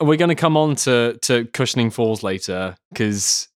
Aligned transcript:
we're 0.00 0.16
going 0.16 0.28
to 0.28 0.34
come 0.34 0.56
on 0.56 0.74
to 0.76 1.18
to 1.22 1.46
cushioning 1.46 1.90
falls 1.90 2.22
later 2.22 2.76
because 2.90 3.48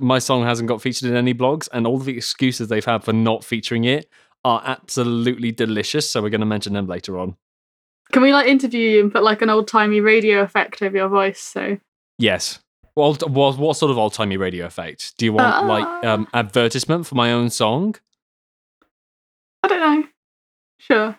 my 0.00 0.18
song 0.18 0.44
hasn't 0.44 0.68
got 0.68 0.80
featured 0.80 1.10
in 1.10 1.16
any 1.16 1.34
blogs, 1.34 1.68
and 1.72 1.86
all 1.86 1.98
the 1.98 2.16
excuses 2.16 2.68
they've 2.68 2.84
had 2.84 3.04
for 3.04 3.12
not 3.12 3.44
featuring 3.44 3.84
it 3.84 4.08
are 4.44 4.62
absolutely 4.64 5.52
delicious. 5.52 6.10
So 6.10 6.22
we're 6.22 6.30
going 6.30 6.40
to 6.40 6.46
mention 6.46 6.72
them 6.72 6.86
later 6.86 7.18
on. 7.18 7.36
Can 8.12 8.22
we 8.22 8.32
like 8.32 8.48
interview 8.48 8.80
you 8.80 9.00
and 9.02 9.12
put 9.12 9.22
like 9.22 9.42
an 9.42 9.50
old 9.50 9.68
timey 9.68 10.00
radio 10.00 10.40
effect 10.40 10.82
over 10.82 10.96
your 10.96 11.08
voice? 11.08 11.40
So 11.40 11.78
Yes. 12.18 12.58
Well, 12.96 13.14
what, 13.14 13.56
what 13.56 13.76
sort 13.76 13.90
of 13.90 13.98
old 13.98 14.12
timey 14.12 14.36
radio 14.36 14.66
effect? 14.66 15.16
Do 15.16 15.24
you 15.24 15.32
want 15.32 15.54
Uh, 15.54 15.66
like 15.66 16.04
um, 16.04 16.26
advertisement 16.34 17.06
for 17.06 17.14
my 17.14 17.32
own 17.32 17.48
song? 17.48 17.94
I 19.62 19.68
don't 19.68 19.80
know. 19.80 20.08
Sure. 20.78 21.18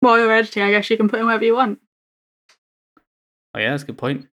While 0.00 0.18
you're 0.18 0.32
editing, 0.32 0.64
I 0.64 0.70
guess 0.70 0.90
you 0.90 0.96
can 0.96 1.08
put 1.08 1.20
in 1.20 1.26
whatever 1.26 1.44
you 1.44 1.54
want. 1.54 1.78
Oh 3.54 3.58
yeah, 3.58 3.70
that's 3.70 3.82
a 3.82 3.86
good 3.86 3.98
point. 3.98 4.26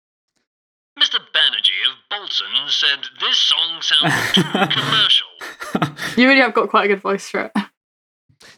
Mr. 0.98 1.18
Banerjee 1.34 1.84
of 1.88 1.96
Bolton 2.10 2.68
said 2.68 2.98
this 3.20 3.38
song 3.38 3.80
sounds 3.80 4.32
too 4.32 4.42
commercial. 4.42 5.26
You 6.16 6.26
really 6.26 6.40
have 6.40 6.54
got 6.54 6.68
quite 6.70 6.86
a 6.86 6.88
good 6.88 7.02
voice 7.02 7.28
for 7.28 7.42
it. 7.42 7.52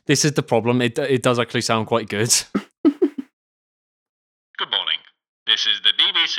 This 0.06 0.24
is 0.24 0.32
the 0.32 0.42
problem. 0.42 0.80
It 0.80 0.98
it 0.98 1.23
does 1.23 1.38
actually 1.38 1.60
sound 1.60 1.87
quite 1.88 2.09
good. 2.09 2.32
Good 2.84 4.70
morning. 4.70 4.98
This 5.46 5.66
is 5.66 5.80
the 5.82 5.91
BBC 5.98 6.38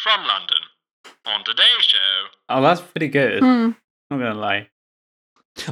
from 0.00 0.26
London. 0.26 0.58
On 1.26 1.44
today's 1.44 1.82
show, 1.82 2.26
oh, 2.48 2.62
that's 2.62 2.80
pretty 2.80 3.08
good. 3.08 3.40
Hmm. 3.40 3.70
Not 4.10 4.18
gonna 4.18 4.34
lie. 4.34 4.68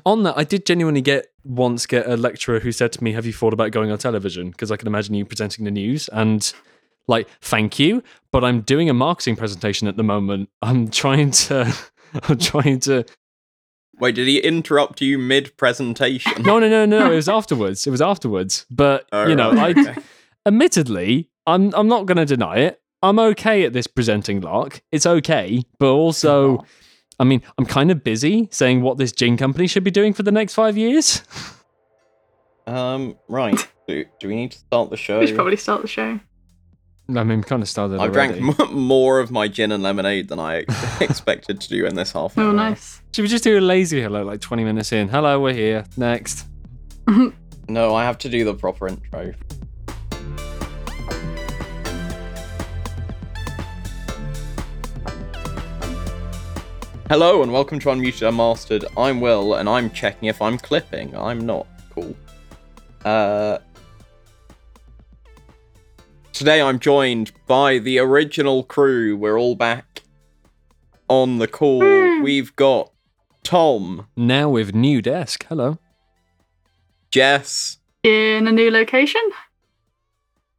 On 0.07 0.23
that, 0.23 0.37
I 0.37 0.45
did 0.45 0.65
genuinely 0.65 1.01
get 1.01 1.27
once 1.45 1.87
get 1.87 2.07
a 2.09 2.17
lecturer 2.17 2.61
who 2.61 2.73
said 2.73 2.93
to 2.93 3.05
me, 3.05 3.13
"Have 3.13 3.27
you 3.27 3.33
thought 3.33 3.53
about 3.53 3.71
going 3.73 3.91
on 3.91 3.99
television?" 3.99 4.51
Because 4.51 4.71
I 4.73 4.77
can 4.77 4.89
imagine 4.89 5.15
you 5.15 5.25
presenting 5.25 5.65
the 5.65 5.71
news 5.71 6.09
and. 6.09 6.53
Like, 7.09 7.29
thank 7.41 7.79
you, 7.79 8.03
but 8.31 8.45
I'm 8.45 8.61
doing 8.61 8.89
a 8.89 8.95
marketing 8.95 9.37
presentation 9.37 9.89
at 9.89 9.97
the 9.97 10.03
moment. 10.03 10.49
I'm 10.61 10.89
trying 10.89 11.31
to, 11.33 11.75
I'm 12.29 12.39
trying 12.39 12.81
to. 12.81 13.05
Wait, 13.99 14.15
did 14.15 14.27
he 14.27 14.39
interrupt 14.39 15.01
you 15.01 15.19
mid 15.19 15.57
presentation? 15.57 16.43
No, 16.43 16.59
no, 16.59 16.69
no, 16.69 16.87
no. 16.87 17.13
It 17.13 17.17
was 17.17 17.29
afterwards. 17.41 17.87
It 17.87 17.91
was 17.91 18.01
afterwards. 18.01 18.67
But 18.71 19.07
you 19.13 19.35
know, 19.35 19.51
I, 19.51 19.97
admittedly, 20.47 21.31
I'm 21.47 21.73
I'm 21.75 21.89
not 21.89 22.07
going 22.07 22.17
to 22.19 22.27
deny 22.27 22.59
it. 22.59 22.81
I'm 23.03 23.19
okay 23.19 23.65
at 23.65 23.73
this 23.73 23.87
presenting 23.87 24.41
lark. 24.41 24.81
It's 24.93 25.07
okay, 25.07 25.63
but 25.81 25.91
also, 25.91 26.65
I 27.19 27.25
mean, 27.25 27.43
I'm 27.59 27.67
kind 27.67 27.91
of 27.91 28.05
busy 28.05 28.49
saying 28.53 28.83
what 28.83 28.97
this 28.97 29.11
gin 29.11 29.37
company 29.37 29.67
should 29.67 29.83
be 29.83 29.91
doing 29.91 30.13
for 30.13 30.23
the 30.23 30.33
next 30.33 30.55
five 30.55 30.79
years. 30.79 31.23
Um, 32.65 33.19
right. 33.29 33.69
Do, 33.89 34.05
do 34.21 34.29
we 34.29 34.37
need 34.37 34.53
to 34.53 34.59
start 34.59 34.91
the 34.91 34.97
show? 34.97 35.19
We 35.19 35.27
should 35.27 35.35
probably 35.35 35.57
start 35.57 35.83
the 35.83 35.89
show. 35.89 36.21
I 37.09 37.25
mean, 37.25 37.39
we 37.39 37.43
kind 37.45 37.63
of 37.63 37.69
started. 37.69 38.01
I've 38.01 38.15
already. 38.15 38.41
drank 38.41 38.61
m- 38.61 38.75
more 38.77 39.19
of 39.21 39.31
my 39.31 39.49
gin 39.49 39.73
and 39.73 39.83
lemonade 39.83 40.29
than 40.29 40.39
I 40.39 40.65
expected 41.01 41.61
to 41.61 41.69
do 41.69 41.85
in 41.85 41.95
this 41.95 42.13
half 42.13 42.39
Oh, 42.39 42.53
nice. 42.53 43.03
Should 43.13 43.23
we 43.23 43.29
just 43.29 43.45
do 43.45 43.59
a 43.59 43.61
lazy 43.61 44.01
hello, 44.01 44.23
like 44.23 44.41
20 44.41 44.65
minutes 44.65 44.93
in? 44.93 45.09
Hello, 45.09 45.41
we're 45.41 45.53
here. 45.55 45.85
Next. 45.97 46.47
No, 47.69 47.95
I 47.95 48.05
have 48.05 48.19
to 48.19 48.29
do 48.29 48.45
the 48.45 48.55
proper 48.55 48.89
intro. 48.89 49.33
Hello 57.09 57.43
and 57.43 57.53
welcome 57.53 57.79
to 57.81 57.89
Unmuted 57.89 58.27
Unmastered. 58.29 58.85
I'm 58.97 59.21
Will 59.21 59.55
and 59.55 59.69
I'm 59.69 59.91
checking 59.91 60.29
if 60.29 60.41
I'm 60.41 60.59
clipping. 60.59 61.15
I'm 61.17 61.45
not. 61.45 61.67
Cool. 61.95 62.15
Uh, 63.05 63.59
today 66.43 66.61
I'm 66.61 66.81
joined 66.81 67.31
by 67.47 67.79
the 67.79 68.01
original 68.01 68.65
crew. 68.65 69.17
We're 69.17 69.39
all 69.39 69.55
back 69.55 70.03
on 71.07 71.39
the 71.39 71.47
call. 71.47 71.81
Hmm. 71.85 72.21
We've 72.21 72.57
got 72.57 72.91
Tom, 73.45 74.09
Now 74.17 74.49
with 74.49 74.75
new 74.75 75.01
desk. 75.01 75.47
Hello. 75.49 75.79
Jess, 77.13 77.79
In 78.03 78.49
a 78.49 78.51
new 78.51 78.73
location? 78.73 79.23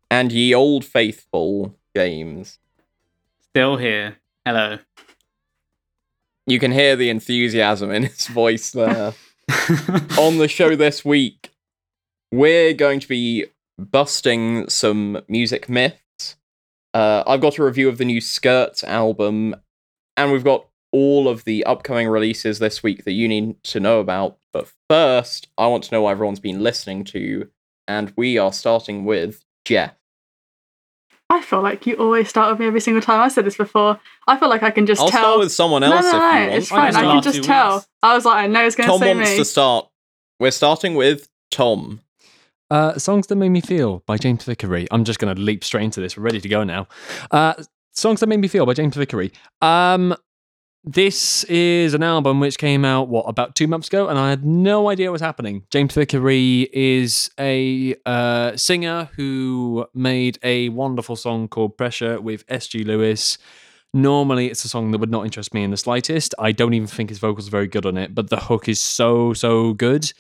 and 0.10 0.32
ye 0.32 0.54
old 0.54 0.86
faithful 0.86 1.76
James. 1.94 2.60
Still 3.42 3.76
here. 3.76 4.20
Hello. 4.46 4.80
You 6.48 6.60
can 6.60 6.72
hear 6.72 6.96
the 6.96 7.10
enthusiasm 7.10 7.92
in 7.92 8.04
his 8.04 8.28
voice 8.28 8.72
there. 8.72 9.16
On 10.18 10.38
the 10.38 10.48
show 10.48 10.78
this 10.78 11.04
week, 11.04 11.52
we're 12.32 12.74
going 12.74 13.02
to 13.02 13.08
be 13.10 13.48
busting 13.92 14.70
some 14.70 15.22
music 15.28 15.70
myths. 15.70 16.36
Uh, 16.94 17.24
I've 17.26 17.42
got 17.42 17.58
a 17.58 17.64
review 17.64 17.90
of 17.90 17.98
the 17.98 18.06
new 18.06 18.22
Skirts 18.22 18.84
album, 18.84 19.56
and 20.16 20.32
we've 20.32 20.44
got 20.44 20.68
all 20.92 21.28
of 21.28 21.44
the 21.44 21.66
upcoming 21.66 22.08
releases 22.08 22.60
this 22.60 22.84
week 22.84 23.04
that 23.06 23.14
you 23.14 23.28
need 23.28 23.62
to 23.64 23.80
know 23.80 24.00
about. 24.00 24.38
But 24.52 24.72
first, 24.90 25.48
I 25.58 25.68
want 25.68 25.84
to 25.86 25.92
know 25.94 26.04
what 26.04 26.12
everyone's 26.12 26.40
been 26.40 26.62
listening 26.62 27.04
to, 27.06 27.50
and 27.88 28.14
we 28.16 28.38
are 28.38 28.54
starting 28.54 29.06
with 29.06 29.44
Jeff. 29.66 29.96
I 31.30 31.42
feel 31.42 31.62
like 31.62 31.88
you 31.88 31.96
always 31.96 32.30
start 32.30 32.52
with 32.52 32.60
me 32.60 32.68
every 32.68 32.80
single 32.80 33.02
time. 33.02 33.20
I 33.20 33.28
said 33.28 33.46
this 33.46 33.58
before. 33.58 34.00
I 34.28 34.38
feel 34.38 34.50
like 34.50 34.62
I 34.62 34.70
can 34.70 34.86
just 34.86 35.02
I'll 35.02 35.10
tell. 35.10 35.22
start 35.22 35.40
with 35.40 35.52
someone 35.52 35.82
no, 35.82 35.92
else 35.92 36.04
no, 36.04 36.10
if 36.10 36.14
no, 36.14 36.18
you 36.20 36.22
want. 36.22 36.54
it's 36.54 36.68
fine. 36.70 36.92
just 36.92 36.98
I 36.98 37.02
can 37.02 37.22
just 37.24 37.44
tell. 37.44 37.76
weeks. 37.76 37.88
I 38.04 38.14
was 38.14 38.26
like, 38.26 38.38
I 38.38 38.48
know 38.48 38.66
it's 38.66 38.76
going 38.76 38.88
to 38.88 39.00
Tom 39.00 39.18
wants 39.18 39.36
to 39.36 39.46
start. 39.46 39.90
We're 40.40 40.52
starting 40.52 40.94
with 40.94 41.28
Tom. 41.50 42.02
Uh, 42.74 42.98
Songs 42.98 43.28
That 43.28 43.36
Made 43.36 43.50
Me 43.50 43.62
Feel 43.62 44.02
by 44.08 44.18
James 44.18 44.46
Vickery. 44.46 44.88
I'm 44.90 45.04
just 45.04 45.20
going 45.20 45.36
to 45.36 45.40
leap 45.40 45.64
straight 45.64 45.84
into 45.84 46.02
this. 46.02 46.18
We're 46.18 46.24
ready 46.24 46.42
to 46.42 46.50
go 46.50 46.64
now. 46.64 46.88
Uh, 47.30 47.54
Songs 47.92 48.20
That 48.20 48.26
Made 48.26 48.40
Me 48.40 48.48
Feel 48.48 48.66
by 48.66 48.74
James 48.74 48.96
Vickery. 48.96 49.32
Um, 49.62 50.16
this 50.84 51.44
is 51.44 51.94
an 51.94 52.02
album 52.02 52.40
which 52.40 52.58
came 52.58 52.84
out, 52.84 53.10
what, 53.10 53.26
about 53.28 53.56
two 53.56 53.68
months 53.68 53.90
ago, 53.90 54.08
and 54.08 54.18
I 54.18 54.32
had 54.32 54.44
no 54.44 54.90
idea 54.90 55.10
what 55.12 55.14
was 55.14 55.22
happening. 55.22 55.68
James 55.70 55.94
Vickery 55.94 56.68
is 56.74 57.30
a 57.40 57.94
uh, 58.08 58.58
singer 58.58 59.08
who 59.18 59.86
made 59.94 60.40
a 60.42 60.70
wonderful 60.70 61.16
song 61.16 61.48
called 61.48 61.78
Pressure 61.78 62.20
with 62.20 62.44
S.G. 62.50 62.84
Lewis. 62.86 63.38
Normally, 63.94 64.48
it's 64.48 64.66
a 64.66 64.70
song 64.70 64.90
that 64.90 64.98
would 64.98 65.12
not 65.12 65.26
interest 65.26 65.54
me 65.54 65.64
in 65.64 65.70
the 65.70 65.78
slightest. 65.78 66.34
I 66.40 66.52
don't 66.52 66.74
even 66.74 66.88
think 66.88 67.12
his 67.12 67.20
vocals 67.20 67.50
are 67.50 67.52
very 67.52 67.68
good 67.68 67.86
on 67.86 67.98
it, 67.98 68.16
but 68.16 68.32
the 68.32 68.38
hook 68.40 68.68
is 68.68 68.82
so, 68.82 69.34
so 69.34 69.74
good. 69.74 70.12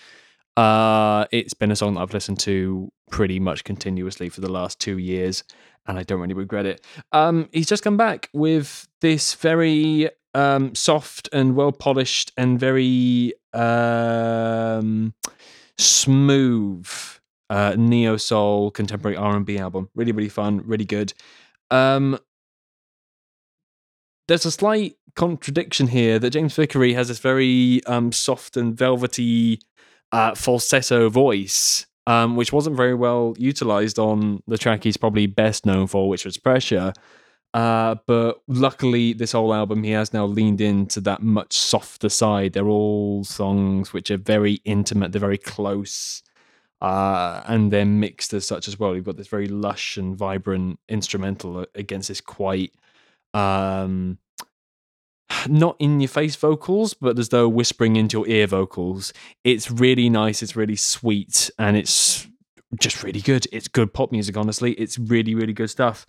Uh, 0.55 1.25
it's 1.31 1.53
been 1.53 1.71
a 1.71 1.75
song 1.75 1.95
that 1.95 2.01
I've 2.01 2.13
listened 2.13 2.39
to 2.41 2.91
pretty 3.09 3.39
much 3.39 3.63
continuously 3.63 4.29
for 4.29 4.41
the 4.41 4.51
last 4.51 4.79
two 4.79 4.97
years, 4.97 5.43
and 5.87 5.97
I 5.97 6.03
don't 6.03 6.19
really 6.19 6.33
regret 6.33 6.65
it. 6.65 6.85
Um, 7.11 7.49
he's 7.51 7.67
just 7.67 7.83
come 7.83 7.97
back 7.97 8.29
with 8.33 8.87
this 9.01 9.33
very 9.33 10.09
um, 10.33 10.75
soft 10.75 11.29
and 11.33 11.55
well 11.55 11.71
polished 11.71 12.31
and 12.37 12.59
very 12.59 13.33
um, 13.53 15.13
smooth 15.77 16.87
uh, 17.49 17.75
neo 17.77 18.17
soul 18.17 18.71
contemporary 18.71 19.17
R 19.17 19.35
and 19.35 19.45
B 19.45 19.57
album. 19.57 19.89
Really, 19.95 20.11
really 20.11 20.29
fun, 20.29 20.61
really 20.65 20.85
good. 20.85 21.13
Um, 21.71 22.19
there's 24.27 24.45
a 24.45 24.51
slight 24.51 24.95
contradiction 25.15 25.87
here 25.87 26.17
that 26.19 26.31
James 26.31 26.55
Vickery 26.55 26.93
has 26.93 27.07
this 27.07 27.19
very 27.19 27.81
um, 27.85 28.11
soft 28.11 28.57
and 28.57 28.75
velvety 28.75 29.59
uh, 30.13 30.35
falsetto 30.35 31.09
voice, 31.09 31.87
um, 32.05 32.35
which 32.35 32.53
wasn't 32.53 32.77
very 32.77 32.93
well 32.93 33.33
utilized 33.37 33.97
on 33.97 34.41
the 34.47 34.57
track 34.57 34.83
he's 34.83 34.95
probably 34.95 35.25
best 35.25 35.65
known 35.65 35.87
for, 35.87 36.07
which 36.07 36.23
was 36.23 36.37
Pressure. 36.37 36.93
Uh, 37.53 37.95
but 38.07 38.41
luckily, 38.47 39.13
this 39.13 39.31
whole 39.31 39.53
album, 39.53 39.83
he 39.83 39.91
has 39.91 40.13
now 40.13 40.25
leaned 40.25 40.61
into 40.61 41.01
that 41.01 41.21
much 41.21 41.53
softer 41.53 42.09
side. 42.09 42.53
They're 42.53 42.67
all 42.67 43.23
songs 43.23 43.91
which 43.91 44.09
are 44.11 44.17
very 44.17 44.61
intimate, 44.65 45.11
they're 45.11 45.19
very 45.19 45.37
close, 45.37 46.23
uh, 46.81 47.41
and 47.45 47.71
they're 47.71 47.85
mixed 47.85 48.33
as 48.33 48.45
such 48.47 48.67
as 48.67 48.79
well. 48.79 48.95
You've 48.95 49.05
got 49.05 49.17
this 49.17 49.27
very 49.27 49.47
lush 49.47 49.97
and 49.97 50.15
vibrant 50.15 50.79
instrumental 50.87 51.65
against 51.75 52.07
this 52.07 52.21
quite 52.21 52.71
um 53.35 54.19
not 55.47 55.75
in 55.79 55.99
your 55.99 56.07
face 56.07 56.35
vocals 56.35 56.93
but 56.93 57.17
as 57.19 57.29
though 57.29 57.47
whispering 57.49 57.95
into 57.95 58.19
your 58.19 58.27
ear 58.27 58.47
vocals. 58.47 59.13
It's 59.43 59.69
really 59.71 60.09
nice 60.09 60.41
it's 60.41 60.55
really 60.55 60.75
sweet 60.75 61.49
and 61.57 61.77
it's 61.77 62.27
just 62.79 63.03
really 63.03 63.21
good. 63.21 63.45
It's 63.51 63.67
good 63.67 63.93
pop 63.93 64.11
music 64.11 64.37
honestly. 64.37 64.73
It's 64.73 64.97
really 64.97 65.35
really 65.35 65.53
good 65.53 65.69
stuff. 65.69 66.05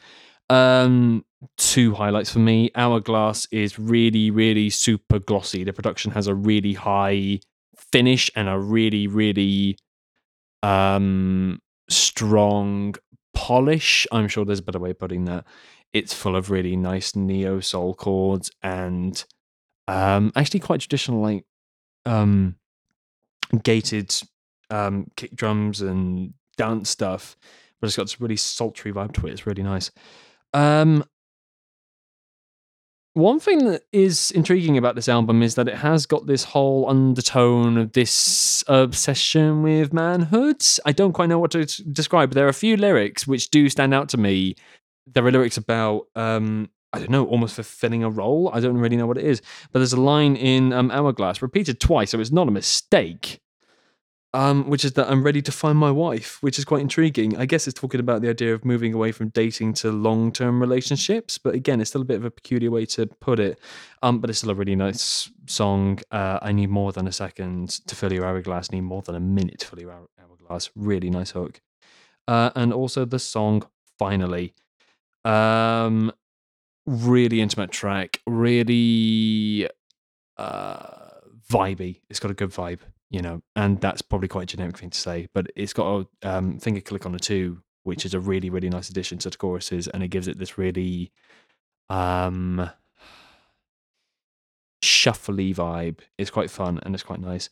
Um 0.50 1.24
two 1.56 1.94
highlights 1.94 2.32
for 2.32 2.38
me. 2.38 2.70
Hourglass 2.74 3.46
is 3.50 3.78
really 3.78 4.30
really 4.30 4.70
super 4.70 5.18
glossy. 5.18 5.64
The 5.64 5.72
production 5.72 6.12
has 6.12 6.26
a 6.26 6.34
really 6.34 6.74
high 6.74 7.40
finish 7.76 8.30
and 8.36 8.48
a 8.48 8.58
really 8.58 9.06
really 9.06 9.78
um 10.62 11.60
strong 11.88 12.94
polish. 13.34 14.06
I'm 14.12 14.28
sure 14.28 14.44
there's 14.44 14.60
a 14.60 14.62
better 14.62 14.78
way 14.78 14.90
of 14.90 14.98
putting 14.98 15.24
that 15.26 15.44
it's 15.94 16.12
full 16.12 16.36
of 16.36 16.50
really 16.50 16.76
nice 16.76 17.16
neo 17.16 17.60
soul 17.60 17.94
chords 17.94 18.50
and 18.62 19.24
um 19.88 20.30
actually 20.36 20.60
quite 20.60 20.80
traditional 20.80 21.22
like 21.22 21.44
um 22.04 22.56
gated 23.62 24.14
um 24.68 25.06
kick 25.16 25.34
drums 25.34 25.80
and 25.80 26.34
dance 26.58 26.90
stuff 26.90 27.36
but 27.84 27.88
it's 27.88 27.96
got 27.98 28.04
this 28.04 28.18
really 28.18 28.36
sultry 28.36 28.94
vibe 28.94 29.12
to 29.12 29.26
it. 29.26 29.32
It's 29.32 29.46
really 29.46 29.62
nice. 29.62 29.90
Um, 30.54 31.04
one 33.12 33.38
thing 33.38 33.66
that 33.66 33.82
is 33.92 34.30
intriguing 34.30 34.78
about 34.78 34.94
this 34.94 35.06
album 35.06 35.42
is 35.42 35.56
that 35.56 35.68
it 35.68 35.74
has 35.74 36.06
got 36.06 36.26
this 36.26 36.44
whole 36.44 36.88
undertone 36.88 37.76
of 37.76 37.92
this 37.92 38.64
obsession 38.68 39.62
with 39.62 39.92
manhood. 39.92 40.64
I 40.86 40.92
don't 40.92 41.12
quite 41.12 41.28
know 41.28 41.38
what 41.38 41.50
to 41.50 41.66
describe, 41.66 42.30
but 42.30 42.36
there 42.36 42.46
are 42.46 42.48
a 42.48 42.54
few 42.54 42.78
lyrics 42.78 43.26
which 43.26 43.50
do 43.50 43.68
stand 43.68 43.92
out 43.92 44.08
to 44.08 44.16
me. 44.16 44.54
There 45.06 45.24
are 45.26 45.30
lyrics 45.30 45.56
about, 45.56 46.06
um, 46.14 46.70
I 46.92 46.98
don't 46.98 47.10
know, 47.10 47.26
almost 47.26 47.54
fulfilling 47.56 48.04
a 48.04 48.10
role. 48.10 48.50
I 48.52 48.60
don't 48.60 48.78
really 48.78 48.96
know 48.96 49.06
what 49.06 49.18
it 49.18 49.24
is, 49.24 49.42
but 49.72 49.80
there's 49.80 49.92
a 49.92 50.00
line 50.00 50.36
in 50.36 50.72
um, 50.72 50.90
Hourglass 50.90 51.42
repeated 51.42 51.80
twice, 51.80 52.10
so 52.10 52.20
it's 52.20 52.32
not 52.32 52.48
a 52.48 52.50
mistake. 52.50 53.40
Um, 54.32 54.68
which 54.68 54.84
is 54.84 54.94
that 54.94 55.08
I'm 55.08 55.22
ready 55.22 55.40
to 55.42 55.52
find 55.52 55.78
my 55.78 55.92
wife, 55.92 56.38
which 56.40 56.58
is 56.58 56.64
quite 56.64 56.80
intriguing. 56.80 57.36
I 57.36 57.46
guess 57.46 57.68
it's 57.68 57.78
talking 57.78 58.00
about 58.00 58.20
the 58.20 58.28
idea 58.28 58.52
of 58.52 58.64
moving 58.64 58.92
away 58.92 59.12
from 59.12 59.28
dating 59.28 59.74
to 59.74 59.92
long 59.92 60.32
term 60.32 60.60
relationships, 60.60 61.38
but 61.38 61.54
again, 61.54 61.80
it's 61.80 61.90
still 61.90 62.02
a 62.02 62.04
bit 62.04 62.16
of 62.16 62.24
a 62.24 62.32
peculiar 62.32 62.72
way 62.72 62.84
to 62.86 63.06
put 63.06 63.38
it. 63.38 63.60
Um, 64.02 64.18
but 64.18 64.30
it's 64.30 64.40
still 64.40 64.50
a 64.50 64.56
really 64.56 64.74
nice 64.74 65.30
song. 65.46 66.00
Uh, 66.10 66.40
I 66.42 66.50
need 66.50 66.68
more 66.68 66.90
than 66.90 67.06
a 67.06 67.12
second 67.12 67.86
to 67.86 67.94
fill 67.94 68.12
your 68.12 68.26
hourglass. 68.26 68.72
Need 68.72 68.80
more 68.80 69.02
than 69.02 69.14
a 69.14 69.20
minute 69.20 69.60
to 69.60 69.68
fill 69.68 69.78
your 69.78 69.92
hourglass. 69.92 70.68
Really 70.74 71.10
nice 71.10 71.30
hook. 71.30 71.60
Uh, 72.26 72.50
and 72.56 72.72
also 72.72 73.04
the 73.04 73.20
song 73.20 73.64
finally. 74.00 74.52
Um, 75.24 76.12
really 76.86 77.40
intimate 77.40 77.70
track. 77.70 78.20
Really 78.26 79.68
uh, 80.36 81.10
vibey. 81.50 82.00
It's 82.10 82.20
got 82.20 82.30
a 82.30 82.34
good 82.34 82.50
vibe, 82.50 82.80
you 83.10 83.22
know, 83.22 83.42
and 83.56 83.80
that's 83.80 84.02
probably 84.02 84.28
quite 84.28 84.44
a 84.44 84.56
generic 84.56 84.78
thing 84.78 84.90
to 84.90 84.98
say, 84.98 85.28
but 85.34 85.46
it's 85.56 85.72
got 85.72 86.06
a 86.22 86.28
um, 86.28 86.58
finger 86.58 86.80
click 86.80 87.06
on 87.06 87.12
the 87.12 87.18
two, 87.18 87.62
which 87.84 88.04
is 88.04 88.14
a 88.14 88.20
really 88.20 88.50
really 88.50 88.68
nice 88.70 88.88
addition 88.88 89.18
to 89.18 89.30
the 89.30 89.36
choruses, 89.36 89.88
and 89.88 90.02
it 90.02 90.08
gives 90.08 90.28
it 90.28 90.38
this 90.38 90.58
really 90.58 91.12
um 91.90 92.70
shuffly 94.82 95.54
vibe. 95.54 95.98
It's 96.18 96.30
quite 96.30 96.50
fun 96.50 96.78
and 96.82 96.94
it's 96.94 97.04
quite 97.04 97.20
nice. 97.20 97.48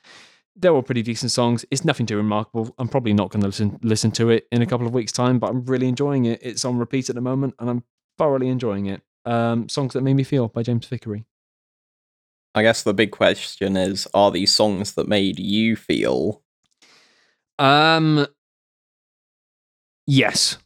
They're 0.54 0.72
all 0.74 0.82
pretty 0.82 1.02
decent 1.02 1.32
songs. 1.32 1.64
It's 1.70 1.84
nothing 1.84 2.04
too 2.06 2.16
remarkable. 2.16 2.74
I'm 2.78 2.88
probably 2.88 3.12
not 3.14 3.30
going 3.30 3.40
to 3.40 3.48
listen 3.48 3.78
listen 3.82 4.10
to 4.12 4.28
it 4.30 4.46
in 4.52 4.60
a 4.62 4.66
couple 4.66 4.86
of 4.86 4.92
weeks' 4.92 5.12
time, 5.12 5.38
but 5.38 5.48
I'm 5.50 5.64
really 5.64 5.88
enjoying 5.88 6.26
it. 6.26 6.40
It's 6.42 6.64
on 6.64 6.76
repeat 6.78 7.08
at 7.08 7.14
the 7.14 7.20
moment, 7.22 7.54
and 7.58 7.70
I'm 7.70 7.84
thoroughly 8.18 8.48
enjoying 8.48 8.86
it. 8.86 9.00
Um, 9.24 9.68
songs 9.68 9.94
that 9.94 10.02
made 10.02 10.14
me 10.14 10.24
feel 10.24 10.48
by 10.48 10.62
James 10.62 10.86
Vickery. 10.86 11.24
I 12.54 12.62
guess 12.62 12.82
the 12.82 12.92
big 12.92 13.12
question 13.12 13.76
is 13.78 14.06
are 14.12 14.30
these 14.30 14.52
songs 14.52 14.92
that 14.92 15.08
made 15.08 15.38
you 15.38 15.74
feel? 15.74 16.42
Um. 17.58 18.26
Yes. 20.06 20.58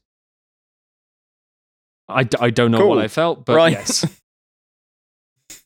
I, 2.09 2.23
d- 2.25 2.39
I 2.41 2.51
don't 2.51 2.71
know 2.71 2.79
Cool. 2.79 2.89
what 2.91 2.99
I 2.99 3.09
felt, 3.09 3.45
but 3.45 3.55
right. 3.57 3.73
yes. 3.73 4.05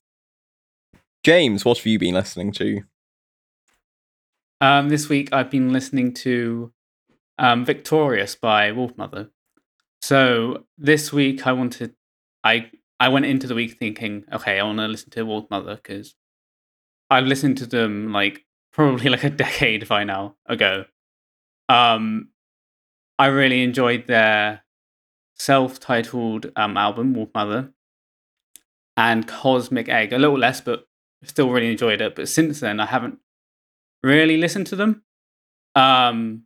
James, 1.25 1.65
what 1.65 1.79
have 1.79 1.87
you 1.87 1.99
been 1.99 2.15
listening 2.15 2.51
to? 2.53 2.83
Um, 4.61 4.89
this 4.91 5.09
week 5.09 5.33
I've 5.33 5.51
been 5.51 5.73
listening 5.73 6.13
to 6.15 6.73
um, 7.39 7.65
"Victorious" 7.65 8.35
by 8.35 8.71
Wolfmother. 8.71 9.31
So 10.03 10.65
this 10.77 11.13
week 11.13 11.47
I 11.47 11.53
wanted, 11.53 11.95
I 12.45 12.71
I 12.99 13.09
went 13.09 13.27
into 13.27 13.47
the 13.47 13.55
week 13.55 13.79
thinking, 13.79 14.25
okay, 14.33 14.61
I 14.61 14.63
want 14.63 14.79
to 14.79 14.89
listen 14.89 15.11
to 15.11 15.25
Wolfmother 15.25 15.77
because 15.77 16.15
I've 17.09 17.27
listened 17.27 17.57
to 17.59 17.67
them 17.67 18.13
like 18.13 18.45
probably 18.73 19.09
like 19.09 19.25
a 19.25 19.31
decade 19.31 19.89
by 19.89 20.05
now 20.05 20.37
ago. 20.47 20.85
Um, 21.69 22.29
I 23.19 23.27
really 23.27 23.63
enjoyed 23.63 24.07
their 24.07 24.63
self-titled 25.37 26.53
um, 26.57 26.77
album 26.77 27.15
Wolfmother 27.15 27.73
and 28.97 29.27
Cosmic 29.27 29.89
Egg. 29.89 30.13
A 30.13 30.19
little 30.19 30.39
less, 30.39 30.61
but 30.61 30.87
still 31.25 31.51
really 31.51 31.71
enjoyed 31.71 32.01
it. 32.03 32.15
But 32.15 32.29
since 32.29 32.61
then, 32.61 32.81
I 32.81 32.87
haven't 32.87 33.19
really 34.03 34.37
listen 34.37 34.65
to 34.67 34.77
them. 34.77 35.03
Um, 35.75 36.45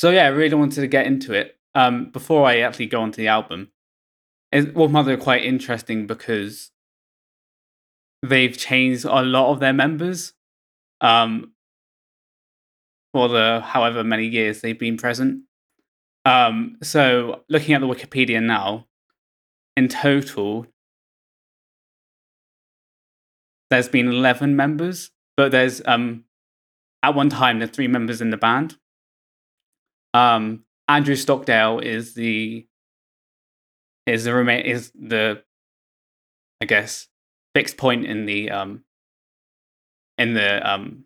so 0.00 0.10
yeah, 0.10 0.24
I 0.24 0.28
really 0.28 0.54
wanted 0.54 0.80
to 0.80 0.86
get 0.86 1.06
into 1.06 1.32
it. 1.32 1.56
Um, 1.74 2.10
before 2.10 2.46
I 2.46 2.60
actually 2.60 2.86
go 2.86 3.02
onto 3.02 3.18
the 3.18 3.28
album, 3.28 3.70
is 4.52 4.66
Wolfmother 4.66 5.20
quite 5.20 5.44
interesting 5.44 6.06
because 6.06 6.70
they've 8.22 8.56
changed 8.56 9.04
a 9.04 9.22
lot 9.22 9.52
of 9.52 9.60
their 9.60 9.72
members. 9.72 10.32
Um, 11.00 11.52
for 13.16 13.28
the 13.30 13.62
however 13.64 14.04
many 14.04 14.26
years 14.26 14.60
they've 14.60 14.78
been 14.78 14.98
present. 14.98 15.40
Um, 16.26 16.76
so 16.82 17.44
looking 17.48 17.74
at 17.74 17.80
the 17.80 17.86
Wikipedia 17.86 18.42
now, 18.42 18.88
in 19.74 19.88
total, 19.88 20.66
there's 23.70 23.88
been 23.88 24.08
11 24.08 24.54
members, 24.54 25.12
but 25.34 25.50
there's 25.50 25.80
um 25.86 26.25
at 27.02 27.14
one 27.14 27.28
time 27.28 27.58
there's 27.58 27.70
three 27.70 27.88
members 27.88 28.20
in 28.20 28.30
the 28.30 28.36
band. 28.36 28.76
Um, 30.14 30.64
Andrew 30.88 31.16
Stockdale 31.16 31.80
is 31.80 32.14
the 32.14 32.66
is 34.06 34.24
the 34.24 34.34
remain 34.34 34.64
is 34.64 34.92
the 34.94 35.42
I 36.60 36.64
guess 36.64 37.08
fixed 37.54 37.76
point 37.76 38.06
in 38.06 38.26
the 38.26 38.50
um 38.50 38.84
in 40.18 40.34
the 40.34 40.68
um 40.68 41.04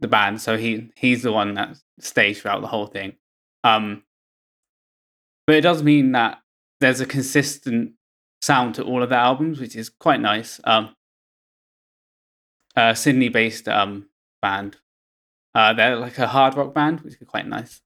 the 0.00 0.08
band. 0.08 0.40
So 0.40 0.56
he 0.56 0.90
he's 0.96 1.22
the 1.22 1.32
one 1.32 1.54
that 1.54 1.76
stays 2.00 2.40
throughout 2.40 2.60
the 2.60 2.68
whole 2.68 2.86
thing. 2.86 3.16
Um, 3.64 4.02
but 5.46 5.56
it 5.56 5.62
does 5.62 5.82
mean 5.82 6.12
that 6.12 6.38
there's 6.80 7.00
a 7.00 7.06
consistent 7.06 7.92
sound 8.42 8.74
to 8.76 8.84
all 8.84 9.02
of 9.02 9.08
the 9.08 9.16
albums, 9.16 9.60
which 9.60 9.76
is 9.76 9.88
quite 9.88 10.20
nice. 10.20 10.60
Um, 10.64 10.94
uh, 12.76 12.94
Sydney-based 12.94 13.68
um 13.68 14.08
band. 14.42 14.76
Uh, 15.56 15.72
they're 15.72 15.96
like 15.96 16.18
a 16.18 16.26
hard 16.26 16.54
rock 16.54 16.74
band, 16.74 17.00
which 17.00 17.14
is 17.14 17.26
quite 17.26 17.48
nice. 17.48 17.80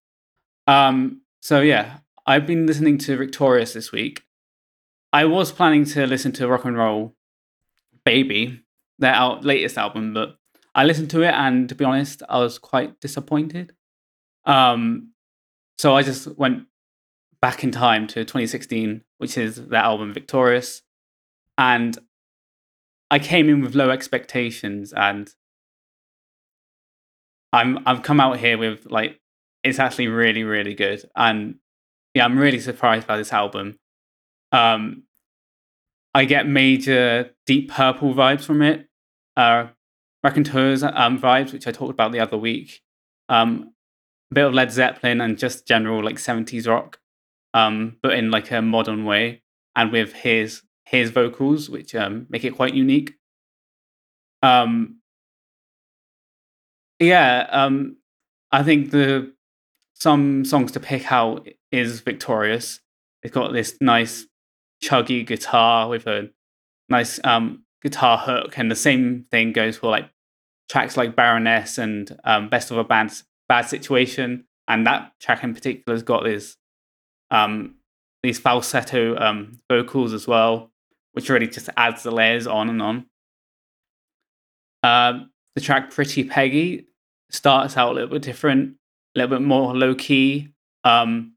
Um, 0.67 1.21
so 1.41 1.61
yeah, 1.61 1.99
I've 2.27 2.45
been 2.45 2.67
listening 2.67 2.99
to 2.99 3.17
Victorious 3.17 3.75
this 3.75 3.93
week. 3.93 4.25
I 5.13 5.25
was 5.27 5.53
planning 5.53 5.85
to 5.85 6.05
listen 6.05 6.33
to 6.33 6.49
Rock 6.49 6.65
and 6.65 6.77
Roll 6.77 7.15
Baby, 8.05 8.65
their 8.99 9.15
out- 9.15 9.45
latest 9.45 9.79
album, 9.79 10.13
but 10.13 10.37
I 10.75 10.83
listened 10.83 11.11
to 11.11 11.23
it 11.23 11.33
and 11.33 11.69
to 11.69 11.77
be 11.77 11.85
honest, 11.85 12.25
I 12.29 12.41
was 12.41 12.59
quite 12.59 13.01
disappointed. 13.01 13.73
Um, 14.45 15.13
so 15.79 15.95
I 15.95 16.03
just 16.03 16.27
went 16.37 16.67
back 17.41 17.63
in 17.63 17.71
time 17.71 18.09
to 18.09 18.25
2016, 18.25 19.05
which 19.19 19.39
is 19.39 19.69
their 19.69 19.83
album 19.83 20.13
Victorious, 20.13 20.83
and 21.57 21.97
I 23.13 23.21
came 23.21 23.49
in 23.49 23.61
with 23.61 23.77
low 23.77 23.91
expectations 23.91 24.93
and 24.93 25.33
I'm 27.53 27.79
I've 27.87 28.03
come 28.03 28.21
out 28.21 28.39
here 28.39 28.59
with 28.59 28.87
like 28.91 29.21
it's 29.63 29.79
actually 29.79 30.09
really 30.09 30.45
really 30.45 30.75
good 30.75 31.05
and 31.17 31.57
yeah 32.15 32.25
I'm 32.25 32.39
really 32.39 32.61
surprised 32.61 33.07
by 33.07 33.17
this 33.17 33.33
album. 33.33 33.79
Um, 34.53 35.05
I 36.13 36.25
get 36.25 36.47
major 36.47 37.31
Deep 37.47 37.71
Purple 37.71 38.15
vibes 38.15 38.45
from 38.45 38.63
it, 38.63 38.89
uh, 39.37 39.69
Raconteurs 40.23 40.83
um 40.83 41.19
vibes 41.21 41.53
which 41.53 41.67
I 41.67 41.73
talked 41.73 41.93
about 41.93 42.13
the 42.13 42.21
other 42.21 42.39
week. 42.39 42.81
Um, 43.29 43.73
a 44.31 44.35
bit 44.35 44.47
of 44.47 44.55
Led 44.55 44.73
Zeppelin 44.73 45.21
and 45.21 45.39
just 45.39 45.67
general 45.67 46.05
like 46.05 46.17
70s 46.17 46.69
rock, 46.69 47.01
um, 47.55 47.97
but 48.03 48.13
in 48.13 48.31
like 48.31 48.51
a 48.51 48.63
modern 48.63 49.05
way 49.05 49.43
and 49.75 49.93
with 49.93 50.13
his 50.13 50.63
his 50.85 51.11
vocals 51.11 51.69
which 51.71 51.95
um 51.95 52.27
make 52.29 52.45
it 52.45 52.55
quite 52.55 52.75
unique. 52.75 53.15
Um, 54.43 55.00
yeah, 57.01 57.47
um, 57.51 57.97
I 58.53 58.63
think 58.63 58.91
the 58.91 59.33
some 59.95 60.45
songs 60.45 60.73
to 60.73 60.81
pick 60.81 61.11
out 61.11 61.49
is 61.73 62.01
Victorious. 62.01 62.81
It's 63.23 63.35
got 63.35 63.53
this 63.53 63.77
nice 63.81 64.27
chuggy 64.83 65.27
guitar 65.27 65.89
with 65.89 66.07
a 66.07 66.31
nice 66.89 67.19
um 67.25 67.65
guitar 67.83 68.19
hook, 68.19 68.59
and 68.59 68.71
the 68.71 68.77
same 68.77 69.27
thing 69.31 69.53
goes 69.53 69.79
for 69.79 69.91
like 69.91 70.11
tracks 70.69 70.97
like 70.97 71.17
Baroness 71.17 71.79
and 71.79 72.17
um, 72.25 72.49
Best 72.49 72.71
of 72.71 72.77
a 72.77 72.85
Bad 72.85 73.13
Bad 73.49 73.63
Situation, 73.63 74.45
and 74.69 74.87
that 74.87 75.13
track 75.21 75.43
in 75.43 75.55
particular 75.55 75.95
has 75.95 76.03
got 76.03 76.25
this 76.25 76.57
um 77.31 77.77
these 78.23 78.39
falsetto 78.39 79.17
um 79.17 79.59
vocals 79.71 80.13
as 80.13 80.27
well, 80.27 80.71
which 81.13 81.31
really 81.31 81.49
just 81.49 81.71
adds 81.77 82.03
the 82.03 82.11
layers 82.11 82.47
on 82.47 82.69
and 82.69 82.83
on. 82.83 83.07
Um, 84.83 85.31
the 85.55 85.61
track 85.61 85.91
Pretty 85.91 86.25
Peggy 86.25 86.87
starts 87.31 87.77
out 87.77 87.93
a 87.93 87.95
little 87.95 88.11
bit 88.11 88.23
different, 88.23 88.77
a 89.15 89.21
little 89.21 89.39
bit 89.39 89.45
more 89.45 89.75
low 89.75 89.95
key. 89.95 90.49
Um, 90.85 91.35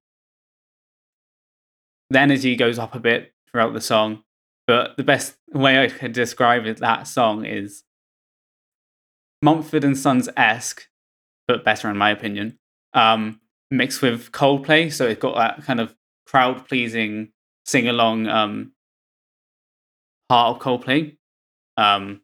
the 2.09 2.19
energy 2.19 2.55
goes 2.55 2.77
up 2.79 2.95
a 2.95 2.99
bit 2.99 3.33
throughout 3.51 3.73
the 3.73 3.81
song, 3.81 4.23
but 4.67 4.95
the 4.97 5.03
best 5.03 5.35
way 5.53 5.83
I 5.83 5.87
could 5.87 6.13
describe 6.13 6.65
it, 6.65 6.77
that 6.77 7.07
song 7.07 7.45
is 7.45 7.83
Mumford 9.41 9.83
and 9.83 9.97
Sons 9.97 10.29
esque, 10.37 10.87
but 11.47 11.65
better 11.65 11.89
in 11.89 11.97
my 11.97 12.11
opinion. 12.11 12.59
Um, 12.93 13.41
mixed 13.71 14.01
with 14.01 14.31
Coldplay, 14.31 14.91
so 14.91 15.07
it's 15.07 15.19
got 15.19 15.35
that 15.35 15.65
kind 15.65 15.79
of 15.79 15.95
crowd 16.25 16.67
pleasing 16.67 17.31
sing 17.65 17.87
along 17.87 18.27
um, 18.27 18.73
part 20.29 20.55
of 20.55 20.61
Coldplay. 20.61 21.17
Um, 21.77 22.21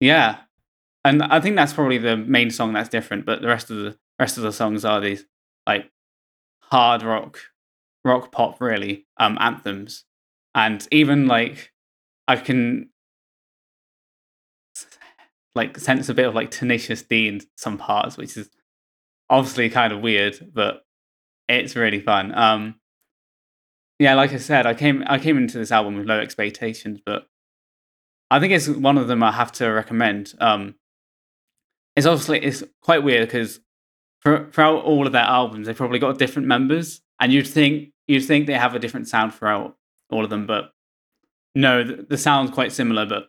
yeah, 0.00 0.38
and 1.04 1.22
I 1.22 1.40
think 1.40 1.56
that's 1.56 1.74
probably 1.74 1.98
the 1.98 2.16
main 2.16 2.50
song 2.50 2.72
that's 2.72 2.88
different. 2.88 3.26
But 3.26 3.42
the 3.42 3.48
rest 3.48 3.70
of 3.70 3.76
the 3.76 3.98
rest 4.18 4.36
of 4.36 4.42
the 4.42 4.52
songs 4.52 4.84
are 4.84 5.00
these 5.00 5.26
like 5.66 5.90
hard 6.62 7.02
rock, 7.02 7.38
rock 8.04 8.32
pop, 8.32 8.60
really 8.60 9.06
um, 9.18 9.36
anthems, 9.40 10.04
and 10.54 10.86
even 10.90 11.26
like 11.26 11.72
I 12.26 12.36
can 12.36 12.90
like 15.54 15.78
sense 15.78 16.08
a 16.08 16.14
bit 16.14 16.26
of 16.26 16.34
like 16.34 16.50
Tenacious 16.50 17.02
D 17.02 17.28
in 17.28 17.40
some 17.56 17.76
parts, 17.76 18.16
which 18.16 18.36
is 18.36 18.48
obviously 19.28 19.68
kind 19.70 19.92
of 19.92 20.00
weird, 20.00 20.50
but 20.54 20.84
it's 21.48 21.76
really 21.76 22.00
fun. 22.00 22.36
Um, 22.36 22.76
yeah, 23.98 24.14
like 24.14 24.32
I 24.32 24.38
said, 24.38 24.66
I 24.66 24.74
came 24.74 25.04
I 25.06 25.18
came 25.18 25.36
into 25.36 25.58
this 25.58 25.70
album 25.70 25.96
with 25.96 26.06
low 26.06 26.18
expectations, 26.18 27.00
but 27.04 27.26
I 28.30 28.40
think 28.40 28.52
it's 28.52 28.68
one 28.68 28.96
of 28.96 29.06
them 29.06 29.22
I 29.22 29.32
have 29.32 29.52
to 29.52 29.68
recommend. 29.68 30.32
Um, 30.40 30.76
it's 31.96 32.06
obviously 32.06 32.40
it's 32.44 32.62
quite 32.82 33.02
weird 33.02 33.28
because 33.28 33.60
throughout 34.22 34.84
all 34.84 35.06
of 35.06 35.12
their 35.12 35.22
albums, 35.22 35.66
they've 35.66 35.76
probably 35.76 35.98
got 35.98 36.18
different 36.18 36.48
members, 36.48 37.00
and 37.20 37.32
you'd 37.32 37.46
think 37.46 37.90
you'd 38.06 38.24
think 38.24 38.46
they 38.46 38.54
have 38.54 38.74
a 38.74 38.78
different 38.78 39.08
sound 39.08 39.34
throughout 39.34 39.76
all 40.10 40.24
of 40.24 40.30
them, 40.30 40.46
but 40.46 40.72
no, 41.54 41.84
the, 41.84 42.06
the 42.08 42.18
sound's 42.18 42.50
quite 42.50 42.72
similar. 42.72 43.06
But 43.06 43.28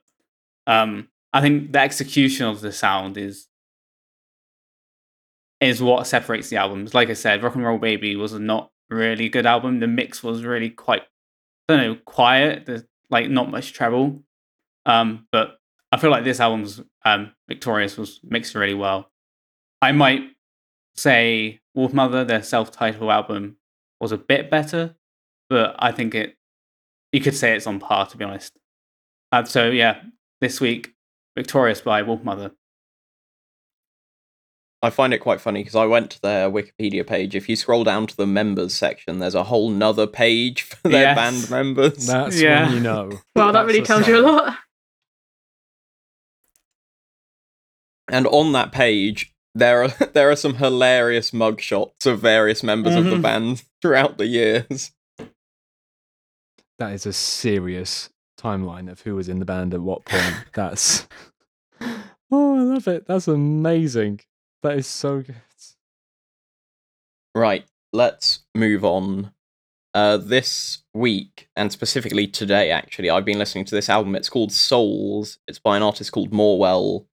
um, 0.68 1.10
I 1.34 1.42
think 1.42 1.72
the 1.72 1.80
execution 1.80 2.48
of 2.48 2.62
the 2.62 2.72
sound 2.72 3.18
is 3.18 3.48
is 5.62 5.82
what 5.82 6.08
separates 6.08 6.50
the 6.50 6.58
albums. 6.58 6.94
Like 6.94 7.10
I 7.10 7.14
said, 7.14 7.44
Rock 7.44 7.56
and 7.56 7.64
Roll 7.64 7.78
Baby 7.78 8.16
was 8.16 8.34
not 8.34 8.72
really 8.90 9.30
good 9.30 9.46
album. 9.46 9.80
The 9.80 9.88
mix 9.88 10.22
was 10.22 10.44
really 10.44 10.70
quite, 10.70 11.04
I 11.70 11.76
don't 11.76 11.78
know, 11.78 11.98
quiet. 12.06 12.66
There's 12.66 12.84
like 13.10 13.30
not 13.30 13.50
much 13.50 13.74
treble. 13.74 14.24
Um, 14.86 15.28
but 15.32 15.58
I 15.92 15.98
feel 15.98 16.12
like 16.12 16.24
this 16.24 16.40
album's 16.40 16.82
um, 17.06 17.32
Victorious 17.48 17.98
was 17.98 18.20
mixed 18.24 18.56
really 18.56 18.74
well. 18.74 19.10
I 19.82 19.92
might 19.92 20.24
say 20.96 21.60
Wolfmother, 21.78 22.28
their 22.28 22.42
self-titled 22.44 23.10
album, 23.10 23.58
was 24.02 24.12
a 24.12 24.18
bit 24.18 24.50
better, 24.50 24.96
but 25.50 25.76
I 25.80 25.92
think 25.92 26.16
it. 26.16 26.36
You 27.12 27.22
could 27.22 27.36
say 27.36 27.56
it's 27.56 27.68
on 27.68 27.80
par, 27.80 28.08
to 28.08 28.18
be 28.18 28.26
honest. 28.26 28.52
Uh, 29.32 29.46
so 29.46 29.70
yeah, 29.70 30.02
this 30.42 30.60
week, 30.60 30.94
Victorious 31.38 31.80
by 31.82 32.02
Wolfmother. 32.04 32.52
I 34.82 34.90
find 34.92 35.14
it 35.14 35.18
quite 35.20 35.42
funny 35.42 35.62
because 35.62 35.76
I 35.76 35.86
went 35.86 36.12
to 36.12 36.22
their 36.22 36.50
Wikipedia 36.50 37.08
page. 37.08 37.36
If 37.36 37.50
you 37.50 37.56
scroll 37.56 37.84
down 37.84 38.06
to 38.08 38.16
the 38.18 38.28
members 38.28 38.76
section, 38.76 39.18
there's 39.20 39.34
a 39.34 39.44
whole 39.44 39.70
nother 39.70 40.06
page 40.06 40.62
for 40.62 40.90
their 40.90 41.16
Yes. 41.16 41.16
band 41.16 41.50
members. 41.50 42.06
That's 42.06 42.40
Yeah. 42.40 42.66
when 42.66 42.74
you 42.76 42.80
know. 42.82 43.12
Well, 43.36 43.52
that 43.52 43.66
really 43.66 43.80
a 43.80 43.86
tells 43.86 44.08
you 44.08 44.18
a 44.18 44.22
lot. 44.22 44.58
And 48.10 48.28
on 48.28 48.52
that 48.54 48.72
page, 48.72 49.34
there 49.54 49.84
are 49.84 49.88
there 50.14 50.30
are 50.30 50.36
some 50.36 50.56
hilarious 50.56 51.32
mugshots 51.32 52.06
of 52.06 52.20
various 52.20 52.64
members 52.64 52.96
of 52.96 53.06
the 53.06 53.16
Mhm. 53.18 53.22
band 53.22 53.64
throughout 53.82 54.18
the 54.18 54.28
years. 54.28 54.92
That 56.78 56.92
is 56.94 57.06
a 57.06 57.14
serious 57.14 58.10
timeline 58.40 58.92
of 58.92 59.02
who 59.02 59.16
was 59.16 59.30
in 59.30 59.40
the 59.40 59.46
band 59.46 59.74
at 59.74 59.80
what 59.82 60.06
point. 60.06 60.36
That's 60.54 61.08
oh, 62.32 62.60
I 62.60 62.62
love 62.64 62.88
it. 62.88 63.08
That's 63.08 63.28
amazing. 63.28 64.22
That 64.62 64.78
is 64.78 64.88
so 64.88 65.22
good. 65.22 65.36
Right, 67.34 67.66
let's 67.94 68.40
move 68.54 68.84
on. 68.86 69.32
Uh, 69.94 70.18
this 70.18 70.80
week, 70.94 71.48
and 71.56 71.72
specifically 71.72 72.28
today, 72.28 72.70
actually, 72.70 73.10
I've 73.10 73.24
been 73.24 73.40
listening 73.40 73.64
to 73.66 73.76
this 73.76 73.88
album. 73.90 74.14
It's 74.16 74.28
called 74.28 74.52
Souls. 74.52 75.38
It's 75.48 75.60
by 75.60 75.78
an 75.78 75.84
artist 75.84 76.12
called 76.12 76.32
Morwell. 76.32 77.06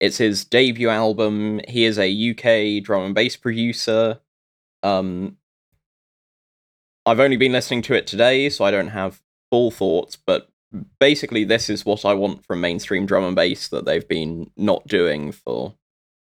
It's 0.00 0.16
his 0.16 0.44
debut 0.44 0.88
album. 0.88 1.60
He 1.68 1.84
is 1.84 1.98
a 1.98 2.30
UK 2.30 2.82
drum 2.82 3.04
and 3.04 3.14
bass 3.14 3.36
producer. 3.36 4.18
Um, 4.82 5.36
I've 7.04 7.20
only 7.20 7.36
been 7.36 7.52
listening 7.52 7.82
to 7.82 7.94
it 7.94 8.06
today, 8.06 8.48
so 8.48 8.64
I 8.64 8.70
don't 8.70 8.88
have 8.88 9.20
full 9.50 9.70
thoughts, 9.70 10.16
but 10.16 10.48
basically, 10.98 11.44
this 11.44 11.68
is 11.68 11.84
what 11.84 12.04
I 12.04 12.14
want 12.14 12.44
from 12.44 12.60
mainstream 12.60 13.06
drum 13.06 13.24
and 13.24 13.36
bass 13.36 13.68
that 13.68 13.84
they've 13.84 14.06
been 14.06 14.50
not 14.56 14.86
doing 14.86 15.32
for 15.32 15.74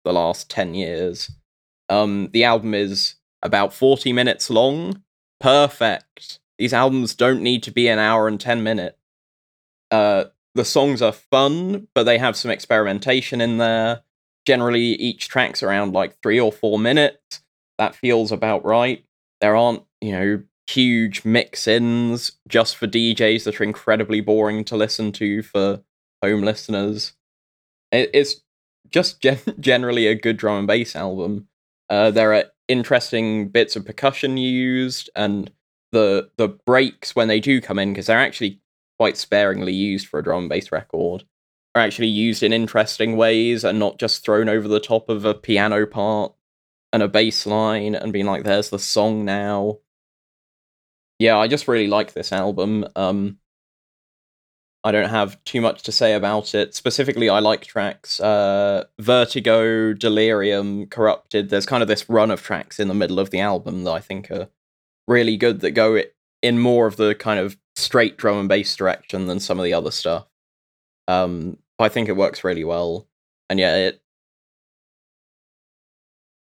the 0.04 0.14
last 0.14 0.50
10 0.50 0.74
years. 0.74 1.32
Um, 1.90 2.30
the 2.32 2.44
album 2.44 2.74
is 2.74 3.16
about 3.44 3.74
40 3.74 4.14
minutes 4.14 4.50
long. 4.50 5.04
Perfect. 5.40 6.40
These 6.58 6.74
albums 6.74 7.16
don't 7.16 7.42
need 7.42 7.64
to 7.64 7.72
be 7.72 7.88
an 7.88 8.00
hour 8.00 8.28
and 8.28 8.40
10 8.40 8.64
minutes. 8.64 8.98
Uh, 9.90 10.26
the 10.56 10.66
songs 10.66 11.02
are 11.02 11.12
fun, 11.12 11.88
but 11.94 12.04
they 12.04 12.18
have 12.18 12.36
some 12.36 12.52
experimentation 12.52 13.42
in 13.42 13.58
there. 13.58 14.02
Generally, 14.46 14.82
each 14.82 15.30
track's 15.30 15.64
around 15.64 15.94
like 15.94 16.22
three 16.22 16.40
or 16.40 16.52
four 16.52 16.80
minutes. 16.80 17.42
That 17.78 17.96
feels 17.96 18.32
about 18.32 18.66
right. 18.66 19.04
There 19.40 19.56
aren't, 19.56 19.84
you 20.02 20.12
know, 20.12 20.44
huge 20.68 21.26
mix 21.26 21.68
ins 21.68 22.34
just 22.48 22.76
for 22.78 22.88
DJs 22.88 23.44
that 23.44 23.60
are 23.60 23.64
incredibly 23.64 24.22
boring 24.22 24.64
to 24.66 24.76
listen 24.76 25.12
to 25.14 25.42
for 25.42 25.82
home 26.24 26.42
listeners. 26.42 27.14
It's 27.92 28.42
just 28.90 29.22
gen- 29.22 29.40
generally 29.60 30.08
a 30.08 30.16
good 30.16 30.38
drum 30.38 30.60
and 30.60 30.68
bass 30.68 30.96
album. 30.96 31.48
Uh, 31.90 32.12
there 32.12 32.34
are 32.34 32.46
interesting 32.68 33.50
bits 33.50 33.76
of 33.76 33.86
percussion 33.86 34.38
used, 34.38 35.10
and 35.16 35.52
the 35.92 36.30
the 36.38 36.48
breaks 36.48 37.16
when 37.16 37.28
they 37.28 37.40
do 37.40 37.60
come 37.60 37.80
in 37.80 37.92
because 37.92 38.06
they're 38.08 38.18
actually 38.18 38.62
quite 39.02 39.18
sparingly 39.18 39.74
used 39.74 40.06
for 40.06 40.20
a 40.20 40.24
drum 40.24 40.42
and 40.42 40.50
bass 40.50 40.72
record 40.72 41.24
are 41.74 41.82
actually 41.82 42.06
used 42.06 42.44
in 42.44 42.54
interesting 42.54 43.18
ways 43.18 43.64
and 43.64 43.80
not 43.80 43.98
just 43.98 44.24
thrown 44.24 44.48
over 44.48 44.68
the 44.68 44.80
top 44.80 45.10
of 45.10 45.26
a 45.26 45.34
piano 45.34 45.88
part 45.88 46.32
and 46.94 47.02
a 47.02 47.08
bass 47.08 47.48
line 47.48 47.96
and 47.96 48.14
being 48.14 48.28
like, 48.28 48.44
"There's 48.44 48.70
the 48.70 48.78
song 48.78 49.26
now." 49.26 49.80
Yeah, 51.18 51.36
I 51.36 51.48
just 51.48 51.68
really 51.68 51.88
like 51.88 52.14
this 52.14 52.32
album. 52.32 52.86
Um, 52.96 53.40
I 54.84 54.92
don't 54.92 55.10
have 55.10 55.44
too 55.46 55.62
much 55.62 55.82
to 55.84 55.92
say 55.92 56.14
about 56.14 56.54
it. 56.54 56.76
Specifically, 56.76 57.28
I 57.28 57.40
like 57.40 57.66
tracks 57.66 58.20
uh, 58.20 58.84
Vertigo, 59.00 59.94
Delirium, 59.94 60.86
Corrupted. 60.86 61.50
There's 61.50 61.66
kind 61.66 61.82
of 61.82 61.88
this 61.88 62.08
run 62.08 62.30
of 62.30 62.44
tracks 62.44 62.80
in 62.80 62.88
the 62.88 62.94
middle 62.94 63.18
of 63.18 63.32
the 63.32 63.40
album 63.40 63.84
that 63.86 63.94
I 63.94 64.00
think 64.00 64.30
are 64.30 64.50
really 65.08 65.38
good 65.38 65.62
that 65.62 65.72
go 65.72 66.04
in 66.44 66.60
more 66.60 66.86
of 66.86 66.98
the 66.98 67.16
kind 67.16 67.40
of 67.40 67.58
straight 67.76 68.18
drum 68.18 68.40
and 68.40 68.50
bass 68.50 68.76
direction 68.76 69.28
than 69.28 69.40
some 69.40 69.60
of 69.60 69.66
the 69.66 69.74
other 69.74 69.92
stuff. 69.92 70.28
Um, 71.08 71.58
I 71.80 71.90
think 71.90 72.10
it 72.10 72.16
works 72.16 72.44
really 72.44 72.64
well. 72.64 73.08
And 73.50 73.60
yeah, 73.60 73.76
it 73.76 74.02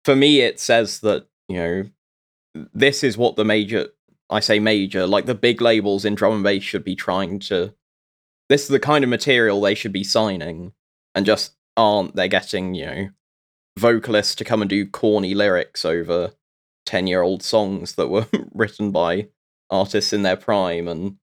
for 0.04 0.16
me 0.16 0.42
it 0.42 0.60
says 0.60 1.00
that, 1.02 1.28
you 1.48 1.58
know, 1.58 1.84
this 2.74 3.04
is 3.04 3.18
what 3.18 3.36
the 3.36 3.46
major 3.46 3.88
I 4.30 4.40
say 4.42 4.60
major, 4.60 5.08
like 5.08 5.26
the 5.26 5.36
big 5.36 5.60
labels 5.62 6.06
in 6.06 6.16
drum 6.16 6.34
and 6.34 6.44
bass 6.44 6.64
should 6.64 6.84
be 6.84 6.96
trying 6.96 7.40
to 7.40 7.74
this 8.50 8.64
is 8.64 8.68
the 8.68 8.80
kind 8.80 9.04
of 9.04 9.10
material 9.10 9.62
they 9.62 9.76
should 9.76 9.94
be 9.94 10.04
signing 10.04 10.74
and 11.16 11.26
just 11.26 11.54
aren't 11.78 12.16
they're 12.16 12.28
getting 12.28 12.74
you 12.74 12.86
know 12.86 13.10
vocalists 13.78 14.36
to 14.36 14.44
come 14.44 14.62
and 14.62 14.70
do 14.70 14.86
corny 14.86 15.34
lyrics 15.34 15.86
over 15.86 16.32
10 16.86 17.08
year 17.08 17.22
old 17.22 17.42
songs 17.42 17.96
that 17.96 18.10
were 18.10 18.28
written 18.54 18.92
by 18.92 19.28
artists 19.70 20.14
in 20.14 20.22
their 20.24 20.36
prime 20.38 20.88
and 20.88 21.18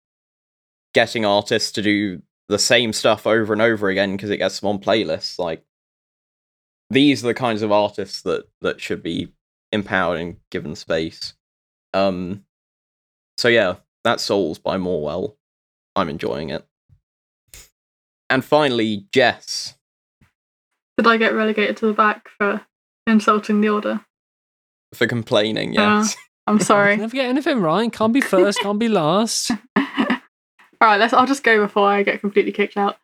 getting 0.94 1.24
artists 1.24 1.72
to 1.72 1.82
do 1.82 2.22
the 2.48 2.58
same 2.58 2.92
stuff 2.92 3.26
over 3.26 3.52
and 3.52 3.60
over 3.62 3.88
again 3.88 4.12
because 4.12 4.30
it 4.30 4.36
gets 4.38 4.60
them 4.60 4.68
on 4.68 4.78
playlists 4.78 5.38
like 5.38 5.64
these 6.90 7.24
are 7.24 7.28
the 7.28 7.34
kinds 7.34 7.62
of 7.62 7.72
artists 7.72 8.22
that 8.22 8.44
that 8.60 8.80
should 8.80 9.02
be 9.02 9.32
empowered 9.72 10.20
and 10.20 10.36
given 10.50 10.76
space 10.76 11.34
um 11.92 12.44
so 13.36 13.48
yeah 13.48 13.74
that's 14.04 14.22
souls 14.22 14.58
by 14.58 14.76
morwell 14.78 15.34
i'm 15.96 16.08
enjoying 16.08 16.50
it 16.50 16.64
and 18.28 18.44
finally, 18.44 19.06
Jess. 19.12 19.74
Did 20.98 21.06
I 21.06 21.16
get 21.16 21.32
relegated 21.32 21.76
to 21.76 21.86
the 21.86 21.92
back 21.92 22.28
for 22.38 22.60
insulting 23.06 23.60
the 23.60 23.68
order? 23.68 24.00
For 24.94 25.06
complaining, 25.06 25.74
Yeah. 25.74 25.98
yes. 25.98 26.16
I'm 26.46 26.60
sorry. 26.60 26.96
Never 26.96 27.16
get 27.16 27.28
anything 27.28 27.60
right. 27.60 27.92
Can't 27.92 28.12
be 28.12 28.20
first, 28.20 28.60
can't 28.60 28.78
be 28.78 28.88
last. 28.88 29.50
All 29.76 30.88
right, 30.88 31.00
let's. 31.00 31.12
I'll 31.12 31.26
just 31.26 31.42
go 31.42 31.60
before 31.60 31.88
I 31.88 32.02
get 32.02 32.20
completely 32.20 32.52
kicked 32.52 32.76
out. 32.76 32.96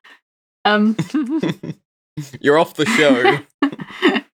Um, 0.65 0.97
You're 2.41 2.59
off 2.59 2.75
the 2.75 2.87
show. 2.87 3.39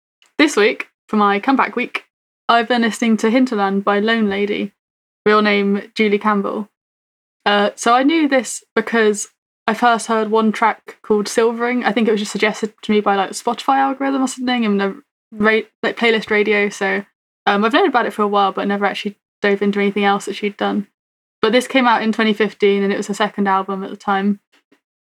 this 0.39 0.57
week 0.57 0.89
for 1.09 1.17
my 1.17 1.39
comeback 1.39 1.77
week, 1.77 2.05
I've 2.49 2.69
been 2.69 2.83
listening 2.83 3.17
to 3.19 3.31
Hinterland 3.31 3.85
by 3.85 4.01
LoneLady, 4.01 4.73
real 5.25 5.43
name 5.43 5.93
Julie 5.95 6.19
Campbell. 6.19 6.69
Uh, 7.45 7.71
so 7.77 7.95
I 7.95 8.03
knew 8.03 8.29
this 8.29 8.65
because 8.75 9.29
I 9.67 9.75
first 9.75 10.07
heard 10.07 10.31
one 10.31 10.51
track 10.51 10.99
called 11.03 11.29
Silvering. 11.29 11.85
I 11.85 11.93
think 11.93 12.09
it 12.09 12.13
was 12.13 12.21
just 12.21 12.33
suggested 12.33 12.73
to 12.83 12.93
me 12.93 13.01
by 13.01 13.15
like 13.17 13.31
Spotify 13.31 13.77
algorithm 13.77 14.23
or 14.23 14.29
something 14.29 14.65
in 14.65 14.79
the 14.79 15.03
ra- 15.33 15.61
like 15.83 15.97
playlist 15.97 16.31
radio. 16.31 16.69
So 16.71 17.05
Um, 17.47 17.65
I've 17.65 17.73
known 17.73 17.89
about 17.89 18.07
it 18.07 18.13
for 18.13 18.23
a 18.23 18.29
while, 18.29 18.53
but 18.53 18.67
never 18.67 18.85
actually 18.85 19.17
dove 19.41 19.63
into 19.63 19.81
anything 19.81 20.05
else 20.05 20.27
that 20.27 20.35
she'd 20.35 20.57
done. 20.57 20.89
But 21.41 21.53
this 21.53 21.69
came 21.69 21.87
out 21.87 22.03
in 22.03 22.13
2015, 22.13 22.83
and 22.83 22.93
it 22.93 22.97
was 22.97 23.07
her 23.07 23.15
second 23.15 23.47
album 23.47 23.85
at 23.85 23.91
the 23.91 23.97
time. 23.97 24.41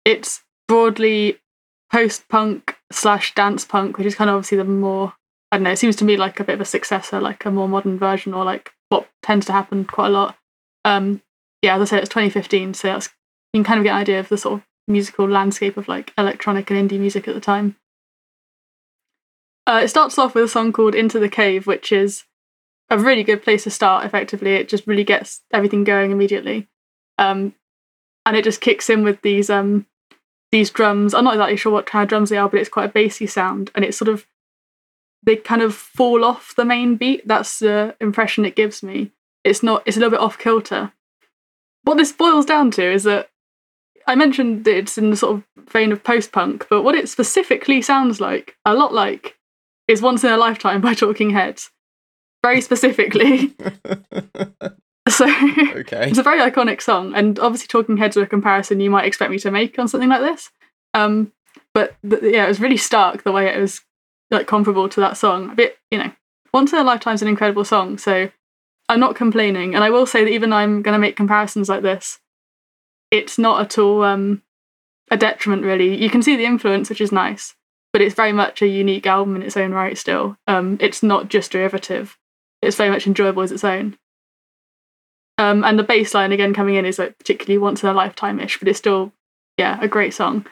It's 0.04 0.42
broadly 0.66 1.38
post 1.90 2.28
punk 2.28 2.76
slash 2.92 3.34
dance 3.34 3.64
punk, 3.64 3.96
which 3.96 4.06
is 4.06 4.14
kind 4.14 4.28
of 4.28 4.36
obviously 4.36 4.58
the 4.58 4.64
more 4.64 5.14
I 5.50 5.56
don't 5.56 5.64
know. 5.64 5.70
It 5.70 5.78
seems 5.78 5.96
to 5.96 6.04
me 6.04 6.16
like 6.16 6.40
a 6.40 6.44
bit 6.44 6.54
of 6.54 6.60
a 6.60 6.66
successor, 6.66 7.20
like 7.20 7.44
a 7.44 7.50
more 7.50 7.68
modern 7.68 7.98
version, 7.98 8.34
or 8.34 8.44
like 8.44 8.72
what 8.90 9.08
tends 9.22 9.46
to 9.46 9.52
happen 9.52 9.84
quite 9.84 10.08
a 10.08 10.10
lot. 10.10 10.36
Um, 10.84 11.22
yeah, 11.62 11.76
as 11.76 11.82
I 11.82 11.84
said, 11.86 12.00
it's 12.00 12.10
2015, 12.10 12.74
so 12.74 12.88
that's, 12.88 13.08
you 13.52 13.58
can 13.58 13.64
kind 13.64 13.78
of 13.78 13.84
get 13.84 13.92
an 13.92 14.00
idea 14.00 14.20
of 14.20 14.28
the 14.28 14.36
sort 14.36 14.60
of 14.60 14.66
musical 14.86 15.28
landscape 15.28 15.76
of 15.76 15.88
like 15.88 16.12
electronic 16.18 16.70
and 16.70 16.90
indie 16.90 17.00
music 17.00 17.26
at 17.28 17.34
the 17.34 17.40
time. 17.40 17.76
Uh, 19.68 19.82
it 19.84 19.88
starts 19.88 20.18
off 20.18 20.34
with 20.34 20.44
a 20.44 20.48
song 20.48 20.72
called 20.72 20.94
Into 20.94 21.18
the 21.18 21.28
Cave, 21.28 21.66
which 21.66 21.92
is 21.92 22.24
a 22.88 22.98
really 22.98 23.22
good 23.22 23.42
place 23.42 23.64
to 23.64 23.70
start, 23.70 24.06
effectively. 24.06 24.54
It 24.54 24.66
just 24.66 24.86
really 24.86 25.04
gets 25.04 25.42
everything 25.52 25.84
going 25.84 26.10
immediately. 26.10 26.66
Um, 27.18 27.54
and 28.24 28.34
it 28.34 28.44
just 28.44 28.62
kicks 28.62 28.88
in 28.88 29.04
with 29.04 29.20
these 29.20 29.50
um, 29.50 29.84
these 30.50 30.70
drums. 30.70 31.12
I'm 31.12 31.24
not 31.24 31.34
exactly 31.34 31.58
sure 31.58 31.70
what 31.70 31.84
kind 31.84 32.02
of 32.02 32.08
drums 32.08 32.30
they 32.30 32.38
are, 32.38 32.48
but 32.48 32.60
it's 32.60 32.70
quite 32.70 32.88
a 32.88 32.92
bassy 32.92 33.26
sound. 33.26 33.70
And 33.74 33.84
it's 33.84 33.98
sort 33.98 34.08
of, 34.08 34.26
they 35.22 35.36
kind 35.36 35.60
of 35.60 35.74
fall 35.74 36.24
off 36.24 36.54
the 36.56 36.64
main 36.64 36.96
beat. 36.96 37.28
That's 37.28 37.58
the 37.58 37.94
impression 38.00 38.46
it 38.46 38.56
gives 38.56 38.82
me. 38.82 39.12
It's 39.44 39.62
not, 39.62 39.82
it's 39.84 39.98
a 39.98 40.00
little 40.00 40.12
bit 40.12 40.20
off 40.20 40.38
kilter. 40.38 40.92
What 41.82 41.98
this 41.98 42.12
boils 42.12 42.46
down 42.46 42.70
to 42.72 42.90
is 42.90 43.04
that 43.04 43.28
I 44.06 44.14
mentioned 44.14 44.64
that 44.64 44.76
it's 44.78 44.96
in 44.96 45.10
the 45.10 45.16
sort 45.16 45.36
of 45.36 45.70
vein 45.70 45.92
of 45.92 46.02
post 46.02 46.32
punk, 46.32 46.66
but 46.70 46.82
what 46.82 46.94
it 46.94 47.10
specifically 47.10 47.82
sounds 47.82 48.18
like, 48.18 48.56
a 48.64 48.72
lot 48.72 48.94
like, 48.94 49.37
is 49.88 50.02
Once 50.02 50.22
in 50.22 50.30
a 50.30 50.36
Lifetime 50.36 50.80
by 50.80 50.94
Talking 50.94 51.30
Heads. 51.30 51.70
Very 52.42 52.60
specifically. 52.60 53.54
so 55.08 55.26
okay. 55.74 56.08
it's 56.08 56.18
a 56.18 56.22
very 56.22 56.38
iconic 56.38 56.80
song, 56.80 57.14
and 57.14 57.38
obviously, 57.38 57.66
Talking 57.66 57.96
Heads 57.96 58.16
are 58.16 58.22
a 58.22 58.26
comparison 58.26 58.80
you 58.80 58.90
might 58.90 59.06
expect 59.06 59.30
me 59.30 59.38
to 59.40 59.50
make 59.50 59.78
on 59.78 59.88
something 59.88 60.08
like 60.08 60.20
this. 60.20 60.50
Um, 60.94 61.32
but 61.74 61.96
th- 62.08 62.22
yeah, 62.22 62.44
it 62.44 62.48
was 62.48 62.60
really 62.60 62.76
stark 62.76 63.24
the 63.24 63.32
way 63.32 63.48
it 63.48 63.58
was 63.58 63.80
like 64.30 64.46
comparable 64.46 64.88
to 64.88 65.00
that 65.00 65.16
song. 65.16 65.50
A 65.50 65.54
bit, 65.54 65.78
you 65.90 65.98
know, 65.98 66.12
Once 66.52 66.72
in 66.72 66.78
a 66.78 66.84
Lifetime 66.84 67.14
is 67.14 67.22
an 67.22 67.28
incredible 67.28 67.64
song, 67.64 67.98
so 67.98 68.30
I'm 68.88 69.00
not 69.00 69.16
complaining. 69.16 69.74
And 69.74 69.84
I 69.84 69.90
will 69.90 70.06
say 70.06 70.24
that 70.24 70.30
even 70.30 70.50
though 70.50 70.56
I'm 70.56 70.82
going 70.82 70.94
to 70.94 70.98
make 70.98 71.16
comparisons 71.16 71.68
like 71.68 71.82
this, 71.82 72.20
it's 73.10 73.38
not 73.38 73.60
at 73.60 73.78
all 73.78 74.02
um, 74.04 74.42
a 75.10 75.16
detriment, 75.16 75.62
really. 75.62 76.00
You 76.00 76.10
can 76.10 76.22
see 76.22 76.36
the 76.36 76.44
influence, 76.44 76.88
which 76.88 77.00
is 77.00 77.12
nice, 77.12 77.54
but 77.92 78.02
it's 78.02 78.14
very 78.14 78.32
much 78.32 78.62
a 78.62 78.66
unique 78.66 79.06
album 79.06 79.36
in 79.36 79.42
its 79.42 79.56
own 79.56 79.72
right 79.72 79.96
still. 79.96 80.36
Um, 80.46 80.76
it's 80.80 81.02
not 81.02 81.28
just 81.28 81.52
derivative, 81.52 82.18
it's 82.62 82.76
very 82.76 82.90
much 82.90 83.06
enjoyable 83.06 83.42
as 83.42 83.52
its 83.52 83.64
own. 83.64 83.96
Um, 85.38 85.62
and 85.62 85.78
the 85.78 85.84
bass 85.84 86.14
line 86.14 86.32
again 86.32 86.52
coming 86.52 86.74
in 86.74 86.84
is 86.84 86.98
like 86.98 87.16
particularly 87.18 87.58
once 87.58 87.82
in 87.82 87.88
a 87.88 87.92
lifetime 87.92 88.40
ish, 88.40 88.58
but 88.58 88.68
it's 88.68 88.78
still, 88.78 89.12
yeah, 89.56 89.78
a 89.80 89.86
great 89.86 90.12
song. 90.12 90.46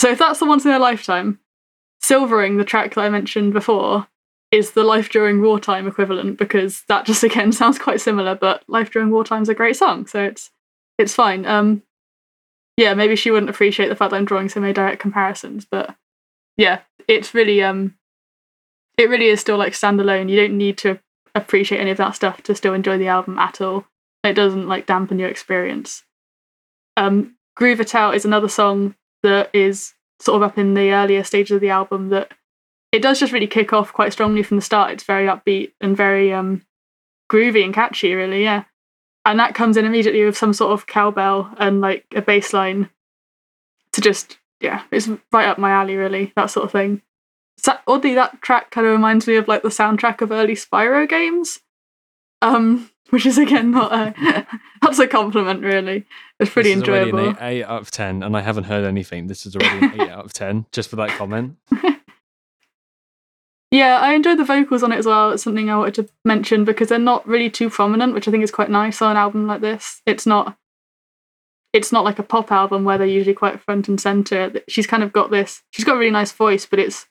So 0.00 0.10
if 0.10 0.18
that's 0.18 0.38
the 0.38 0.46
once 0.46 0.66
in 0.66 0.72
a 0.72 0.78
lifetime, 0.78 1.40
Silvering, 2.02 2.58
the 2.58 2.64
track 2.64 2.94
that 2.94 3.00
I 3.00 3.08
mentioned 3.08 3.54
before, 3.54 4.06
is 4.50 4.72
the 4.72 4.84
Life 4.84 5.08
During 5.08 5.40
Wartime 5.40 5.86
equivalent 5.86 6.36
because 6.36 6.82
that 6.88 7.06
just 7.06 7.24
again 7.24 7.50
sounds 7.50 7.78
quite 7.78 8.02
similar, 8.02 8.34
but 8.34 8.62
Life 8.68 8.90
During 8.90 9.10
Wartime 9.10 9.40
is 9.40 9.48
a 9.48 9.54
great 9.54 9.76
song, 9.76 10.06
so 10.06 10.22
it's 10.22 10.50
it's 10.98 11.14
fine. 11.14 11.46
Um, 11.46 11.82
yeah, 12.76 12.92
maybe 12.92 13.16
she 13.16 13.30
wouldn't 13.30 13.48
appreciate 13.48 13.88
the 13.88 13.96
fact 13.96 14.10
that 14.10 14.18
I'm 14.18 14.26
drawing 14.26 14.50
so 14.50 14.60
many 14.60 14.74
direct 14.74 15.00
comparisons, 15.00 15.64
but 15.64 15.96
yeah, 16.56 16.80
it's 17.08 17.34
really 17.34 17.62
um, 17.62 17.94
it 18.96 19.08
really 19.08 19.26
is 19.26 19.40
still 19.40 19.56
like 19.56 19.72
standalone. 19.72 20.30
You 20.30 20.36
don't 20.36 20.58
need 20.58 20.78
to 20.78 20.98
appreciate 21.34 21.80
any 21.80 21.90
of 21.90 21.96
that 21.98 22.14
stuff 22.14 22.42
to 22.44 22.54
still 22.54 22.74
enjoy 22.74 22.98
the 22.98 23.08
album 23.08 23.38
at 23.38 23.60
all. 23.60 23.84
It 24.22 24.34
doesn't 24.34 24.68
like 24.68 24.86
dampen 24.86 25.18
your 25.18 25.28
experience. 25.28 26.04
Um, 26.96 27.36
Groove 27.56 27.80
It 27.80 27.94
Out 27.94 28.14
is 28.14 28.24
another 28.24 28.48
song 28.48 28.94
that 29.22 29.50
is 29.52 29.94
sort 30.20 30.36
of 30.36 30.42
up 30.42 30.58
in 30.58 30.74
the 30.74 30.92
earlier 30.92 31.24
stages 31.24 31.56
of 31.56 31.60
the 31.60 31.70
album 31.70 32.10
that 32.10 32.32
it 32.92 33.02
does 33.02 33.18
just 33.18 33.32
really 33.32 33.48
kick 33.48 33.72
off 33.72 33.92
quite 33.92 34.12
strongly 34.12 34.42
from 34.42 34.56
the 34.56 34.62
start. 34.62 34.92
It's 34.92 35.02
very 35.02 35.26
upbeat 35.26 35.72
and 35.80 35.96
very 35.96 36.32
um, 36.32 36.62
groovy 37.30 37.64
and 37.64 37.74
catchy, 37.74 38.14
really, 38.14 38.44
yeah. 38.44 38.64
And 39.24 39.38
that 39.40 39.54
comes 39.54 39.76
in 39.76 39.84
immediately 39.84 40.24
with 40.24 40.38
some 40.38 40.52
sort 40.52 40.72
of 40.72 40.86
cowbell 40.86 41.52
and 41.58 41.80
like 41.80 42.04
a 42.14 42.22
bass 42.22 42.52
line 42.52 42.90
to 43.92 44.00
just, 44.00 44.38
yeah, 44.60 44.82
it's 44.90 45.08
right 45.32 45.48
up 45.48 45.58
my 45.58 45.70
alley, 45.70 45.96
really, 45.96 46.32
that 46.36 46.50
sort 46.50 46.64
of 46.64 46.72
thing. 46.72 47.02
So, 47.58 47.76
oddly, 47.86 48.14
that 48.14 48.42
track 48.42 48.70
kind 48.70 48.86
of 48.86 48.92
reminds 48.92 49.26
me 49.26 49.36
of 49.36 49.48
like 49.48 49.62
the 49.62 49.68
soundtrack 49.68 50.20
of 50.20 50.32
early 50.32 50.54
Spyro 50.54 51.08
games, 51.08 51.60
um, 52.42 52.90
which 53.10 53.26
is 53.26 53.38
again 53.38 53.70
not 53.70 53.92
a 53.92 54.46
that's 54.82 54.98
a 54.98 55.06
compliment, 55.06 55.62
really. 55.62 56.06
It's 56.40 56.50
pretty 56.50 56.72
is 56.72 56.82
already 56.82 57.10
enjoyable. 57.10 57.30
an 57.30 57.36
eight, 57.40 57.58
eight 57.58 57.64
out 57.64 57.82
of 57.82 57.90
ten, 57.90 58.22
and 58.22 58.36
I 58.36 58.40
haven't 58.40 58.64
heard 58.64 58.84
anything. 58.84 59.26
This 59.28 59.46
is 59.46 59.56
already 59.56 59.86
an 59.86 60.00
eight 60.00 60.10
out 60.10 60.24
of 60.24 60.32
ten, 60.32 60.66
just 60.72 60.90
for 60.90 60.96
that 60.96 61.10
comment. 61.10 61.56
Yeah, 63.74 63.98
I 63.98 64.14
enjoyed 64.14 64.38
the 64.38 64.44
vocals 64.44 64.84
on 64.84 64.92
it 64.92 64.98
as 64.98 65.06
well. 65.06 65.32
It's 65.32 65.42
something 65.42 65.68
I 65.68 65.76
wanted 65.76 65.94
to 65.94 66.08
mention 66.24 66.64
because 66.64 66.90
they're 66.90 66.98
not 67.00 67.26
really 67.26 67.50
too 67.50 67.68
prominent, 67.68 68.14
which 68.14 68.28
I 68.28 68.30
think 68.30 68.44
is 68.44 68.52
quite 68.52 68.70
nice 68.70 69.02
on 69.02 69.10
an 69.10 69.16
album 69.16 69.48
like 69.48 69.62
this. 69.62 70.00
It's 70.06 70.26
not 70.26 70.56
it's 71.74 71.90
not 71.90 72.04
like 72.04 72.20
a 72.20 72.22
pop 72.22 72.52
album 72.52 72.84
where 72.84 72.96
they're 72.96 73.06
usually 73.06 73.34
quite 73.34 73.60
front 73.60 73.88
and 73.88 74.00
center. 74.00 74.52
She's 74.68 74.86
kind 74.86 75.02
of 75.02 75.12
got 75.12 75.30
this 75.30 75.62
she's 75.72 75.84
got 75.84 75.96
a 75.96 75.98
really 75.98 76.10
nice 76.10 76.32
voice, 76.32 76.64
but 76.64 76.78
it's 76.78 77.06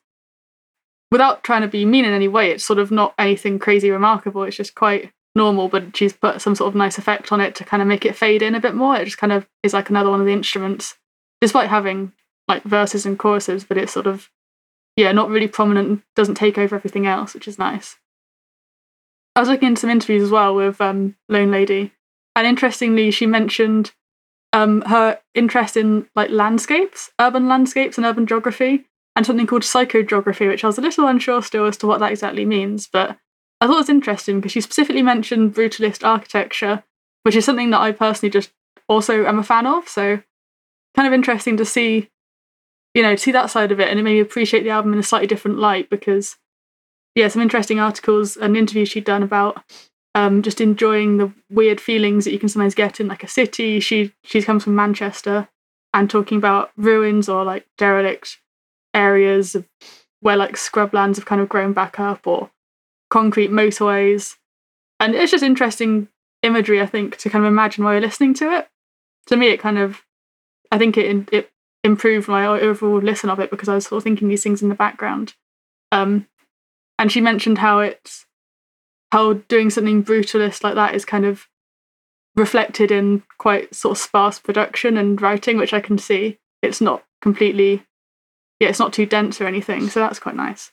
without 1.12 1.44
trying 1.44 1.62
to 1.62 1.68
be 1.68 1.86
mean 1.86 2.06
in 2.06 2.14
any 2.14 2.30
way, 2.30 2.50
it's 2.50 2.66
sort 2.66 2.80
of 2.80 2.90
not 2.90 3.14
anything 3.20 3.60
crazy 3.60 3.92
remarkable. 3.92 4.44
It's 4.44 4.58
just 4.58 4.74
quite 4.74 5.12
normal, 5.36 5.68
but 5.68 5.96
she's 5.96 6.14
put 6.14 6.42
some 6.42 6.56
sort 6.56 6.70
of 6.70 6.76
nice 6.76 6.98
effect 6.98 7.32
on 7.32 7.42
it 7.42 7.56
to 7.56 7.66
kind 7.66 7.82
of 7.82 7.88
make 7.88 8.06
it 8.06 8.16
fade 8.16 8.42
in 8.42 8.56
a 8.56 8.60
bit 8.60 8.74
more. 8.74 8.96
It 8.96 9.06
just 9.06 9.18
kind 9.18 9.34
of 9.34 9.46
is 9.62 9.74
like 9.74 9.90
another 9.90 10.10
one 10.10 10.22
of 10.22 10.26
the 10.26 10.34
instruments, 10.34 10.98
despite 11.42 11.70
having 11.70 12.14
like 12.48 12.64
verses 12.64 13.06
and 13.06 13.20
choruses, 13.20 13.64
but 13.64 13.78
it's 13.78 13.92
sort 13.92 14.08
of 14.08 14.30
yeah, 14.96 15.12
not 15.12 15.30
really 15.30 15.48
prominent, 15.48 16.04
doesn't 16.16 16.36
take 16.36 16.58
over 16.58 16.76
everything 16.76 17.08
else, 17.08 17.34
which 17.34 17.48
is 17.48 17.58
nice. 17.58 17.98
I 19.36 19.40
was 19.40 19.50
looking 19.50 19.70
into 19.70 19.82
some 19.82 19.90
interviews 19.90 20.24
as 20.24 20.30
well 20.30 20.56
with 20.56 20.80
um, 20.80 21.16
LoneLady, 21.30 21.92
and 22.36 22.48
interestingly, 22.48 23.12
she 23.12 23.26
mentioned 23.26 23.92
um, 24.54 24.82
her 24.84 25.20
interest 25.34 25.76
in 25.76 26.08
like 26.16 26.30
landscapes, 26.30 27.12
urban 27.20 27.48
landscapes, 27.48 27.98
and 27.98 28.06
urban 28.06 28.26
geography, 28.26 28.86
and 29.16 29.26
something 29.26 29.48
called 29.48 29.64
psychogeography, 29.64 30.48
which 30.48 30.64
I 30.64 30.68
was 30.68 30.78
a 30.78 30.82
little 30.82 31.08
unsure 31.08 31.42
still 31.42 31.66
as 31.66 31.78
to 31.78 31.88
what 31.88 32.00
that 32.00 32.12
exactly 32.12 32.46
means. 32.46 32.88
But 32.88 33.18
I 33.60 33.68
thought 33.68 33.76
it 33.76 33.80
was 33.80 33.90
interesting 33.90 34.40
because 34.40 34.52
she 34.52 34.62
specifically 34.62 35.02
mentioned 35.02 35.54
brutalist 35.54 36.08
architecture, 36.08 36.84
which 37.24 37.36
is 37.36 37.46
something 37.46 37.72
that 37.72 37.82
I 37.82 37.92
personally 37.92 38.32
just 38.32 38.52
also 38.88 39.26
am 39.26 39.40
a 39.40 39.44
fan 39.44 39.68
of. 39.68 39.90
So, 39.90 40.22
kind 40.96 41.08
of 41.08 41.14
interesting 41.14 41.58
to 41.58 41.66
see 41.66 42.10
you 42.94 43.02
know, 43.02 43.16
see 43.16 43.32
that 43.32 43.50
side 43.50 43.72
of 43.72 43.80
it, 43.80 43.90
and 43.90 44.00
it 44.00 44.04
made 44.04 44.14
me 44.14 44.20
appreciate 44.20 44.64
the 44.64 44.70
album 44.70 44.94
in 44.94 45.00
a 45.00 45.04
slightly 45.04 45.28
different 45.28 45.58
light 45.58 45.90
because, 45.90 46.38
yeah, 47.16 47.28
some 47.28 47.42
interesting 47.42 47.80
articles 47.80 48.38
and 48.38 48.56
interviews 48.56 48.90
she'd 48.90 49.06
done 49.06 49.24
about 49.24 49.64
um, 50.16 50.42
just 50.42 50.62
enjoying 50.62 51.18
the 51.18 51.34
weird 51.50 51.82
feelings 51.82 52.26
that 52.26 52.32
you 52.32 52.40
can 52.40 52.50
sometimes 52.50 52.76
get 52.76 53.00
in 53.00 53.08
like 53.08 53.24
a 53.24 53.28
city. 53.28 53.80
She 53.80 54.14
she 54.24 54.42
comes 54.42 54.64
from 54.64 54.76
Manchester 54.76 55.48
and 55.94 56.10
talking 56.10 56.38
about 56.38 56.72
ruins 56.78 57.30
or 57.30 57.44
like 57.44 57.68
derelict 57.78 58.40
areas 58.94 59.56
of 59.56 59.66
where 60.22 60.38
like 60.38 60.56
scrublands 60.56 61.16
have 61.16 61.26
kind 61.26 61.42
of 61.42 61.50
grown 61.50 61.74
back 61.74 62.00
up 62.00 62.26
or 62.28 62.52
concrete 63.10 63.52
motorways, 63.52 64.36
and 65.00 65.16
it's 65.16 65.32
just 65.32 65.44
interesting 65.44 66.08
imagery. 66.44 66.82
I 66.82 66.86
think 66.86 67.18
to 67.18 67.30
kind 67.30 67.44
of 67.44 67.52
imagine 67.52 67.84
while 67.84 67.94
you're 67.94 68.02
listening 68.02 68.34
to 68.36 68.56
it. 68.58 68.70
To 69.28 69.38
me, 69.38 69.48
it 69.48 69.60
kind 69.60 69.78
of, 69.78 70.02
I 70.72 70.78
think 70.78 70.98
it 70.98 71.30
it 71.32 71.52
improved 71.84 72.28
my 72.28 72.46
overall 72.46 73.00
listen 73.00 73.30
of 73.30 73.40
it 73.40 73.50
because 73.52 73.70
I 73.70 73.76
was 73.76 73.88
sort 73.88 73.98
of 73.98 74.04
thinking 74.04 74.28
these 74.28 74.44
things 74.44 74.62
in 74.62 74.70
the 74.70 74.76
background. 74.76 75.34
Um, 75.92 76.28
and 76.98 77.12
she 77.12 77.22
mentioned 77.22 77.58
how 77.58 77.80
it's 77.80 78.26
how 79.14 79.34
doing 79.48 79.70
something 79.70 80.04
brutalist 80.04 80.64
like 80.64 80.74
that 80.74 80.96
is 80.96 81.06
kind 81.06 81.24
of 81.24 81.48
reflected 82.36 82.90
in 82.92 83.22
quite 83.38 83.76
sort 83.76 83.92
of 83.92 84.02
sparse 84.02 84.40
production 84.40 84.98
and 84.98 85.22
writing, 85.22 85.56
which 85.56 85.72
I 85.72 85.82
can 85.82 86.00
see. 86.00 86.40
It's 86.64 86.82
not 86.82 87.04
completely, 87.22 87.86
yeah, 88.60 88.70
it's 88.70 88.80
not 88.80 88.92
too 88.92 89.06
dense 89.06 89.40
or 89.40 89.46
anything, 89.46 89.88
so 89.88 90.00
that's 90.00 90.18
quite 90.18 90.36
nice. 90.36 90.72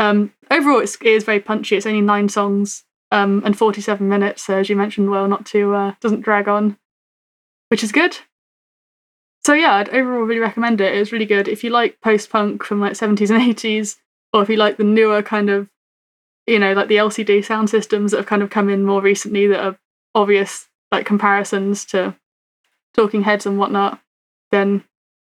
Um, 0.00 0.32
overall, 0.50 0.80
it's, 0.80 0.96
it 0.96 1.06
is 1.06 1.22
very 1.22 1.38
punchy. 1.38 1.76
It's 1.76 1.86
only 1.86 2.00
nine 2.00 2.28
songs 2.28 2.82
um, 3.12 3.42
and 3.44 3.56
forty-seven 3.56 4.08
minutes, 4.08 4.42
so 4.42 4.58
as 4.58 4.68
you 4.68 4.74
mentioned, 4.74 5.08
well, 5.08 5.28
not 5.28 5.46
too 5.46 5.72
uh, 5.72 5.94
doesn't 6.00 6.22
drag 6.22 6.48
on, 6.48 6.78
which 7.68 7.84
is 7.84 7.92
good. 7.92 8.18
So 9.46 9.52
yeah, 9.54 9.76
I'd 9.76 9.90
overall 9.90 10.24
really 10.24 10.40
recommend 10.40 10.80
it. 10.80 10.96
It 10.96 10.98
was 10.98 11.12
really 11.12 11.26
good. 11.26 11.46
If 11.46 11.62
you 11.62 11.70
like 11.70 12.00
post 12.00 12.28
punk 12.28 12.64
from 12.64 12.80
like 12.80 12.94
70s 12.94 13.30
and 13.30 13.56
80s, 13.56 13.98
or 14.32 14.42
if 14.42 14.48
you 14.48 14.56
like 14.56 14.78
the 14.78 14.84
newer 14.84 15.22
kind 15.22 15.48
of, 15.48 15.68
you 16.46 16.58
know, 16.58 16.72
like 16.72 16.88
the 16.88 16.96
LCD 16.96 17.38
Soundsystems 17.38 18.10
that 18.10 18.18
have 18.18 18.26
kind 18.26 18.42
of 18.42 18.50
come 18.50 18.68
in 18.68 18.84
more 18.84 19.00
recently 19.00 19.46
that 19.48 19.64
are 19.64 19.78
obvious 20.14 20.68
like 20.90 21.06
comparisons 21.06 21.84
to 21.86 22.16
Talking 22.94 23.22
Heads 23.22 23.46
and 23.46 23.58
whatnot, 23.58 24.00
then 24.50 24.84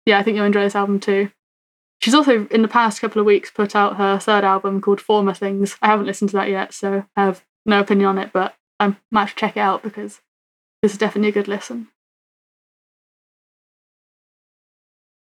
yeah, 0.05 0.19
I 0.19 0.23
think 0.23 0.35
you'll 0.35 0.45
enjoy 0.45 0.61
this 0.61 0.75
album 0.75 0.99
too. 0.99 1.31
she's 1.99 2.13
also 2.13 2.47
in 2.47 2.61
the 2.61 2.67
past 2.67 3.01
couple 3.01 3.19
of 3.19 3.25
weeks 3.25 3.49
put 3.49 3.75
out 3.75 3.97
her 3.97 4.19
third 4.19 4.43
album 4.43 4.81
called 4.81 5.01
Former 5.01 5.33
Things. 5.33 5.75
I 5.81 5.87
haven't 5.87 6.05
listened 6.05 6.29
to 6.31 6.37
that 6.37 6.49
yet, 6.49 6.73
so 6.73 7.05
I 7.15 7.23
have 7.23 7.43
no 7.65 7.79
opinion 7.79 8.07
on 8.09 8.17
it, 8.17 8.31
but 8.31 8.55
I 8.79 8.95
might 9.11 9.35
check 9.35 9.57
it 9.57 9.61
out 9.61 9.83
because 9.83 10.21
this 10.81 10.91
is 10.91 10.97
definitely 10.97 11.29
a 11.29 11.33
good 11.33 11.47
listen. 11.47 11.89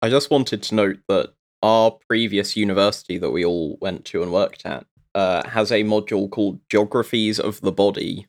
I 0.02 0.10
just 0.10 0.30
wanted 0.30 0.62
to 0.64 0.76
note 0.76 1.00
that 1.08 1.34
our 1.64 1.92
previous 2.08 2.56
university 2.56 3.18
that 3.18 3.32
we 3.32 3.44
all 3.44 3.78
went 3.82 4.06
to 4.06 4.22
and 4.22 4.32
worked 4.32 4.66
at 4.66 4.86
uh, 5.16 5.48
has 5.48 5.72
a 5.72 5.84
module 5.84 6.30
called 6.30 6.60
Geographies 6.70 7.40
of 7.40 7.62
the 7.62 7.72
Body. 7.72 8.28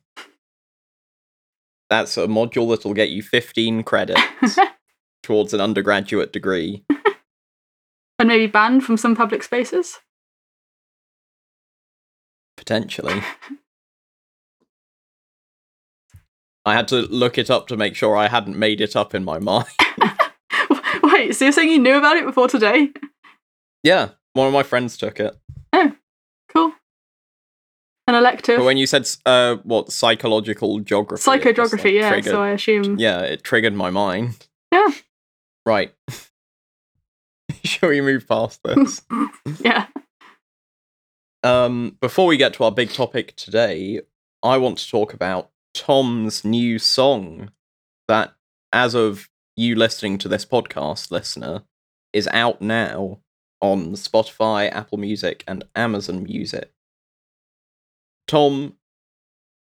That's 1.89 2.17
a 2.17 2.27
module 2.27 2.69
that'll 2.69 2.93
get 2.93 3.09
you 3.09 3.21
15 3.21 3.83
credits 3.83 4.21
towards 5.23 5.53
an 5.53 5.61
undergraduate 5.61 6.33
degree. 6.33 6.85
and 8.17 8.27
maybe 8.27 8.47
banned 8.47 8.83
from 8.83 8.97
some 8.97 9.15
public 9.15 9.43
spaces. 9.43 9.99
Potentially. 12.55 13.21
I 16.65 16.73
had 16.73 16.87
to 16.89 17.01
look 17.03 17.37
it 17.37 17.49
up 17.49 17.67
to 17.67 17.77
make 17.77 17.95
sure 17.95 18.17
I 18.17 18.27
hadn't 18.27 18.57
made 18.57 18.81
it 18.81 18.95
up 18.95 19.13
in 19.13 19.23
my 19.23 19.39
mind. 19.39 19.67
Wait, 21.03 21.33
so 21.33 21.45
you're 21.45 21.51
saying 21.51 21.69
you 21.69 21.79
knew 21.79 21.95
about 21.95 22.17
it 22.17 22.25
before 22.25 22.47
today? 22.47 22.89
yeah, 23.83 24.09
one 24.33 24.47
of 24.47 24.53
my 24.53 24.63
friends 24.63 24.97
took 24.97 25.19
it. 25.19 25.37
An 28.07 28.15
elective. 28.15 28.57
But 28.57 28.63
when 28.65 28.77
you 28.77 28.87
said 28.87 29.07
uh, 29.25 29.57
what 29.63 29.91
psychological 29.91 30.79
geography, 30.79 31.29
it 31.29 31.55
just, 31.55 31.73
Psychogeography, 31.73 31.83
like, 31.83 31.93
yeah, 31.93 32.09
triggered- 32.09 32.31
so 32.31 32.41
I 32.41 32.49
assume. 32.51 32.97
yeah, 32.97 33.21
it 33.21 33.43
triggered 33.43 33.73
my 33.73 33.89
mind. 33.89 34.47
Yeah. 34.71 34.87
Right. 35.65 35.93
Shall 37.63 37.89
we 37.89 37.99
move 38.01 38.27
past 38.27 38.61
this? 38.63 39.01
Yeah. 39.61 39.87
um, 41.43 41.97
before 42.01 42.27
we 42.27 42.37
get 42.37 42.53
to 42.55 42.63
our 42.63 42.71
big 42.71 42.91
topic 42.91 43.35
today, 43.35 44.01
I 44.43 44.57
want 44.57 44.77
to 44.79 44.89
talk 44.89 45.13
about 45.13 45.49
Tom's 45.73 46.43
new 46.45 46.79
song 46.79 47.51
that, 48.07 48.35
as 48.71 48.93
of 48.95 49.29
you 49.55 49.75
listening 49.75 50.17
to 50.19 50.29
this 50.29 50.45
podcast, 50.45 51.11
listener, 51.11 51.63
is 52.13 52.27
out 52.31 52.61
now 52.61 53.19
on 53.61 53.93
Spotify, 53.93 54.71
Apple 54.71 54.97
Music, 54.97 55.43
and 55.47 55.65
Amazon 55.75 56.23
Music. 56.23 56.71
Tom, 58.27 58.73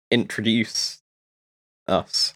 introduce 0.10 1.02
us. 1.88 2.34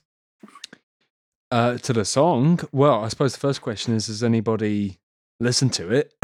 Uh, 1.51 1.77
to 1.77 1.93
the 1.93 2.03
song, 2.03 2.59
well, 2.71 3.03
I 3.03 3.07
suppose 3.07 3.33
the 3.33 3.39
first 3.39 3.61
question 3.61 3.93
is: 3.93 4.07
Has 4.07 4.23
anybody 4.23 4.99
listened 5.39 5.73
to 5.73 5.91
it? 5.91 6.13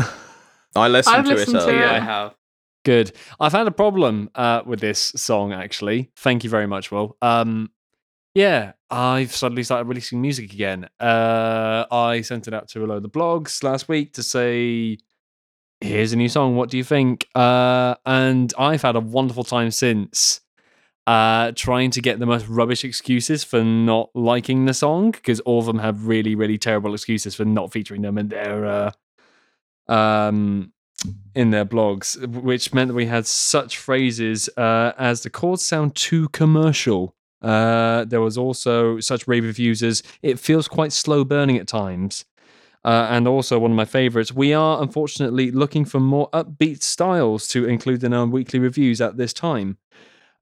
I 0.75 0.87
listened 0.87 1.15
I've 1.15 1.25
to 1.25 1.33
listened 1.35 1.57
it 1.57 1.59
to 1.59 1.67
earlier. 1.67 1.79
Yeah, 1.79 1.91
I 1.91 1.99
have. 1.99 2.35
Good. 2.83 3.11
I've 3.39 3.51
had 3.51 3.67
a 3.67 3.71
problem 3.71 4.31
uh, 4.33 4.63
with 4.65 4.79
this 4.79 5.13
song 5.15 5.53
actually. 5.53 6.09
Thank 6.15 6.43
you 6.43 6.49
very 6.49 6.65
much, 6.65 6.91
Will. 6.91 7.15
Um, 7.21 7.69
yeah, 8.33 8.73
I've 8.89 9.33
suddenly 9.35 9.63
started 9.63 9.87
releasing 9.87 10.21
music 10.21 10.53
again. 10.53 10.87
Uh, 10.99 11.85
I 11.91 12.21
sent 12.21 12.47
it 12.47 12.53
out 12.53 12.69
to 12.69 12.83
a 12.83 12.87
load 12.87 13.05
of 13.05 13.11
blogs 13.11 13.63
last 13.63 13.89
week 13.89 14.13
to 14.13 14.23
say, 14.23 14.97
"Here's 15.81 16.13
a 16.13 16.15
new 16.15 16.29
song. 16.29 16.55
What 16.55 16.69
do 16.69 16.77
you 16.77 16.83
think?" 16.83 17.27
Uh, 17.35 17.95
and 18.05 18.53
I've 18.57 18.81
had 18.81 18.95
a 18.95 18.99
wonderful 18.99 19.43
time 19.43 19.71
since. 19.71 20.41
Uh, 21.07 21.51
trying 21.55 21.89
to 21.89 21.99
get 21.99 22.19
the 22.19 22.27
most 22.27 22.47
rubbish 22.47 22.85
excuses 22.85 23.43
for 23.43 23.63
not 23.63 24.11
liking 24.13 24.65
the 24.65 24.73
song 24.73 25.09
because 25.11 25.39
all 25.41 25.59
of 25.59 25.65
them 25.65 25.79
have 25.79 26.05
really, 26.05 26.35
really 26.35 26.59
terrible 26.59 26.93
excuses 26.93 27.33
for 27.33 27.43
not 27.43 27.71
featuring 27.71 28.03
them 28.03 28.19
in 28.19 28.27
their 28.27 28.65
uh, 28.65 28.91
um 29.91 30.71
in 31.33 31.51
their 31.51 31.65
blogs, 31.65 32.15
which 32.27 32.73
meant 32.73 32.89
that 32.89 32.93
we 32.93 33.05
had 33.05 33.25
such 33.25 33.77
phrases 33.77 34.49
uh, 34.57 34.93
as 34.97 35.23
the 35.23 35.29
chords 35.29 35.65
sound 35.65 35.95
too 35.95 36.29
commercial. 36.29 37.15
Uh, 37.41 38.05
there 38.05 38.21
was 38.21 38.37
also 38.37 38.99
such 38.99 39.27
rave 39.27 39.43
reviews 39.43 39.81
as 39.81 40.03
it 40.21 40.37
feels 40.39 40.67
quite 40.67 40.93
slow 40.93 41.23
burning 41.23 41.57
at 41.57 41.67
times. 41.67 42.25
Uh, 42.83 43.07
and 43.11 43.27
also 43.27 43.59
one 43.59 43.71
of 43.71 43.77
my 43.77 43.85
favorites, 43.85 44.33
we 44.33 44.53
are 44.53 44.81
unfortunately 44.81 45.51
looking 45.51 45.85
for 45.85 45.99
more 45.99 46.29
upbeat 46.31 46.81
styles 46.81 47.47
to 47.47 47.65
include 47.65 48.03
in 48.03 48.13
our 48.13 48.25
weekly 48.25 48.57
reviews 48.57 48.99
at 48.99 49.17
this 49.17 49.33
time. 49.33 49.77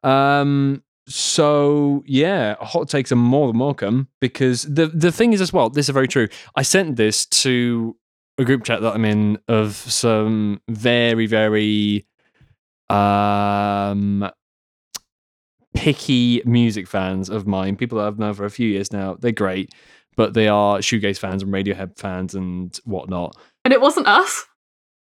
Um, 0.03 0.83
so 1.09 2.03
yeah, 2.05 2.55
hot 2.61 2.87
takes 2.87 3.11
are 3.11 3.17
more 3.17 3.47
than 3.47 3.59
welcome 3.59 4.07
because 4.21 4.63
the 4.63 4.87
the 4.87 5.11
thing 5.11 5.33
is 5.33 5.41
as 5.41 5.51
well. 5.51 5.69
This 5.69 5.89
is 5.89 5.93
very 5.93 6.07
true. 6.07 6.27
I 6.55 6.61
sent 6.61 6.95
this 6.95 7.25
to 7.25 7.97
a 8.37 8.45
group 8.45 8.63
chat 8.63 8.81
that 8.81 8.93
I'm 8.93 9.05
in 9.05 9.39
of 9.47 9.75
some 9.75 10.61
very 10.69 11.25
very 11.25 12.05
um 12.89 14.29
picky 15.75 16.41
music 16.45 16.87
fans 16.87 17.29
of 17.29 17.47
mine. 17.47 17.75
People 17.75 17.97
that 17.97 18.05
I've 18.05 18.19
known 18.19 18.33
for 18.35 18.45
a 18.45 18.51
few 18.51 18.67
years 18.67 18.93
now. 18.93 19.15
They're 19.19 19.31
great, 19.31 19.73
but 20.19 20.33
they 20.33 20.49
are 20.49 20.79
shoegaze 20.79 21.17
fans 21.17 21.41
and 21.43 21.53
Radiohead 21.53 21.97
fans 21.97 22.35
and 22.35 22.77
whatnot. 22.83 23.37
And 23.63 23.73
it 23.73 23.79
wasn't 23.79 24.05
us. 24.05 24.45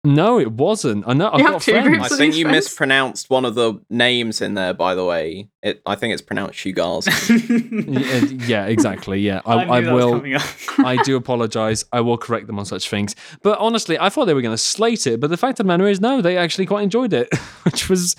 No, 0.05 0.39
it 0.39 0.53
wasn't. 0.53 1.03
I 1.05 1.11
know. 1.11 1.29
I've 1.29 1.39
You 1.39 1.43
got 1.45 1.53
have 1.55 1.61
two 1.61 1.71
friends. 1.73 1.87
groups 1.89 2.05
I 2.05 2.07
think 2.15 2.19
these 2.31 2.37
you 2.39 2.45
friends? 2.45 2.55
mispronounced 2.67 3.29
one 3.29 3.43
of 3.43 3.53
the 3.55 3.81
names 3.89 4.39
in 4.39 4.53
there, 4.53 4.73
by 4.73 4.95
the 4.95 5.03
way. 5.03 5.49
It, 5.61 5.81
I 5.85 5.95
think 5.95 6.13
it's 6.13 6.21
pronounced 6.21 6.57
Shugars. 6.57 7.05
Y- 7.29 8.11
uh, 8.13 8.25
yeah, 8.47 8.67
exactly. 8.67 9.19
Yeah, 9.19 9.41
I, 9.45 9.65
knew 9.65 9.71
I, 9.73 9.81
that 9.81 9.93
will. 9.93 10.11
coming 10.13 10.35
up. 10.35 10.41
I 10.79 11.03
do 11.03 11.17
apologize. 11.23 11.83
I 11.91 11.99
will 11.99 12.17
correct 12.17 12.47
them 12.47 12.57
on 12.57 12.65
such 12.65 12.87
things. 12.89 13.13
But 13.43 13.59
honestly, 13.59 13.99
I 13.99 14.07
thought 14.07 14.23
they 14.23 14.33
were 14.33 14.41
going 14.41 14.53
to 14.53 14.57
slate 14.57 15.05
it. 15.05 15.19
But 15.19 15.31
the 15.31 15.37
fact 15.37 15.59
of 15.59 15.65
the 15.65 15.67
matter 15.67 15.85
is, 15.89 15.99
no, 15.99 16.21
they 16.21 16.37
actually 16.37 16.65
quite 16.67 16.83
enjoyed 16.83 17.11
it, 17.11 17.27
which 17.63 17.89
was 17.89 18.15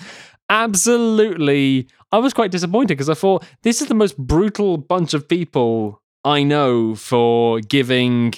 absolutely. 0.49 1.87
I 2.11 2.17
was 2.19 2.33
quite 2.33 2.51
disappointed 2.51 2.89
because 2.89 3.09
I 3.09 3.13
thought 3.13 3.43
this 3.63 3.81
is 3.81 3.87
the 3.87 3.95
most 3.95 4.17
brutal 4.17 4.77
bunch 4.77 5.13
of 5.13 5.27
people 5.27 6.00
I 6.23 6.43
know 6.43 6.95
for 6.95 7.59
giving 7.61 8.33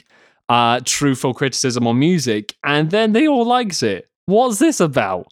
uh, 0.50 0.80
truthful 0.84 1.34
criticism 1.34 1.88
on 1.88 2.00
music, 2.00 2.56
and 2.64 2.92
then 2.92 3.14
they 3.14 3.28
all 3.28 3.46
likes 3.46 3.84
it. 3.84 4.10
What's 4.26 4.60
this 4.60 4.80
about? 4.80 5.28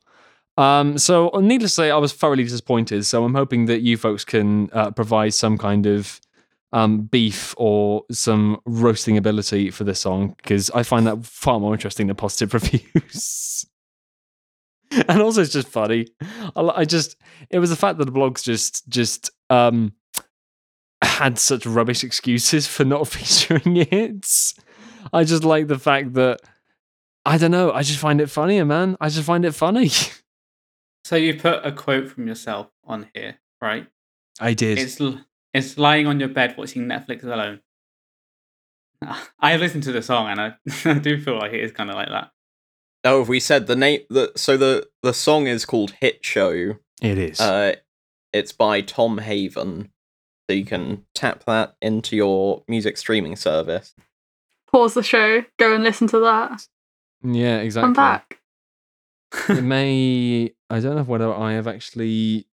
Um, 0.57 0.97
so, 0.97 1.29
needless 1.41 1.71
to 1.71 1.75
say, 1.75 1.91
I 1.91 1.97
was 1.97 2.13
thoroughly 2.13 2.43
disappointed. 2.43 3.05
So, 3.05 3.23
I'm 3.23 3.33
hoping 3.33 3.65
that 3.65 3.81
you 3.81 3.97
folks 3.97 4.25
can 4.25 4.69
uh, 4.73 4.91
provide 4.91 5.33
some 5.33 5.57
kind 5.57 5.85
of 5.85 6.19
um, 6.73 7.01
beef 7.01 7.53
or 7.57 8.03
some 8.11 8.59
roasting 8.65 9.17
ability 9.17 9.71
for 9.71 9.83
this 9.83 9.99
song 9.99 10.35
because 10.37 10.69
I 10.71 10.83
find 10.83 11.05
that 11.07 11.25
far 11.25 11.59
more 11.59 11.73
interesting 11.73 12.07
than 12.07 12.15
positive 12.15 12.53
reviews. 12.61 13.65
and 15.07 15.21
also, 15.21 15.41
it's 15.41 15.53
just 15.53 15.67
funny. 15.67 16.07
I, 16.55 16.61
I 16.61 16.85
just 16.85 17.15
it 17.49 17.59
was 17.59 17.69
the 17.69 17.75
fact 17.75 17.97
that 17.97 18.05
the 18.05 18.11
blogs 18.11 18.43
just 18.43 18.87
just 18.89 19.29
um, 19.49 19.93
had 21.01 21.37
such 21.39 21.65
rubbish 21.65 22.03
excuses 22.03 22.67
for 22.67 22.83
not 22.85 23.07
featuring 23.07 23.77
it. 23.77 24.25
I 25.13 25.23
just 25.23 25.43
like 25.43 25.67
the 25.67 25.79
fact 25.79 26.13
that 26.13 26.39
I 27.25 27.37
don't 27.37 27.51
know. 27.51 27.71
I 27.71 27.83
just 27.83 27.99
find 27.99 28.19
it 28.21 28.29
funnier, 28.29 28.65
man. 28.65 28.97
I 29.01 29.09
just 29.09 29.25
find 29.25 29.45
it 29.45 29.53
funny. 29.53 29.89
So 31.03 31.15
you 31.15 31.33
put 31.33 31.65
a 31.65 31.71
quote 31.71 32.09
from 32.11 32.27
yourself 32.27 32.67
on 32.85 33.09
here, 33.15 33.39
right? 33.59 33.87
I 34.39 34.53
did. 34.53 34.77
It's 34.77 35.01
l- 35.01 35.19
it's 35.51 35.75
lying 35.79 36.05
on 36.05 36.19
your 36.19 36.29
bed 36.29 36.53
watching 36.59 36.83
Netflix 36.85 37.23
alone. 37.23 37.59
I 39.39 39.57
listened 39.57 39.81
to 39.83 39.91
the 39.91 40.03
song 40.03 40.27
and 40.29 40.39
I, 40.39 40.53
I 40.85 40.99
do 40.99 41.19
feel 41.19 41.39
like 41.39 41.53
it 41.53 41.61
is 41.63 41.71
kind 41.71 41.89
of 41.89 41.95
like 41.95 42.09
that. 42.09 42.29
oh, 43.03 43.19
have 43.19 43.29
we 43.29 43.39
said 43.39 43.65
the 43.65 43.75
name? 43.75 44.01
The, 44.11 44.31
so 44.35 44.57
the, 44.57 44.87
the 45.01 45.11
song 45.13 45.47
is 45.47 45.65
called 45.65 45.93
Hit 45.99 46.23
Show. 46.23 46.75
it 47.01 47.17
is. 47.17 47.41
Uh, 47.41 47.75
it's 48.31 48.51
by 48.51 48.81
Tom 48.81 49.17
Haven. 49.17 49.91
So 50.51 50.55
you 50.55 50.65
can 50.65 51.05
tap 51.13 51.45
that 51.45 51.77
into 51.81 52.17
your 52.17 52.61
music 52.67 52.97
streaming 52.97 53.37
service. 53.37 53.95
Pause 54.69 54.95
the 54.95 55.03
show, 55.03 55.45
go 55.57 55.73
and 55.73 55.81
listen 55.81 56.07
to 56.07 56.19
that. 56.19 56.67
yeah, 57.23 57.59
exactly. 57.59 57.87
I'm 57.87 57.93
back. 57.93 58.41
it 59.47 59.63
may 59.63 60.53
I 60.69 60.81
don't 60.81 60.97
know 60.97 61.03
whether 61.03 61.33
I 61.33 61.53
have 61.53 61.67
actually 61.67 62.47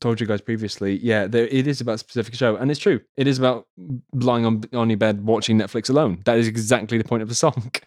told 0.00 0.20
you 0.20 0.26
guys 0.26 0.40
previously. 0.40 0.98
Yeah, 1.00 1.28
there, 1.28 1.46
it 1.46 1.68
is 1.68 1.80
about 1.80 1.94
a 1.94 1.98
specific 1.98 2.34
show, 2.34 2.56
and 2.56 2.72
it's 2.72 2.80
true. 2.80 3.00
It 3.16 3.28
is 3.28 3.38
about 3.38 3.68
lying 4.12 4.44
on 4.44 4.64
on 4.72 4.90
your 4.90 4.96
bed 4.96 5.24
watching 5.24 5.56
Netflix 5.56 5.88
alone. 5.88 6.22
That 6.24 6.38
is 6.38 6.48
exactly 6.48 6.98
the 6.98 7.04
point 7.04 7.22
of 7.22 7.28
the 7.28 7.36
song. 7.36 7.70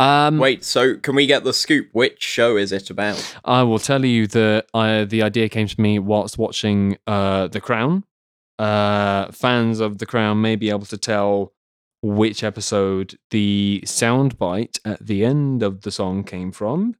Um, 0.00 0.38
Wait, 0.38 0.64
so 0.64 0.96
can 0.96 1.14
we 1.14 1.24
get 1.24 1.44
the 1.44 1.52
scoop? 1.52 1.88
Which 1.92 2.20
show 2.20 2.56
is 2.56 2.72
it 2.72 2.90
about? 2.90 3.36
I 3.44 3.62
will 3.62 3.78
tell 3.78 4.04
you 4.04 4.26
that 4.26 4.66
I, 4.74 5.04
the 5.04 5.22
idea 5.22 5.48
came 5.48 5.68
to 5.68 5.80
me 5.80 6.00
whilst 6.00 6.36
watching 6.36 6.98
uh, 7.06 7.46
The 7.46 7.60
Crown. 7.60 8.02
Uh, 8.58 9.30
fans 9.32 9.80
of 9.80 9.98
The 9.98 10.06
Crown 10.06 10.40
may 10.40 10.56
be 10.56 10.70
able 10.70 10.86
to 10.86 10.98
tell 10.98 11.52
which 12.02 12.44
episode 12.44 13.18
the 13.30 13.82
soundbite 13.86 14.78
at 14.84 15.04
the 15.04 15.24
end 15.24 15.62
of 15.62 15.80
the 15.82 15.90
song 15.90 16.22
came 16.22 16.52
from. 16.52 16.94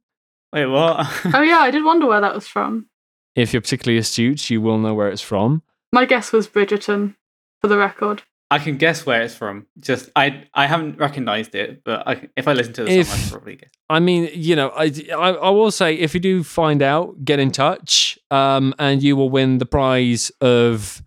Wait, 0.51 0.65
what? 0.65 1.05
Oh 1.33 1.41
yeah, 1.41 1.59
I 1.59 1.71
did 1.75 1.83
wonder 1.85 2.07
where 2.07 2.21
that 2.21 2.33
was 2.33 2.47
from. 2.47 2.87
If 3.35 3.53
you're 3.53 3.61
particularly 3.61 3.97
astute, 3.99 4.49
you 4.49 4.61
will 4.61 4.77
know 4.77 4.93
where 4.93 5.09
it's 5.09 5.21
from. 5.21 5.61
My 5.91 6.05
guess 6.05 6.31
was 6.31 6.47
Bridgerton, 6.47 7.15
for 7.61 7.67
the 7.67 7.77
record. 7.77 8.23
I 8.51 8.59
can 8.59 8.77
guess 8.77 9.05
where 9.05 9.21
it's 9.23 9.35
from. 9.35 9.65
Just 9.79 10.09
I 10.15 10.45
I 10.53 10.67
haven't 10.67 10.97
recognized 10.97 11.55
it, 11.55 11.83
but 11.83 12.07
I, 12.07 12.29
if 12.37 12.47
I 12.47 12.53
listen 12.53 12.73
to 12.73 12.83
the 12.85 12.91
If- 12.91 13.07
song, 13.07 13.19
I 13.27 13.29
probably 13.31 13.55
guess. 13.57 13.69
I 13.89 13.99
mean, 13.99 14.29
you 14.33 14.55
know, 14.55 14.69
I, 14.69 14.85
I, 15.11 15.29
I 15.31 15.49
will 15.51 15.69
say 15.71 15.93
if 15.95 16.13
you 16.15 16.19
do 16.19 16.43
find 16.43 16.81
out, 16.81 17.23
get 17.23 17.39
in 17.39 17.51
touch, 17.51 18.17
um, 18.31 18.73
and 18.79 19.03
you 19.03 19.15
will 19.15 19.29
win 19.29 19.59
the 19.59 19.65
prize 19.65 20.31
of 20.41 21.03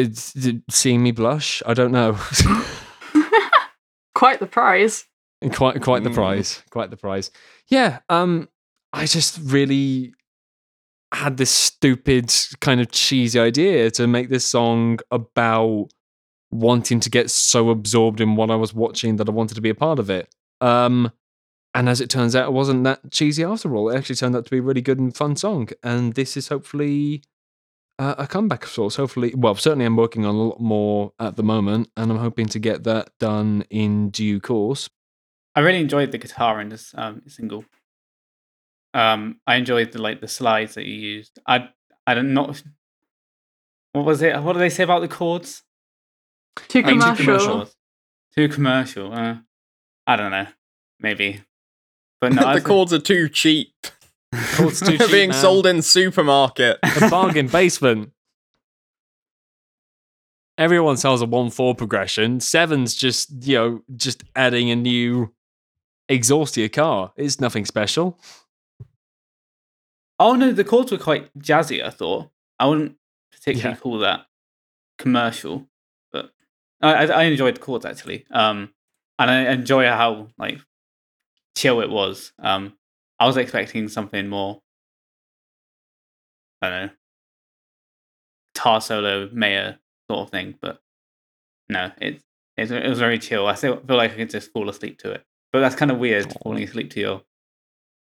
it's 0.00 0.34
seeing 0.70 1.02
me 1.02 1.10
blush. 1.12 1.62
I 1.66 1.74
don't 1.74 1.92
know. 1.92 2.16
Quite 4.14 4.40
the 4.40 4.46
prize. 4.46 5.04
quite 5.52 5.82
quite 5.82 6.02
the 6.02 6.10
Mm. 6.10 6.14
prize. 6.14 6.62
Quite 6.70 6.90
the 6.90 6.96
prize. 6.96 7.30
Yeah. 7.68 7.98
Um, 8.08 8.48
I 8.92 9.04
just 9.06 9.38
really 9.42 10.14
had 11.12 11.36
this 11.36 11.50
stupid 11.50 12.32
kind 12.60 12.80
of 12.80 12.90
cheesy 12.90 13.38
idea 13.38 13.90
to 13.92 14.06
make 14.06 14.28
this 14.30 14.44
song 14.46 14.98
about 15.10 15.88
wanting 16.50 17.00
to 17.00 17.10
get 17.10 17.30
so 17.30 17.68
absorbed 17.70 18.20
in 18.20 18.36
what 18.36 18.50
I 18.50 18.56
was 18.56 18.72
watching 18.72 19.16
that 19.16 19.28
I 19.28 19.32
wanted 19.32 19.54
to 19.56 19.60
be 19.60 19.68
a 19.70 19.74
part 19.74 19.98
of 19.98 20.08
it. 20.08 20.34
Um, 20.62 21.12
and 21.74 21.88
as 21.90 22.00
it 22.00 22.08
turns 22.08 22.34
out, 22.34 22.48
it 22.48 22.52
wasn't 22.52 22.84
that 22.84 23.12
cheesy 23.12 23.44
after 23.44 23.76
all. 23.76 23.90
It 23.90 23.98
actually 23.98 24.16
turned 24.16 24.34
out 24.34 24.46
to 24.46 24.50
be 24.50 24.58
a 24.58 24.62
really 24.62 24.80
good 24.80 24.98
and 24.98 25.14
fun 25.14 25.36
song. 25.36 25.68
And 25.82 26.14
this 26.14 26.36
is 26.38 26.48
hopefully 26.48 27.22
uh, 27.98 28.14
a 28.18 28.26
comeback 28.26 28.64
of 28.64 28.70
sorts. 28.70 28.96
Hopefully, 28.96 29.32
well, 29.36 29.54
certainly 29.54 29.84
I'm 29.84 29.96
working 29.96 30.24
on 30.24 30.34
a 30.34 30.38
lot 30.42 30.60
more 30.60 31.12
at 31.18 31.36
the 31.36 31.42
moment, 31.42 31.90
and 31.96 32.10
I'm 32.10 32.18
hoping 32.18 32.46
to 32.46 32.58
get 32.58 32.84
that 32.84 33.10
done 33.18 33.64
in 33.70 34.10
due 34.10 34.40
course. 34.40 34.88
I 35.54 35.60
really 35.60 35.80
enjoyed 35.80 36.12
the 36.12 36.18
guitar 36.18 36.60
in 36.60 36.68
this 36.68 36.92
um, 36.96 37.22
single. 37.26 37.64
Um, 38.94 39.40
I 39.46 39.56
enjoyed 39.56 39.92
the 39.92 40.00
like 40.02 40.20
the 40.20 40.28
slides 40.28 40.74
that 40.74 40.86
you 40.86 40.94
used. 40.94 41.38
I 41.46 41.68
I 42.06 42.14
don't 42.14 42.34
not. 42.34 42.62
What 43.92 44.04
was 44.04 44.20
it? 44.22 44.42
What 44.42 44.52
do 44.54 44.58
they 44.58 44.68
say 44.70 44.82
about 44.84 45.00
the 45.00 45.08
chords? 45.08 45.62
Too 46.68 46.80
I 46.84 46.92
mean, 46.92 47.00
commercial. 47.00 47.16
Too 47.16 47.24
commercial. 47.24 47.68
Too 48.36 48.48
commercial. 48.48 49.12
Uh, 49.12 49.36
I 50.06 50.16
don't 50.16 50.30
know. 50.30 50.46
Maybe. 51.00 51.42
But 52.20 52.32
no, 52.34 52.42
I 52.46 52.54
the 52.54 52.60
think- 52.60 52.66
chords 52.66 52.92
are 52.92 52.98
too 52.98 53.28
cheap. 53.28 53.72
Chords 54.54 54.80
too 54.80 54.98
cheap, 54.98 55.10
being 55.10 55.30
man. 55.30 55.40
sold 55.40 55.66
in 55.66 55.82
supermarket. 55.82 56.78
a 56.82 57.08
bargain 57.10 57.48
basement. 57.48 58.12
Everyone 60.58 60.96
sells 60.96 61.20
a 61.20 61.26
one 61.26 61.50
four 61.50 61.74
progression. 61.74 62.40
Seven's 62.40 62.94
just 62.94 63.28
you 63.46 63.56
know 63.56 63.82
just 63.94 64.24
adding 64.34 64.70
a 64.70 64.76
new 64.76 65.32
exhaust 66.08 66.54
to 66.54 66.60
your 66.60 66.68
car. 66.70 67.12
It's 67.16 67.40
nothing 67.40 67.64
special. 67.66 68.18
Oh 70.18 70.34
no, 70.34 70.52
the 70.52 70.64
chords 70.64 70.90
were 70.92 70.98
quite 70.98 71.30
jazzy. 71.38 71.84
I 71.84 71.90
thought 71.90 72.30
I 72.58 72.66
wouldn't 72.66 72.96
particularly 73.32 73.74
Yeah. 73.76 73.80
call 73.80 73.98
that 73.98 74.26
commercial, 74.96 75.66
but 76.10 76.32
I, 76.80 76.94
I, 76.94 77.04
I 77.04 77.22
enjoyed 77.24 77.56
the 77.56 77.60
chords 77.60 77.84
actually. 77.84 78.24
Um, 78.30 78.72
and 79.18 79.30
I 79.30 79.52
enjoy 79.52 79.84
how 79.88 80.28
like 80.38 80.58
chill 81.54 81.82
it 81.82 81.90
was. 81.90 82.32
Um, 82.38 82.72
I 83.18 83.26
was 83.26 83.36
expecting 83.36 83.88
something 83.88 84.28
more. 84.28 84.60
I 86.62 86.70
don't 86.70 86.86
know, 86.86 86.92
guitar 88.54 88.80
solo, 88.80 89.28
Mayer 89.32 89.78
sort 90.10 90.26
of 90.26 90.30
thing, 90.30 90.54
but 90.60 90.80
no, 91.68 91.90
it 92.00 92.22
it, 92.56 92.70
it 92.70 92.88
was 92.88 92.98
very 92.98 93.18
chill. 93.18 93.46
I 93.46 93.54
still 93.54 93.76
feel 93.86 93.96
like 93.96 94.12
I 94.12 94.16
could 94.16 94.30
just 94.30 94.52
fall 94.52 94.68
asleep 94.68 94.98
to 95.00 95.12
it, 95.12 95.24
but 95.52 95.60
that's 95.60 95.76
kind 95.76 95.90
of 95.90 95.98
weird 95.98 96.32
falling 96.42 96.62
asleep 96.62 96.90
to 96.92 97.00
your. 97.00 97.22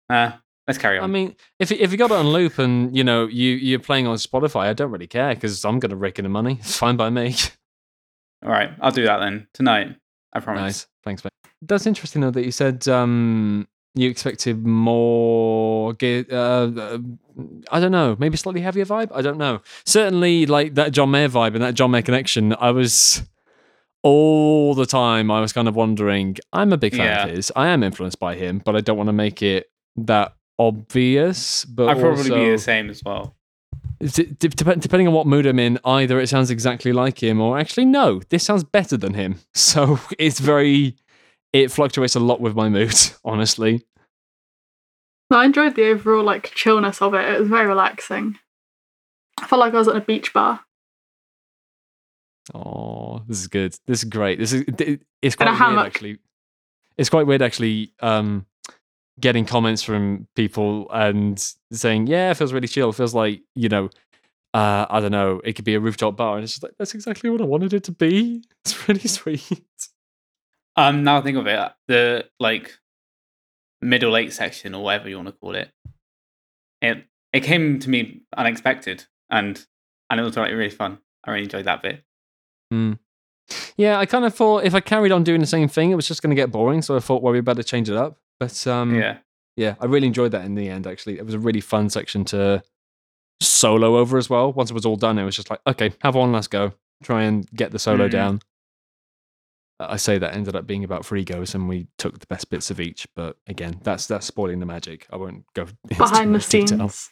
Uh, 0.09 0.31
let's 0.67 0.77
carry 0.77 0.97
on. 0.97 1.03
I 1.03 1.07
mean, 1.07 1.35
if 1.59 1.71
if 1.71 1.91
you 1.91 1.97
got 1.97 2.11
it 2.11 2.17
on 2.17 2.27
loop 2.27 2.57
and 2.57 2.95
you 2.95 3.03
know 3.03 3.27
you 3.27 3.51
you're 3.51 3.79
playing 3.79 4.07
on 4.07 4.15
Spotify, 4.17 4.67
I 4.67 4.73
don't 4.73 4.91
really 4.91 5.07
care 5.07 5.33
because 5.33 5.63
I'm 5.65 5.79
gonna 5.79 5.95
rake 5.95 6.19
in 6.19 6.23
the 6.23 6.29
money. 6.29 6.57
It's 6.59 6.77
fine 6.77 6.95
by 6.95 7.09
me. 7.09 7.35
All 8.43 8.51
right, 8.51 8.71
I'll 8.79 8.91
do 8.91 9.05
that 9.05 9.19
then 9.19 9.47
tonight. 9.53 9.95
I 10.33 10.39
promise. 10.39 10.61
nice, 10.61 10.87
thanks, 11.03 11.23
mate. 11.23 11.31
That's 11.61 11.85
interesting 11.85 12.21
though 12.21 12.31
that 12.31 12.45
you 12.45 12.51
said 12.51 12.87
um, 12.87 13.67
you 13.95 14.09
expected 14.09 14.65
more. 14.65 15.95
Uh, 16.01 16.33
uh, 16.35 16.97
I 17.71 17.79
don't 17.79 17.91
know, 17.91 18.15
maybe 18.19 18.37
slightly 18.37 18.61
heavier 18.61 18.85
vibe. 18.85 19.11
I 19.13 19.21
don't 19.21 19.37
know. 19.37 19.61
Certainly, 19.85 20.45
like 20.45 20.75
that 20.75 20.91
John 20.91 21.11
Mayer 21.11 21.29
vibe 21.29 21.53
and 21.55 21.63
that 21.63 21.73
John 21.73 21.91
Mayer 21.91 22.01
connection. 22.01 22.55
I 22.59 22.71
was 22.71 23.23
all 24.03 24.75
the 24.75 24.85
time. 24.85 25.31
I 25.31 25.41
was 25.41 25.51
kind 25.53 25.67
of 25.67 25.75
wondering. 25.75 26.37
I'm 26.53 26.71
a 26.71 26.77
big 26.77 26.95
fan 26.95 27.29
of 27.29 27.35
his. 27.35 27.51
I 27.55 27.67
am 27.67 27.83
influenced 27.83 28.19
by 28.19 28.35
him, 28.35 28.61
but 28.63 28.75
I 28.75 28.81
don't 28.81 28.97
want 28.97 29.07
to 29.07 29.13
make 29.13 29.41
it 29.41 29.71
that 29.97 30.35
obvious. 30.59 31.65
But 31.65 31.89
I'd 31.89 31.99
probably 31.99 32.31
also, 32.31 32.35
be 32.35 32.51
the 32.51 32.57
same 32.57 32.89
as 32.89 33.01
well. 33.03 33.35
D- 33.99 34.25
d- 34.25 34.47
depending 34.49 35.07
on 35.07 35.13
what 35.13 35.25
mood 35.25 35.45
I'm 35.45 35.57
in, 35.57 35.79
either 35.85 36.19
it 36.19 36.27
sounds 36.27 36.51
exactly 36.51 36.91
like 36.91 37.23
him, 37.23 37.39
or 37.39 37.57
actually, 37.57 37.85
no, 37.85 38.21
this 38.29 38.43
sounds 38.43 38.63
better 38.63 38.97
than 38.97 39.13
him. 39.13 39.39
So 39.53 39.99
it's 40.19 40.39
very, 40.39 40.95
it 41.55 41.71
fluctuates 41.71 42.15
a 42.15 42.19
lot 42.19 42.41
with 42.41 42.53
my 42.53 42.67
mood, 42.67 42.93
honestly. 43.23 43.85
I 45.31 45.45
enjoyed 45.45 45.75
the 45.75 45.87
overall 45.89 46.23
like 46.23 46.51
chillness 46.53 47.01
of 47.01 47.13
it. 47.13 47.25
It 47.25 47.39
was 47.39 47.49
very 47.49 47.65
relaxing. 47.65 48.37
I 49.39 49.47
felt 49.47 49.61
like 49.61 49.73
I 49.73 49.77
was 49.77 49.87
at 49.87 49.95
a 49.95 50.01
beach 50.01 50.33
bar. 50.33 50.59
Oh, 52.53 53.23
this 53.27 53.39
is 53.39 53.47
good. 53.47 53.75
This 53.87 53.99
is 53.99 54.09
great. 54.09 54.37
This 54.37 54.51
is 54.51 54.65
it's 55.21 55.35
quite 55.35 55.57
weird 55.59 55.79
actually. 55.79 56.17
It's 56.97 57.09
quite 57.09 57.25
weird 57.25 57.41
actually. 57.41 57.93
Um, 58.01 58.45
getting 59.19 59.45
comments 59.45 59.81
from 59.81 60.27
people 60.35 60.89
and 60.91 61.41
saying, 61.71 62.07
"Yeah, 62.07 62.31
it 62.31 62.37
feels 62.37 62.53
really 62.53 62.67
chill. 62.67 62.89
It 62.89 62.95
feels 62.95 63.15
like 63.15 63.41
you 63.55 63.69
know." 63.69 63.89
Uh, 64.53 64.85
I 64.89 65.01
don't 65.01 65.11
know. 65.11 65.41
It 65.43 65.53
could 65.53 65.65
be 65.65 65.75
a 65.75 65.81
rooftop 65.81 66.15
bar, 66.15 66.35
and 66.35 66.43
it's 66.43 66.53
just 66.53 66.63
like 66.63 66.73
that's 66.77 66.93
exactly 66.93 67.29
what 67.29 67.41
I 67.41 67.45
wanted 67.45 67.73
it 67.73 67.83
to 67.85 67.91
be. 67.91 68.43
It's 68.65 68.87
really 68.87 69.07
sweet. 69.07 69.89
Um, 70.77 71.03
now 71.03 71.17
I 71.17 71.21
think 71.21 71.37
of 71.37 71.47
it, 71.47 71.71
the 71.87 72.25
like 72.39 72.77
middle 73.81 74.17
eight 74.17 74.33
section 74.33 74.73
or 74.75 74.83
whatever 74.83 75.09
you 75.09 75.15
want 75.15 75.27
to 75.29 75.33
call 75.33 75.55
it, 75.55 75.69
it 76.81 77.05
it 77.33 77.41
came 77.43 77.79
to 77.79 77.89
me 77.89 78.21
unexpected 78.35 79.05
and 79.29 79.65
and 80.09 80.19
it 80.19 80.23
was 80.23 80.35
like 80.37 80.51
really 80.51 80.69
fun. 80.69 80.99
I 81.23 81.31
really 81.31 81.43
enjoyed 81.43 81.65
that 81.65 81.81
bit. 81.81 82.03
Mm. 82.73 82.99
Yeah, 83.77 83.99
I 83.99 84.05
kind 84.05 84.25
of 84.25 84.33
thought 84.33 84.63
if 84.63 84.73
I 84.73 84.79
carried 84.79 85.11
on 85.11 85.23
doing 85.23 85.39
the 85.41 85.47
same 85.47 85.67
thing, 85.67 85.91
it 85.91 85.95
was 85.95 86.07
just 86.07 86.21
going 86.21 86.31
to 86.31 86.35
get 86.35 86.51
boring. 86.51 86.81
So 86.81 86.95
I 86.95 86.99
thought, 86.99 87.21
well, 87.21 87.33
we 87.33 87.41
better 87.41 87.63
change 87.63 87.89
it 87.89 87.95
up. 87.95 88.17
But 88.39 88.65
um, 88.67 88.95
yeah, 88.95 89.17
yeah, 89.55 89.75
I 89.79 89.85
really 89.85 90.07
enjoyed 90.07 90.31
that 90.31 90.45
in 90.45 90.55
the 90.55 90.67
end. 90.69 90.87
Actually, 90.87 91.17
it 91.17 91.25
was 91.25 91.33
a 91.35 91.39
really 91.39 91.61
fun 91.61 91.89
section 91.89 92.25
to 92.25 92.63
solo 93.41 93.97
over 93.97 94.17
as 94.17 94.29
well. 94.29 94.51
Once 94.51 94.71
it 94.71 94.73
was 94.73 94.85
all 94.85 94.95
done, 94.95 95.17
it 95.19 95.23
was 95.25 95.35
just 95.35 95.49
like, 95.49 95.59
okay, 95.67 95.93
have 96.01 96.15
one, 96.15 96.31
let's 96.31 96.47
go, 96.47 96.73
try 97.03 97.23
and 97.23 97.47
get 97.51 97.71
the 97.71 97.79
solo 97.79 98.07
Mhm. 98.07 98.11
down. 98.11 98.39
I 99.79 99.97
say 99.97 100.17
that 100.17 100.33
ended 100.33 100.55
up 100.55 100.65
being 100.65 100.83
about 100.83 101.05
three 101.05 101.23
goes, 101.25 101.53
and 101.53 101.67
we 101.67 101.87
took 101.97 102.19
the 102.19 102.27
best 102.27 102.49
bits 102.49 102.71
of 102.71 102.79
each. 102.79 103.07
But 103.15 103.37
again, 103.47 103.79
that's 103.83 104.07
that's 104.07 104.25
spoiling 104.25 104.59
the 104.59 104.65
magic. 104.65 105.05
I 105.11 105.17
won't 105.17 105.43
go 105.53 105.65
behind 105.87 106.29
the 106.29 106.33
much 106.33 106.47
detail. 106.49 106.89
scenes. 106.89 107.09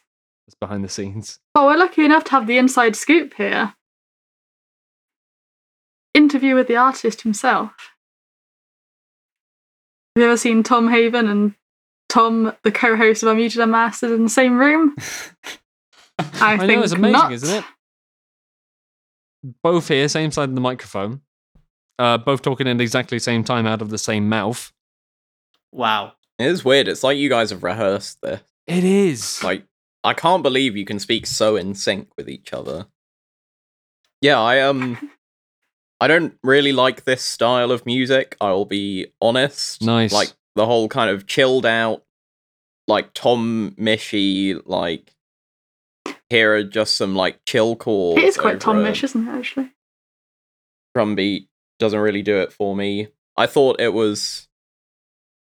It's 0.48 0.56
behind 0.56 0.84
the 0.84 0.90
scenes. 0.90 1.40
Oh, 1.56 1.68
we're 1.68 1.78
lucky 1.78 2.04
enough 2.06 2.24
to 2.26 2.32
have 2.32 2.48
the 2.48 2.58
inside 2.58 2.96
scoop 2.96 3.34
here. 3.36 3.74
Interview 6.14 6.56
with 6.56 6.68
the 6.68 6.76
artist 6.76 7.22
himself. 7.22 7.72
Have 10.16 10.22
you 10.22 10.26
ever 10.26 10.38
seen 10.38 10.62
Tom 10.64 10.90
Haven 10.90 11.28
and 11.28 11.56
Tom, 12.08 12.54
the 12.64 12.72
co-host 12.72 13.24
of 13.24 13.30
Unmuted 13.36 13.64
Unmastered, 13.64 14.12
in 14.12 14.24
the 14.24 14.30
same 14.30 14.58
room? 14.60 14.96
I, 16.20 16.54
I 16.54 16.58
think 16.58 16.72
know 16.72 16.84
it's 16.84 16.92
amazing, 16.94 17.12
not. 17.14 17.32
isn't 17.32 17.58
it? 17.60 17.66
Both 19.64 19.88
here, 19.88 20.08
same 20.08 20.32
side 20.32 20.50
of 20.50 20.56
the 20.56 20.62
microphone. 20.62 21.22
Uh, 22.00 22.18
both 22.18 22.42
talking 22.42 22.68
at 22.68 22.82
exactly 22.82 23.18
the 23.18 23.24
same 23.24 23.44
time 23.44 23.68
out 23.68 23.82
of 23.82 23.90
the 23.90 23.98
same 23.98 24.28
mouth. 24.30 24.72
wow. 25.72 26.14
It 26.40 26.48
is 26.48 26.66
weird. 26.66 26.88
It's 26.88 27.04
like 27.04 27.18
you 27.18 27.30
guys 27.30 27.52
have 27.52 27.64
rehearsed 27.64 28.20
this. 28.22 28.42
It 28.66 28.84
is. 28.84 29.44
Like, 29.44 29.66
I 30.04 30.16
can't 30.16 30.42
believe 30.42 30.76
you 30.76 30.84
can 30.84 31.00
speak 31.00 31.28
so 31.28 31.56
in 31.56 31.76
sync 31.76 32.10
with 32.18 32.28
each 32.28 32.52
other. 32.54 32.88
Yeah, 34.20 34.42
I 34.42 34.62
um 34.62 35.12
I 36.02 36.08
don't 36.08 36.36
really 36.44 36.72
like 36.72 37.04
this 37.04 37.22
style 37.22 37.72
of 37.72 37.86
music, 37.86 38.36
I'll 38.42 38.66
be 38.66 39.08
honest. 39.22 39.82
Nice. 39.84 40.12
Like 40.12 40.34
the 40.56 40.66
whole 40.66 40.90
kind 40.90 41.10
of 41.10 41.28
chilled 41.28 41.66
out 41.68 42.04
like 42.88 43.14
Tom 43.14 43.76
Mishy 43.80 44.60
like 44.66 45.14
here 46.30 46.56
are 46.56 46.64
just 46.64 46.98
some 46.98 47.16
like 47.16 47.46
chill 47.46 47.76
chords. 47.76 48.22
It 48.22 48.26
is 48.26 48.38
quite 48.38 48.60
Tom 48.60 48.80
a 48.80 48.84
Mish, 48.84 49.04
isn't 49.04 49.28
it, 49.28 49.32
actually? 49.32 49.72
Drum 50.96 51.16
beat 51.16 51.48
doesn't 51.84 52.00
really 52.00 52.22
do 52.22 52.38
it 52.40 52.52
for 52.54 52.76
me. 52.76 53.10
I 53.38 53.46
thought 53.46 53.80
it 53.80 53.94
was 53.94 54.48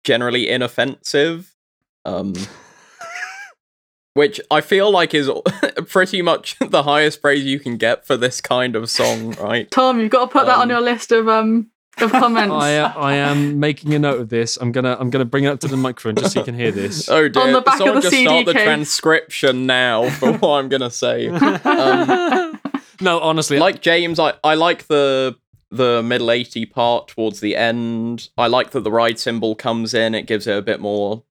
generally 0.03 0.49
inoffensive. 0.49 1.55
Um 2.03 2.33
which 4.13 4.39
I 4.49 4.61
feel 4.61 4.89
like 4.91 5.13
is 5.13 5.29
pretty 5.89 6.21
much 6.21 6.57
the 6.61 6.83
highest 6.83 7.21
praise 7.21 7.43
you 7.43 7.59
can 7.59 7.77
get 7.77 8.05
for 8.07 8.17
this 8.17 8.41
kind 8.41 8.75
of 8.75 8.89
song, 8.89 9.33
right? 9.33 9.69
Tom, 9.69 9.99
you've 9.99 10.09
got 10.09 10.25
to 10.25 10.27
put 10.31 10.45
that 10.45 10.55
on 10.57 10.63
Um, 10.63 10.69
your 10.69 10.81
list 10.81 11.11
of 11.11 11.27
um 11.27 11.69
of 11.97 12.11
comments. 12.11 12.53
I, 12.53 12.77
uh, 12.77 12.93
I 12.97 13.13
am 13.13 13.59
making 13.59 13.93
a 13.93 13.99
note 13.99 14.19
of 14.19 14.29
this. 14.29 14.57
I'm 14.57 14.71
gonna 14.71 14.97
I'm 14.99 15.09
gonna 15.09 15.25
bring 15.25 15.43
it 15.43 15.47
up 15.47 15.59
to 15.61 15.67
the 15.67 15.77
microphone 15.77 16.15
just 16.15 16.33
so 16.33 16.39
you 16.39 16.45
can 16.45 16.55
hear 16.55 16.71
this. 16.71 17.07
Oh 17.09 17.29
dear! 17.29 17.53
the 17.53 17.61
back 17.61 17.75
of 17.75 17.77
Someone 17.79 17.95
the 17.95 18.01
just 18.01 18.15
CD 18.15 18.25
start 18.25 18.45
the 18.47 18.53
transcription 18.53 19.65
now 19.65 20.09
for 20.09 20.33
what 20.33 20.59
I'm 20.59 20.69
gonna 20.69 20.91
say. 20.91 21.27
Um, 21.29 22.59
no, 23.01 23.19
honestly, 23.19 23.59
like 23.59 23.81
James, 23.81 24.19
I, 24.19 24.33
I 24.43 24.55
like 24.55 24.88
the 24.88 25.35
the 25.77 26.01
middle 26.03 26.31
80 26.31 26.65
part 26.67 27.07
towards 27.07 27.39
the 27.39 27.55
end. 27.55 28.29
I 28.38 28.47
like 28.47 28.71
that 28.71 28.81
the 28.81 28.91
ride 28.91 29.19
cymbal 29.19 29.55
comes 29.55 29.93
in. 29.93 30.15
It 30.15 30.27
gives 30.27 30.47
it 30.47 30.57
a 30.57 30.61
bit 30.61 30.79
more 30.79 31.23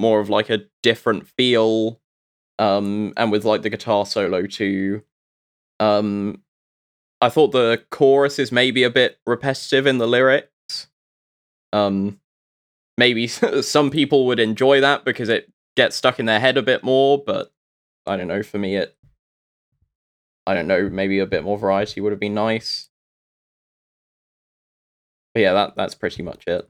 more 0.00 0.20
of 0.20 0.30
like 0.30 0.48
a 0.48 0.64
different 0.82 1.26
feel. 1.26 2.00
Um 2.58 3.12
and 3.16 3.30
with 3.32 3.44
like 3.44 3.62
the 3.62 3.70
guitar 3.70 4.06
solo 4.06 4.46
too. 4.46 5.02
Um 5.80 6.42
I 7.20 7.28
thought 7.28 7.52
the 7.52 7.82
chorus 7.90 8.38
is 8.38 8.52
maybe 8.52 8.84
a 8.84 8.90
bit 8.90 9.18
repetitive 9.26 9.86
in 9.86 9.98
the 9.98 10.06
lyrics. 10.06 10.88
Um 11.72 12.20
maybe 12.96 13.26
some 13.62 13.90
people 13.90 14.26
would 14.26 14.40
enjoy 14.40 14.80
that 14.80 15.04
because 15.04 15.28
it 15.28 15.52
gets 15.76 15.96
stuck 15.96 16.18
in 16.18 16.26
their 16.26 16.40
head 16.40 16.56
a 16.56 16.62
bit 16.62 16.82
more, 16.82 17.22
but 17.24 17.52
I 18.06 18.16
don't 18.16 18.28
know, 18.28 18.42
for 18.42 18.58
me 18.58 18.76
it 18.76 18.96
I 20.46 20.54
don't 20.54 20.66
know, 20.66 20.88
maybe 20.88 21.18
a 21.18 21.26
bit 21.26 21.44
more 21.44 21.58
variety 21.58 22.00
would 22.00 22.12
have 22.12 22.20
been 22.20 22.34
nice. 22.34 22.87
But 25.38 25.42
yeah, 25.42 25.52
that 25.52 25.76
that's 25.76 25.94
pretty 25.94 26.24
much 26.24 26.42
it. 26.48 26.68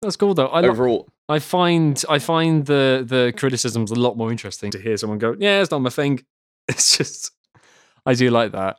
that's 0.00 0.16
cool 0.16 0.32
though. 0.32 0.46
I 0.46 0.62
Overall, 0.62 1.10
I 1.28 1.40
find 1.40 2.02
I 2.08 2.18
find 2.20 2.64
the 2.64 3.04
the 3.06 3.34
criticisms 3.36 3.90
a 3.90 3.96
lot 3.96 4.16
more 4.16 4.30
interesting 4.30 4.70
to 4.70 4.78
hear 4.78 4.96
someone 4.96 5.18
go, 5.18 5.36
"Yeah, 5.38 5.60
it's 5.60 5.70
not 5.70 5.82
my 5.82 5.90
thing." 5.90 6.24
It's 6.68 6.96
just 6.96 7.32
I 8.06 8.14
do 8.14 8.30
like 8.30 8.52
that. 8.52 8.78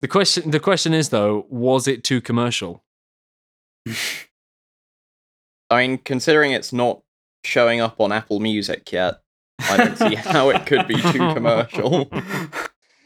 The 0.00 0.06
question 0.06 0.52
the 0.52 0.60
question 0.60 0.94
is 0.94 1.08
though, 1.08 1.44
was 1.48 1.88
it 1.88 2.04
too 2.04 2.20
commercial? 2.20 2.84
I 5.70 5.88
mean, 5.88 5.98
considering 5.98 6.52
it's 6.52 6.72
not 6.72 7.02
showing 7.42 7.80
up 7.80 8.00
on 8.00 8.12
Apple 8.12 8.38
Music 8.38 8.92
yet, 8.92 9.22
I 9.58 9.76
don't 9.76 9.98
see 9.98 10.14
how 10.34 10.50
it 10.50 10.66
could 10.66 10.86
be 10.86 11.02
too 11.02 11.34
commercial. 11.34 12.08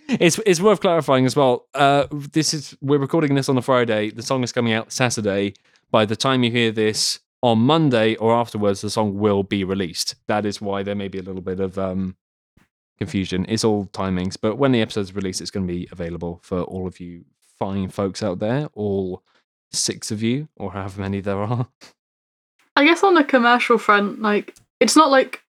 It's 0.08 0.40
it's 0.46 0.60
worth 0.60 0.80
clarifying 0.80 1.26
as 1.26 1.36
well. 1.36 1.66
Uh, 1.74 2.06
this 2.10 2.54
is 2.54 2.74
we're 2.80 2.98
recording 2.98 3.34
this 3.34 3.48
on 3.48 3.58
a 3.58 3.62
Friday. 3.62 4.10
The 4.10 4.22
song 4.22 4.42
is 4.42 4.52
coming 4.52 4.72
out 4.72 4.90
Saturday. 4.90 5.52
By 5.90 6.06
the 6.06 6.16
time 6.16 6.42
you 6.42 6.50
hear 6.50 6.72
this 6.72 7.20
on 7.42 7.58
Monday 7.58 8.16
or 8.16 8.34
afterwards, 8.34 8.80
the 8.80 8.90
song 8.90 9.18
will 9.18 9.42
be 9.42 9.64
released. 9.64 10.14
That 10.26 10.46
is 10.46 10.62
why 10.62 10.82
there 10.82 10.94
may 10.94 11.08
be 11.08 11.18
a 11.18 11.22
little 11.22 11.42
bit 11.42 11.60
of 11.60 11.78
um, 11.78 12.16
confusion. 12.96 13.44
It's 13.50 13.64
all 13.64 13.84
timings, 13.86 14.36
but 14.40 14.56
when 14.56 14.72
the 14.72 14.80
episode's 14.80 15.14
released, 15.14 15.42
it's 15.42 15.50
going 15.50 15.66
to 15.66 15.72
be 15.72 15.88
available 15.92 16.40
for 16.42 16.62
all 16.62 16.86
of 16.86 17.00
you 17.00 17.24
fine 17.58 17.90
folks 17.90 18.22
out 18.22 18.38
there, 18.38 18.68
all 18.72 19.22
six 19.72 20.10
of 20.10 20.22
you, 20.22 20.48
or 20.56 20.72
however 20.72 21.02
many 21.02 21.20
there 21.20 21.38
are. 21.38 21.68
I 22.76 22.84
guess 22.84 23.02
on 23.02 23.14
the 23.14 23.24
commercial 23.24 23.76
front, 23.76 24.22
like 24.22 24.54
it's 24.80 24.96
not 24.96 25.10
like 25.10 25.42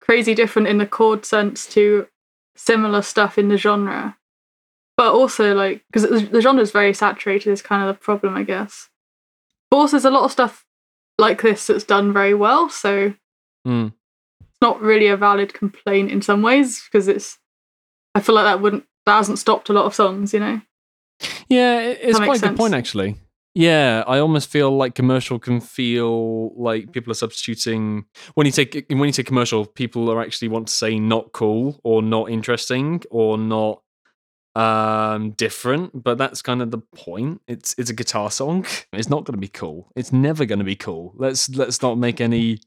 crazy 0.00 0.34
different 0.34 0.68
in 0.68 0.78
the 0.78 0.86
chord 0.86 1.24
sense 1.24 1.66
to 1.68 2.06
similar 2.58 3.00
stuff 3.02 3.38
in 3.38 3.48
the 3.48 3.56
genre, 3.56 4.16
but 4.96 5.12
also 5.14 5.54
like 5.54 5.84
because 5.90 6.28
the 6.30 6.40
genre 6.42 6.62
is 6.62 6.72
very 6.72 6.92
saturated 6.92 7.50
is 7.50 7.62
kind 7.62 7.82
of 7.88 7.94
the 7.94 7.98
problem, 8.00 8.36
I 8.36 8.42
guess. 8.42 8.88
But 9.70 9.76
also, 9.78 9.92
there's 9.96 10.04
a 10.04 10.10
lot 10.10 10.24
of 10.24 10.32
stuff 10.32 10.64
like 11.18 11.40
this 11.42 11.66
that's 11.68 11.84
done 11.84 12.12
very 12.12 12.34
well, 12.34 12.68
so 12.68 13.14
Hmm. 13.64 13.88
it's 14.40 14.60
not 14.62 14.80
really 14.80 15.06
a 15.08 15.16
valid 15.16 15.52
complaint 15.54 16.10
in 16.10 16.20
some 16.22 16.42
ways 16.42 16.82
because 16.84 17.08
it's. 17.08 17.38
I 18.14 18.20
feel 18.20 18.34
like 18.34 18.44
that 18.44 18.60
wouldn't 18.60 18.84
that 19.06 19.16
hasn't 19.16 19.38
stopped 19.38 19.68
a 19.68 19.72
lot 19.72 19.84
of 19.86 19.94
songs, 19.94 20.32
you 20.34 20.40
know. 20.40 20.60
Yeah, 21.48 21.80
it's 21.80 22.18
quite 22.18 22.42
a 22.42 22.48
good 22.48 22.56
point 22.56 22.74
actually. 22.74 23.16
Yeah, 23.58 24.04
I 24.06 24.20
almost 24.20 24.50
feel 24.50 24.70
like 24.70 24.94
commercial 24.94 25.40
can 25.40 25.60
feel 25.60 26.54
like 26.54 26.92
people 26.92 27.10
are 27.10 27.14
substituting 27.14 28.04
when 28.34 28.46
you 28.46 28.52
take 28.52 28.86
when 28.88 29.02
you 29.02 29.12
say 29.12 29.24
commercial, 29.24 29.66
people 29.66 30.08
are 30.12 30.22
actually 30.22 30.46
want 30.46 30.68
to 30.68 30.72
say 30.72 31.00
not 31.00 31.32
cool 31.32 31.80
or 31.82 32.00
not 32.00 32.30
interesting 32.30 33.02
or 33.10 33.36
not 33.36 33.82
um 34.54 35.32
different, 35.32 36.04
but 36.04 36.18
that's 36.18 36.40
kind 36.40 36.62
of 36.62 36.70
the 36.70 36.78
point. 36.78 37.40
It's 37.48 37.74
it's 37.78 37.90
a 37.90 37.94
guitar 37.94 38.30
song. 38.30 38.64
It's 38.92 39.08
not 39.08 39.24
going 39.24 39.34
to 39.34 39.40
be 39.40 39.48
cool. 39.48 39.90
It's 39.96 40.12
never 40.12 40.44
going 40.44 40.60
to 40.60 40.64
be 40.64 40.76
cool. 40.76 41.14
Let's 41.16 41.48
let's 41.48 41.82
not 41.82 41.98
make 41.98 42.20
any 42.20 42.60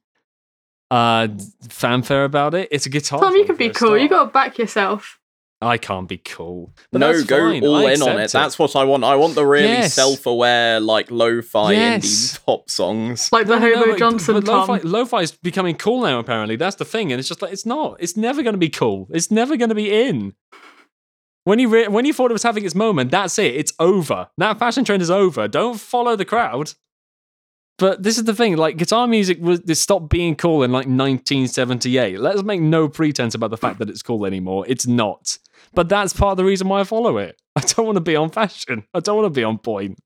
uh 0.89 1.29
fanfare 1.69 2.25
about 2.25 2.53
it. 2.53 2.67
It's 2.69 2.85
a 2.85 2.89
guitar 2.89 3.19
song. 3.19 3.29
Tom, 3.29 3.37
you 3.37 3.45
can 3.45 3.55
be 3.55 3.69
cool. 3.69 3.97
You 3.97 4.09
got 4.09 4.25
to 4.25 4.31
back 4.31 4.57
yourself. 4.57 5.20
I 5.63 5.77
can't 5.77 6.07
be 6.09 6.17
cool. 6.17 6.73
But 6.91 6.99
no, 6.99 7.23
go 7.23 7.51
fine. 7.51 7.63
all 7.63 7.75
I 7.75 7.91
in 7.91 8.01
on 8.01 8.09
accept 8.19 8.19
it. 8.25 8.31
That's 8.33 8.57
what 8.57 8.75
I 8.75 8.83
want. 8.83 9.03
I 9.03 9.15
want 9.15 9.35
the 9.35 9.45
really 9.45 9.67
Yes. 9.67 9.93
self-aware, 9.93 10.79
like 10.79 11.11
lo-fi 11.11 11.73
Yes. 11.73 12.05
indie 12.05 12.45
pop 12.45 12.69
songs. 12.69 13.29
Like 13.31 13.45
the 13.47 13.59
No, 13.59 13.67
no, 13.69 13.75
Hobo 13.77 13.91
but- 13.91 13.99
Johnson 13.99 14.33
but 14.35 14.47
lo-fi, 14.47 14.79
lo-fi 14.83 15.21
is 15.21 15.31
becoming 15.33 15.75
cool 15.75 16.01
now. 16.01 16.17
Apparently, 16.19 16.55
that's 16.55 16.77
the 16.77 16.85
thing, 16.85 17.11
and 17.11 17.19
it's 17.19 17.27
just 17.29 17.41
like 17.41 17.53
it's 17.53 17.65
not. 17.65 17.97
It's 17.99 18.17
never 18.17 18.41
going 18.41 18.53
to 18.55 18.59
be 18.59 18.69
cool. 18.69 19.07
It's 19.11 19.29
never 19.29 19.55
going 19.55 19.69
to 19.69 19.75
be 19.75 19.91
in. 20.07 20.33
When 21.43 21.57
you 21.59 21.69
re- 21.69 21.87
when 21.87 22.05
you 22.05 22.13
thought 22.13 22.29
it 22.31 22.33
was 22.33 22.43
having 22.43 22.65
its 22.65 22.75
moment, 22.75 23.11
that's 23.11 23.37
it. 23.39 23.55
It's 23.55 23.73
over. 23.79 24.29
That 24.37 24.59
fashion 24.59 24.83
trend 24.83 25.01
is 25.01 25.09
over. 25.11 25.47
Don't 25.47 25.79
follow 25.79 26.15
the 26.15 26.25
crowd. 26.25 26.73
But 27.79 28.03
this 28.03 28.19
is 28.19 28.25
the 28.25 28.35
thing. 28.35 28.57
Like 28.57 28.77
guitar 28.77 29.07
music 29.07 29.39
was 29.41 29.59
it 29.67 29.73
stopped 29.73 30.07
being 30.09 30.35
cool 30.35 30.61
in 30.61 30.71
like 30.71 30.85
1978. 30.85 32.19
Let's 32.19 32.43
make 32.43 32.61
no 32.61 32.87
pretense 32.87 33.33
about 33.33 33.49
the 33.49 33.57
fact 33.57 33.79
that 33.79 33.89
it's 33.89 34.03
cool 34.03 34.27
anymore. 34.27 34.65
It's 34.67 34.85
not. 34.85 35.39
But 35.73 35.89
that's 35.89 36.13
part 36.13 36.31
of 36.31 36.37
the 36.37 36.45
reason 36.45 36.67
why 36.67 36.81
I 36.81 36.83
follow 36.83 37.17
it. 37.17 37.41
I 37.55 37.61
don't 37.61 37.85
want 37.85 37.95
to 37.97 38.01
be 38.01 38.15
on 38.15 38.29
fashion. 38.29 38.83
I 38.93 38.99
don't 38.99 39.15
want 39.17 39.25
to 39.33 39.37
be 39.39 39.43
on 39.43 39.57
point. 39.57 39.99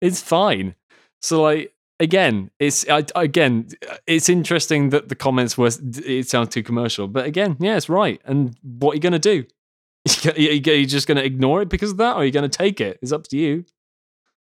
It's 0.00 0.20
fine. 0.20 0.74
So 1.22 1.42
like 1.42 1.72
again, 2.00 2.50
it's 2.58 2.88
I, 2.88 3.04
again, 3.14 3.68
it's 4.06 4.28
interesting 4.28 4.90
that 4.90 5.08
the 5.08 5.14
comments 5.14 5.56
were 5.56 5.70
it 6.04 6.28
sounds 6.28 6.48
too 6.50 6.62
commercial, 6.62 7.08
but 7.08 7.24
again, 7.26 7.56
yeah, 7.60 7.76
it's 7.76 7.88
right. 7.88 8.20
And 8.24 8.56
what 8.62 8.92
are 8.92 8.94
you 8.96 9.00
gonna 9.00 9.18
do? 9.18 9.44
Are 10.26 10.38
you 10.38 10.84
just 10.86 11.06
gonna 11.08 11.22
ignore 11.22 11.62
it 11.62 11.70
because 11.70 11.92
of 11.92 11.96
that, 11.96 12.16
or 12.16 12.18
are 12.18 12.24
you 12.26 12.30
gonna 12.30 12.48
take 12.50 12.78
it? 12.78 12.98
It's 13.00 13.10
up 13.12 13.26
to 13.28 13.38
you. 13.38 13.64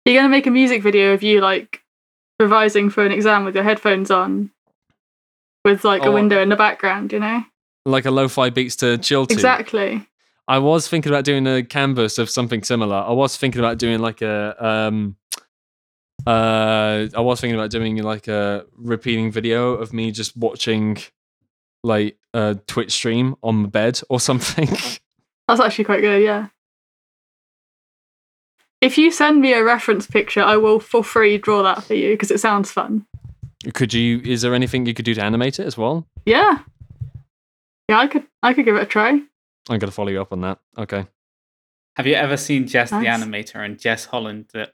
You're 0.04 0.16
gonna 0.16 0.28
make 0.28 0.48
a 0.48 0.50
music 0.50 0.82
video 0.82 1.12
of 1.12 1.22
you 1.22 1.40
like 1.40 1.80
revising 2.40 2.90
for 2.90 3.06
an 3.06 3.12
exam 3.12 3.44
with 3.44 3.54
your 3.54 3.62
headphones 3.62 4.10
on, 4.10 4.50
with 5.64 5.84
like 5.84 6.02
a 6.02 6.08
Oh. 6.08 6.12
window 6.12 6.42
in 6.42 6.48
the 6.48 6.56
background. 6.56 7.12
You 7.12 7.20
know 7.20 7.44
Like 7.86 8.04
a 8.04 8.10
lo-fi 8.10 8.50
beats 8.50 8.74
to 8.76 8.98
chill 8.98 9.26
to. 9.26 9.32
exactly. 9.32 10.04
I 10.46 10.58
was 10.58 10.88
thinking 10.88 11.10
about 11.10 11.24
doing 11.24 11.46
a 11.46 11.62
canvas 11.62 12.18
of 12.18 12.28
something 12.28 12.62
similar. 12.62 12.96
I 12.96 13.12
was 13.12 13.36
thinking 13.36 13.60
about 13.60 13.78
doing 13.78 14.00
like 14.00 14.20
a 14.22 14.54
um 14.64 15.16
uh 16.26 17.06
I 17.14 17.20
was 17.20 17.40
thinking 17.40 17.58
about 17.58 17.70
doing 17.70 17.96
like 18.02 18.28
a 18.28 18.66
repeating 18.76 19.30
video 19.30 19.72
of 19.72 19.92
me 19.92 20.10
just 20.10 20.36
watching 20.36 20.98
like 21.82 22.18
a 22.32 22.56
Twitch 22.66 22.92
stream 22.92 23.36
on 23.42 23.62
the 23.62 23.68
bed 23.68 24.00
or 24.08 24.20
something. 24.20 24.68
That's 25.48 25.60
actually 25.60 25.84
quite 25.84 26.00
good. 26.00 26.22
Yeah. 26.22 26.48
If 28.80 28.98
you 28.98 29.10
send 29.10 29.40
me 29.40 29.54
a 29.54 29.64
reference 29.64 30.06
picture, 30.06 30.42
I 30.42 30.58
will 30.58 30.78
for 30.78 31.02
free 31.02 31.38
draw 31.38 31.62
that 31.62 31.84
for 31.84 31.94
you 31.94 32.10
because 32.12 32.30
it 32.30 32.40
sounds 32.40 32.70
fun. 32.70 33.06
could 33.72 33.94
you 33.94 34.20
is 34.24 34.42
there 34.42 34.54
anything 34.54 34.84
you 34.84 34.92
could 34.92 35.06
do 35.06 35.14
to 35.14 35.22
animate 35.22 35.58
it 35.58 35.66
as 35.66 35.78
well? 35.78 36.06
Yeah. 36.26 36.58
Yeah, 37.88 37.98
I 37.98 38.06
could. 38.08 38.26
I 38.42 38.52
could 38.52 38.66
give 38.66 38.76
it 38.76 38.82
a 38.82 38.86
try. 38.86 39.20
I'm 39.68 39.78
gonna 39.78 39.92
follow 39.92 40.10
you 40.10 40.20
up 40.20 40.32
on 40.32 40.40
that. 40.42 40.58
Okay. 40.76 41.06
Have 41.96 42.06
you 42.06 42.14
ever 42.14 42.36
seen 42.36 42.66
Jess 42.66 42.90
the 42.90 42.96
animator 42.96 43.64
and 43.64 43.78
Jess 43.78 44.04
Holland 44.06 44.46
the, 44.52 44.68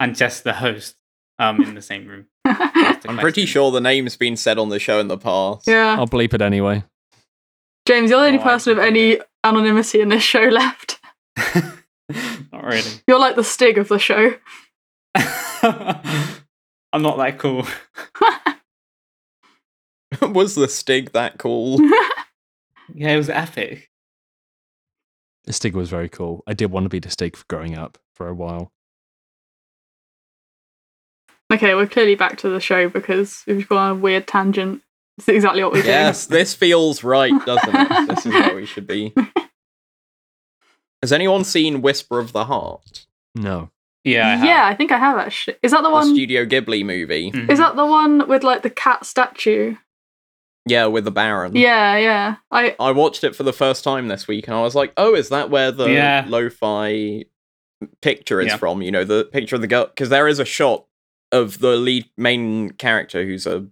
and 0.00 0.16
Jess 0.16 0.40
the 0.40 0.54
host 0.54 0.96
um, 1.38 1.60
in 1.62 1.74
the 1.74 1.82
same 1.82 2.06
room? 2.06 2.26
I'm 2.44 3.18
pretty 3.18 3.44
sure 3.46 3.70
the 3.70 3.80
name's 3.80 4.16
been 4.16 4.36
said 4.36 4.58
on 4.58 4.70
the 4.70 4.78
show 4.78 4.98
in 4.98 5.08
the 5.08 5.18
past. 5.18 5.66
yeah. 5.68 5.96
I'll 5.98 6.08
bleep 6.08 6.32
it 6.34 6.40
anyway. 6.42 6.84
James, 7.86 8.10
you're 8.10 8.20
the 8.20 8.26
only 8.26 8.38
Oh, 8.38 8.42
person 8.42 8.72
of 8.72 8.78
see. 8.82 8.86
any 8.88 9.18
anonymity 9.44 10.00
in 10.00 10.08
this 10.08 10.22
show 10.22 10.40
left. 10.42 10.98
Not 12.52 12.64
really. 12.64 12.90
You're 13.06 13.18
like 13.18 13.36
the 13.36 13.44
Stig 13.44 13.76
of 13.78 13.88
the 13.88 13.98
show. 13.98 14.34
I'm 16.94 17.02
not 17.02 17.16
that 17.18 17.38
cool. 17.38 17.66
Was 20.20 20.54
the 20.54 20.68
Stig 20.68 21.12
that 21.12 21.38
cool? 21.38 21.78
Yeah, 22.94 23.12
it 23.12 23.16
was 23.16 23.30
epic. 23.30 23.90
The 25.44 25.52
Stig 25.52 25.74
was 25.74 25.88
very 25.90 26.08
cool. 26.08 26.42
I 26.46 26.54
did 26.54 26.70
want 26.70 26.84
to 26.84 26.88
be 26.90 26.98
the 27.00 27.10
Stig 27.10 27.36
for 27.36 27.44
growing 27.48 27.76
up 27.76 27.98
for 28.14 28.28
a 28.28 28.34
while. 28.34 28.72
okay, 31.52 31.74
we're 31.74 31.86
clearly 31.86 32.14
back 32.14 32.38
to 32.38 32.48
the 32.48 32.60
show 32.60 32.88
because 32.88 33.42
we've 33.46 33.68
gone 33.68 33.78
on 33.78 33.90
a 33.98 34.00
weird 34.00 34.26
tangent. 34.26 34.82
It's 35.18 35.28
exactly 35.28 35.62
what 35.62 35.72
we're 35.72 35.84
yes, 35.84 36.26
this 36.26 36.54
feels 36.54 37.04
right, 37.04 37.32
doesn't 37.44 37.74
it? 37.74 38.08
This 38.08 38.24
is 38.26 38.32
where 38.32 38.54
we 38.54 38.64
should 38.64 38.86
be. 38.86 39.12
Has 41.02 41.12
anyone 41.12 41.44
seen 41.44 41.82
Whisper 41.82 42.18
of 42.18 42.32
the 42.32 42.46
Heart? 42.46 43.06
No. 43.34 43.70
Yeah, 44.04 44.26
I 44.28 44.36
have. 44.36 44.44
Yeah, 44.46 44.66
I 44.66 44.74
think 44.74 44.90
I 44.90 44.98
have 44.98 45.18
actually. 45.18 45.56
Is 45.62 45.72
that 45.72 45.82
the 45.82 45.88
The 45.88 45.92
one? 45.94 46.14
Studio 46.14 46.44
Ghibli 46.46 46.84
movie. 46.84 47.30
Mhm. 47.30 47.50
Is 47.50 47.58
that 47.58 47.76
the 47.76 47.84
one 47.86 48.26
with 48.26 48.42
like 48.42 48.62
the 48.62 48.70
cat 48.70 49.04
statue? 49.04 49.76
Yeah, 50.66 50.86
with 50.86 51.04
the 51.04 51.10
Baron. 51.10 51.56
Yeah, 51.56 51.96
yeah. 51.96 52.36
I 52.50 52.76
I 52.78 52.92
watched 52.92 53.24
it 53.24 53.34
for 53.34 53.42
the 53.42 53.52
first 53.52 53.82
time 53.84 54.08
this 54.08 54.28
week 54.28 54.46
and 54.46 54.56
I 54.56 54.62
was 54.62 54.74
like, 54.74 54.92
oh, 54.96 55.14
is 55.14 55.28
that 55.30 55.50
where 55.50 55.72
the 55.72 55.86
Yeah. 55.90 56.24
lo 56.28 56.48
fi 56.50 57.24
picture 58.00 58.40
is 58.40 58.46
Yeah. 58.48 58.56
from? 58.58 58.80
You 58.82 58.90
know, 58.92 59.04
the 59.04 59.24
picture 59.24 59.56
of 59.56 59.60
the 59.62 59.66
girl. 59.66 59.86
Because 59.86 60.08
there 60.08 60.28
is 60.28 60.38
a 60.38 60.44
shot 60.44 60.86
of 61.32 61.58
the 61.58 61.76
lead 61.76 62.08
main 62.16 62.70
character 62.70 63.24
who's 63.24 63.46
a 63.46 63.66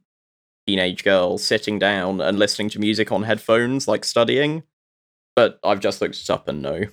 teenage 0.66 1.04
girl 1.04 1.38
sitting 1.38 1.78
down 1.78 2.20
and 2.20 2.38
listening 2.38 2.68
to 2.70 2.78
music 2.78 3.12
on 3.12 3.22
headphones, 3.24 3.86
like 3.88 4.04
studying. 4.04 4.62
but 5.36 5.58
I've 5.64 5.80
just 5.80 6.00
looked 6.02 6.16
it 6.20 6.28
up 6.28 6.48
and 6.48 6.60
no, 6.60 6.84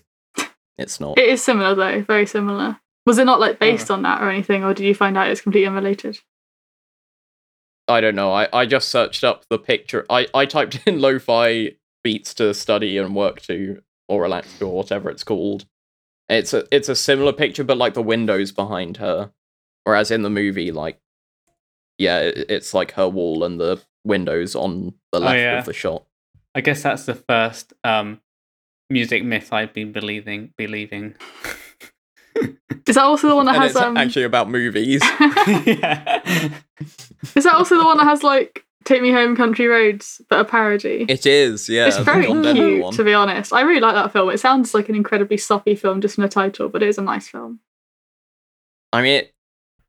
it's 0.77 0.99
not. 0.99 1.17
It 1.17 1.27
is 1.27 1.43
similar 1.43 1.73
though, 1.75 2.01
very 2.03 2.25
similar. 2.27 2.79
Was 3.05 3.17
it 3.17 3.25
not 3.25 3.39
like 3.39 3.57
based 3.59 3.89
on 3.89 4.03
that 4.03 4.21
or 4.21 4.29
anything, 4.29 4.63
or 4.63 4.73
did 4.73 4.85
you 4.85 4.93
find 4.93 5.17
out 5.17 5.27
it's 5.29 5.41
completely 5.41 5.67
unrelated? 5.67 6.19
I 7.87 8.01
don't 8.01 8.15
know. 8.15 8.31
I, 8.33 8.47
I 8.53 8.65
just 8.65 8.89
searched 8.89 9.23
up 9.23 9.45
the 9.49 9.57
picture. 9.59 10.05
I, 10.09 10.27
I 10.33 10.45
typed 10.45 10.79
in 10.85 10.99
lo-fi 11.01 11.71
beats 12.03 12.33
to 12.35 12.53
study 12.53 12.97
and 12.97 13.15
work 13.15 13.41
to 13.43 13.81
or 14.09 14.21
relax 14.21 14.57
to 14.59 14.65
or 14.65 14.75
whatever 14.77 15.09
it's 15.09 15.23
called. 15.23 15.65
It's 16.29 16.53
a 16.53 16.65
it's 16.71 16.89
a 16.89 16.95
similar 16.95 17.31
picture, 17.33 17.63
but 17.63 17.77
like 17.77 17.93
the 17.93 18.01
windows 18.03 18.51
behind 18.51 18.97
her, 18.97 19.31
whereas 19.85 20.11
in 20.11 20.23
the 20.23 20.29
movie, 20.29 20.71
like 20.71 20.99
yeah, 21.97 22.19
it, 22.19 22.45
it's 22.49 22.73
like 22.73 22.91
her 22.93 23.07
wall 23.07 23.43
and 23.43 23.59
the 23.59 23.81
windows 24.03 24.55
on 24.55 24.93
the 25.11 25.19
Oh, 25.19 25.21
left 25.21 25.37
yeah. 25.37 25.59
of 25.59 25.65
the 25.65 25.73
shot. 25.73 26.03
I 26.53 26.61
guess 26.61 26.83
that's 26.83 27.05
the 27.05 27.15
first 27.15 27.73
um, 27.83 28.19
music 28.89 29.23
myth 29.23 29.53
I've 29.53 29.73
been 29.73 29.91
believing. 29.93 30.53
Believing. 30.57 31.15
Is 32.87 32.95
that 32.95 33.03
also 33.03 33.27
the 33.27 33.35
one 33.35 33.45
that 33.45 33.55
and 33.55 33.63
has 33.63 33.71
it's 33.71 33.81
um? 33.81 33.97
actually 33.97 34.23
about 34.23 34.49
movies. 34.49 35.01
yeah. 35.65 36.53
is 37.35 37.43
that 37.43 37.53
also 37.53 37.77
the 37.77 37.85
one 37.85 37.97
that 37.97 38.05
has 38.05 38.23
like 38.23 38.65
"Take 38.85 39.01
Me 39.01 39.11
Home, 39.11 39.35
Country 39.35 39.67
Roads" 39.67 40.21
but 40.29 40.39
a 40.39 40.45
parody? 40.45 41.05
it 41.09 41.25
is, 41.25 41.67
yeah. 41.67 41.87
it's 41.87 41.97
very 41.97 42.25
cute, 42.25 42.83
one. 42.83 42.93
to 42.93 43.03
be 43.03 43.13
honest. 43.13 43.51
I 43.51 43.61
really 43.61 43.81
like 43.81 43.95
that 43.95 44.13
film. 44.13 44.29
It 44.29 44.39
sounds 44.39 44.73
like 44.73 44.87
an 44.87 44.95
incredibly 44.95 45.37
soppy 45.37 45.75
film 45.75 45.99
just 45.99 46.15
from 46.15 46.21
the 46.21 46.29
title, 46.29 46.69
but 46.69 46.81
it 46.81 46.87
is 46.87 46.97
a 46.97 47.01
nice 47.01 47.27
film. 47.27 47.59
I 48.93 49.01
mean, 49.01 49.15
it, 49.15 49.35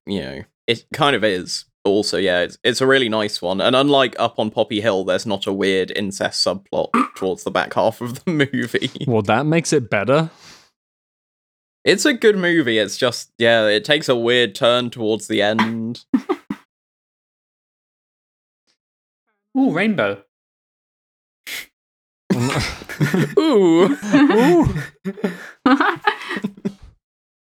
you 0.06 0.20
know, 0.20 0.42
it 0.66 0.84
kind 0.92 1.14
of 1.14 1.22
is. 1.22 1.66
Also, 1.84 2.18
yeah, 2.18 2.40
it's 2.40 2.58
it's 2.64 2.80
a 2.80 2.86
really 2.86 3.08
nice 3.08 3.40
one. 3.40 3.60
And 3.60 3.76
unlike 3.76 4.16
Up 4.18 4.38
on 4.38 4.50
Poppy 4.50 4.80
Hill, 4.80 5.04
there's 5.04 5.24
not 5.24 5.46
a 5.46 5.52
weird 5.52 5.92
incest 5.96 6.44
subplot 6.44 6.90
towards 7.14 7.44
the 7.44 7.50
back 7.50 7.74
half 7.74 8.00
of 8.00 8.24
the 8.24 8.30
movie. 8.32 8.90
Well, 9.06 9.22
that 9.22 9.46
makes 9.46 9.72
it 9.72 9.88
better. 9.88 10.30
It's 11.84 12.04
a 12.04 12.12
good 12.12 12.36
movie. 12.36 12.78
It's 12.78 12.96
just, 12.96 13.30
yeah, 13.38 13.66
it 13.66 13.84
takes 13.84 14.08
a 14.08 14.16
weird 14.16 14.54
turn 14.54 14.90
towards 14.90 15.28
the 15.28 15.42
end. 15.42 16.04
Ooh, 19.56 19.72
rainbow. 19.72 20.22
Ooh. 23.38 23.84
Ooh. 23.84 24.66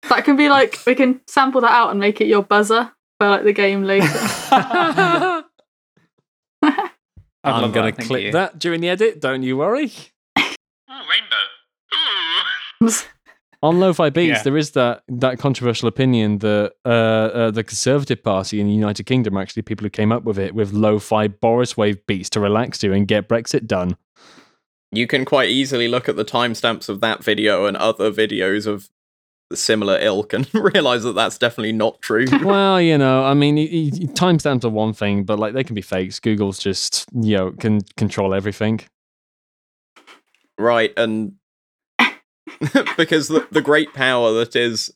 that 0.09 0.23
can 0.23 0.35
be 0.35 0.49
like 0.49 0.79
we 0.88 0.95
can 0.95 1.21
sample 1.27 1.61
that 1.61 1.71
out 1.71 1.91
and 1.91 1.99
make 1.99 2.21
it 2.21 2.27
your 2.27 2.41
buzzer 2.41 2.91
for 3.19 3.27
like 3.27 3.43
the 3.43 3.53
game 3.53 3.83
later. 3.83 4.07
I'd 4.51 5.43
I'm 7.43 7.71
gonna 7.71 7.91
thank 7.91 8.07
clip 8.07 8.31
that 8.33 8.57
during 8.59 8.81
the 8.81 8.89
edit. 8.89 9.21
Don't 9.21 9.43
you 9.43 9.57
worry. 9.57 9.91
Ooh, 10.39 10.43
rainbow. 10.89 11.35
Ooh. 12.83 12.89
On 13.63 13.79
Lo-Fi 13.79 14.11
Beats, 14.11 14.37
Yeah. 14.37 14.43
there 14.43 14.57
is 14.57 14.71
that 14.71 15.03
that 15.07 15.39
controversial 15.39 15.87
opinion 15.87 16.37
that 16.39 16.73
uh, 16.85 16.89
uh, 16.89 17.51
the 17.51 17.63
Conservative 17.63 18.23
Party 18.23 18.59
in 18.61 18.67
the 18.67 18.73
United 18.73 19.05
Kingdom 19.05 19.37
are 19.37 19.41
actually 19.41 19.63
people 19.63 19.83
who 19.83 19.89
came 19.89 20.11
up 20.11 20.23
with 20.23 20.37
it 20.37 20.53
with 20.53 20.73
Lo-Fi 20.73 21.27
Boris 21.27 21.75
Wave 21.75 22.05
beats 22.05 22.29
to 22.31 22.39
relax 22.39 22.77
to 22.79 22.93
and 22.93 23.07
get 23.07 23.27
Brexit 23.27 23.65
done. 23.65 23.97
You 24.91 25.07
can 25.07 25.25
quite 25.25 25.49
easily 25.49 25.87
look 25.87 26.07
at 26.07 26.15
the 26.15 26.23
timestamps 26.23 26.87
of 26.87 27.01
that 27.01 27.23
video 27.23 27.65
and 27.65 27.75
other 27.75 28.11
videos 28.11 28.67
of 28.67 28.89
similar 29.53 29.97
ilk 29.99 30.33
and 30.33 30.47
realize 30.53 31.03
that 31.03 31.13
that's 31.15 31.37
definitely 31.37 31.71
not 31.73 31.99
true. 32.01 32.25
well, 32.43 32.79
you 32.79 32.97
know, 32.97 33.23
I 33.23 33.33
mean, 33.33 33.57
timestamps 34.13 34.63
are 34.65 34.69
one 34.69 34.93
thing, 34.93 35.23
but 35.23 35.39
like 35.39 35.53
they 35.53 35.63
can 35.63 35.73
be 35.73 35.81
fakes. 35.81 36.19
Google's 36.19 36.59
just 36.59 37.05
you 37.13 37.35
know 37.35 37.51
can 37.51 37.81
control 37.97 38.33
everything. 38.35 38.81
right 40.59 40.93
and 40.95 41.33
because 42.97 43.27
the, 43.27 43.47
the 43.51 43.61
great 43.61 43.93
power 43.93 44.31
that 44.33 44.55
is 44.55 44.93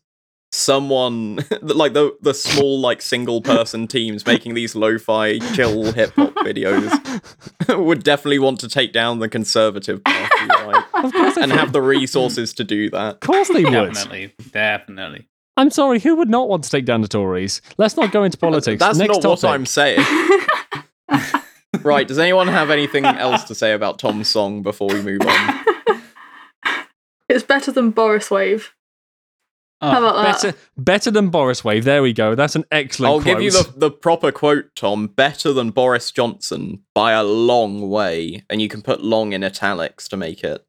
someone 0.53 1.35
like 1.61 1.93
the 1.93 2.15
the 2.21 2.33
small 2.33 2.79
like 2.81 3.01
single 3.01 3.41
person 3.41 3.87
teams 3.87 4.25
making 4.25 4.53
these 4.53 4.75
lo-fi 4.75 5.39
chill 5.55 5.93
hip 5.93 6.11
hop 6.15 6.33
videos 6.45 6.91
would 7.85 8.03
definitely 8.03 8.37
want 8.39 8.59
to 8.59 8.67
take 8.67 8.91
down 8.91 9.19
the 9.19 9.29
conservative 9.29 10.03
party 10.03 10.47
right 10.49 10.83
Of 11.05 11.13
course, 11.13 11.37
and 11.37 11.53
have 11.53 11.71
the 11.71 11.81
resources 11.81 12.53
to 12.55 12.65
do 12.65 12.89
that 12.89 13.13
Of 13.15 13.19
course 13.21 13.47
they 13.47 13.63
would. 13.63 13.71
Definitely, 13.93 14.33
definitely. 14.51 15.27
I'm 15.57 15.69
sorry, 15.69 15.99
who 15.99 16.15
would 16.15 16.29
not 16.29 16.49
want 16.49 16.63
to 16.65 16.69
take 16.69 16.85
down 16.85 17.01
the 17.01 17.07
Tories? 17.07 17.61
Let's 17.77 17.95
not 17.97 18.11
go 18.11 18.23
into 18.23 18.37
politics. 18.37 18.79
that's 18.79 18.97
Next 18.97 19.15
not 19.15 19.21
topic. 19.21 19.43
what 19.43 19.53
i'm 19.53 19.65
saying 19.65 19.99
right 21.83 22.07
does 22.07 22.19
anyone 22.19 22.47
have 22.47 22.69
anything 22.69 23.05
else 23.05 23.43
to 23.45 23.55
say 23.55 23.71
about 23.73 23.97
tom's 23.99 24.27
song 24.27 24.61
before 24.61 24.89
we 24.89 25.01
move 25.01 25.21
on 25.21 25.60
it's 27.31 27.43
better 27.43 27.71
than 27.71 27.91
Boris 27.91 28.29
Wave. 28.29 28.73
Oh, 29.83 29.89
How 29.89 29.97
about 29.97 30.23
that? 30.23 30.41
Better, 30.41 30.57
better 30.77 31.11
than 31.11 31.29
Boris 31.29 31.63
Wave. 31.63 31.85
There 31.85 32.03
we 32.03 32.13
go. 32.13 32.35
That's 32.35 32.55
an 32.55 32.65
excellent. 32.71 33.11
I'll 33.11 33.19
give 33.21 33.41
you 33.41 33.51
the, 33.51 33.73
the 33.75 33.89
proper 33.89 34.31
quote, 34.31 34.75
Tom. 34.75 35.07
Better 35.07 35.53
than 35.53 35.71
Boris 35.71 36.11
Johnson 36.11 36.83
by 36.93 37.13
a 37.13 37.23
long 37.23 37.89
way. 37.89 38.43
And 38.49 38.61
you 38.61 38.69
can 38.69 38.83
put 38.83 39.01
long 39.03 39.33
in 39.33 39.43
italics 39.43 40.07
to 40.09 40.17
make 40.17 40.43
it 40.43 40.63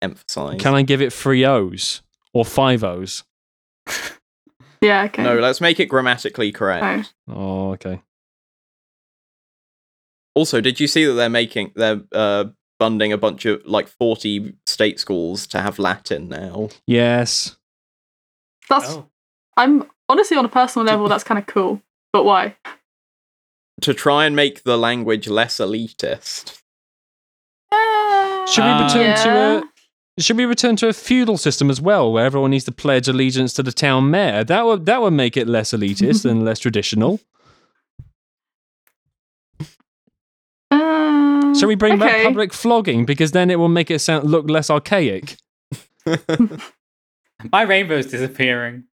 emphasize. 0.00 0.60
Can 0.60 0.74
I 0.74 0.82
give 0.82 1.02
it 1.02 1.12
three 1.12 1.44
O's 1.44 2.02
or 2.32 2.44
five 2.44 2.84
O's? 2.84 3.24
Yeah, 4.84 5.04
okay. 5.04 5.22
No, 5.22 5.38
let's 5.38 5.62
make 5.62 5.80
it 5.80 5.86
grammatically 5.86 6.52
correct. 6.52 7.14
Oh. 7.26 7.34
Oh, 7.34 7.70
okay. 7.72 8.02
Also, 10.34 10.60
did 10.60 10.78
you 10.78 10.86
see 10.86 11.06
that 11.06 11.14
they're 11.14 11.30
making 11.30 11.72
they're 11.74 12.02
uh 12.12 12.44
funding 12.78 13.12
a 13.12 13.18
bunch 13.18 13.44
of 13.46 13.62
like 13.64 13.88
40 13.88 14.54
state 14.66 14.98
schools 15.00 15.46
to 15.48 15.60
have 15.60 15.78
Latin 15.78 16.28
now? 16.28 16.68
Yes. 16.86 17.56
That's 18.68 18.90
oh. 18.90 19.08
I'm 19.56 19.84
honestly 20.08 20.36
on 20.36 20.44
a 20.44 20.48
personal 20.48 20.86
level 20.86 21.08
that's 21.08 21.24
kind 21.24 21.38
of 21.38 21.46
cool. 21.46 21.80
But 22.12 22.24
why? 22.24 22.56
To 23.82 23.94
try 23.94 24.24
and 24.24 24.34
make 24.36 24.62
the 24.62 24.76
language 24.78 25.28
less 25.28 25.56
elitist. 25.58 26.60
Should 28.46 28.64
we 28.64 28.70
Uh, 28.70 28.84
return 28.84 29.16
to 29.16 29.30
a? 29.30 29.62
Should 30.22 30.36
we 30.36 30.44
return 30.44 30.76
to 30.76 30.88
a 30.88 30.92
feudal 30.92 31.36
system 31.36 31.70
as 31.70 31.80
well, 31.80 32.12
where 32.12 32.24
everyone 32.24 32.52
needs 32.52 32.64
to 32.66 32.72
pledge 32.72 33.08
allegiance 33.08 33.52
to 33.54 33.64
the 33.64 33.72
town 33.72 34.10
mayor? 34.10 34.44
That 34.44 34.64
would 34.64 34.86
that 34.86 35.02
would 35.02 35.12
make 35.12 35.36
it 35.36 35.48
less 35.48 35.72
elitist 35.72 36.24
and 36.30 36.44
less 36.44 36.60
traditional. 36.60 37.20
Shall 41.58 41.68
we 41.68 41.74
bring 41.74 41.98
back 41.98 42.24
public 42.24 42.52
flogging 42.52 43.04
because 43.04 43.32
then 43.32 43.50
it 43.50 43.58
will 43.58 43.68
make 43.68 43.90
it 43.90 43.98
sound 44.00 44.30
look 44.30 44.48
less 44.50 44.70
archaic? 44.70 45.36
My 47.52 47.62
rainbow's 47.62 48.06
disappearing. 48.06 48.84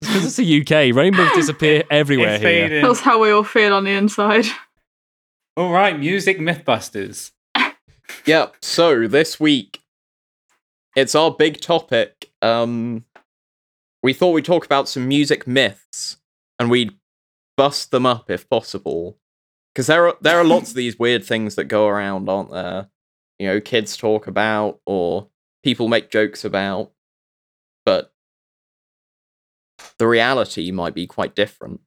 Because 0.00 0.24
it's 0.24 0.36
the 0.36 0.60
UK, 0.60 0.94
rainbows 0.94 1.32
disappear 1.32 1.82
everywhere 1.90 2.34
it's 2.34 2.42
here. 2.42 2.68
fading. 2.68 2.82
That's 2.82 3.00
how 3.00 3.20
we 3.20 3.30
all 3.30 3.44
feel 3.44 3.74
on 3.74 3.84
the 3.84 3.90
inside. 3.90 4.46
All 5.56 5.72
right, 5.72 5.98
music 5.98 6.38
mythbusters. 6.38 7.32
Yep. 8.24 8.56
So 8.62 9.06
this 9.06 9.38
week, 9.38 9.80
it's 10.96 11.14
our 11.14 11.30
big 11.30 11.60
topic. 11.60 12.30
Um, 12.42 13.04
we 14.02 14.12
thought 14.14 14.32
we'd 14.32 14.44
talk 14.46 14.64
about 14.64 14.88
some 14.88 15.06
music 15.08 15.46
myths, 15.46 16.16
and 16.58 16.70
we'd 16.70 16.94
bust 17.58 17.90
them 17.90 18.06
up 18.06 18.30
if 18.30 18.48
possible, 18.48 19.18
because 19.74 19.88
there 19.88 20.06
are 20.06 20.16
there 20.22 20.38
are 20.38 20.44
lots 20.44 20.70
of 20.70 20.76
these 20.76 20.98
weird 21.04 21.24
things 21.24 21.56
that 21.56 21.64
go 21.64 21.88
around, 21.88 22.28
aren't 22.30 22.52
there? 22.52 22.88
You 23.38 23.48
know, 23.48 23.60
kids 23.60 23.96
talk 23.96 24.26
about 24.28 24.80
or 24.86 25.28
people 25.62 25.88
make 25.88 26.10
jokes 26.10 26.44
about, 26.44 26.92
but 27.84 28.12
the 29.98 30.06
reality 30.06 30.70
might 30.70 30.94
be 30.94 31.06
quite 31.06 31.34
different. 31.34 31.80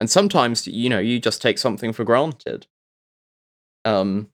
And 0.00 0.08
sometimes, 0.08 0.66
you 0.66 0.88
know, 0.88 0.98
you 0.98 1.20
just 1.20 1.42
take 1.42 1.58
something 1.58 1.92
for 1.92 2.04
granted. 2.04 2.66
Um, 3.84 4.28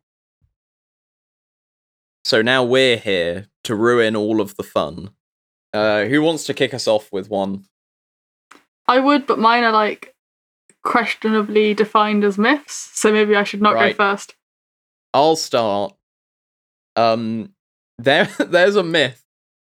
so 2.25 2.43
now 2.43 2.63
we're 2.63 2.97
here 2.99 3.49
to 3.65 3.75
ruin 3.75 4.17
all 4.17 4.41
of 4.41 4.57
the 4.57 4.63
fun. 4.63 5.11
Uh, 5.73 6.05
who 6.05 6.23
wants 6.23 6.45
to 6.45 6.55
kick 6.55 6.73
us 6.73 6.87
off 6.87 7.11
with 7.13 7.29
one? 7.29 7.65
I 8.87 9.01
would, 9.01 9.27
but 9.27 9.39
mine 9.39 9.65
are 9.65 9.73
like 9.73 10.15
questionably 10.85 11.75
defined 11.75 12.25
as 12.25 12.39
myths, 12.39 12.91
so 12.95 13.13
maybe 13.13 13.35
I 13.37 13.45
should 13.45 13.63
not 13.63 13.75
Right. 13.75 13.97
go 13.97 14.05
first. 14.11 14.35
I'll 15.15 15.37
start. 15.37 15.95
Um, 16.97 17.55
there, 17.99 18.25
there's 18.39 18.77
a 18.77 18.83
myth 18.83 19.25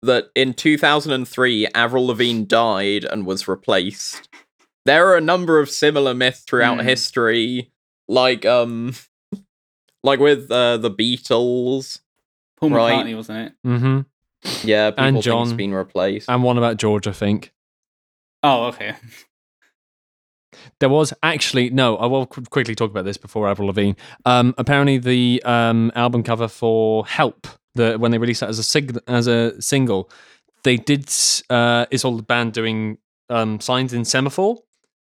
that 0.03 0.31
in 0.35 0.53
2003 0.55 1.69
Avril 1.75 2.07
Lavigne 2.07 2.45
died 2.45 3.05
and 3.05 3.25
was 3.27 3.47
replaced. 3.49 4.29
There 4.85 5.07
are 5.09 5.17
a 5.17 5.21
number 5.21 5.61
of 5.61 5.71
similar 5.71 6.13
myths 6.15 6.41
throughout 6.41 6.81
Hmm. 6.81 6.87
history, 6.87 7.71
like 8.09 8.45
um, 8.45 8.95
like 10.03 10.19
with 10.19 10.51
uh, 10.51 10.77
the 10.79 10.91
Beatles. 10.91 12.01
Paul 12.59 12.71
Right. 12.71 13.05
McCartney, 13.07 13.17
wasn't 13.17 13.39
it? 13.49 13.53
Mm-hmm. 13.67 14.01
Yeah, 14.69 14.91
people 14.91 15.05
And 15.05 15.23
John. 15.23 15.43
it's 15.45 15.53
been 15.53 15.73
replaced. 15.75 16.29
And 16.29 16.43
one 16.43 16.59
about 16.59 16.77
George, 16.77 17.07
I 17.07 17.13
think. 17.13 17.53
Oh, 18.43 18.67
okay. 18.67 18.95
There 20.81 20.89
was 20.89 21.13
actually 21.23 21.71
no. 21.71 21.97
I 21.97 22.07
will 22.07 22.27
qu- 22.27 22.43
quickly 22.43 22.75
talk 22.75 22.91
about 22.91 23.05
this 23.05 23.17
before 23.17 23.49
Avril 23.49 23.69
Lavigne. 23.69 23.95
Um, 24.25 24.55
apparently, 24.59 24.99
the 24.99 25.43
um, 25.45 25.93
album 25.95 26.23
cover 26.23 26.49
for 26.49 27.07
"Help," 27.07 27.47
the 27.75 27.97
when 27.97 28.11
they 28.11 28.19
released 28.19 28.41
that 28.41 28.51
as 28.51 28.59
a 28.59 28.63
sig- 28.63 28.99
as 29.07 29.27
a 29.27 29.61
single, 29.61 30.11
they 30.65 30.77
did. 30.77 31.11
Uh, 31.51 31.87
it's 31.91 32.05
all 32.05 32.17
the 32.17 32.23
band 32.23 32.53
doing 32.53 32.99
um, 33.29 33.61
signs 33.61 33.93
in 33.93 34.05
semaphore. 34.05 34.59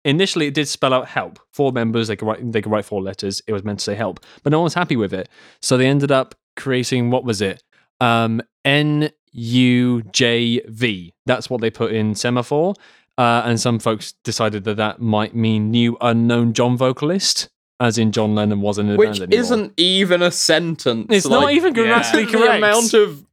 Initially, 0.03 0.47
it 0.47 0.53
did 0.53 0.67
spell 0.67 0.93
out 0.93 1.07
"help." 1.07 1.39
Four 1.51 1.71
members. 1.71 2.07
They 2.07 2.15
could 2.15 2.27
write. 2.27 2.51
They 2.51 2.61
could 2.61 2.71
write 2.71 2.85
four 2.85 3.01
letters. 3.01 3.41
It 3.47 3.53
was 3.53 3.63
meant 3.63 3.79
to 3.79 3.85
say 3.85 3.95
"help," 3.95 4.19
but 4.43 4.51
no 4.51 4.59
one 4.59 4.65
was 4.65 4.73
happy 4.73 4.95
with 4.95 5.13
it. 5.13 5.29
So 5.61 5.77
they 5.77 5.87
ended 5.87 6.11
up 6.11 6.35
creating 6.55 7.09
what 7.09 7.25
was 7.25 7.41
it? 7.41 7.63
Um, 7.99 8.41
N 8.63 9.09
U 9.31 10.01
J 10.11 10.61
V. 10.67 11.13
That's 11.25 11.49
what 11.49 11.61
they 11.61 11.69
put 11.69 11.91
in 11.91 12.15
semaphore. 12.15 12.73
Uh, 13.17 13.43
and 13.45 13.59
some 13.59 13.79
folks 13.79 14.13
decided 14.23 14.63
that 14.65 14.75
that 14.77 14.99
might 14.99 15.33
mean 15.35 15.71
new 15.71 15.97
unknown 16.01 16.51
John 16.53 16.75
vocalist, 16.75 17.49
as 17.79 17.97
in 17.97 18.11
John 18.11 18.35
Lennon 18.35 18.59
wasn't 18.61 18.89
in 18.89 18.95
a 18.95 18.97
Which 18.97 19.19
band 19.19 19.21
anymore. 19.23 19.39
isn't 19.39 19.73
even 19.77 20.21
a 20.21 20.31
sentence. 20.31 21.07
It's 21.09 21.27
not 21.27 21.51
even 21.53 21.73
grammatically 21.73 22.25
the 22.25 22.31
correct. 22.31 22.57
amount 22.57 22.93
of 22.93 23.25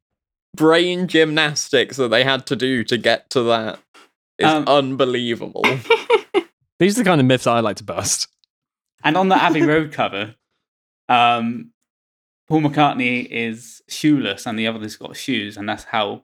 brain 0.56 1.08
gymnastics 1.08 1.96
that 1.96 2.08
they 2.08 2.22
had 2.22 2.46
to 2.46 2.56
do 2.56 2.84
to 2.84 2.96
get 2.98 3.28
to 3.30 3.42
that 3.44 3.80
is 4.38 4.46
Um, 4.46 4.64
unbelievable. 4.68 5.64
These 6.78 6.98
are 6.98 7.02
the 7.02 7.08
kind 7.08 7.20
of 7.20 7.26
myths 7.26 7.46
I 7.46 7.60
like 7.60 7.76
to 7.76 7.84
bust. 7.84 8.28
And 9.04 9.16
on 9.16 9.28
the 9.28 9.36
Abbey 9.42 9.62
Road 9.66 9.92
cover, 9.92 10.36
um, 11.08 11.72
Paul 12.48 12.60
McCartney 12.60 13.26
is 13.28 13.82
shoeless 13.88 14.46
and 14.46 14.56
the 14.58 14.66
other's 14.68 14.96
got 14.96 15.16
shoes, 15.16 15.56
and 15.56 15.68
that's 15.68 15.84
how. 15.84 16.22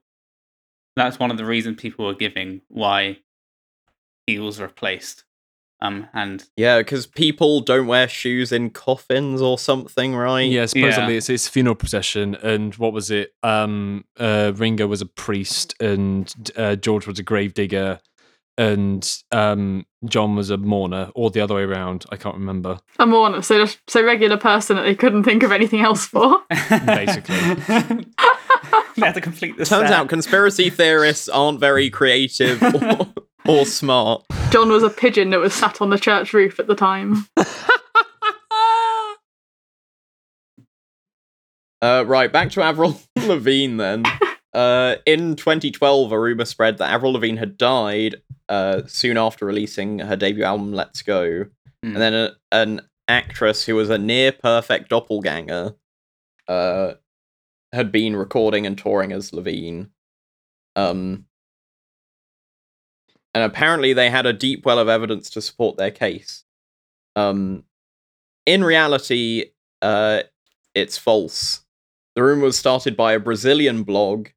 That's 0.96 1.18
one 1.18 1.30
of 1.30 1.36
the 1.36 1.44
reasons 1.44 1.80
people 1.80 2.06
were 2.06 2.14
giving 2.14 2.60
why 2.68 3.18
he 4.28 4.38
was 4.38 4.60
replaced. 4.60 5.24
Um, 5.80 6.08
and 6.12 6.44
yeah, 6.56 6.78
because 6.78 7.06
people 7.06 7.60
don't 7.60 7.86
wear 7.86 8.08
shoes 8.08 8.50
in 8.50 8.70
coffins 8.70 9.40
or 9.40 9.58
something, 9.58 10.14
right? 10.16 10.40
Yeah, 10.50 10.66
supposedly 10.66 11.12
Yeah. 11.12 11.18
it's 11.18 11.28
his 11.28 11.46
funeral 11.48 11.76
procession, 11.76 12.34
and 12.36 12.74
what 12.74 12.92
was 12.92 13.10
it? 13.12 13.32
Um, 13.44 14.04
uh, 14.18 14.52
Ringo 14.56 14.86
was 14.88 15.00
a 15.00 15.06
priest, 15.06 15.74
and 15.80 16.32
uh, 16.56 16.74
George 16.74 17.06
was 17.06 17.20
a 17.20 17.22
gravedigger, 17.22 18.00
and 18.56 19.08
um, 19.30 19.86
John 20.04 20.34
was 20.34 20.50
a 20.50 20.56
mourner, 20.56 21.12
or 21.14 21.30
the 21.30 21.40
other 21.40 21.54
way 21.54 21.62
around. 21.62 22.06
I 22.10 22.16
can't 22.16 22.34
remember. 22.34 22.80
A 22.98 23.06
mourner, 23.06 23.40
so 23.42 23.64
just 23.64 23.78
so 23.88 24.02
regular 24.04 24.36
person 24.36 24.74
that 24.74 24.82
they 24.82 24.96
couldn't 24.96 25.22
think 25.22 25.44
of 25.44 25.52
anything 25.52 25.80
else 25.82 26.06
for. 26.06 26.40
Basically. 26.86 27.36
they 28.96 29.06
had 29.06 29.14
to 29.14 29.20
complete 29.20 29.56
the 29.56 29.64
Turns 29.64 29.90
set. 29.90 29.92
out 29.92 30.08
conspiracy 30.08 30.70
theorists 30.70 31.28
aren't 31.28 31.60
very 31.60 31.88
creative 31.88 32.60
or, 32.62 33.06
or 33.46 33.64
smart. 33.66 34.24
John 34.50 34.70
was 34.70 34.82
a 34.82 34.90
pigeon 34.90 35.30
that 35.30 35.40
was 35.40 35.54
sat 35.54 35.80
on 35.80 35.90
the 35.90 35.98
church 35.98 36.32
roof 36.32 36.58
at 36.58 36.66
the 36.66 36.74
time. 36.74 37.26
Uh, 41.80 42.04
right, 42.06 42.32
back 42.32 42.50
to 42.50 42.62
Avril 42.62 43.00
Lavigne 43.16 43.76
then. 43.76 44.04
Uh, 44.52 44.96
in 45.06 45.36
2012, 45.36 46.10
a 46.10 46.18
rumor 46.18 46.44
spread 46.44 46.78
that 46.78 46.90
Avril 46.90 47.12
Lavigne 47.12 47.38
had 47.38 47.56
died 47.56 48.16
uh, 48.48 48.82
soon 48.86 49.16
after 49.16 49.46
releasing 49.46 50.00
her 50.00 50.16
debut 50.16 50.44
album 50.44 50.72
Let's 50.72 51.02
Go. 51.02 51.44
Hmm. 51.84 51.92
And 51.92 51.96
then 51.96 52.14
a, 52.14 52.30
an 52.50 52.80
actress 53.06 53.64
who 53.64 53.76
was 53.76 53.90
a 53.90 53.98
near 53.98 54.32
perfect 54.32 54.88
doppelganger 54.88 55.74
uh, 56.48 56.94
had 57.72 57.92
been 57.92 58.16
recording 58.16 58.66
and 58.66 58.76
touring 58.76 59.12
as 59.12 59.32
Lavigne. 59.32 59.84
Um, 60.74 61.26
and 63.38 63.44
apparently, 63.44 63.92
they 63.92 64.10
had 64.10 64.26
a 64.26 64.32
deep 64.32 64.66
well 64.66 64.80
of 64.80 64.88
evidence 64.88 65.30
to 65.30 65.40
support 65.40 65.76
their 65.76 65.92
case. 65.92 66.42
Um, 67.14 67.62
in 68.46 68.64
reality, 68.64 69.52
uh, 69.80 70.22
it's 70.74 70.98
false. 70.98 71.60
The 72.16 72.24
rumor 72.24 72.46
was 72.46 72.58
started 72.58 72.96
by 72.96 73.12
a 73.12 73.20
Brazilian 73.20 73.84
blog, 73.84 74.30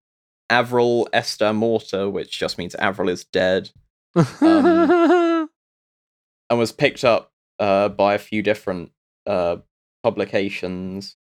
Avril 0.51 1.09
Esta 1.13 1.51
Morta, 1.51 2.11
which 2.11 2.37
just 2.37 2.59
means 2.59 2.75
Avril 2.75 3.09
is 3.09 3.23
dead, 3.23 3.71
Um, 4.15 4.29
and 6.51 6.59
was 6.59 6.71
picked 6.71 7.03
up 7.03 7.31
uh, 7.57 7.89
by 7.89 8.13
a 8.13 8.19
few 8.19 8.43
different 8.43 8.91
uh, 9.25 9.57
publications 10.03 11.15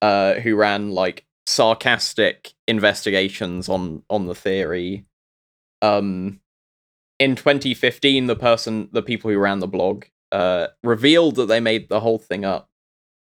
uh, 0.00 0.36
who 0.36 0.56
ran 0.56 0.90
like 0.90 1.26
sarcastic 1.44 2.54
investigations 2.66 3.68
on 3.68 4.04
on 4.08 4.24
the 4.24 4.34
theory. 4.34 5.04
Um, 5.82 6.40
in 7.18 7.36
2015, 7.36 8.26
the 8.26 8.36
person, 8.36 8.88
the 8.92 9.02
people 9.02 9.30
who 9.30 9.38
ran 9.38 9.60
the 9.60 9.68
blog, 9.68 10.04
uh, 10.32 10.68
revealed 10.82 11.36
that 11.36 11.46
they 11.46 11.60
made 11.60 11.88
the 11.88 12.00
whole 12.00 12.18
thing 12.18 12.44
up. 12.44 12.68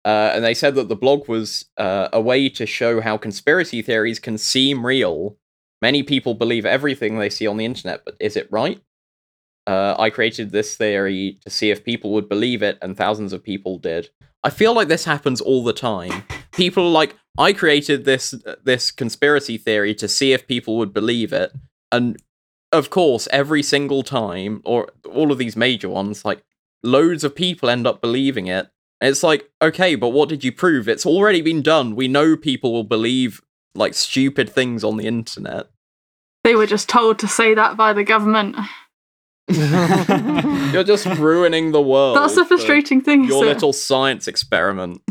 Uh, 0.04 0.30
and 0.34 0.44
they 0.44 0.54
said 0.54 0.74
that 0.74 0.88
the 0.88 0.96
blog 0.96 1.28
was 1.28 1.64
uh, 1.78 2.08
a 2.12 2.20
way 2.20 2.48
to 2.50 2.66
show 2.66 3.00
how 3.00 3.16
conspiracy 3.16 3.80
theories 3.80 4.18
can 4.18 4.36
seem 4.36 4.84
real. 4.84 5.36
Many 5.80 6.02
people 6.02 6.34
believe 6.34 6.66
everything 6.66 7.18
they 7.18 7.30
see 7.30 7.46
on 7.46 7.56
the 7.56 7.64
internet, 7.64 8.04
but 8.04 8.16
is 8.20 8.36
it 8.36 8.48
right? 8.50 8.80
Uh, 9.66 9.96
I 9.98 10.10
created 10.10 10.50
this 10.50 10.76
theory 10.76 11.38
to 11.42 11.50
see 11.50 11.70
if 11.70 11.84
people 11.84 12.12
would 12.12 12.28
believe 12.28 12.62
it, 12.62 12.78
and 12.82 12.96
thousands 12.96 13.32
of 13.32 13.42
people 13.42 13.78
did. 13.78 14.10
I 14.42 14.50
feel 14.50 14.74
like 14.74 14.88
this 14.88 15.06
happens 15.06 15.40
all 15.40 15.64
the 15.64 15.72
time. 15.72 16.24
People 16.52 16.88
are 16.88 16.90
like, 16.90 17.16
I 17.38 17.54
created 17.54 18.04
this 18.04 18.34
this 18.62 18.92
conspiracy 18.92 19.56
theory 19.56 19.94
to 19.96 20.06
see 20.06 20.32
if 20.34 20.46
people 20.46 20.76
would 20.76 20.92
believe 20.92 21.32
it, 21.32 21.50
and 21.90 22.22
of 22.74 22.90
course, 22.90 23.28
every 23.30 23.62
single 23.62 24.02
time, 24.02 24.60
or 24.64 24.90
all 25.10 25.32
of 25.32 25.38
these 25.38 25.56
major 25.56 25.88
ones, 25.88 26.24
like 26.24 26.42
loads 26.82 27.24
of 27.24 27.34
people 27.34 27.70
end 27.70 27.86
up 27.86 28.00
believing 28.00 28.46
it. 28.46 28.68
It's 29.00 29.22
like, 29.22 29.50
okay, 29.62 29.94
but 29.94 30.10
what 30.10 30.28
did 30.28 30.44
you 30.44 30.52
prove? 30.52 30.88
It's 30.88 31.06
already 31.06 31.40
been 31.40 31.62
done. 31.62 31.96
We 31.96 32.08
know 32.08 32.36
people 32.36 32.72
will 32.72 32.84
believe 32.84 33.40
like 33.74 33.94
stupid 33.94 34.50
things 34.50 34.84
on 34.84 34.96
the 34.96 35.06
internet. 35.06 35.68
They 36.42 36.54
were 36.54 36.66
just 36.66 36.88
told 36.88 37.18
to 37.20 37.28
say 37.28 37.54
that 37.54 37.76
by 37.76 37.92
the 37.92 38.04
government. 38.04 38.56
You're 39.48 40.84
just 40.84 41.06
ruining 41.06 41.72
the 41.72 41.82
world. 41.82 42.16
That's 42.16 42.34
the 42.34 42.44
frustrating 42.44 43.00
thing. 43.00 43.24
Your 43.24 43.42
so- 43.42 43.48
little 43.48 43.72
science 43.72 44.28
experiment. 44.28 45.02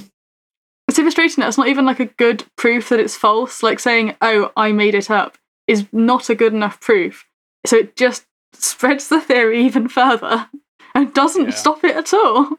It's 0.87 0.97
so 0.97 1.03
frustrating 1.03 1.41
that 1.41 1.47
it's 1.47 1.57
not 1.57 1.69
even 1.69 1.85
like 1.85 1.99
a 1.99 2.05
good 2.05 2.43
proof 2.57 2.89
that 2.89 2.99
it's 2.99 3.15
false. 3.15 3.63
Like 3.63 3.79
saying, 3.79 4.15
"Oh, 4.21 4.51
I 4.57 4.71
made 4.73 4.95
it 4.95 5.09
up," 5.09 5.37
is 5.65 5.85
not 5.91 6.29
a 6.29 6.35
good 6.35 6.53
enough 6.53 6.81
proof. 6.81 7.25
So 7.65 7.77
it 7.77 7.95
just 7.95 8.25
spreads 8.53 9.07
the 9.09 9.21
theory 9.21 9.65
even 9.65 9.87
further 9.87 10.49
and 10.95 11.13
doesn't 11.13 11.45
Yeah. 11.45 11.51
stop 11.51 11.83
it 11.83 11.95
at 11.95 12.13
all. 12.13 12.49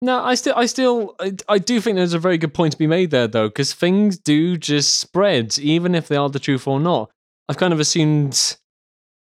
No, 0.00 0.22
I 0.22 0.34
still, 0.34 0.54
I 0.56 0.66
still, 0.66 1.14
I, 1.20 1.36
I 1.48 1.58
do 1.58 1.80
think 1.80 1.96
there's 1.96 2.12
a 2.14 2.18
very 2.18 2.36
good 2.38 2.52
point 2.54 2.72
to 2.72 2.78
be 2.78 2.88
made 2.88 3.10
there, 3.12 3.28
though, 3.28 3.48
because 3.48 3.72
things 3.72 4.18
do 4.18 4.56
just 4.56 4.98
spread, 4.98 5.58
even 5.60 5.94
if 5.94 6.08
they 6.08 6.16
are 6.16 6.28
the 6.28 6.40
truth 6.40 6.66
or 6.66 6.80
not. 6.80 7.10
I've 7.48 7.56
kind 7.56 7.72
of 7.72 7.78
assumed 7.78 8.56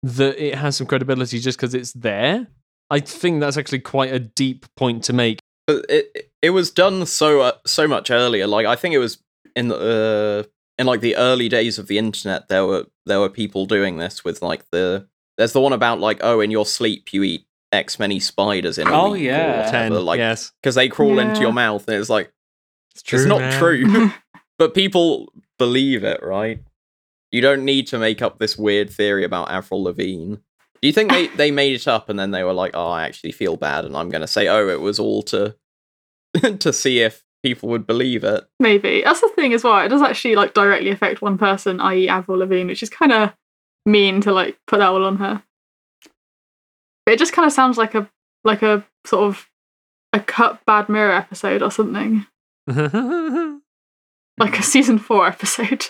that 0.02 0.36
it 0.38 0.54
has 0.56 0.76
some 0.76 0.86
credibility 0.86 1.38
just 1.38 1.56
because 1.58 1.72
it's 1.74 1.92
there. 1.94 2.48
I 2.90 3.00
think 3.00 3.40
that's 3.40 3.56
actually 3.56 3.80
quite 3.80 4.12
a 4.12 4.18
deep 4.18 4.66
point 4.76 5.02
to 5.04 5.12
make. 5.12 5.38
But 5.66 5.86
it 5.88 6.30
it 6.42 6.50
was 6.50 6.70
done 6.70 7.06
so 7.06 7.40
uh, 7.40 7.52
so 7.66 7.88
much 7.88 8.10
earlier. 8.10 8.46
Like 8.46 8.66
I 8.66 8.76
think 8.76 8.94
it 8.94 8.98
was 8.98 9.18
in 9.56 9.68
the 9.68 10.46
uh, 10.46 10.48
in 10.78 10.86
like 10.86 11.00
the 11.00 11.16
early 11.16 11.48
days 11.48 11.78
of 11.78 11.86
the 11.86 11.98
internet. 11.98 12.48
There 12.48 12.66
were 12.66 12.86
there 13.06 13.20
were 13.20 13.28
people 13.30 13.66
doing 13.66 13.98
this 13.98 14.24
with 14.24 14.42
like 14.42 14.64
the 14.70 15.08
there's 15.38 15.52
the 15.52 15.60
one 15.60 15.72
about 15.72 16.00
like 16.00 16.18
oh 16.22 16.40
in 16.40 16.50
your 16.50 16.66
sleep 16.66 17.12
you 17.12 17.22
eat 17.22 17.46
X 17.72 17.98
many 17.98 18.20
spiders 18.20 18.78
in 18.78 18.86
a 18.86 18.92
Oh, 18.92 19.12
week 19.12 19.22
yeah. 19.24 19.66
whatever, 19.66 19.70
Ten, 19.70 20.04
like 20.04 20.18
yes, 20.18 20.52
because 20.62 20.74
they 20.76 20.88
crawl 20.88 21.18
into 21.18 21.40
your 21.40 21.52
mouth 21.52 21.86
and 21.88 21.96
it's 21.98 22.08
like 22.10 22.32
it's 22.92 23.02
true, 23.02 23.18
it's 23.18 23.26
not 23.28 23.40
man. 23.40 23.58
true, 23.58 24.10
but 24.58 24.72
people 24.74 25.32
believe 25.58 26.04
it, 26.04 26.22
right? 26.22 26.62
You 27.32 27.40
don't 27.42 27.64
need 27.64 27.88
to 27.88 27.98
make 27.98 28.22
up 28.22 28.38
this 28.38 28.56
weird 28.56 28.88
theory 28.88 29.24
about 29.24 29.50
Avril 29.50 29.82
Lavigne. 29.82 30.36
Do 30.36 30.88
you 30.88 30.92
think 30.92 31.10
they, 31.10 31.26
they 31.36 31.50
made 31.50 31.74
it 31.74 31.88
up 31.88 32.08
and 32.08 32.18
then 32.18 32.30
they 32.30 32.44
were 32.44 32.52
like, 32.54 32.70
"Oh, 32.74 32.88
I 32.88 33.02
actually 33.04 33.32
feel 33.32 33.56
bad," 33.56 33.84
and 33.84 33.96
I'm 33.96 34.08
going 34.08 34.20
to 34.22 34.26
say, 34.28 34.46
"Oh, 34.48 34.68
it 34.68 34.80
was 34.80 34.98
all 34.98 35.22
to 35.24 35.56
to 36.60 36.72
see 36.72 37.00
if 37.00 37.24
people 37.46 37.68
would 37.68 37.86
believe 37.86 38.24
it." 38.24 38.44
Maybe 38.58 39.02
that's 39.04 39.20
the 39.20 39.28
thing 39.28 39.54
as 39.54 39.62
well. 39.64 39.84
It 39.84 39.88
does 39.88 40.02
actually 40.02 40.36
like 40.36 40.54
directly 40.54 40.90
affect 40.90 41.22
one 41.22 41.38
person, 41.38 41.80
i.e., 41.80 42.08
Avril 42.08 42.38
Lavigne, 42.38 42.68
which 42.68 42.82
is 42.82 42.90
kind 42.90 43.12
of 43.12 43.32
mean 43.84 44.20
to 44.22 44.32
like 44.32 44.58
put 44.66 44.78
that 44.78 44.88
all 44.88 45.04
on 45.04 45.16
her. 45.18 45.42
But 47.04 47.12
it 47.12 47.18
just 47.18 47.32
kind 47.32 47.46
of 47.46 47.52
sounds 47.52 47.78
like 47.78 47.94
a 47.94 48.10
like 48.44 48.62
a 48.62 48.84
sort 49.06 49.24
of 49.24 49.48
a 50.12 50.20
cut 50.20 50.64
Black 50.66 50.88
Mirror 50.88 51.12
episode 51.12 51.62
or 51.62 51.70
something, 51.70 52.26
like 54.38 54.58
a 54.58 54.62
season 54.62 54.98
four 54.98 55.26
episode. 55.26 55.86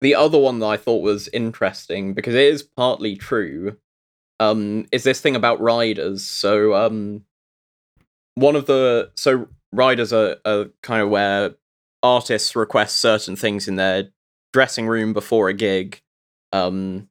The 0.00 0.14
other 0.14 0.38
one 0.38 0.60
that 0.60 0.66
I 0.66 0.76
thought 0.76 1.02
was 1.02 1.28
interesting 1.28 2.14
because 2.14 2.34
it 2.34 2.44
is 2.44 2.62
partly 2.62 3.16
true. 3.16 3.76
Um, 4.40 4.86
is 4.92 5.02
this 5.02 5.20
thing 5.20 5.34
about 5.34 5.60
riders? 5.60 6.24
So, 6.24 6.74
um, 6.74 7.24
one 8.36 8.54
of 8.54 8.66
the 8.66 9.10
so 9.16 9.48
riders 9.72 10.12
are, 10.12 10.36
are 10.44 10.66
kind 10.82 11.02
of 11.02 11.08
where 11.08 11.54
artists 12.02 12.54
request 12.54 12.98
certain 12.98 13.36
things 13.36 13.68
in 13.68 13.76
their 13.76 14.10
dressing 14.52 14.86
room 14.86 15.12
before 15.12 15.48
a 15.48 15.54
gig. 15.54 16.00
Um, 16.52 17.08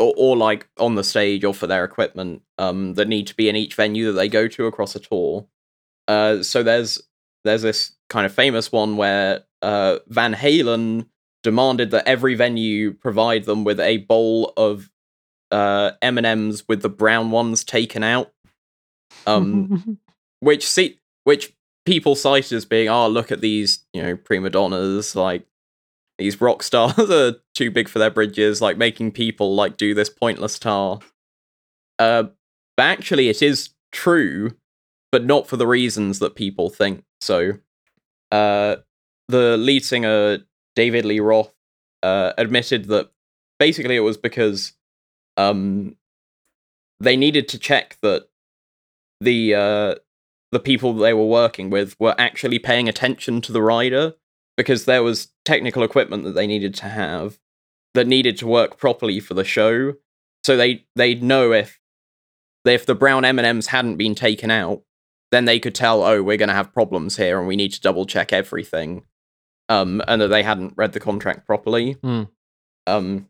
or, 0.00 0.14
or 0.16 0.36
like 0.36 0.68
on 0.78 0.94
the 0.94 1.04
stage 1.04 1.44
or 1.44 1.54
for 1.54 1.66
their 1.66 1.84
equipment 1.84 2.42
um, 2.58 2.94
that 2.94 3.06
need 3.06 3.26
to 3.28 3.36
be 3.36 3.48
in 3.48 3.56
each 3.56 3.74
venue 3.74 4.06
that 4.06 4.12
they 4.12 4.28
go 4.28 4.48
to 4.48 4.66
across 4.66 4.96
a 4.96 5.00
tour. 5.00 5.46
Uh, 6.08 6.42
so 6.42 6.62
there's 6.62 7.00
there's 7.44 7.62
this 7.62 7.92
kind 8.08 8.26
of 8.26 8.32
famous 8.32 8.72
one 8.72 8.96
where 8.96 9.44
uh, 9.62 9.98
Van 10.08 10.34
Halen 10.34 11.06
demanded 11.42 11.90
that 11.92 12.08
every 12.08 12.34
venue 12.34 12.92
provide 12.92 13.44
them 13.44 13.64
with 13.64 13.78
a 13.78 13.98
bowl 13.98 14.52
of 14.56 14.90
uh, 15.50 15.92
M 16.02 16.18
and 16.18 16.26
M's 16.26 16.66
with 16.68 16.82
the 16.82 16.88
brown 16.88 17.30
ones 17.30 17.64
taken 17.64 18.02
out, 18.02 18.32
um, 19.26 19.98
which 20.40 20.68
see 20.68 20.98
which 21.24 21.52
people 21.86 22.14
cited 22.14 22.52
as 22.52 22.64
being, 22.64 22.88
oh, 22.88 23.08
look 23.08 23.32
at 23.32 23.40
these, 23.40 23.84
you 23.92 24.02
know, 24.02 24.16
prima 24.16 24.50
donnas, 24.50 25.14
like 25.16 25.46
these 26.18 26.40
rock 26.40 26.62
stars 26.64 27.10
are 27.10 27.36
too 27.54 27.70
big 27.70 27.88
for 27.88 27.98
their 27.98 28.10
bridges, 28.10 28.60
like 28.60 28.76
making 28.76 29.12
people 29.12 29.54
like 29.54 29.76
do 29.76 29.94
this 29.94 30.10
pointless 30.10 30.58
task. 30.58 31.06
Uh, 31.98 32.24
but 32.76 32.84
actually, 32.84 33.28
it 33.28 33.42
is 33.42 33.70
true, 33.92 34.56
but 35.12 35.24
not 35.24 35.46
for 35.46 35.56
the 35.56 35.66
reasons 35.66 36.18
that 36.18 36.34
people 36.34 36.70
think. 36.70 37.04
So, 37.20 37.54
uh, 38.32 38.76
the 39.28 39.56
lead 39.56 39.84
singer 39.84 40.38
David 40.74 41.04
Lee 41.04 41.20
Roth 41.20 41.52
uh, 42.02 42.32
admitted 42.38 42.86
that 42.86 43.10
basically 43.58 43.96
it 43.96 44.00
was 44.00 44.16
because 44.16 44.72
um, 45.36 45.96
they 47.00 47.16
needed 47.16 47.48
to 47.48 47.58
check 47.58 47.98
that 48.02 48.28
the 49.20 49.54
uh, 49.54 49.94
the 50.52 50.60
people 50.60 50.92
they 50.92 51.14
were 51.14 51.26
working 51.26 51.70
with 51.70 51.94
were 51.98 52.14
actually 52.18 52.58
paying 52.58 52.88
attention 52.88 53.40
to 53.42 53.52
the 53.52 53.62
rider 53.62 54.14
because 54.56 54.84
there 54.84 55.02
was 55.02 55.28
technical 55.44 55.82
equipment 55.82 56.24
that 56.24 56.32
they 56.32 56.46
needed 56.46 56.74
to 56.74 56.86
have 56.86 57.38
that 57.94 58.06
needed 58.06 58.36
to 58.38 58.46
work 58.46 58.78
properly 58.78 59.20
for 59.20 59.34
the 59.34 59.44
show. 59.44 59.94
So 60.44 60.56
they 60.56 60.86
they'd 60.96 61.22
know 61.22 61.52
if 61.52 61.78
if 62.64 62.86
the 62.86 62.94
brown 62.94 63.24
M 63.24 63.38
and 63.38 63.46
M's 63.46 63.68
hadn't 63.68 63.96
been 63.96 64.14
taken 64.14 64.50
out, 64.50 64.82
then 65.30 65.44
they 65.44 65.58
could 65.58 65.74
tell, 65.74 66.02
oh, 66.02 66.22
we're 66.22 66.36
going 66.36 66.48
to 66.48 66.54
have 66.54 66.74
problems 66.74 67.16
here, 67.16 67.38
and 67.38 67.48
we 67.48 67.56
need 67.56 67.72
to 67.72 67.80
double 67.80 68.06
check 68.06 68.32
everything. 68.32 69.04
Um, 69.68 70.02
and 70.08 70.20
that 70.20 70.28
they 70.28 70.42
hadn't 70.42 70.74
read 70.76 70.92
the 70.92 71.00
contract 71.00 71.46
properly. 71.46 71.92
Hmm. 72.02 72.24
Um, 72.88 73.28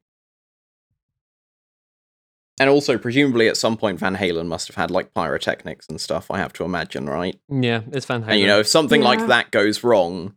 and 2.61 2.71
also, 2.71 2.97
presumably, 2.99 3.49
at 3.49 3.57
some 3.57 3.77
point, 3.77 3.99
Van 3.99 4.15
Halen 4.17 4.47
must 4.47 4.69
have 4.69 4.77
had 4.77 4.91
like 4.93 5.13
pyrotechnics 5.15 5.89
and 5.89 6.01
stuff. 6.01 6.31
I 6.31 6.39
have 6.39 6.53
to 6.55 6.65
imagine, 6.65 7.09
right? 7.11 7.35
yeah, 7.49 7.81
it's 7.91 8.07
Van 8.07 8.23
Halen. 8.23 8.29
And 8.29 8.41
you 8.41 8.47
know, 8.47 8.61
if 8.61 8.69
something 8.69 9.01
Yeah. 9.03 9.09
like 9.09 9.27
that 9.27 9.51
goes 9.51 9.83
wrong, 9.83 10.37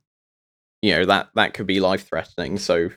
you 0.81 0.95
know 0.95 1.05
that 1.05 1.29
that 1.35 1.53
could 1.53 1.67
be 1.67 1.79
life 1.79 2.07
threatening. 2.07 2.57
So, 2.57 2.89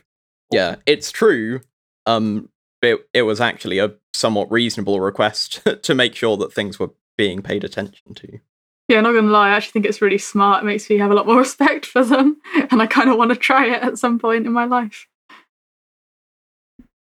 yeah, 0.51 0.77
it's 0.87 1.11
true. 1.11 1.61
Um, 2.05 2.49
but 2.81 2.87
it, 2.91 3.09
it 3.13 3.21
was 3.23 3.41
actually 3.41 3.79
a 3.79 3.93
somewhat 4.13 4.51
reasonable 4.51 4.99
request 5.01 5.61
to 5.83 5.93
make 5.93 6.15
sure 6.15 6.37
that 6.37 6.53
things 6.53 6.79
were 6.79 6.91
being 7.17 7.41
paid 7.41 7.63
attention 7.63 8.13
to. 8.15 8.39
Yeah, 8.87 9.01
not 9.01 9.13
gonna 9.13 9.29
lie, 9.31 9.49
I 9.49 9.55
actually 9.57 9.71
think 9.73 9.85
it's 9.87 10.01
really 10.01 10.17
smart. 10.17 10.63
It 10.63 10.65
makes 10.67 10.89
me 10.89 10.97
have 10.99 11.11
a 11.11 11.13
lot 11.13 11.25
more 11.27 11.37
respect 11.39 11.85
for 11.85 12.03
them, 12.05 12.37
and 12.71 12.81
I 12.81 12.87
kind 12.87 13.09
of 13.09 13.17
want 13.17 13.31
to 13.31 13.35
try 13.37 13.65
it 13.67 13.83
at 13.83 13.97
some 13.97 14.19
point 14.19 14.45
in 14.45 14.53
my 14.53 14.65
life. 14.65 15.06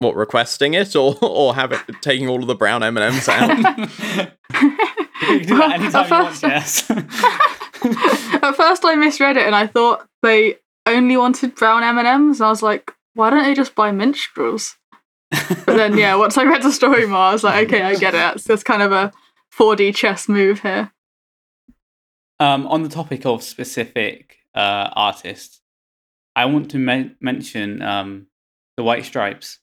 What 0.02 0.16
requesting 0.16 0.74
it 0.74 0.96
or 0.96 1.16
or 1.22 1.54
have 1.54 1.72
it 1.72 1.80
taking 2.02 2.28
all 2.28 2.42
of 2.42 2.48
the 2.48 2.56
brown 2.56 2.82
M 2.82 2.98
and 2.98 3.14
M's 3.14 3.30
out? 3.30 3.58
you 3.60 4.26
can 5.22 5.46
do 5.46 5.60
Well, 5.60 5.70
that 5.70 5.80
anytime 5.80 5.96
at 5.96 6.10
you 6.10 6.16
want, 6.16 6.36
first- 6.36 6.42
Jess. 6.42 6.92
At 8.44 8.56
first, 8.56 8.84
I 8.84 8.96
misread 8.96 9.38
it, 9.38 9.46
and 9.46 9.56
I 9.56 9.68
thought 9.68 10.08
they 10.24 10.58
only 10.88 11.18
wanted 11.18 11.54
brown 11.56 11.84
M 11.84 11.98
and 12.00 12.08
M's. 12.08 12.42
I 12.42 12.50
was 12.50 12.64
like, 12.64 12.92
why 13.14 13.30
don't 13.30 13.44
they 13.44 13.54
just 13.54 13.76
buy 13.76 13.92
minstrels? 13.92 14.76
But 15.30 15.66
then, 15.78 15.98
yeah, 15.98 16.16
once 16.16 16.38
I 16.38 16.44
read 16.46 16.64
the 16.64 16.72
story 16.72 17.06
more, 17.06 17.18
I 17.20 17.34
was 17.34 17.44
like, 17.44 17.68
okay, 17.68 17.84
I 17.84 17.96
get 17.96 18.14
it. 18.16 18.36
It's 18.36 18.44
that's 18.46 18.64
kind 18.64 18.82
of 18.82 18.92
a 18.92 19.12
4D 19.58 19.96
chess 19.96 20.28
move 20.28 20.62
here. 20.62 20.92
Um, 22.40 22.66
on 22.68 22.82
the 22.84 22.90
topic 22.90 23.26
of 23.26 23.44
specific 23.44 24.38
uh, 24.56 24.90
artists, 24.94 25.62
I 26.36 26.46
want 26.46 26.72
to 26.72 26.80
men- 26.80 27.16
mention 27.22 27.82
um, 27.84 28.28
the 28.78 28.84
White 28.84 29.06
Stripes. 29.06 29.60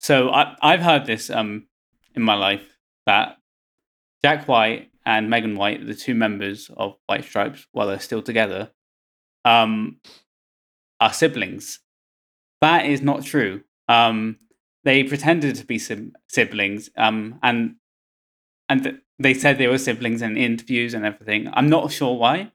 So 0.00 0.30
I- 0.30 0.56
I've 0.62 0.80
heard 0.80 1.06
this 1.06 1.30
um, 1.30 1.66
in 2.14 2.22
my 2.22 2.34
life 2.34 2.76
that 3.06 3.36
Jack 4.24 4.48
White 4.48 4.90
and 5.06 5.30
Megan 5.30 5.56
White, 5.56 5.86
the 5.86 5.94
two 5.94 6.14
members 6.14 6.70
of 6.76 6.96
White 7.06 7.24
Stripes, 7.24 7.66
while 7.72 7.86
they're 7.86 8.00
still 8.00 8.22
together, 8.22 8.70
um, 9.44 10.00
are 11.00 11.12
siblings. 11.12 11.80
That 12.60 12.84
is 12.86 13.00
not 13.02 13.24
true. 13.24 13.62
Um, 13.88 14.38
they 14.84 15.04
pretended 15.04 15.56
to 15.56 15.64
be 15.66 15.78
sim- 15.78 16.14
siblings, 16.28 16.90
um, 16.96 17.38
and 17.42 17.76
and 18.68 18.82
th- 18.84 18.96
they 19.18 19.34
said 19.34 19.58
they 19.58 19.66
were 19.66 19.78
siblings 19.78 20.22
in 20.22 20.36
interviews 20.36 20.94
and 20.94 21.04
everything. 21.04 21.48
I'm 21.52 21.68
not 21.68 21.90
sure 21.90 22.16
why, 22.16 22.52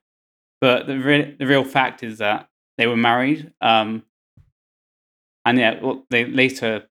but 0.62 0.88
the 0.88 0.98
re- 1.00 1.36
the 1.38 1.46
real 1.48 1.64
fact 1.64 2.04
is 2.04 2.20
that 2.20 2.50
they 2.78 2.88
were 2.88 2.98
married. 2.98 3.52
Um, 3.62 4.04
and 5.44 5.58
yeah, 5.60 5.80
well, 5.84 6.06
they 6.10 6.26
later 6.26 6.88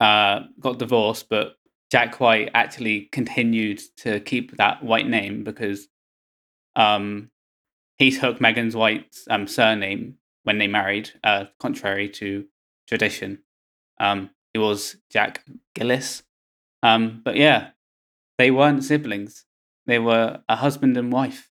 uh, 0.00 0.40
got 0.60 0.78
divorced, 0.78 1.28
but 1.28 1.56
Jack 1.90 2.20
White 2.20 2.50
actually 2.54 3.08
continued 3.12 3.80
to 3.98 4.20
keep 4.20 4.56
that 4.56 4.82
White 4.82 5.08
name 5.08 5.44
because 5.44 5.88
um, 6.74 7.30
he 7.98 8.10
took 8.10 8.40
Megan's 8.40 8.76
White's 8.76 9.26
um, 9.30 9.46
surname 9.46 10.16
when 10.42 10.58
they 10.58 10.66
married, 10.66 11.10
uh, 11.24 11.46
contrary 11.58 12.08
to 12.08 12.46
tradition. 12.86 13.40
Um, 13.98 14.30
it 14.54 14.58
was 14.58 14.96
Jack 15.10 15.44
Gillis. 15.74 16.22
Um, 16.82 17.22
but 17.24 17.36
yeah, 17.36 17.70
they 18.38 18.50
weren't 18.50 18.84
siblings. 18.84 19.44
They 19.86 19.98
were 19.98 20.40
a 20.48 20.56
husband 20.56 20.96
and 20.96 21.12
wife. 21.12 21.50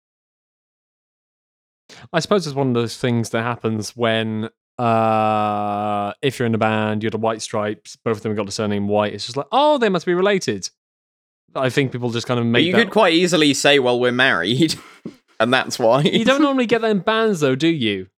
I 2.12 2.20
suppose 2.20 2.46
it's 2.46 2.56
one 2.56 2.68
of 2.68 2.74
those 2.74 2.96
things 2.96 3.30
that 3.30 3.42
happens 3.42 3.96
when, 3.96 4.50
uh, 4.78 6.12
if 6.22 6.38
you're 6.38 6.46
in 6.46 6.54
a 6.54 6.58
band, 6.58 7.02
you're 7.02 7.10
the 7.10 7.18
White 7.18 7.42
Stripes, 7.42 7.96
both 7.96 8.18
of 8.18 8.22
them 8.22 8.34
got 8.34 8.46
the 8.46 8.52
surname 8.52 8.88
White. 8.88 9.14
It's 9.14 9.24
just 9.26 9.36
like, 9.36 9.46
oh, 9.52 9.78
they 9.78 9.88
must 9.88 10.06
be 10.06 10.14
related. 10.14 10.68
I 11.54 11.70
think 11.70 11.92
people 11.92 12.10
just 12.10 12.26
kind 12.26 12.38
of 12.38 12.44
But 12.44 12.50
make 12.50 12.66
you 12.66 12.72
that. 12.72 12.78
could 12.84 12.90
quite 12.90 13.14
easily 13.14 13.54
say, 13.54 13.78
"Well, 13.78 13.98
we're 13.98 14.12
married," 14.12 14.74
and 15.40 15.52
that's 15.52 15.78
why. 15.78 16.02
you 16.02 16.24
don't 16.24 16.42
normally 16.48 16.66
get 16.66 16.82
that 16.82 16.90
in 16.90 16.98
bands, 16.98 17.40
though, 17.40 17.54
do 17.54 17.68
you? 17.68 18.08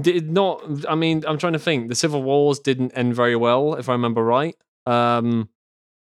Did 0.00 0.30
not. 0.30 0.62
I 0.88 0.94
mean, 0.94 1.22
I'm 1.26 1.36
trying 1.36 1.52
to 1.52 1.58
think. 1.58 1.88
The 1.90 1.94
Civil 1.94 2.22
Wars 2.22 2.58
didn't 2.58 2.92
end 2.92 3.14
very 3.14 3.36
well, 3.36 3.74
if 3.74 3.88
I 3.88 3.92
remember 3.92 4.24
right. 4.24 4.56
Um, 4.86 5.48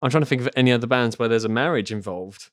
I'm 0.01 0.09
trying 0.09 0.21
to 0.23 0.25
think 0.25 0.41
of 0.41 0.49
any 0.55 0.71
other 0.71 0.87
bands 0.87 1.19
where 1.19 1.27
there's 1.27 1.43
a 1.43 1.49
marriage 1.49 1.91
involved. 1.91 2.49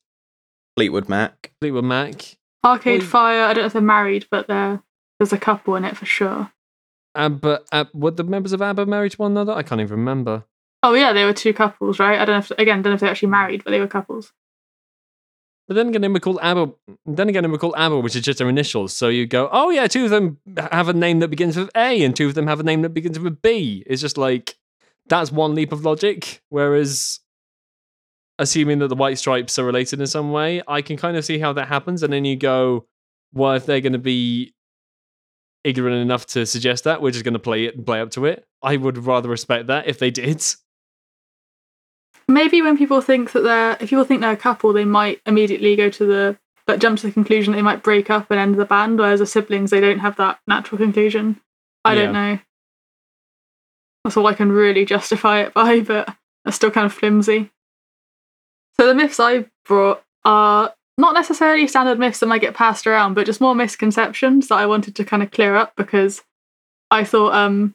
Fleetwood 0.77 1.09
Mac. 1.09 1.53
Fleetwood 1.61 1.85
Mac. 1.85 2.37
Arcade 2.65 3.03
Well, 3.03 3.09
Fire, 3.11 3.43
I 3.45 3.53
don't 3.55 3.63
know 3.63 3.67
if 3.67 3.73
they're 3.75 3.83
married, 3.83 4.27
but 4.31 4.49
they're, 4.49 4.83
there's 5.21 5.33
a 5.33 5.39
couple 5.39 5.77
in 5.77 5.85
it 5.85 5.97
for 5.97 6.05
sure. 6.07 6.51
Uh, 7.17 7.25
ABBA, 7.25 7.62
Ab- 7.73 7.87
uh, 7.87 7.91
were 7.95 8.11
the 8.11 8.25
members 8.25 8.53
of 8.53 8.62
ABBA 8.62 8.87
married 8.87 9.12
to 9.12 9.19
one 9.19 9.33
another? 9.33 9.53
I 9.53 9.62
can't 9.62 9.81
even 9.81 9.99
remember. 9.99 10.45
Oh, 10.83 10.95
yeah, 10.95 11.12
they 11.12 11.25
were 11.25 11.33
two 11.33 11.53
couples, 11.53 11.99
right? 11.99 12.19
I 12.19 12.25
don't 12.25 12.35
know 12.35 12.39
if, 12.39 12.51
again, 12.59 12.83
don't 12.83 12.93
know 12.93 12.95
if 12.95 13.01
they're 13.01 13.11
actually 13.11 13.27
hmm. 13.27 13.33
married, 13.33 13.64
but 13.64 13.71
they 13.71 13.81
were 13.81 13.89
couples. 13.89 14.33
But 15.69 15.75
then 15.75 15.89
again, 15.89 16.03
they 16.03 16.09
were 16.09 16.21
called 16.21 16.39
ABBA. 16.43 16.73
Then 17.07 17.29
again, 17.29 17.43
they 17.43 17.49
were 17.49 17.59
called 17.59 17.75
ABBA, 17.77 18.01
which 18.01 18.14
is 18.14 18.23
just 18.23 18.39
their 18.39 18.49
initials. 18.49 18.93
So 18.93 19.09
you 19.09 19.27
go, 19.27 19.49
oh 19.51 19.71
yeah, 19.71 19.89
two 19.89 20.05
of 20.05 20.11
them 20.11 20.39
have 20.57 20.89
a 20.89 20.93
name 20.93 21.19
that 21.21 21.29
begins 21.29 21.57
with 21.57 21.71
A, 21.77 22.05
and 22.05 22.14
two 22.14 22.29
of 22.29 22.35
them 22.35 22.47
have 22.47 22.61
a 22.61 22.62
name 22.62 22.83
that 22.83 22.91
begins 22.91 23.19
with 23.19 23.43
B. 23.43 23.83
It's 23.87 24.01
just 24.01 24.17
like 24.17 24.57
that's 25.09 25.33
one 25.33 25.57
leap 25.57 25.73
of 25.73 25.85
logic. 25.85 26.41
Whereas, 26.51 27.19
assuming 28.39 28.79
that 28.79 28.89
the 28.89 28.95
White 28.95 29.19
Stripes 29.19 29.59
are 29.59 29.64
related 29.64 30.01
in 30.01 30.07
some 30.07 30.31
way, 30.31 30.62
I 30.69 30.83
can 30.83 30.97
kind 30.97 31.17
of 31.17 31.25
see 31.25 31.41
how 31.41 31.53
that 31.55 31.67
happens. 31.67 32.05
And 32.05 32.12
then 32.12 32.25
you 32.25 32.37
go, 32.37 32.87
well, 33.33 33.55
if 33.55 33.67
they're 33.67 33.81
going 33.81 33.93
to 33.93 33.99
be 33.99 34.55
ignorant 35.67 35.97
enough 35.97 36.27
to 36.27 36.47
suggest 36.47 36.85
that, 36.85 37.03
we're 37.03 37.11
just 37.11 37.25
going 37.25 37.35
to 37.35 37.41
play 37.41 37.64
it 37.64 37.77
and 37.77 37.85
play 37.85 38.01
up 38.01 38.11
to 38.12 38.25
it. 38.25 38.47
I 38.62 38.77
would 38.77 38.99
rather 38.99 39.29
respect 39.29 39.67
that 39.67 39.87
if 39.87 39.99
they 39.99 40.11
did. 40.11 40.43
Maybe 42.29 42.62
when 42.62 42.77
people 42.79 43.01
think 43.01 43.33
that 43.33 43.43
they're, 43.43 43.77
if 43.81 43.91
people 43.91 44.05
think 44.05 44.21
they're 44.21 44.33
a 44.33 44.37
couple, 44.37 44.73
they 44.73 44.85
might 44.85 45.21
immediately 45.27 45.77
go 45.77 45.91
to 45.91 46.07
the, 46.07 46.39
but 46.67 46.81
jump 46.81 46.99
to 47.01 47.07
the 47.07 47.12
conclusion 47.12 47.53
that 47.53 47.57
they 47.57 47.62
might 47.62 47.83
break 47.83 48.11
up 48.11 48.31
and 48.31 48.41
end 48.41 48.57
the 48.57 48.64
band, 48.64 48.99
whereas 48.99 49.21
as 49.21 49.31
siblings, 49.33 49.71
they 49.71 49.81
don't 49.81 50.01
have 50.01 50.17
that 50.17 50.39
natural 50.47 50.79
conclusion. 50.79 51.41
I 51.85 51.95
Yeah. 51.95 52.03
don't 52.03 52.12
know. 52.12 52.39
That's 54.05 54.17
all 54.17 54.27
I 54.27 54.35
can 54.35 54.53
really 54.53 54.85
justify 54.85 55.41
it 55.41 55.55
by, 55.55 55.81
but 55.81 56.14
that's 56.45 56.57
still 56.57 56.71
kind 56.71 56.87
of 56.87 56.93
flimsy. 56.93 57.51
So 58.79 58.87
the 58.87 58.95
myths 58.95 59.19
I 59.21 59.47
brought 59.64 60.03
are 60.25 60.75
not 60.99 61.15
necessarily 61.15 61.67
standard 61.67 61.99
myths 61.99 62.21
that 62.21 62.27
might 62.27 62.41
get 62.41 62.55
passed 62.55 62.87
around, 62.87 63.15
but 63.15 63.27
just 63.27 63.41
more 63.41 63.55
misconceptions 63.55 64.49
that 64.49 64.57
I 64.57 64.67
wanted 64.67 64.97
to 64.97 65.05
kind 65.05 65.23
of 65.23 65.31
clear 65.31 65.55
up 65.55 65.73
because 65.77 66.23
I 66.91 67.05
thought 67.05 67.35
um 67.35 67.75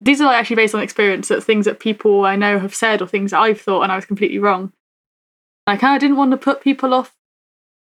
these 0.00 0.20
are 0.20 0.24
like 0.24 0.36
actually 0.38 0.56
based 0.56 0.74
on 0.74 0.82
experience 0.82 1.28
that 1.28 1.44
things 1.44 1.66
that 1.66 1.78
people 1.80 2.24
I 2.24 2.36
know 2.36 2.58
have 2.58 2.74
said 2.74 3.02
or 3.02 3.06
things 3.06 3.30
that 3.32 3.40
I've 3.40 3.60
thought 3.60 3.82
and 3.82 3.92
I 3.92 3.96
was 3.96 4.06
completely 4.06 4.38
wrong. 4.38 4.72
I 5.66 5.76
kind 5.76 5.94
of 5.94 6.00
didn't 6.00 6.16
want 6.16 6.30
to 6.32 6.36
put 6.36 6.62
people 6.62 6.94
off 6.94 7.14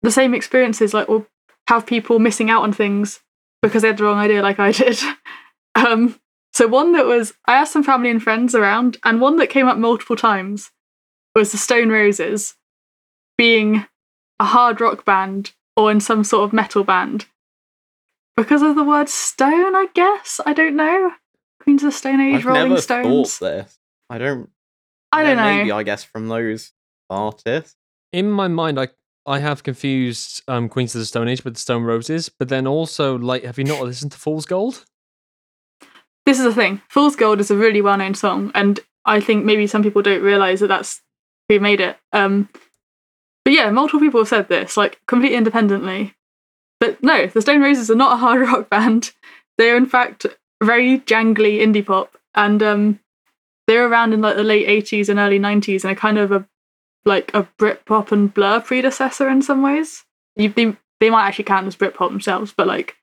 the 0.01 0.11
same 0.11 0.33
experiences, 0.33 0.93
like 0.93 1.07
or 1.09 1.27
have 1.67 1.85
people 1.85 2.19
missing 2.19 2.49
out 2.49 2.63
on 2.63 2.73
things 2.73 3.21
because 3.61 3.81
they 3.83 3.89
had 3.89 3.97
the 3.97 4.03
wrong 4.03 4.17
idea, 4.17 4.41
like 4.41 4.59
I 4.59 4.71
did. 4.71 4.99
um, 5.75 6.19
So 6.53 6.67
one 6.67 6.93
that 6.93 7.05
was 7.05 7.33
I 7.45 7.55
asked 7.55 7.73
some 7.73 7.83
family 7.83 8.09
and 8.09 8.21
friends 8.21 8.55
around, 8.55 8.97
and 9.03 9.21
one 9.21 9.37
that 9.37 9.49
came 9.49 9.67
up 9.67 9.77
multiple 9.77 10.15
times 10.15 10.71
was 11.35 11.51
the 11.51 11.57
Stone 11.57 11.89
Roses 11.89 12.55
being 13.37 13.85
a 14.39 14.45
hard 14.45 14.79
rock 14.81 15.05
band 15.05 15.51
or 15.75 15.91
in 15.91 15.99
some 15.99 16.23
sort 16.23 16.43
of 16.43 16.53
metal 16.53 16.83
band. 16.83 17.25
Because 18.35 18.61
of 18.61 18.75
the 18.75 18.83
word 18.83 19.09
stone, 19.09 19.75
I 19.75 19.87
guess. 19.93 20.39
I 20.45 20.53
don't 20.53 20.75
know. 20.75 21.11
Queens 21.61 21.83
of 21.83 21.87
the 21.87 21.97
Stone 21.97 22.21
Age, 22.21 22.35
I've 22.35 22.45
Rolling 22.45 22.69
never 22.69 22.81
Stones. 22.81 23.37
thought 23.37 23.45
this. 23.45 23.79
I 24.09 24.17
don't. 24.17 24.49
I 25.11 25.23
don't 25.23 25.37
know. 25.37 25.43
Maybe 25.57 25.71
I 25.71 25.83
guess 25.83 26.03
from 26.03 26.27
those 26.29 26.71
artists. 27.09 27.75
In 28.13 28.31
my 28.31 28.47
mind, 28.47 28.79
I 28.79 28.87
I 29.25 29.39
have 29.39 29.63
confused 29.63 30.41
um, 30.47 30.69
Queens 30.69 30.95
of 30.95 30.99
the 30.99 31.05
Stone 31.05 31.27
Age 31.27 31.43
with 31.43 31.55
the 31.55 31.59
Stone 31.59 31.83
Roses, 31.83 32.29
but 32.29 32.47
then 32.49 32.65
also 32.65 33.17
like, 33.17 33.43
have 33.43 33.57
you 33.57 33.65
not 33.65 33.81
listened 33.81 34.13
to 34.13 34.17
Fool's 34.17 34.45
Gold? 34.45 34.85
This 36.25 36.39
is 36.39 36.45
the 36.45 36.53
thing. 36.53 36.81
Fool's 36.89 37.15
Gold 37.15 37.39
is 37.39 37.51
a 37.51 37.55
really 37.55 37.81
well 37.81 37.97
known 37.97 38.13
song, 38.15 38.51
and 38.55 38.79
I 39.05 39.19
think 39.19 39.43
maybe 39.45 39.67
some 39.67 39.83
people 39.83 40.01
don't 40.01 40.21
realize 40.23 40.61
that 40.61 40.67
that's 40.67 41.01
who 41.49 41.59
made 41.59 41.81
it. 41.81 41.97
Um, 42.13 42.47
but 43.49 43.55
yeah, 43.55 43.71
multiple 43.71 43.99
people 43.99 44.19
have 44.19 44.27
said 44.27 44.47
this, 44.47 44.77
like 44.77 45.01
completely 45.07 45.35
independently. 45.35 46.13
But 46.79 47.01
no, 47.01 47.25
the 47.25 47.41
Stone 47.41 47.63
Roses 47.63 47.89
are 47.89 47.95
not 47.95 48.13
a 48.13 48.17
hard 48.17 48.41
rock 48.41 48.69
band. 48.69 49.11
They're 49.57 49.75
in 49.75 49.87
fact 49.87 50.27
very 50.63 50.99
jangly 50.99 51.59
indie 51.59 51.83
pop, 51.83 52.15
and 52.35 52.61
um, 52.61 52.99
they're 53.65 53.87
around 53.87 54.13
in 54.13 54.21
like 54.21 54.35
the 54.35 54.43
late 54.43 54.67
'80s 54.67 55.09
and 55.09 55.17
early 55.17 55.39
'90s, 55.39 55.83
and 55.83 55.91
are 55.91 55.99
kind 55.99 56.19
of 56.19 56.31
a 56.31 56.47
like 57.05 57.33
a 57.33 57.47
Britpop 57.57 58.11
and 58.11 58.31
Blur 58.31 58.59
predecessor 58.59 59.27
in 59.27 59.41
some 59.41 59.63
ways. 59.63 60.05
You, 60.35 60.49
they, 60.49 60.77
they 60.99 61.09
might 61.09 61.25
actually 61.25 61.45
count 61.45 61.65
as 61.65 61.75
Britpop 61.75 62.11
themselves, 62.11 62.53
but 62.55 62.67
like 62.67 62.97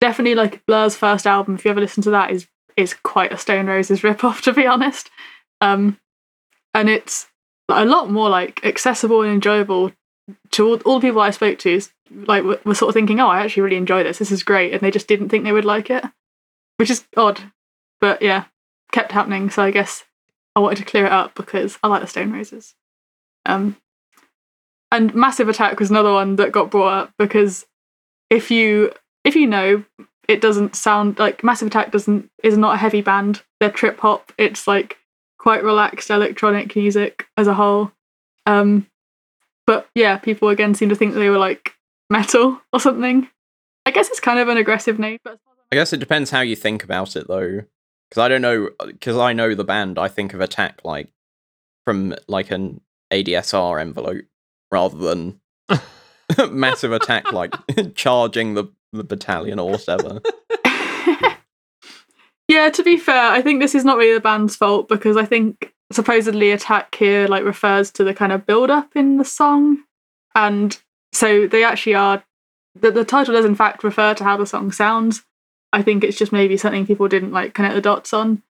definitely 0.00 0.36
like 0.36 0.64
Blur's 0.64 0.94
first 0.94 1.26
album, 1.26 1.56
if 1.56 1.64
you 1.64 1.72
ever 1.72 1.80
listen 1.80 2.04
to 2.04 2.10
that, 2.10 2.30
is 2.30 2.46
is 2.76 2.94
quite 3.02 3.32
a 3.32 3.36
Stone 3.36 3.66
Roses 3.66 4.02
ripoff, 4.02 4.40
to 4.42 4.52
be 4.52 4.64
honest. 4.64 5.10
Um, 5.60 5.98
and 6.72 6.88
it's 6.88 7.26
a 7.80 7.84
lot 7.84 8.10
more 8.10 8.28
like 8.28 8.64
accessible 8.64 9.22
and 9.22 9.32
enjoyable 9.32 9.92
to 10.52 10.66
all, 10.66 10.76
all 10.84 11.00
the 11.00 11.08
people 11.08 11.20
I 11.20 11.30
spoke 11.30 11.58
to. 11.60 11.80
Like 12.10 12.44
were, 12.44 12.60
were 12.64 12.74
sort 12.74 12.90
of 12.90 12.94
thinking, 12.94 13.20
"Oh, 13.20 13.28
I 13.28 13.40
actually 13.40 13.62
really 13.62 13.76
enjoy 13.76 14.02
this. 14.02 14.18
This 14.18 14.32
is 14.32 14.42
great," 14.42 14.72
and 14.72 14.80
they 14.80 14.90
just 14.90 15.08
didn't 15.08 15.28
think 15.28 15.44
they 15.44 15.52
would 15.52 15.64
like 15.64 15.88
it, 15.90 16.04
which 16.76 16.90
is 16.90 17.06
odd. 17.16 17.40
But 18.00 18.20
yeah, 18.20 18.44
kept 18.90 19.12
happening. 19.12 19.48
So 19.50 19.62
I 19.62 19.70
guess 19.70 20.04
I 20.54 20.60
wanted 20.60 20.76
to 20.78 20.84
clear 20.84 21.06
it 21.06 21.12
up 21.12 21.34
because 21.34 21.78
I 21.82 21.88
like 21.88 22.02
the 22.02 22.06
Stone 22.06 22.32
Roses. 22.32 22.74
Um, 23.46 23.76
and 24.90 25.14
Massive 25.14 25.48
Attack 25.48 25.80
was 25.80 25.90
another 25.90 26.12
one 26.12 26.36
that 26.36 26.52
got 26.52 26.70
brought 26.70 26.92
up 26.92 27.12
because 27.18 27.66
if 28.28 28.50
you 28.50 28.92
if 29.24 29.34
you 29.34 29.46
know 29.46 29.84
it 30.28 30.40
doesn't 30.40 30.76
sound 30.76 31.18
like 31.18 31.42
Massive 31.42 31.68
Attack 31.68 31.92
doesn't 31.92 32.30
is 32.42 32.56
not 32.56 32.74
a 32.74 32.78
heavy 32.78 33.00
band. 33.00 33.42
They're 33.58 33.70
trip 33.70 34.00
hop. 34.00 34.32
It's 34.38 34.68
like 34.68 34.98
quite 35.42 35.64
relaxed 35.64 36.08
electronic 36.08 36.76
music 36.76 37.26
as 37.36 37.48
a 37.48 37.54
whole. 37.54 37.90
Um, 38.46 38.86
but 39.66 39.88
yeah, 39.92 40.16
people 40.18 40.50
again 40.50 40.74
seem 40.74 40.88
to 40.88 40.94
think 40.94 41.14
they 41.14 41.30
were 41.30 41.38
like 41.38 41.74
metal 42.08 42.60
or 42.72 42.78
something. 42.78 43.28
I 43.84 43.90
guess 43.90 44.08
it's 44.08 44.20
kind 44.20 44.38
of 44.38 44.46
an 44.46 44.56
aggressive 44.56 45.00
name, 45.00 45.18
but 45.24 45.40
I 45.72 45.74
guess 45.74 45.92
it 45.92 45.98
depends 45.98 46.30
how 46.30 46.42
you 46.42 46.54
think 46.54 46.84
about 46.84 47.16
it, 47.16 47.26
though. 47.26 47.62
Because 48.08 48.20
I 48.20 48.28
don't 48.28 48.42
know. 48.42 48.68
Because 48.86 49.16
I 49.16 49.32
know 49.32 49.56
the 49.56 49.64
band. 49.64 49.98
I 49.98 50.06
think 50.06 50.32
of 50.32 50.40
Attack 50.40 50.82
like 50.84 51.08
from 51.84 52.14
like 52.28 52.52
an 52.52 52.80
ADSR 53.12 53.80
envelope 53.80 54.24
rather 54.70 54.96
than 54.96 55.40
massive 56.50 56.92
attack, 56.92 57.32
like 57.32 57.52
charging 57.96 58.54
the 58.54 58.66
the 58.92 59.02
battalion 59.02 59.58
or 59.58 59.72
whatever. 59.72 60.20
yeah, 62.52 62.70
to 62.70 62.82
be 62.82 62.96
fair, 62.96 63.30
I 63.30 63.42
think 63.42 63.60
this 63.60 63.74
is 63.74 63.84
not 63.84 63.96
really 63.96 64.14
the 64.14 64.20
band's 64.20 64.56
fault 64.56 64.88
because 64.88 65.16
I 65.16 65.24
think 65.24 65.72
supposedly 65.90 66.50
attack 66.50 66.94
here 66.94 67.26
like 67.26 67.44
refers 67.44 67.90
to 67.92 68.04
the 68.04 68.14
kind 68.14 68.32
of 68.32 68.46
build 68.46 68.70
up 68.70 68.90
in 68.94 69.18
the 69.18 69.24
song. 69.24 69.78
And 70.34 70.78
so 71.12 71.46
they 71.46 71.64
actually 71.64 71.94
are 71.94 72.24
the, 72.80 72.90
the 72.90 73.04
title 73.04 73.34
does 73.34 73.44
in 73.44 73.54
fact 73.54 73.84
refer 73.84 74.14
to 74.14 74.24
how 74.24 74.36
the 74.36 74.46
song 74.46 74.72
sounds. 74.72 75.22
I 75.72 75.82
think 75.82 76.04
it's 76.04 76.18
just 76.18 76.32
maybe 76.32 76.56
something 76.56 76.86
people 76.86 77.08
didn't 77.08 77.32
like 77.32 77.54
connect 77.54 77.74
the 77.74 77.80
dots 77.80 78.12
on. 78.12 78.42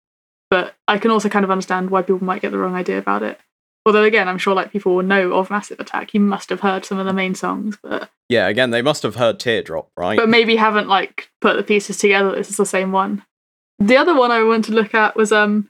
But 0.50 0.74
I 0.86 0.98
can 0.98 1.10
also 1.10 1.28
kind 1.28 1.44
of 1.44 1.50
understand 1.50 1.90
why 1.90 2.02
people 2.02 2.22
might 2.24 2.42
get 2.42 2.50
the 2.52 2.58
wrong 2.58 2.74
idea 2.74 2.98
about 2.98 3.22
it. 3.22 3.40
Although 3.86 4.04
again, 4.04 4.28
I'm 4.28 4.38
sure 4.38 4.54
like 4.54 4.70
people 4.70 4.94
will 4.94 5.02
know 5.02 5.32
of 5.32 5.50
Massive 5.50 5.80
Attack. 5.80 6.14
You 6.14 6.20
must 6.20 6.50
have 6.50 6.60
heard 6.60 6.84
some 6.84 6.98
of 6.98 7.06
the 7.06 7.12
main 7.12 7.34
songs, 7.34 7.78
but 7.82 8.10
Yeah, 8.28 8.46
again, 8.48 8.70
they 8.70 8.82
must 8.82 9.02
have 9.02 9.16
heard 9.16 9.40
Teardrop, 9.40 9.90
right? 9.96 10.16
but 10.16 10.28
maybe 10.28 10.56
haven't 10.56 10.88
like 10.88 11.30
put 11.40 11.56
the 11.56 11.62
pieces 11.64 11.98
together. 11.98 12.32
This 12.34 12.50
is 12.50 12.56
the 12.56 12.66
same 12.66 12.92
one. 12.92 13.24
The 13.86 13.96
other 13.96 14.14
one 14.14 14.30
I 14.30 14.42
want 14.44 14.64
to 14.66 14.72
look 14.72 14.94
at 14.94 15.16
was 15.16 15.32
um 15.32 15.68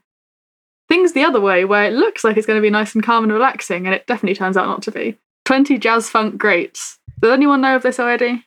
things 0.88 1.12
the 1.12 1.24
other 1.24 1.40
way, 1.40 1.64
where 1.64 1.84
it 1.84 1.92
looks 1.94 2.22
like 2.24 2.36
it's 2.36 2.46
going 2.46 2.58
to 2.58 2.62
be 2.62 2.70
nice 2.70 2.94
and 2.94 3.02
calm 3.04 3.24
and 3.24 3.32
relaxing, 3.32 3.86
and 3.86 3.94
it 3.94 4.06
definitely 4.06 4.36
turns 4.36 4.56
out 4.56 4.66
not 4.66 4.82
to 4.82 4.90
be. 4.90 5.18
Twenty 5.44 5.78
jazz 5.78 6.08
funk 6.10 6.36
greats. 6.38 6.98
Does 7.20 7.32
anyone 7.32 7.60
know 7.60 7.76
of 7.76 7.82
this 7.82 7.98
already? 8.00 8.44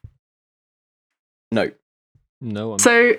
no. 1.52 1.72
No 2.42 2.70
one. 2.70 2.80
So, 2.80 3.14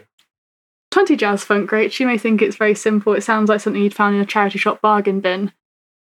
20 0.93 1.17
jazz 1.17 1.43
funk 1.43 1.69
greats. 1.69 1.99
You 1.99 2.07
may 2.07 2.19
think 2.19 2.43
it's 2.43 2.57
very 2.57 2.75
simple. 2.75 3.15
It 3.15 3.23
sounds 3.23 3.49
like 3.49 3.61
something 3.61 3.83
you'd 3.83 3.95
found 3.95 4.15
in 4.15 4.21
a 4.21 4.27
charity 4.27 4.59
shop 4.59 4.81
bargain 4.83 5.21
bin. 5.21 5.53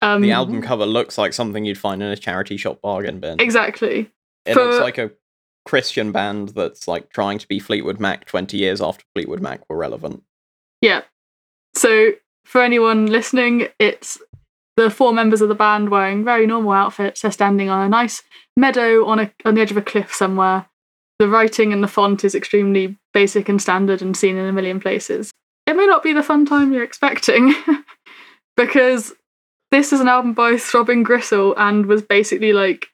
Um, 0.01 0.21
The 0.23 0.31
album 0.31 0.61
cover 0.61 0.85
looks 0.85 1.17
like 1.17 1.31
something 1.31 1.63
you'd 1.63 1.77
find 1.77 2.01
in 2.01 2.09
a 2.09 2.17
charity 2.17 2.57
shop 2.57 2.81
bargain 2.81 3.19
bin. 3.19 3.39
Exactly. 3.39 4.11
It 4.45 4.55
For- 4.55 4.65
looks 4.65 4.81
like 4.81 4.97
a 4.97 5.11
Christian 5.63 6.11
band 6.11 6.49
that's 6.49 6.87
like 6.87 7.11
trying 7.11 7.37
to 7.37 7.47
be 7.47 7.59
Fleetwood 7.59 7.99
Mac 7.99 8.25
20 8.25 8.57
years 8.57 8.81
after 8.81 9.05
Fleetwood 9.13 9.41
Mac 9.41 9.61
were 9.69 9.77
relevant. 9.77 10.23
Yeah. 10.83 11.03
So, 11.75 12.11
for 12.43 12.61
anyone 12.61 13.05
listening, 13.05 13.69
it's 13.79 14.21
the 14.75 14.89
four 14.89 15.13
members 15.13 15.39
of 15.39 15.47
the 15.47 15.55
band 15.55 15.89
wearing 15.89 16.25
very 16.25 16.45
normal 16.45 16.73
outfits. 16.73 17.21
They're 17.21 17.31
standing 17.31 17.69
on 17.69 17.85
a 17.85 17.89
nice 17.89 18.21
meadow 18.57 19.05
on 19.05 19.19
a 19.19 19.31
on 19.45 19.55
the 19.55 19.61
edge 19.61 19.71
of 19.71 19.77
a 19.77 19.81
cliff 19.81 20.13
somewhere. 20.13 20.65
The 21.19 21.29
writing 21.29 21.71
and 21.71 21.81
the 21.81 21.87
font 21.87 22.25
is 22.25 22.35
extremely 22.35 22.97
basic 23.13 23.47
and 23.47 23.61
standard 23.61 24.01
and 24.01 24.15
seen 24.15 24.35
in 24.35 24.45
a 24.45 24.51
million 24.51 24.81
places. 24.81 25.31
It 25.65 25.77
may 25.77 25.85
not 25.85 26.03
be 26.03 26.11
the 26.11 26.21
fun 26.21 26.45
time 26.45 26.73
you're 26.73 26.83
expecting 26.83 27.55
because 28.57 29.13
this 29.71 29.93
is 29.93 30.01
an 30.01 30.09
album 30.09 30.33
by 30.33 30.57
Throbbing 30.57 31.03
Gristle 31.03 31.55
and 31.55 31.85
was 31.85 32.01
basically 32.01 32.51
like 32.51 32.87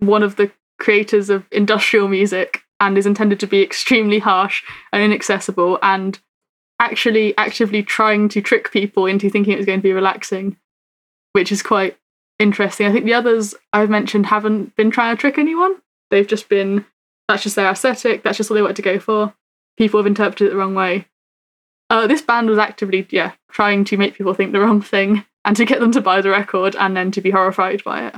one 0.00 0.22
of 0.22 0.36
the 0.36 0.52
creators 0.78 1.30
of 1.30 1.46
industrial 1.50 2.06
music 2.06 2.60
and 2.80 2.98
is 2.98 3.06
intended 3.06 3.40
to 3.40 3.46
be 3.46 3.62
extremely 3.62 4.18
harsh 4.18 4.62
and 4.92 5.02
inaccessible 5.02 5.78
and 5.82 6.20
actually 6.80 7.36
actively 7.38 7.82
trying 7.82 8.28
to 8.30 8.40
trick 8.40 8.70
people 8.70 9.06
into 9.06 9.28
thinking 9.30 9.52
it 9.52 9.56
was 9.58 9.66
going 9.66 9.78
to 9.80 9.82
be 9.82 9.92
relaxing, 9.92 10.56
which 11.32 11.50
is 11.52 11.62
quite 11.62 11.96
interesting. 12.38 12.86
I 12.86 12.92
think 12.92 13.04
the 13.04 13.14
others 13.14 13.54
I've 13.72 13.90
mentioned 13.90 14.26
haven't 14.26 14.76
been 14.76 14.90
trying 14.90 15.16
to 15.16 15.20
trick 15.20 15.38
anyone. 15.38 15.76
They've 16.10 16.26
just 16.26 16.48
been 16.48 16.84
that's 17.28 17.42
just 17.42 17.56
their 17.56 17.68
aesthetic, 17.70 18.22
that's 18.22 18.38
just 18.38 18.48
what 18.48 18.54
they 18.54 18.62
wanted 18.62 18.76
to 18.76 18.82
go 18.82 18.98
for. 18.98 19.34
People 19.76 19.98
have 20.00 20.06
interpreted 20.06 20.46
it 20.46 20.50
the 20.50 20.56
wrong 20.56 20.74
way. 20.74 21.06
Uh, 21.90 22.06
this 22.06 22.22
band 22.22 22.48
was 22.48 22.58
actively, 22.58 23.06
yeah, 23.10 23.32
trying 23.50 23.84
to 23.84 23.96
make 23.96 24.14
people 24.14 24.34
think 24.34 24.52
the 24.52 24.60
wrong 24.60 24.80
thing 24.80 25.24
and 25.44 25.56
to 25.56 25.64
get 25.64 25.80
them 25.80 25.92
to 25.92 26.00
buy 26.00 26.20
the 26.20 26.30
record 26.30 26.74
and 26.76 26.96
then 26.96 27.10
to 27.10 27.20
be 27.20 27.30
horrified 27.30 27.82
by 27.84 28.06
it, 28.06 28.14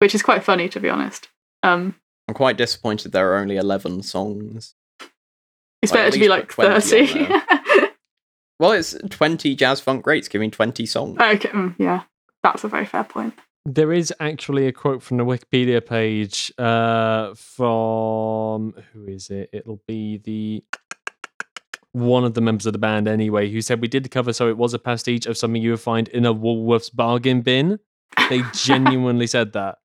which 0.00 0.14
is 0.14 0.22
quite 0.22 0.42
funny 0.44 0.68
to 0.68 0.80
be 0.80 0.88
honest. 0.88 1.28
Um, 1.62 1.94
I'm 2.28 2.34
quite 2.34 2.56
disappointed 2.56 3.12
there 3.12 3.32
are 3.32 3.38
only 3.38 3.56
11 3.56 4.02
songs. 4.02 4.74
it's 5.82 5.92
Like, 5.92 6.00
better 6.00 6.10
to 6.12 6.18
be 6.18 6.28
like 6.28 6.48
put 6.48 6.66
20 6.66 6.74
on 6.74 6.80
thirty. 6.80 7.14
Well, 8.58 8.72
it's 8.72 8.96
20 9.10 9.54
jazz 9.56 9.80
funk 9.80 10.04
greats 10.04 10.28
giving 10.28 10.50
20 10.50 10.86
songs. 10.86 11.18
okay, 11.20 11.48
mm, 11.48 11.74
yeah, 11.78 12.02
that's 12.42 12.64
a 12.64 12.68
very 12.68 12.86
fair 12.86 13.04
point. 13.04 13.34
There 13.64 13.92
is 13.92 14.12
actually 14.18 14.66
a 14.66 14.72
quote 14.72 15.02
from 15.02 15.18
the 15.18 15.24
Wikipedia 15.24 15.84
page 15.84 16.52
uh, 16.58 17.34
from 17.34 18.74
who 18.92 19.06
is 19.06 19.30
it? 19.30 19.50
It'll 19.52 19.80
be 19.86 20.18
the 20.18 20.64
one 21.92 22.24
of 22.24 22.34
the 22.34 22.40
members 22.40 22.66
of 22.66 22.72
the 22.72 22.78
band 22.78 23.06
anyway, 23.06 23.50
who 23.50 23.60
said 23.60 23.80
we 23.80 23.86
did 23.88 24.04
the 24.04 24.08
cover, 24.08 24.32
so 24.32 24.48
it 24.48 24.56
was 24.56 24.74
a 24.74 24.78
pastiche 24.78 25.26
of 25.26 25.36
something 25.36 25.62
you 25.62 25.70
would 25.72 25.80
find 25.80 26.08
in 26.08 26.24
a 26.24 26.34
Woolworths 26.34 26.94
bargain 26.94 27.42
bin. 27.42 27.78
They 28.30 28.42
genuinely 28.54 29.26
said 29.26 29.52
that. 29.52 29.78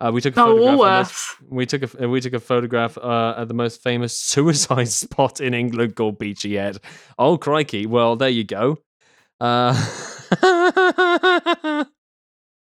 Uh, 0.00 0.10
we 0.12 0.20
took 0.20 0.36
a 0.36 0.40
Oh, 0.42 0.56
photograph. 0.56 0.70
on 0.70 0.76
Woolworths. 0.78 1.34
We 1.50 1.66
took 1.66 1.94
a 2.00 2.08
we 2.08 2.20
took 2.20 2.32
a 2.34 2.40
photograph 2.40 2.98
uh, 2.98 3.34
at 3.38 3.48
the 3.48 3.54
most 3.54 3.82
famous 3.82 4.16
suicide 4.32 4.88
spot 4.88 5.40
in 5.40 5.54
England 5.54 5.94
called 5.96 6.18
Beachy 6.18 6.56
Head. 6.56 6.78
Oh 7.18 7.38
crikey! 7.38 7.86
Well, 7.86 8.16
there 8.16 8.28
you 8.28 8.44
go. 8.44 8.78
Uh, 9.40 9.72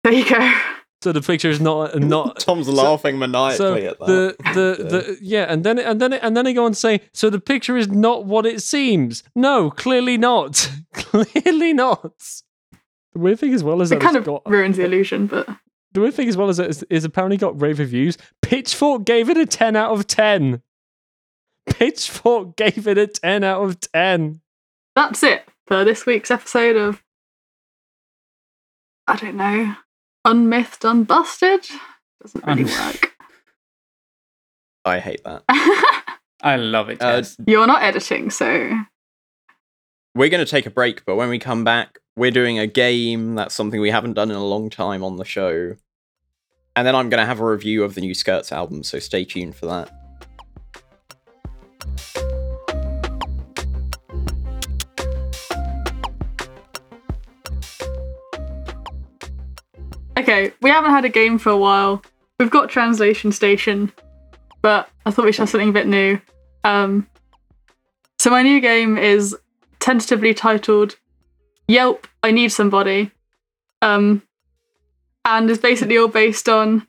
There 0.03 0.13
you 0.15 0.29
go. 0.29 0.53
so 1.03 1.13
the 1.13 1.21
picture 1.21 1.51
is 1.51 1.61
not 1.61 1.99
not 2.01 2.39
Tom's 2.47 2.69
laughing 2.69 3.17
so 3.17 3.19
maniacally 3.19 3.87
at 3.87 3.99
that. 3.99 4.07
the 4.07 4.37
the 4.55 4.85
the 4.85 5.19
yeah, 5.21 5.45
and 5.49 5.63
then 5.63 5.79
and 5.79 6.01
then 6.01 6.15
and 6.15 6.35
then 6.35 6.45
they 6.47 6.55
go 6.55 6.65
on 6.65 6.73
to 6.73 6.79
say, 6.79 7.01
so 7.13 7.29
the 7.29 7.39
picture 7.41 7.77
is 7.77 7.89
not 7.89 8.25
what 8.25 8.47
it 8.47 8.63
seems. 8.63 9.23
No, 9.35 9.71
clearly 9.71 10.17
not. 10.17 10.71
clearly 10.95 11.75
not. 11.75 12.03
The 13.13 13.19
weird 13.19 13.39
thing 13.41 13.53
as 13.53 13.63
well 13.63 13.83
is 13.83 13.93
It 13.93 13.97
that 13.97 14.03
kind 14.05 14.17
of 14.17 14.25
got 14.25 14.43
ruins 14.49 14.79
the 14.79 14.85
illusion, 14.85 15.27
but 15.27 15.47
the 15.93 16.01
weird 16.01 16.15
thing 16.15 16.29
as 16.29 16.37
well 16.37 16.49
is 16.49 16.57
that 16.59 16.71
it's, 16.71 16.85
it's 16.91 17.05
apparently 17.05 17.37
got 17.37 17.61
rave 17.61 17.79
reviews. 17.79 18.17
Pitchfork 18.43 19.05
gave 19.05 19.29
it 19.29 19.37
a 19.37 19.47
ten 19.47 19.77
out 19.77 19.93
of 19.93 20.07
ten. 20.07 20.63
Pitchfork 21.69 22.57
gave 22.57 22.87
it 22.87 22.99
a 22.99 23.07
ten 23.07 23.45
out 23.45 23.63
of 23.63 23.81
ten. 23.81 24.41
that's 24.97 25.23
it 25.23 25.45
for 25.67 25.85
this 25.85 26.07
week's 26.07 26.31
episode 26.31 26.77
of 26.77 27.03
I 29.07 29.17
don't 29.17 29.37
know, 29.37 29.75
unmythed, 30.25 30.83
unbusted. 30.83 31.69
Doesn't 32.23 32.47
really 32.47 32.65
Un- 32.65 32.87
work. 32.87 33.13
I 34.85 34.99
hate 35.01 35.23
that. 35.25 35.43
I 36.43 36.57
love 36.57 36.89
it. 36.91 37.03
Uh, 37.03 37.23
You're 37.47 37.67
not 37.67 37.83
editing, 37.83 38.31
so 38.31 38.73
We're 40.15 40.31
going 40.31 40.45
to 40.45 40.51
take 40.51 40.65
a 40.67 40.71
break, 40.71 41.05
but 41.05 41.17
when 41.17 41.29
we 41.29 41.39
come 41.39 41.65
back, 41.65 41.99
we're 42.21 42.31
doing 42.31 42.59
a 42.59 42.67
game. 42.67 43.35
That's 43.35 43.55
something 43.55 43.81
we 43.81 43.91
haven't 43.91 44.13
done 44.13 44.31
in 44.31 44.37
a 44.37 44.45
long 44.45 44.69
time 44.69 45.03
on 45.03 45.17
the 45.17 45.25
show. 45.25 45.75
And 46.77 46.87
then 46.87 46.95
I'm 46.95 47.09
going 47.09 47.19
to 47.19 47.25
have 47.25 47.41
a 47.41 47.47
review 47.47 47.83
of 47.83 47.95
the 47.95 48.03
new 48.03 48.13
Skirts 48.13 48.53
album, 48.53 48.83
so 48.83 48.99
stay 48.99 49.25
tuned 49.25 49.57
for 49.57 49.65
that. 49.65 49.91
Okay, 60.19 60.53
we 60.61 60.69
haven't 60.69 60.91
had 60.91 61.07
a 61.07 61.09
game 61.09 61.39
for 61.39 61.49
a 61.49 61.57
while. 61.57 62.03
We've 62.39 62.51
got 62.51 62.69
Translation 62.69 63.33
Station, 63.33 63.91
but 64.61 64.91
I 65.07 65.11
thought 65.11 65.25
we 65.25 65.33
should 65.33 65.41
have 65.41 65.49
something 65.49 65.71
a 65.71 65.73
bit 65.73 65.87
new. 65.87 66.21
Um, 66.65 67.09
so 68.19 68.29
my 68.29 68.43
new 68.43 68.61
game 68.61 68.99
is 68.99 69.35
tentatively 69.79 70.35
titled 70.35 70.97
Yelp, 71.71 72.09
I 72.23 72.33
Need 72.33 72.51
Somebody. 72.51 73.13
Um, 73.81 74.23
and 75.25 75.49
is 75.49 75.59
basically 75.59 75.99
all 75.99 76.09
based 76.09 76.49
on 76.49 76.87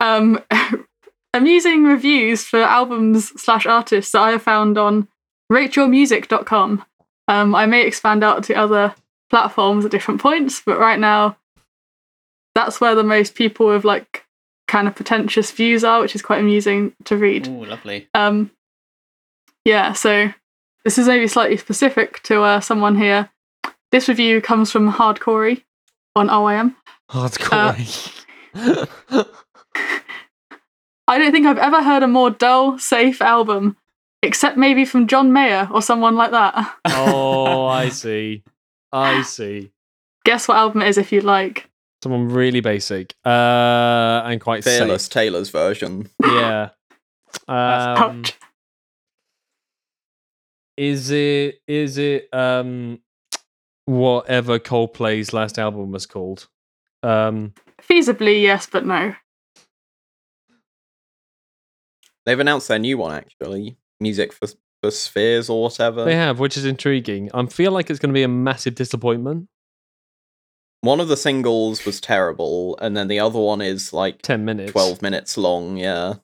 um, 0.00 0.38
amusing 1.34 1.84
reviews 1.84 2.44
for 2.44 2.60
albums 2.60 3.28
slash 3.40 3.66
artists 3.66 4.12
that 4.12 4.20
I 4.20 4.30
have 4.32 4.42
found 4.42 4.76
on 4.76 5.08
rateyourmusic.com. 5.50 6.84
Um, 7.28 7.54
I 7.54 7.66
may 7.66 7.86
expand 7.86 8.22
out 8.22 8.44
to 8.44 8.54
other 8.54 8.94
platforms 9.30 9.84
at 9.84 9.90
different 9.90 10.20
points, 10.20 10.62
but 10.64 10.78
right 10.78 10.98
now 10.98 11.36
that's 12.54 12.80
where 12.80 12.94
the 12.94 13.02
most 13.02 13.34
people 13.34 13.68
with 13.68 13.84
like 13.84 14.24
kind 14.68 14.86
of 14.88 14.94
pretentious 14.94 15.50
views 15.50 15.84
are, 15.84 16.00
which 16.00 16.14
is 16.14 16.22
quite 16.22 16.40
amusing 16.40 16.92
to 17.04 17.16
read. 17.16 17.48
Ooh, 17.48 17.64
lovely. 17.64 18.08
Um, 18.14 18.50
yeah, 19.64 19.92
so 19.94 20.32
this 20.84 20.98
is 20.98 21.08
maybe 21.08 21.26
slightly 21.26 21.56
specific 21.56 22.22
to 22.24 22.42
uh, 22.42 22.60
someone 22.60 22.96
here. 22.96 23.30
This 23.92 24.08
review 24.08 24.40
comes 24.40 24.70
from 24.72 24.92
Hardcorey 24.92 25.62
on 26.14 26.28
RYM. 26.28 26.74
Hardcore. 27.10 28.24
I 31.08 31.18
don't 31.18 31.30
think 31.32 31.46
I've 31.46 31.58
ever 31.58 31.82
heard 31.82 32.02
a 32.02 32.08
more 32.08 32.30
dull, 32.30 32.78
safe 32.78 33.22
album, 33.22 33.76
except 34.22 34.56
maybe 34.56 34.84
from 34.84 35.06
John 35.06 35.32
Mayer 35.32 35.68
or 35.72 35.80
someone 35.80 36.16
like 36.16 36.32
that. 36.32 36.74
oh, 36.86 37.66
I 37.66 37.88
see. 37.90 38.42
I 38.92 39.22
see. 39.22 39.70
Guess 40.24 40.48
what 40.48 40.56
album 40.56 40.82
it 40.82 40.88
is 40.88 40.98
if 40.98 41.12
you'd 41.12 41.22
like. 41.24 41.70
Someone 42.02 42.28
really 42.28 42.60
basic 42.60 43.14
uh, 43.24 44.22
and 44.24 44.40
quite 44.40 44.64
Fearless 44.64 45.04
safe. 45.04 45.12
Taylor's 45.12 45.50
version. 45.50 46.10
Yeah. 46.22 46.70
Um, 47.48 48.24
is 50.78 51.10
it 51.10 51.60
is 51.68 51.98
it 51.98 52.28
um 52.32 52.98
whatever 53.86 54.58
Coldplay's 54.58 55.32
last 55.32 55.58
album 55.58 55.90
was 55.90 56.04
called? 56.06 56.48
Um, 57.02 57.54
Feasibly, 57.82 58.42
yes, 58.42 58.66
but 58.70 58.84
no. 58.84 59.14
They've 62.26 62.38
announced 62.38 62.68
their 62.68 62.78
new 62.78 62.98
one, 62.98 63.14
actually. 63.14 63.76
Music 64.00 64.32
for, 64.32 64.48
for 64.82 64.90
Spheres 64.90 65.48
or 65.48 65.62
whatever. 65.62 66.04
they 66.04 66.16
have, 66.16 66.38
which 66.40 66.56
is 66.56 66.64
intriguing. 66.64 67.30
I 67.32 67.46
feel 67.46 67.72
like 67.72 67.88
it's 67.88 68.00
going 68.00 68.10
to 68.12 68.18
be 68.18 68.24
a 68.24 68.28
massive 68.28 68.74
disappointment. 68.74 69.48
One 70.80 71.00
of 71.00 71.08
the 71.08 71.16
singles 71.16 71.84
was 71.84 72.00
terrible, 72.00 72.76
and 72.80 72.96
then 72.96 73.08
the 73.08 73.20
other 73.20 73.38
one 73.38 73.60
is 73.60 73.92
like 73.92 74.22
Ten 74.22 74.44
minutes. 74.44 74.72
12 74.72 75.02
minutes 75.02 75.38
long, 75.38 75.76
yeah. 75.76 76.14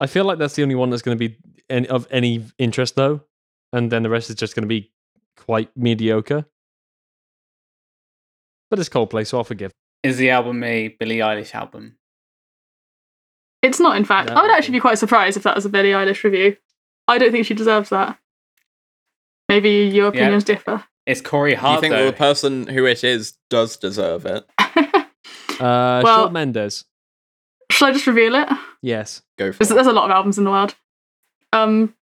I 0.00 0.06
feel 0.06 0.24
like 0.24 0.38
that's 0.38 0.54
the 0.54 0.62
only 0.62 0.74
one 0.74 0.90
that's 0.90 1.02
going 1.02 1.16
to 1.16 1.28
be 1.28 1.36
any, 1.68 1.86
of 1.88 2.08
any 2.10 2.44
interest, 2.58 2.96
though, 2.96 3.20
and 3.72 3.92
then 3.92 4.02
the 4.02 4.10
rest 4.10 4.30
is 4.30 4.36
just 4.36 4.54
going 4.54 4.62
to 4.64 4.68
be 4.68 4.90
quite 5.40 5.70
mediocre. 5.76 6.46
But 8.70 8.78
it's 8.78 8.88
Coldplay, 8.88 9.26
so 9.26 9.38
I'll 9.38 9.44
forgive. 9.44 9.72
Is 10.02 10.16
the 10.16 10.30
album 10.30 10.62
a 10.62 10.88
Billie 10.88 11.18
Eilish 11.18 11.54
album? 11.54 11.96
It's 13.62 13.80
not, 13.80 13.96
in 13.96 14.04
fact. 14.04 14.30
No, 14.30 14.36
I 14.36 14.42
would 14.42 14.50
actually 14.50 14.72
be 14.72 14.80
quite 14.80 14.98
surprised 14.98 15.36
if 15.36 15.42
that 15.42 15.54
was 15.56 15.66
a 15.66 15.68
Billie 15.68 15.90
Eilish 15.90 16.22
review. 16.24 16.56
I 17.08 17.18
don't 17.18 17.32
think 17.32 17.46
she 17.46 17.54
deserves 17.54 17.90
that. 17.90 18.18
Maybe 19.48 19.70
your 19.92 20.04
Yeah. 20.14 20.20
opinions 20.20 20.44
differ. 20.44 20.84
It's 21.06 21.20
Corey 21.20 21.54
Hart. 21.54 21.80
Do 21.80 21.86
you 21.88 21.92
think 21.92 22.00
though. 22.00 22.06
the 22.06 22.16
person 22.16 22.66
who 22.68 22.86
it 22.86 23.02
is 23.04 23.34
does 23.50 23.76
deserve 23.76 24.26
it? 24.26 24.44
Uh, 25.60 26.00
Well- 26.02 26.24
Shawn 26.24 26.32
Mendes. 26.32 26.86
Shall 27.70 27.88
I 27.88 27.92
just 27.92 28.06
reveal 28.06 28.34
it? 28.34 28.48
Yes. 28.80 29.20
Go 29.38 29.52
for 29.52 29.58
There's, 29.58 29.70
it. 29.70 29.74
there's 29.74 29.86
a 29.86 29.92
lot 29.92 30.06
of 30.06 30.10
albums 30.10 30.38
in 30.38 30.44
the 30.44 30.50
world. 30.50 30.74
Um, 31.52 31.94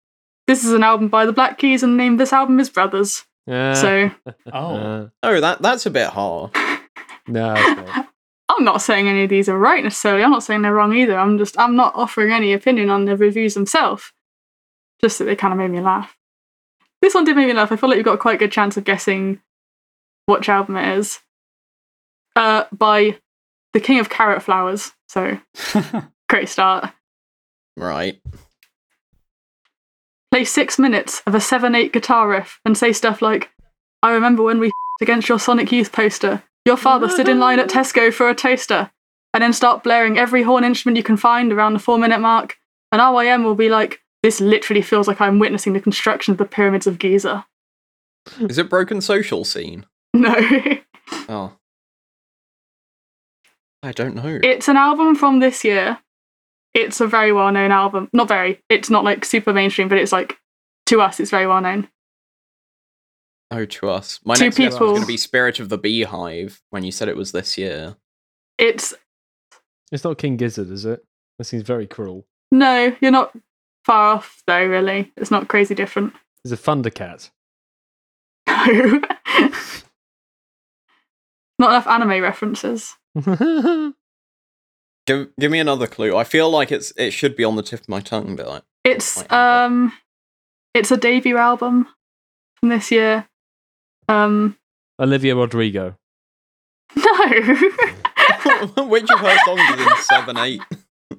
this 0.47 0.63
is 0.63 0.71
an 0.71 0.83
album 0.83 1.09
by 1.09 1.25
the 1.25 1.33
Black 1.33 1.57
Keys, 1.57 1.83
and 1.83 1.93
the 1.93 1.97
name 1.97 2.13
of 2.13 2.19
this 2.19 2.33
album 2.33 2.59
is 2.59 2.69
Brothers. 2.69 3.25
Uh, 3.49 3.73
so 3.75 4.11
oh, 4.53 4.75
uh, 4.75 5.09
Oh, 5.23 5.39
that 5.41 5.61
that's 5.61 5.85
a 5.85 5.91
bit 5.91 6.07
hard. 6.07 6.51
no. 7.27 7.53
I'm 8.49 8.63
not 8.63 8.81
saying 8.81 9.07
any 9.07 9.23
of 9.23 9.29
these 9.29 9.49
are 9.49 9.57
right 9.57 9.83
necessarily. 9.83 10.23
I'm 10.23 10.31
not 10.31 10.41
saying 10.41 10.61
they're 10.61 10.73
wrong 10.73 10.95
either. 10.95 11.17
I'm 11.17 11.37
just 11.37 11.59
I'm 11.59 11.75
not 11.75 11.93
offering 11.95 12.31
any 12.31 12.53
opinion 12.53 12.89
on 12.89 13.05
the 13.05 13.15
reviews 13.17 13.53
themselves. 13.53 14.11
Just 15.01 15.19
that 15.19 15.25
they 15.25 15.35
kind 15.35 15.53
of 15.53 15.59
made 15.59 15.69
me 15.69 15.81
laugh. 15.81 16.17
This 17.01 17.13
one 17.13 17.25
did 17.25 17.35
make 17.35 17.47
me 17.47 17.53
laugh. 17.53 17.71
I 17.71 17.75
feel 17.75 17.89
like 17.89 17.97
you've 17.97 18.05
got 18.05 18.19
quite 18.19 18.35
a 18.35 18.37
quite 18.37 18.39
good 18.39 18.51
chance 18.51 18.77
of 18.77 18.83
guessing 18.83 19.41
which 20.25 20.49
album 20.49 20.77
it 20.77 20.97
is. 20.97 21.19
Uh, 22.35 22.63
by 22.71 23.19
the 23.73 23.79
King 23.79 23.99
of 23.99 24.09
Carrot 24.09 24.41
Flowers. 24.41 24.93
So 25.07 25.39
great 26.29 26.49
start. 26.49 26.91
Right. 27.75 28.19
Play 30.31 30.43
six 30.45 30.77
minutes 30.77 31.21
of 31.25 31.35
a 31.35 31.39
seven 31.41 31.73
eight 31.75 31.93
guitar 31.93 32.27
riff 32.27 32.59
and 32.65 32.77
say 32.77 32.91
stuff 32.93 33.21
like, 33.21 33.49
"I 34.03 34.11
remember 34.11 34.43
when 34.43 34.59
we 34.59 34.71
against 35.01 35.29
your 35.29 35.39
Sonic 35.39 35.71
Youth 35.71 35.91
poster. 35.91 36.43
Your 36.65 36.77
father 36.77 37.07
stood 37.07 37.29
in 37.29 37.39
line 37.39 37.59
at 37.59 37.69
Tesco 37.69 38.13
for 38.13 38.29
a 38.29 38.35
toaster." 38.35 38.91
And 39.33 39.43
then 39.43 39.53
start 39.53 39.83
blaring 39.83 40.17
every 40.17 40.41
horn 40.41 40.63
instrument 40.63 40.97
you 40.97 41.03
can 41.03 41.17
find 41.17 41.53
around 41.53 41.73
the 41.73 41.79
four 41.79 41.99
minute 41.99 42.19
mark. 42.19 42.57
And 42.91 42.99
RYM 42.99 43.43
will 43.43 43.55
be 43.55 43.69
like, 43.69 44.01
This 44.23 44.41
literally 44.41 44.81
feels 44.81 45.07
like 45.07 45.21
I'm 45.21 45.37
witnessing 45.37 45.73
the 45.73 45.81
construction 45.81 46.31
of 46.31 46.37
the 46.39 46.45
pyramids 46.45 46.87
of 46.87 46.97
Giza. 46.97 47.45
Is 48.39 48.57
it 48.57 48.69
Broken 48.69 48.99
Social 49.01 49.43
Scene? 49.43 49.85
No. 50.13 50.33
Oh. 51.29 51.53
I 53.83 53.91
don't 53.91 54.15
know. 54.15 54.39
it's 54.41 54.67
an 54.67 54.77
album 54.77 55.13
from 55.15 55.39
this 55.39 55.63
year. 55.63 55.99
It's 56.73 57.01
a 57.01 57.07
very 57.07 57.31
well 57.31 57.51
known 57.51 57.71
album. 57.71 58.09
Not 58.13 58.27
very, 58.27 58.61
it's 58.69 58.89
not 58.89 59.03
like 59.03 59.25
super 59.25 59.53
mainstream, 59.53 59.87
but 59.87 59.97
it's 59.97 60.11
like, 60.11 60.37
to 60.87 61.01
us, 61.01 61.19
it's 61.19 61.31
very 61.31 61.47
well 61.47 61.61
known. 61.61 61.87
oh, 63.51 63.65
to 63.65 63.89
us. 63.89 64.19
My 64.25 64.35
Two 64.35 64.45
next 64.45 64.57
guess 64.57 64.65
was 64.65 64.73
people- 64.75 64.87
going 64.89 65.01
to 65.01 65.07
be 65.07 65.17
Spirit 65.17 65.59
of 65.59 65.69
the 65.69 65.77
Beehive 65.77 66.61
when 66.69 66.83
you 66.83 66.91
said 66.91 67.07
it 67.07 67.17
was 67.17 67.31
this 67.31 67.57
year. 67.57 67.95
It's, 68.57 68.93
It's 69.91 70.03
not 70.03 70.17
King 70.17 70.37
Gizzard, 70.37 70.69
is 70.69 70.85
it? 70.85 71.03
That 71.37 71.45
seems 71.45 71.63
very 71.63 71.87
cruel. 71.87 72.25
no, 72.51 72.95
you're 73.01 73.11
not 73.11 73.35
far 73.85 74.15
off 74.15 74.41
though, 74.47 74.65
really. 74.65 75.11
It's 75.17 75.31
not 75.31 75.47
crazy 75.47 75.75
different. 75.75 76.13
Is 76.45 76.51
it 76.51 76.59
Thundercat? 76.59 77.29
No. 78.47 79.01
not 81.59 81.69
enough 81.71 81.87
anime 81.87 82.21
references. 82.21 82.95
Give 85.07 85.29
give 85.39 85.51
me 85.51 85.59
another 85.59 85.87
clue. 85.87 86.15
I 86.17 86.23
feel 86.25 86.49
like 86.49 86.71
it's 86.71 86.91
it 86.97 87.11
should 87.11 87.35
be 87.35 87.43
on 87.43 87.55
the 87.55 87.63
tip 87.63 87.81
of 87.81 87.89
my 87.89 88.01
tongue, 88.01 88.35
but 88.35 88.47
like, 88.47 88.63
It's 88.83 89.17
Might 89.17 89.31
have 89.31 89.31
it. 89.31 89.65
um 89.65 89.93
it's 90.73 90.91
a 90.91 90.97
debut 90.97 91.37
album 91.37 91.87
from 92.59 92.69
this 92.69 92.91
year. 92.91 93.27
Um 94.09 94.57
Olivia 94.99 95.35
Rodrigo. 95.35 95.95
no. 96.95 97.03
which 98.87 99.09
of 99.11 99.19
her 99.19 99.37
songs 99.45 99.61
is 99.79 99.87
in 99.87 99.97
seven 100.03 100.37
eight? 100.37 100.61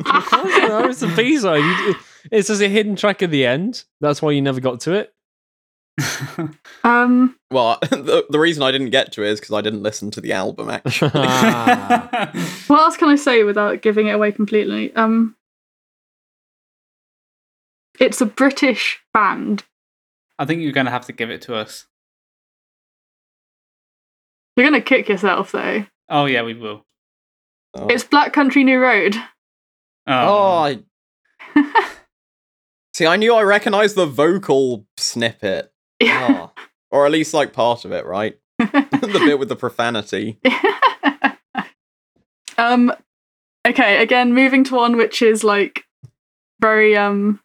I 0.05 0.41
don't 0.43 0.68
know, 0.68 0.89
it's 0.89 1.03
a 1.03 1.09
B 1.09 1.36
side. 1.39 1.97
It's 2.30 2.49
just 2.49 2.61
a 2.62 2.68
hidden 2.68 2.95
track 2.97 3.22
at 3.22 3.30
the 3.30 3.47
end. 3.47 3.84
That's 4.01 4.20
why 4.20 4.32
you 4.32 4.43
never 4.43 4.61
got 4.61 4.80
to 4.80 4.93
it. 4.93 5.12
Um 6.84 7.36
Well, 7.51 7.78
the, 7.90 8.24
the 8.30 8.38
reason 8.38 8.62
I 8.62 8.70
didn't 8.70 8.90
get 8.90 9.12
to 9.12 9.22
it 9.22 9.30
is 9.30 9.40
because 9.40 9.55
I 9.55 9.61
didn't 9.61 9.82
listen 9.82 10.11
to 10.12 10.20
the 10.20 10.32
album. 10.32 10.70
Actually, 10.70 11.11
what 12.66 12.80
else 12.80 12.96
can 12.96 13.09
I 13.09 13.16
say 13.16 13.42
without 13.42 13.82
giving 13.82 14.07
it 14.09 14.12
away 14.12 14.32
completely? 14.32 14.94
Um 14.94 15.36
It's 17.99 18.20
a 18.20 18.26
British 18.26 19.01
band. 19.12 19.64
I 20.38 20.44
think 20.44 20.62
you're 20.62 20.72
going 20.72 20.86
to 20.86 20.92
have 20.92 21.07
to 21.07 21.12
give 21.12 21.30
it 21.30 21.42
to 21.42 21.55
us. 21.57 21.86
You're 24.57 24.66
gonna 24.66 24.80
kick 24.80 25.09
yourself 25.09 25.53
though. 25.53 25.84
Oh, 26.09 26.24
yeah, 26.26 26.42
we 26.42 26.55
will. 26.55 26.84
oh, 27.74 27.86
It's 27.86 28.03
Black 28.03 28.32
Country 28.32 28.64
New 28.64 28.80
Road. 28.80 29.14
oh, 30.09 30.59
I... 30.59 30.80
see, 32.94 33.07
I 33.07 33.16
knew 33.16 33.34
I 33.34 33.42
recognized 33.42 33.94
the 33.94 34.07
vocal 34.07 34.84
snippet, 34.96 35.72
Ah. 36.03 36.53
or 36.90 37.07
at 37.07 37.12
least 37.12 37.34
like 37.34 37.53
part 37.53 37.84
of 37.84 37.92
it, 37.92 38.07
right? 38.07 38.38
the 38.59 39.22
bit 39.24 39.38
with 39.38 39.49
the 39.49 39.57
profanity. 39.57 40.38
um 42.59 42.92
okay, 43.66 44.03
again 44.03 44.34
moving 44.34 44.64
to 44.64 44.74
one 44.74 44.96
which 44.96 45.22
is 45.22 45.44
like 45.44 45.84
very 46.61 46.96
um 46.96 47.40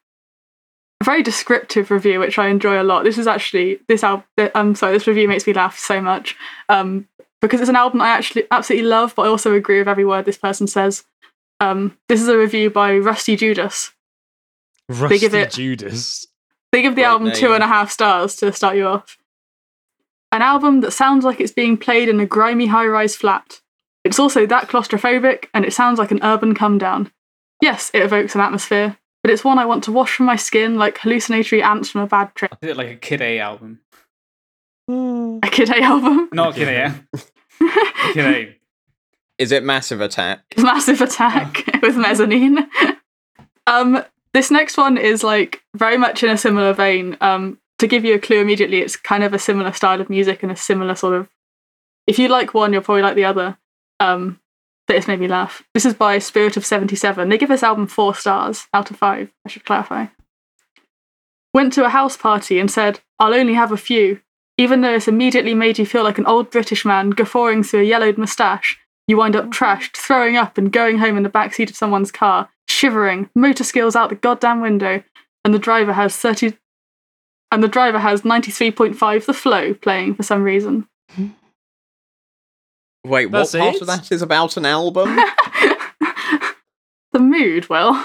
very 1.04 1.22
descriptive 1.22 1.92
review 1.92 2.20
which 2.20 2.40
I 2.40 2.48
enjoy 2.48 2.82
a 2.82 2.84
lot. 2.84 3.04
This 3.04 3.18
is 3.18 3.28
actually 3.28 3.80
this 3.88 4.04
album 4.04 4.26
I'm 4.56 4.76
sorry, 4.76 4.94
this 4.94 5.08
review 5.08 5.28
makes 5.28 5.46
me 5.46 5.54
laugh 5.54 5.78
so 5.78 6.02
much. 6.02 6.36
Um 6.70 7.08
because 7.42 7.60
it's 7.60 7.70
an 7.70 7.76
album 7.76 8.02
I 8.02 8.10
actually 8.10 8.46
absolutely 8.52 8.88
love, 8.88 9.14
but 9.16 9.24
I 9.24 9.28
also 9.28 9.54
agree 9.54 9.80
with 9.80 9.90
every 9.90 10.06
word 10.06 10.26
this 10.26 10.38
person 10.38 10.68
says. 10.68 11.04
Um 11.60 11.98
this 12.10 12.22
is 12.22 12.28
a 12.28 12.38
review 12.38 12.70
by 12.70 12.98
Rusty 12.98 13.36
Judas. 13.36 13.92
Rusty 14.90 15.20
give 15.20 15.36
it- 15.36 15.52
Judas. 15.52 16.26
They 16.74 16.82
give 16.82 16.96
the 16.96 17.04
Great 17.04 17.08
album 17.08 17.32
two 17.32 17.46
name. 17.46 17.54
and 17.56 17.64
a 17.64 17.68
half 17.68 17.90
stars 17.92 18.36
to 18.38 18.52
start 18.52 18.76
you 18.76 18.88
off. 18.88 19.18
An 20.34 20.42
album 20.42 20.82
that 20.82 20.92
sounds 20.92 21.24
like 21.24 21.40
it's 21.40 21.52
being 21.54 21.78
played 21.78 22.10
in 22.10 22.20
a 22.20 22.26
grimy 22.26 22.66
high 22.66 22.88
rise 22.88 23.16
flat. 23.16 23.62
It's 24.04 24.20
also 24.20 24.46
that 24.48 24.68
claustrophobic, 24.68 25.46
and 25.54 25.64
it 25.64 25.72
sounds 25.74 26.00
like 26.00 26.12
an 26.12 26.20
urban 26.24 26.54
come 26.56 26.78
down. 26.78 27.12
Yes, 27.62 27.90
it 27.94 28.02
evokes 28.02 28.36
an 28.36 28.42
atmosphere, 28.42 28.98
but 29.22 29.32
it's 29.32 29.44
one 29.46 29.60
I 29.60 29.66
want 29.66 29.86
to 29.86 29.92
wash 29.94 30.16
from 30.16 30.26
my 30.26 30.36
skin 30.36 30.76
like 30.78 30.98
hallucinatory 30.98 31.62
ants 31.64 31.90
from 31.90 32.02
a 32.02 32.08
bad 32.08 32.34
trip. 32.36 32.58
Is 32.62 32.70
it 32.72 32.76
like 32.78 32.90
a 32.90 32.96
Kid 32.96 33.22
A 33.22 33.40
album? 33.40 33.80
A 34.90 35.40
Kid 35.50 35.70
A 35.70 35.82
album. 35.82 36.28
Not 36.34 36.56
Kid 36.56 36.68
A. 36.68 36.72
yeah. 36.74 36.96
Kid 38.14 38.26
A. 38.26 38.58
Is 39.38 39.52
it 39.52 39.64
Massive 39.64 40.02
Attack? 40.02 40.42
Massive 40.58 41.00
Attack 41.02 41.64
with 41.82 41.96
Mezzanine. 41.96 42.68
um, 43.68 44.04
this 44.34 44.52
next 44.52 44.78
one 44.78 44.98
is 44.98 45.24
like 45.24 45.62
very 45.76 45.98
much 45.98 46.24
in 46.24 46.30
a 46.30 46.38
similar 46.38 46.74
vein. 46.74 47.18
Um, 47.22 47.60
to 47.80 47.88
give 47.88 48.06
you 48.06 48.16
a 48.16 48.20
clue 48.20 48.40
immediately, 48.40 48.80
it's 48.80 48.96
kind 48.96 49.24
of 49.24 49.34
a 49.34 49.40
similar 49.40 49.74
style 49.74 50.02
of 50.02 50.10
music 50.10 50.44
and 50.44 50.52
a 50.52 50.56
similar 50.56 50.96
sort 50.96 51.16
of. 51.16 51.30
If 52.08 52.20
you 52.20 52.28
like 52.28 52.54
one, 52.54 52.74
you'll 52.74 52.82
probably 52.82 53.04
like 53.04 53.16
the 53.16 53.26
other. 53.26 53.58
Um, 54.00 54.40
but 54.88 54.96
it's 54.96 55.08
made 55.08 55.20
me 55.20 55.28
laugh. 55.28 55.64
This 55.74 55.86
is 55.86 55.94
by 55.94 56.20
Spirit 56.20 56.58
of 56.58 56.66
77. 56.66 57.30
They 57.30 57.38
give 57.38 57.50
this 57.50 57.64
album 57.64 57.88
four 57.88 58.14
stars 58.14 58.68
out 58.74 58.92
of 58.92 58.98
five, 58.98 59.32
I 59.46 59.50
should 59.50 59.66
clarify. 59.66 60.08
Went 61.54 61.74
to 61.74 61.86
a 61.86 61.90
house 61.90 62.18
party 62.18 62.60
and 62.60 62.70
said, 62.70 63.00
I'll 63.20 63.34
only 63.34 63.54
have 63.54 63.72
a 63.72 63.78
few. 63.78 64.22
Even 64.58 64.82
though 64.82 64.94
it's 64.94 65.08
immediately 65.08 65.54
made 65.54 65.80
you 65.80 65.86
feel 65.86 66.04
like 66.04 66.18
an 66.18 66.26
old 66.26 66.52
British 66.52 66.86
man 66.86 67.12
guffawing 67.12 67.64
through 67.64 67.82
a 67.82 67.86
yellowed 67.86 68.18
moustache, 68.18 68.78
you 69.08 69.18
wind 69.18 69.36
up 69.36 69.46
trashed, 69.46 69.98
throwing 69.98 70.38
up, 70.38 70.58
and 70.58 70.72
going 70.72 70.98
home 70.98 71.18
in 71.18 71.24
the 71.24 71.30
backseat 71.30 71.70
of 71.70 71.76
someone's 71.76 72.12
car, 72.12 72.50
shivering, 72.68 73.30
motor 73.36 73.64
skills 73.64 73.96
out 73.96 74.10
the 74.10 74.16
goddamn 74.16 74.62
window, 74.62 75.04
and 75.44 75.54
the 75.54 75.60
driver 75.60 75.94
has 75.94 76.16
30. 76.16 76.58
And 77.52 77.64
the 77.64 77.68
driver 77.68 78.00
has 78.00 78.22
93.5 78.22 79.26
The 79.26 79.34
Flow 79.34 79.74
playing 79.74 80.16
for 80.16 80.24
some 80.24 80.44
reason. 80.44 80.88
Wait, 83.06 83.28
what 83.28 83.52
part 83.52 83.76
it? 83.76 83.82
of 83.82 83.88
that 83.88 84.12
is 84.12 84.22
about 84.22 84.56
an 84.58 84.66
album? 84.66 85.16
the 87.12 87.20
mood, 87.20 87.70
Will. 87.70 88.02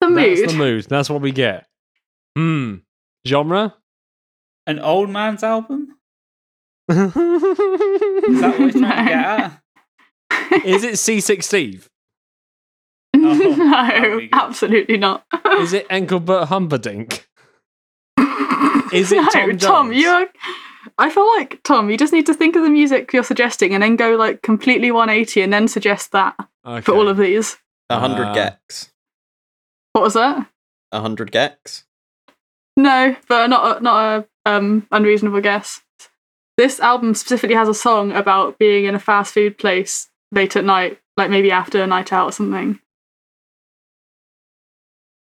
The 0.00 0.08
mood. 0.08 0.38
That's 0.38 0.52
the 0.52 0.58
mood. 0.58 0.84
That's 0.88 1.10
what 1.10 1.20
we 1.20 1.30
get. 1.30 1.66
Hmm. 2.36 2.76
Genre? 3.26 3.74
An 4.66 4.78
old 4.78 5.10
man's 5.10 5.42
album? 5.42 5.93
Is 6.88 6.96
Is 6.98 8.40
that 8.40 8.54
what 8.58 8.74
you're 8.74 8.82
trying 8.82 9.04
to 9.06 9.10
get 9.10 9.10
at? 9.10 9.60
it 10.84 10.94
C6 10.94 11.42
Steve? 11.42 11.88
Oh, 13.16 13.32
no, 13.32 14.20
absolutely 14.32 14.96
not. 14.98 15.24
Is 15.58 15.72
it 15.72 15.86
Engelbert 15.88 16.48
Humperdinck? 16.48 17.26
Is 18.92 19.12
it 19.12 19.22
no, 19.22 19.28
Tom 19.30 19.56
Tom, 19.56 19.92
you 19.92 20.08
are. 20.08 20.26
I 20.98 21.08
feel 21.10 21.26
like 21.36 21.60
Tom. 21.62 21.88
You 21.90 21.96
just 21.96 22.12
need 22.12 22.26
to 22.26 22.34
think 22.34 22.54
of 22.54 22.62
the 22.62 22.68
music 22.70 23.12
you're 23.12 23.22
suggesting, 23.24 23.72
and 23.72 23.82
then 23.82 23.96
go 23.96 24.16
like 24.16 24.42
completely 24.42 24.90
180, 24.90 25.40
and 25.42 25.52
then 25.52 25.68
suggest 25.68 26.12
that 26.12 26.34
Okay. 26.66 26.82
for 26.82 26.92
all 26.94 27.08
of 27.08 27.16
these. 27.16 27.56
A 27.88 27.98
hundred 27.98 28.26
Uh, 28.26 28.34
gecs. 28.34 28.90
What 29.92 30.02
was 30.04 30.14
that? 30.14 30.46
A 30.92 31.00
hundred 31.00 31.30
gecs. 31.32 31.84
No, 32.76 33.16
but 33.28 33.46
not 33.46 33.78
a, 33.78 33.82
not 33.82 34.26
a 34.46 34.50
um, 34.50 34.86
unreasonable 34.90 35.40
guess. 35.40 35.80
This 36.56 36.78
album 36.80 37.14
specifically 37.14 37.56
has 37.56 37.68
a 37.68 37.74
song 37.74 38.12
about 38.12 38.58
being 38.58 38.84
in 38.84 38.94
a 38.94 39.00
fast 39.00 39.34
food 39.34 39.58
place 39.58 40.08
late 40.30 40.54
at 40.56 40.64
night, 40.64 41.00
like 41.16 41.30
maybe 41.30 41.50
after 41.50 41.82
a 41.82 41.86
night 41.86 42.12
out 42.12 42.28
or 42.28 42.32
something. 42.32 42.78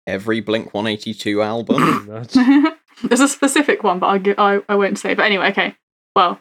Every 0.08 0.40
Blink 0.40 0.74
182 0.74 1.42
album. 1.42 2.06
There's 3.04 3.20
a 3.20 3.28
specific 3.28 3.84
one, 3.84 4.00
but 4.00 4.08
I'll 4.08 4.20
gi- 4.20 4.38
I, 4.38 4.62
I 4.70 4.76
won't 4.76 5.00
say. 5.00 5.16
But 5.16 5.26
anyway, 5.26 5.50
okay. 5.50 5.76
Well, 6.16 6.40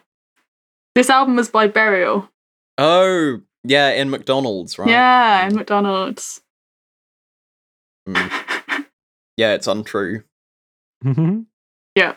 this 0.93 1.09
album 1.09 1.35
was 1.35 1.49
by 1.49 1.67
Burial. 1.67 2.29
oh, 2.77 3.41
yeah, 3.67 3.89
in 3.89 4.11
McDonald's, 4.11 4.77
right? 4.77 4.87
Yeah, 4.89 5.45
and 5.47 5.55
McDonald's. 5.55 6.41
Mm. 8.07 8.31
Yeah, 9.37 9.53
it's 9.55 9.67
untrue. 9.67 10.23
yeah. 11.95 12.13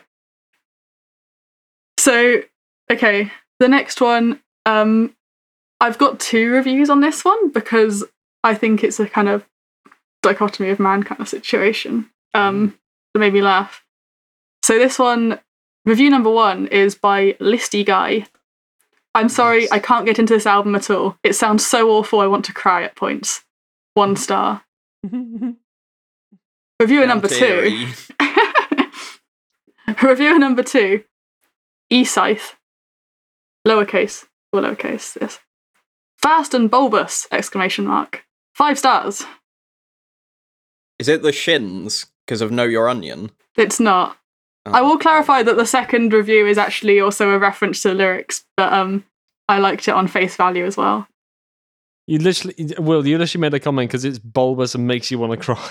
So, 1.99 2.43
okay, 2.91 3.31
the 3.59 3.67
next 3.67 4.01
one, 4.01 4.41
um, 4.65 5.15
I've 5.81 5.97
got 5.97 6.19
two 6.19 6.51
reviews 6.51 6.89
on 6.89 7.01
this 7.01 7.23
one 7.23 7.51
because 7.51 8.03
I 8.43 8.53
think 8.55 8.83
it's 8.83 8.99
a 8.99 9.07
kind 9.07 9.29
of 9.29 9.45
dichotomy 10.21 10.69
of 10.69 10.79
man 10.79 11.03
kind 11.03 11.21
of 11.21 11.29
situation 11.29 12.09
um, 12.33 12.77
that 13.13 13.19
made 13.19 13.33
me 13.33 13.41
laugh. 13.41 13.83
So, 14.63 14.77
this 14.77 14.99
one, 14.99 15.39
review 15.85 16.09
number 16.09 16.29
one, 16.29 16.67
is 16.67 16.95
by 16.95 17.33
Listy 17.33 17.85
Guy. 17.85 18.25
I'm 19.15 19.29
sorry, 19.29 19.71
I 19.71 19.79
can't 19.79 20.05
get 20.05 20.19
into 20.19 20.33
this 20.33 20.45
album 20.45 20.75
at 20.75 20.89
all. 20.89 21.17
It 21.23 21.33
sounds 21.33 21.65
so 21.65 21.89
awful, 21.91 22.19
I 22.19 22.27
want 22.27 22.45
to 22.45 22.53
cry 22.53 22.83
at 22.83 22.95
points. 22.95 23.43
One 23.93 24.15
star. 24.15 24.63
Reviewer 26.79 27.07
number 27.07 27.27
two. 27.27 27.87
Reviewer 30.01 30.37
number 30.37 30.63
two, 30.63 31.03
E 31.89 32.03
Scythe, 32.03 32.55
lowercase 33.69 34.25
or 34.51 34.61
lowercase. 34.61 35.17
Yes, 35.21 35.39
fast 36.17 36.53
and 36.53 36.69
bulbous! 36.69 37.27
Exclamation 37.31 37.85
mark. 37.85 38.25
Five 38.55 38.77
stars. 38.77 39.25
Is 40.99 41.07
it 41.07 41.21
the 41.21 41.31
shins 41.31 42.07
because 42.25 42.41
of 42.41 42.51
Know 42.51 42.63
Your 42.65 42.89
Onion? 42.89 43.31
It's 43.55 43.79
not. 43.79 44.17
I 44.65 44.81
Oh. 44.81 44.89
will 44.89 44.97
clarify 44.97 45.41
that 45.43 45.55
the 45.55 45.65
second 45.65 46.11
review 46.13 46.45
is 46.45 46.57
actually 46.57 46.99
also 46.99 47.29
a 47.31 47.39
reference 47.39 47.81
to 47.81 47.89
the 47.89 47.95
lyrics, 47.95 48.43
but 48.57 48.71
um, 48.73 49.05
I 49.47 49.59
liked 49.59 49.87
it 49.87 49.91
on 49.93 50.07
face 50.07 50.35
value 50.35 50.65
as 50.65 50.75
well. 50.75 51.07
You 52.05 52.17
literally, 52.19 52.55
Will, 52.79 53.07
you 53.07 53.17
literally 53.17 53.41
made 53.41 53.53
a 53.53 53.59
comment 53.59 53.89
because 53.89 54.03
it's 54.03 54.19
bulbous 54.19 54.75
and 54.75 54.85
makes 54.87 55.09
you 55.11 55.19
want 55.19 55.31
to 55.31 55.37
cry. 55.45 55.69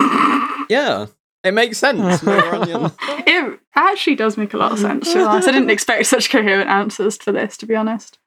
Yeah, 0.70 1.06
it 1.44 1.52
makes 1.52 1.78
sense. 1.78 2.22
Know 2.22 2.34
Your 2.36 2.54
Onion. 2.54 2.92
It 3.00 3.60
actually 3.74 4.16
does 4.16 4.36
make 4.36 4.54
a 4.54 4.56
lot 4.56 4.72
of 4.72 4.78
sense. 4.78 5.08
to 5.12 5.18
be 5.18 5.24
honest. 5.24 5.48
I 5.48 5.52
didn't 5.52 5.70
expect 5.76 6.06
such 6.06 6.30
coherent 6.30 6.70
answers 6.70 7.16
for 7.16 7.32
this, 7.32 7.56
to 7.58 7.66
be 7.66 7.74
honest. 7.74 8.18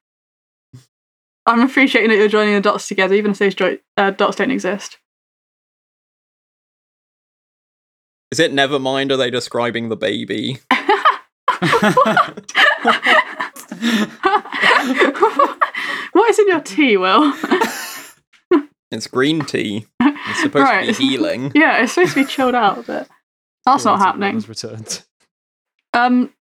I'm 1.46 1.60
appreciating 1.60 2.10
that 2.10 2.16
you're 2.16 2.28
joining 2.28 2.54
the 2.54 2.60
dots 2.60 2.88
together, 2.88 3.14
even 3.14 3.30
if 3.30 3.38
those 3.38 3.54
jo- 3.54 3.78
uh, 3.96 4.10
dots 4.10 4.36
don't 4.36 4.50
exist. 4.50 4.98
Is 8.32 8.40
it 8.40 8.52
never 8.52 8.80
mind? 8.80 9.12
Are 9.12 9.16
they 9.16 9.30
describing 9.30 9.88
the 9.88 9.96
baby? 9.96 10.58
what 16.12 16.30
is 16.30 16.38
in 16.40 16.48
your 16.48 16.60
tea, 16.60 16.96
Will? 16.96 17.32
It's 18.90 19.06
green 19.06 19.44
tea. 19.44 19.86
It's 20.28 20.42
supposed 20.42 20.64
Right. 20.64 20.92
to 20.92 20.98
be 20.98 21.06
healing. 21.08 21.52
yeah, 21.54 21.78
it's 21.82 21.92
supposed 21.92 22.14
to 22.14 22.24
be 22.24 22.28
chilled 22.28 22.56
out, 22.56 22.84
but 22.86 23.08
that's 23.64 23.84
not 23.84 24.00
happening. 24.00 24.32
Will's 24.32 24.48
returned. 24.48 25.02
Um, 25.94 26.32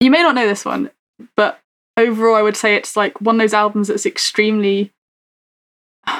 you 0.00 0.10
may 0.10 0.20
not 0.22 0.34
know 0.34 0.48
this 0.48 0.64
one, 0.64 0.90
but 1.36 1.60
overall, 1.96 2.34
I 2.34 2.42
would 2.42 2.56
say 2.56 2.74
it's 2.74 2.96
like 2.96 3.20
one 3.20 3.36
of 3.36 3.40
those 3.40 3.54
albums 3.54 3.86
that's 3.88 4.04
extremely. 4.06 4.92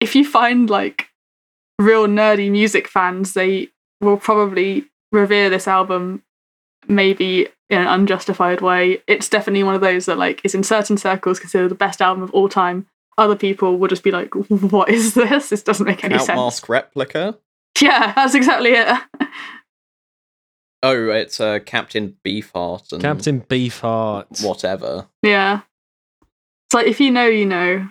If 0.00 0.14
you 0.14 0.24
find 0.24 0.68
like 0.70 1.08
real 1.78 2.06
nerdy 2.06 2.50
music 2.50 2.86
fans, 2.88 3.34
they 3.34 3.68
will 4.00 4.16
probably 4.16 4.86
revere 5.12 5.50
this 5.50 5.66
album, 5.68 6.22
maybe 6.88 7.48
in 7.70 7.80
an 7.80 7.86
unjustified 7.86 8.60
way. 8.60 9.02
It's 9.06 9.28
definitely 9.28 9.64
one 9.64 9.74
of 9.74 9.80
those 9.80 10.06
that 10.06 10.18
like 10.18 10.40
is 10.44 10.54
in 10.54 10.62
certain 10.62 10.96
circles 10.98 11.40
considered 11.40 11.70
the 11.70 11.74
best 11.74 12.00
album 12.02 12.22
of 12.22 12.30
all 12.32 12.48
time. 12.48 12.86
Other 13.18 13.36
people 13.36 13.76
will 13.76 13.88
just 13.88 14.02
be 14.04 14.10
like, 14.10 14.32
"What 14.48 14.88
is 14.88 15.12
this? 15.14 15.50
This 15.50 15.62
doesn't 15.62 15.84
make 15.86 16.04
any 16.04 16.16
sense." 16.18 16.30
Outmask 16.30 16.68
replica. 16.68 17.36
Yeah, 17.80 18.12
that's 18.14 18.34
exactly 18.34 18.70
it. 18.70 18.88
Oh, 20.82 21.08
it's 21.10 21.40
uh, 21.40 21.58
Captain 21.66 22.16
Beefheart 22.24 22.92
and 22.92 23.02
Captain 23.02 23.40
Beefheart. 23.42 24.44
whatever. 24.44 25.08
Yeah. 25.22 25.60
It's 26.66 26.74
like 26.74 26.86
if 26.86 27.00
you 27.00 27.10
know, 27.10 27.26
you 27.26 27.46
know. 27.46 27.88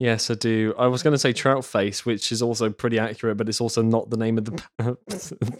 Yes, 0.00 0.30
I 0.30 0.34
do. 0.34 0.74
I 0.78 0.86
was 0.86 1.02
going 1.02 1.12
to 1.12 1.18
say 1.18 1.32
Trout 1.34 1.62
Face, 1.64 2.06
which 2.06 2.32
is 2.32 2.40
also 2.40 2.70
pretty 2.70 2.98
accurate, 2.98 3.36
but 3.36 3.48
it's 3.50 3.60
also 3.60 3.82
not 3.82 4.08
the 4.08 4.16
name 4.16 4.38
of 4.38 4.46
the 4.46 4.62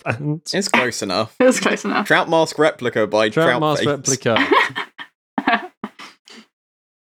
band. 0.07 0.41
It's 0.53 0.69
close 0.69 1.03
enough. 1.03 1.37
It 1.41 1.45
was 1.45 1.61
close 1.61 1.85
enough. 1.85 2.07
Trout 2.07 2.29
Mask 2.29 2.59
Replica 2.59 3.07
by 3.07 3.29
Trout 3.29 3.47
Trout, 3.47 3.61
Mask 3.61 3.81
Face. 3.85 3.87
Replica. 3.89 4.37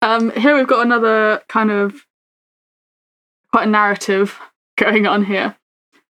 Um, 0.01 0.31
here 0.31 0.55
we've 0.55 0.67
got 0.67 0.85
another 0.85 1.41
kind 1.47 1.71
of 1.71 2.05
quite 3.51 3.67
a 3.67 3.71
narrative 3.71 4.39
going 4.77 5.07
on 5.07 5.25
here. 5.25 5.55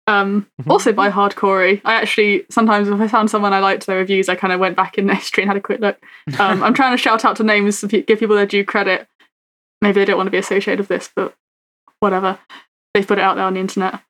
Um, 0.08 0.48
also 0.68 0.94
by 0.94 1.10
Hardcorey. 1.10 1.82
I 1.84 1.96
actually 1.96 2.46
sometimes 2.50 2.88
if 2.88 3.00
I 3.00 3.08
found 3.08 3.32
someone 3.32 3.54
I 3.54 3.60
liked 3.60 3.88
their 3.88 3.98
reviews, 3.98 4.30
I 4.30 4.36
kind 4.36 4.54
of 4.54 4.60
went 4.60 4.76
back 4.76 4.98
in 4.98 5.08
their 5.08 5.16
history 5.24 5.44
and 5.44 5.50
had 5.50 5.58
a 5.58 5.62
quick 5.62 5.80
look. 5.80 5.98
Um, 6.40 6.64
I'm 6.64 6.74
trying 6.74 6.94
to 6.94 7.02
shout 7.02 7.26
out 7.26 7.36
to 7.38 7.44
names 7.44 7.82
to 7.82 7.88
give 7.88 8.20
people 8.20 8.36
their 8.36 8.46
due 8.46 8.64
credit. 8.64 9.08
Maybe 9.82 10.00
they 10.00 10.06
don't 10.06 10.18
want 10.18 10.28
to 10.28 10.32
be 10.32 10.38
associated 10.38 10.80
with 10.80 10.88
this, 10.88 11.10
but 11.16 11.36
whatever. 12.00 12.40
They've 12.94 13.06
put 13.06 13.18
it 13.18 13.24
out 13.24 13.36
there 13.36 13.46
on 13.46 13.56
the 13.56 13.60
internet. 13.60 14.02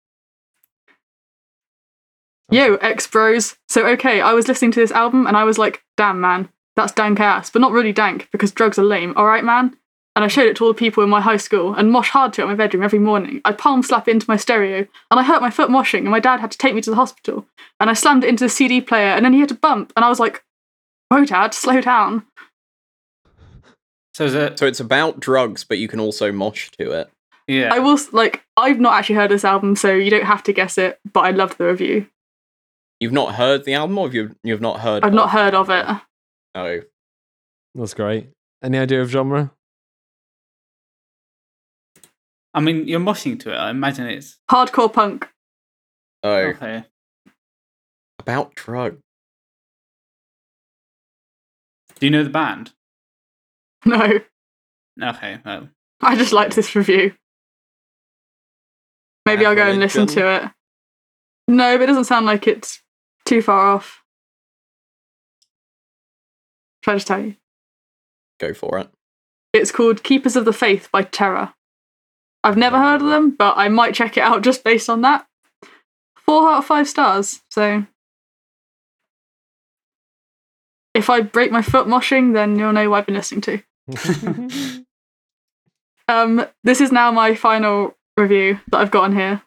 Yo, 2.52 2.76
ex 2.76 3.08
bros. 3.08 3.58
So 3.68 3.88
okay, 3.88 4.22
I 4.22 4.34
was 4.34 4.48
listening 4.48 4.72
to 4.74 4.80
this 4.80 4.92
album 4.92 5.26
and 5.28 5.36
I 5.36 5.44
was 5.44 5.58
like, 5.58 5.84
damn 5.98 6.22
man, 6.22 6.50
that's 6.76 6.92
dank 6.92 7.20
ass, 7.20 7.50
but 7.50 7.62
not 7.62 7.72
really 7.72 7.94
dank 7.94 8.30
because 8.32 8.52
drugs 8.52 8.78
are 8.78 8.84
lame. 8.84 9.14
All 9.16 9.26
right, 9.26 9.44
man. 9.44 9.76
And 10.16 10.24
I 10.24 10.30
showed 10.30 10.48
it 10.48 10.56
to 10.58 10.64
all 10.64 10.72
the 10.72 10.78
people 10.78 11.04
in 11.04 11.10
my 11.10 11.20
high 11.20 11.38
school 11.38 11.74
and 11.74 11.92
mosh 11.92 12.10
hard 12.10 12.32
to 12.34 12.42
it 12.42 12.46
in 12.46 12.50
my 12.50 12.56
bedroom 12.56 12.84
every 12.84 13.00
morning. 13.00 13.42
I'd 13.44 13.58
palm 13.58 13.84
slap 13.84 14.08
it 14.08 14.12
into 14.12 14.30
my 14.30 14.38
stereo 14.38 14.88
and 15.12 15.20
I 15.20 15.24
hurt 15.24 15.42
my 15.42 15.50
foot 15.50 15.70
moshing 15.70 16.00
and 16.00 16.10
my 16.10 16.22
dad 16.22 16.40
had 16.40 16.52
to 16.52 16.58
take 16.58 16.74
me 16.74 16.82
to 16.82 16.90
the 16.90 16.96
hospital. 16.96 17.46
And 17.82 17.90
I 17.90 17.94
slammed 17.94 18.24
it 18.24 18.30
into 18.30 18.46
the 18.46 18.50
CD 18.50 18.80
player 18.80 19.10
and 19.10 19.26
then 19.26 19.34
he 19.34 19.42
had 19.42 19.50
to 19.50 19.56
bump 19.56 19.92
and 19.96 20.06
I 20.06 20.10
was 20.10 20.20
like, 20.20 20.44
whoa, 21.10 21.26
dad, 21.26 21.54
slow 21.54 21.82
down. 21.82 22.26
So 24.14 24.24
is 24.24 24.34
it? 24.34 24.58
So 24.58 24.66
it's 24.66 24.80
about 24.80 25.20
drugs, 25.20 25.66
but 25.66 25.80
you 25.80 25.90
can 25.90 26.00
also 26.00 26.32
mosh 26.32 26.72
to 26.80 26.92
it. 26.92 27.10
Yeah. 27.48 27.74
I 27.74 27.80
will, 27.80 28.00
like, 28.14 28.46
I've 28.56 28.80
not 28.80 28.94
actually 28.94 29.16
heard 29.16 29.32
this 29.32 29.44
album, 29.44 29.76
so 29.76 29.94
you 29.94 30.10
don't 30.10 30.26
have 30.26 30.42
to 30.44 30.54
guess 30.54 30.78
it, 30.78 31.00
but 31.12 31.26
I 31.26 31.32
loved 31.32 31.58
the 31.58 31.66
review. 31.66 32.08
You've 33.00 33.12
not 33.12 33.36
heard 33.36 33.66
the 33.66 33.74
album, 33.74 33.98
or 33.98 34.10
you've 34.10 34.34
you've 34.42 34.62
not 34.62 34.80
heard? 34.80 35.04
I've 35.04 35.14
not 35.14 35.32
heard 35.32 35.54
of 35.54 35.70
it. 35.70 35.86
Oh, 36.56 36.80
That's 37.76 37.94
great. 37.94 38.30
Any 38.64 38.78
idea 38.78 39.02
of 39.02 39.10
genre? 39.10 39.52
I 42.54 42.62
mean, 42.62 42.88
you're 42.88 43.02
moshing 43.02 43.38
to 43.42 43.52
it. 43.52 43.58
I 43.58 43.70
imagine 43.70 44.08
it's 44.08 44.38
Hardcore 44.50 44.92
punk. 44.92 45.28
oh, 46.24 46.32
okay. 46.32 46.86
about 48.20 48.56
drugs. 48.56 49.02
Do 52.00 52.06
you 52.06 52.12
know 52.12 52.24
the 52.24 52.30
band? 52.30 52.72
No, 53.88 54.20
Okay. 55.10 55.38
Well, 55.46 55.70
I 56.02 56.16
just 56.16 56.32
liked 56.34 56.56
this 56.56 56.74
review. 56.76 57.14
Maybe 59.26 59.44
Bad 59.44 59.50
I'll 59.50 59.56
go 59.56 59.70
and 59.70 59.80
listen 59.80 60.02
Religion? 60.06 60.24
to 60.24 60.46
it. 60.46 60.52
No, 61.50 61.78
but 61.78 61.84
it 61.84 61.88
doesn't 61.88 62.06
sound 62.06 62.26
like 62.26 62.48
it's 62.48 62.82
too 63.26 63.42
far 63.42 63.68
off. 63.76 64.02
Should 66.86 66.92
I 66.92 66.96
just 66.96 67.08
tell 67.08 67.20
you? 67.20 67.36
Go 68.40 68.54
for 68.54 68.78
it. 68.78 68.90
It's 69.54 69.72
called 69.72 70.04
Keepers 70.04 70.36
of 70.36 70.46
the 70.46 70.54
Faith 70.54 70.88
by 70.92 71.02
Terror. 71.02 71.54
I've 72.44 72.58
never 72.58 72.78
heard 72.78 73.02
of 73.02 73.08
them, 73.08 73.32
but 73.32 73.56
I 73.58 73.70
might 73.70 73.96
check 73.96 74.18
it 74.18 74.22
out 74.22 74.44
just 74.44 74.64
based 74.64 74.88
on 74.88 75.02
that. 75.02 75.26
Four 76.16 76.48
out 76.48 76.60
of 76.60 76.66
five 76.66 76.88
stars, 76.88 77.42
so. 77.50 77.86
If 80.94 81.10
I 81.10 81.22
break 81.22 81.52
my 81.52 81.64
foot 81.64 81.88
moshing, 81.88 82.34
then 82.34 82.60
you'll 82.60 82.72
know 82.72 82.90
what 82.90 83.00
I've 83.00 83.06
been 83.08 83.16
listening 83.16 83.42
to. 83.42 84.84
Um, 86.08 86.46
this 86.64 86.82
is 86.82 86.92
now 86.92 87.12
my 87.12 87.34
final 87.34 87.98
review 88.16 88.60
that 88.70 88.78
I've 88.78 88.92
got 88.92 89.06
on 89.06 89.16
here, 89.16 89.42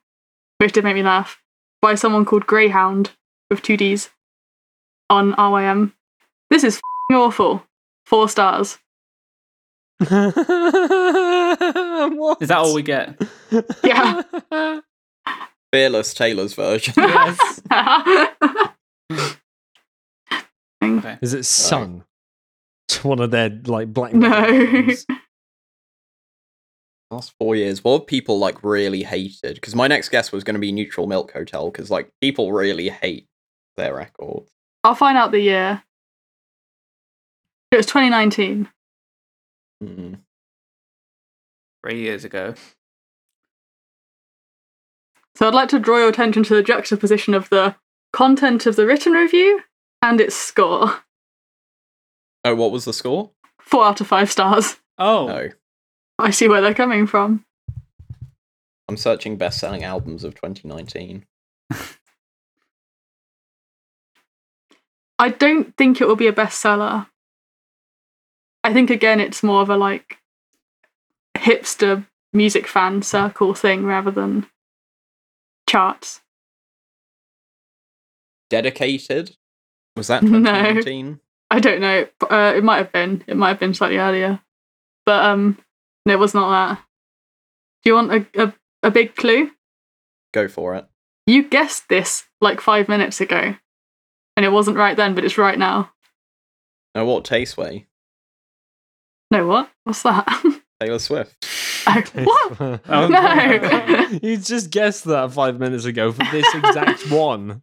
which 0.59 0.73
did 0.73 0.83
make 0.85 0.97
me 0.97 1.03
laugh, 1.05 1.41
by 1.81 1.95
someone 1.95 2.25
called 2.25 2.47
Greyhound 2.47 3.13
with 3.49 3.63
two 3.63 3.77
D's 3.77 4.11
on 5.09 5.35
RYM. 5.35 5.93
This 6.51 6.65
is 6.65 6.77
f***ing 6.77 6.98
awful. 7.17 7.65
Four 8.07 8.29
stars. 8.29 8.79
what? 9.99 10.11
is 12.41 12.49
that 12.49 12.59
all 12.59 12.75
we 12.75 12.83
get? 12.83 13.21
Yeah. 13.83 14.23
Fearless 15.73 16.15
Taylor's 16.15 16.55
version. 16.55 16.95
yes. 16.97 17.61
Thing. 20.81 21.03
Is 21.21 21.35
it 21.35 21.45
sung? 21.45 22.05
It's 22.89 23.05
one 23.05 23.21
of 23.21 23.31
their 23.31 23.51
like 23.67 23.93
black. 23.93 24.15
No. 24.15 24.87
Last 27.11 27.33
four 27.41 27.57
years, 27.57 27.83
what 27.83 28.01
have 28.01 28.07
people 28.07 28.39
like 28.39 28.63
really 28.63 29.03
hated? 29.03 29.55
Because 29.55 29.75
my 29.75 29.89
next 29.89 30.11
guess 30.11 30.31
was 30.31 30.45
going 30.45 30.55
to 30.55 30.61
be 30.61 30.73
Neutral 30.73 31.07
Milk 31.07 31.33
Hotel, 31.33 31.71
because 31.71 31.91
like 31.91 32.11
people 32.21 32.53
really 32.53 32.89
hate 32.89 33.27
their 33.77 33.95
records. 33.95 34.51
I'll 34.85 34.95
find 34.95 35.19
out 35.19 35.33
the 35.33 35.41
year. 35.41 35.83
It 37.71 37.77
was 37.77 37.87
2019. 37.87 38.69
Hmm. 39.83 40.15
Three 41.85 42.01
years 42.01 42.25
ago. 42.25 42.55
So 45.37 45.47
I'd 45.47 45.55
like 45.55 45.69
to 45.69 45.79
draw 45.79 45.99
your 45.99 46.09
attention 46.09 46.43
to 46.45 46.55
the 46.55 46.63
juxtaposition 46.63 47.35
of 47.35 47.49
the 47.51 47.77
content 48.13 48.67
of 48.67 48.77
the 48.77 48.87
written 48.87 49.13
review 49.13 49.63
and 50.03 50.21
its 50.21 50.35
score. 50.35 51.05
Oh, 52.45 52.55
what 52.55 52.73
was 52.73 52.85
the 52.85 52.93
score? 52.93 53.31
Four 53.61 53.85
out 53.85 54.01
of 54.01 54.07
five 54.07 54.31
stars. 54.33 54.77
Oh. 54.99 55.27
No, 55.27 55.49
I 56.19 56.31
see 56.31 56.49
where 56.49 56.61
they're 56.61 56.75
coming 56.75 57.07
from. 57.07 57.45
I'm 58.89 58.97
searching 58.97 59.37
best-selling 59.37 59.85
albums 59.85 60.25
of 60.25 60.35
2019. 60.35 61.27
I 65.21 65.29
don't 65.29 65.77
think 65.77 66.01
it 66.01 66.09
will 66.09 66.17
be 66.17 66.27
a 66.27 66.33
bestseller. 66.33 67.07
I 68.69 68.75
think 68.75 68.91
again 68.91 69.19
it's 69.19 69.43
more 69.43 69.63
of 69.63 69.71
a 69.71 69.79
like 69.79 70.19
hipster 71.35 72.07
music 72.35 72.67
fan 72.67 73.01
circle 73.01 73.55
thing 73.55 73.87
rather 73.87 74.11
than 74.11 74.47
charts. 75.67 76.21
Dedicated. 78.51 79.37
Was 79.97 80.09
that 80.09 80.23
No. 80.23 80.83
I 81.51 81.61
don't 81.61 81.81
know. 81.81 82.07
Uh, 82.29 82.53
it 82.55 82.63
might 82.63 82.77
have 82.77 82.93
been. 82.93 83.25
It 83.27 83.39
might 83.39 83.49
have 83.49 83.59
been 83.59 83.73
slightly 83.73 83.97
earlier, 83.97 84.39
but 85.07 85.25
um, 85.25 85.57
no, 86.05 86.13
it 86.13 86.19
was 86.19 86.35
not 86.35 86.51
that. 86.51 86.85
Do 87.83 87.91
you 87.91 87.95
want 87.95 88.13
a, 88.13 88.27
a, 88.43 88.53
a 88.83 88.91
big 88.91 89.17
clue? 89.17 89.51
Go 90.35 90.47
for 90.47 90.75
it. 90.75 90.85
You 91.27 91.43
guessed 91.43 91.89
this 91.89 92.27
like 92.43 92.61
five 92.61 92.87
minutes 92.87 93.23
ago, 93.23 93.55
and 94.37 94.45
it 94.45 94.53
wasn't 94.53 94.77
right 94.77 94.95
then, 94.95 95.15
but 95.15 95.25
it's 95.25 95.39
right 95.39 95.59
now. 95.59 95.91
Oh, 96.95 97.07
what 97.07 97.25
Tasteway? 97.25 97.87
No, 99.31 99.47
what? 99.47 99.71
What's 99.85 100.03
that? 100.03 100.27
Taylor 100.81 100.99
Swift. 100.99 101.35
oh, 101.87 102.03
what? 102.25 102.81
Oh, 102.89 103.09
No. 103.09 104.19
you 104.23 104.37
just 104.37 104.71
guessed 104.71 105.05
that 105.05 105.33
five 105.33 105.59
minutes 105.59 105.85
ago 105.85 106.13
for 106.13 106.25
this 106.31 106.47
exact 106.55 107.11
one. 107.11 107.63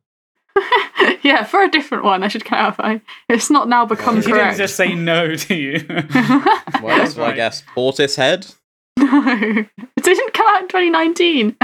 yeah, 1.24 1.44
for 1.44 1.62
a 1.64 1.70
different 1.70 2.04
one, 2.04 2.24
I 2.24 2.28
should 2.28 2.46
clarify. 2.46 2.98
It's 3.30 3.50
not 3.50 3.68
now 3.70 3.86
become 3.86 4.16
He 4.18 4.22
didn't 4.22 4.58
just 4.58 4.76
say 4.76 4.94
no 4.96 5.36
to 5.36 5.56
you. 5.56 5.84
Well, 5.88 6.04
That's 6.98 7.16
that's 7.16 7.18
I 7.18 7.22
right. 7.22 7.36
guess 7.36 7.64
Portishead. 7.76 8.56
no, 8.98 9.66
it 9.98 10.04
didn't 10.04 10.34
come 10.34 10.48
out 10.48 10.62
in 10.64 10.68
2019. 10.68 11.56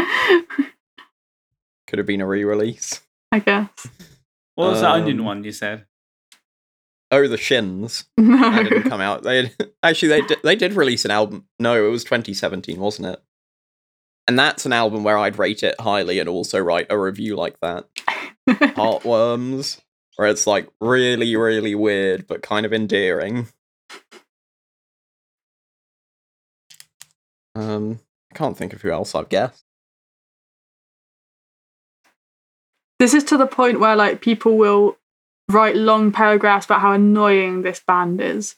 Could 1.87 1.99
have 1.99 2.05
been 2.07 2.21
a 2.21 2.27
re-release. 2.27 3.01
I 3.31 3.39
guess. 3.39 3.69
what 4.55 4.71
was 4.71 4.81
the 4.81 4.89
onion 4.89 5.19
Um, 5.19 5.25
one 5.25 5.43
you 5.43 5.51
said? 5.51 5.85
Oh, 7.11 7.27
the 7.27 7.37
Shins. 7.37 8.05
No. 8.17 8.37
That 8.51 8.63
didn't 8.69 8.89
come 8.89 9.01
out. 9.01 9.23
They 9.23 9.51
actually 9.83 10.09
they 10.09 10.21
did, 10.21 10.37
they 10.43 10.55
did 10.55 10.73
release 10.73 11.05
an 11.05 11.11
album. 11.11 11.45
No, 11.59 11.85
it 11.85 11.89
was 11.89 12.03
2017, 12.03 12.79
wasn't 12.79 13.09
it? 13.09 13.21
And 14.27 14.39
that's 14.39 14.65
an 14.65 14.73
album 14.73 15.03
where 15.03 15.17
I'd 15.17 15.37
rate 15.37 15.63
it 15.63 15.79
highly 15.79 16.19
and 16.19 16.29
also 16.29 16.59
write 16.59 16.87
a 16.89 16.97
review 16.97 17.35
like 17.35 17.59
that. 17.61 17.85
Heartworms, 18.49 19.81
where 20.15 20.29
it's 20.29 20.47
like 20.47 20.69
really, 20.79 21.35
really 21.35 21.75
weird 21.75 22.27
but 22.27 22.41
kind 22.41 22.65
of 22.65 22.71
endearing. 22.71 23.47
Um, 27.55 27.99
I 28.31 28.37
can't 28.37 28.57
think 28.57 28.71
of 28.73 28.81
who 28.81 28.91
else 28.91 29.13
I've 29.13 29.27
guessed. 29.27 29.65
this 33.01 33.15
is 33.15 33.23
to 33.23 33.35
the 33.35 33.47
point 33.47 33.79
where 33.79 33.95
like 33.95 34.21
people 34.21 34.55
will 34.59 34.95
write 35.53 35.75
long 35.75 36.11
paragraphs 36.11 36.65
about 36.65 36.81
how 36.81 36.91
annoying 36.93 37.61
this 37.61 37.81
band 37.85 38.19
is 38.21 38.55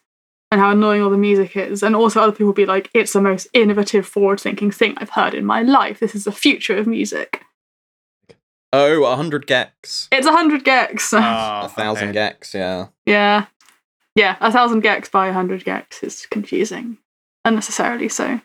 and 0.52 0.62
how 0.62 0.72
annoying 0.72 1.02
all 1.02 1.10
the 1.10 1.18
music 1.18 1.56
is 1.58 1.82
and 1.84 1.96
also 1.96 2.22
other 2.22 2.32
people 2.32 2.48
will 2.48 2.54
be 2.54 2.66
like 2.66 2.90
it's 2.94 3.14
the 3.14 3.22
most 3.22 3.48
innovative 3.54 4.06
forward 4.06 4.40
thinking 4.40 4.72
thing 4.72 4.94
i've 4.98 5.10
heard 5.10 5.34
in 5.34 5.46
my 5.46 5.62
life 5.62 6.00
this 6.00 6.16
is 6.16 6.24
the 6.26 6.32
future 6.32 6.78
of 6.78 6.88
music 6.88 7.44
Oh, 8.76 9.02
100 9.02 9.46
gecs. 9.46 10.08
it's 10.12 10.26
100 10.26 10.64
gecs 10.66 11.14
Oh, 11.14 11.66
a 11.66 11.70
thousand 11.70 12.10
okay. 12.10 12.18
gecs, 12.20 12.54
yeah. 12.54 12.88
yeah 13.06 13.46
yeah 14.16 14.36
a 14.42 14.52
thousand 14.52 14.82
gecs 14.84 15.12
by 15.12 15.26
100 15.28 15.64
gecs 15.64 16.04
is 16.04 16.26
confusing 16.32 16.98
unnecessarily 17.46 18.10
so 18.10 18.40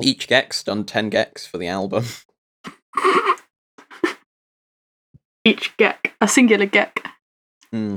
Each 0.00 0.26
Gex 0.28 0.62
done 0.62 0.84
10 0.84 1.10
Gex 1.10 1.46
for 1.46 1.58
the 1.58 1.66
album. 1.66 2.04
Each 5.44 5.76
Gek, 5.78 6.12
a 6.20 6.28
singular 6.28 6.66
Gek. 6.66 7.04
Hmm. 7.72 7.96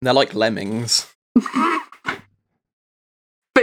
They're 0.00 0.14
like 0.14 0.34
lemmings. 0.34 1.12
but 1.34 1.44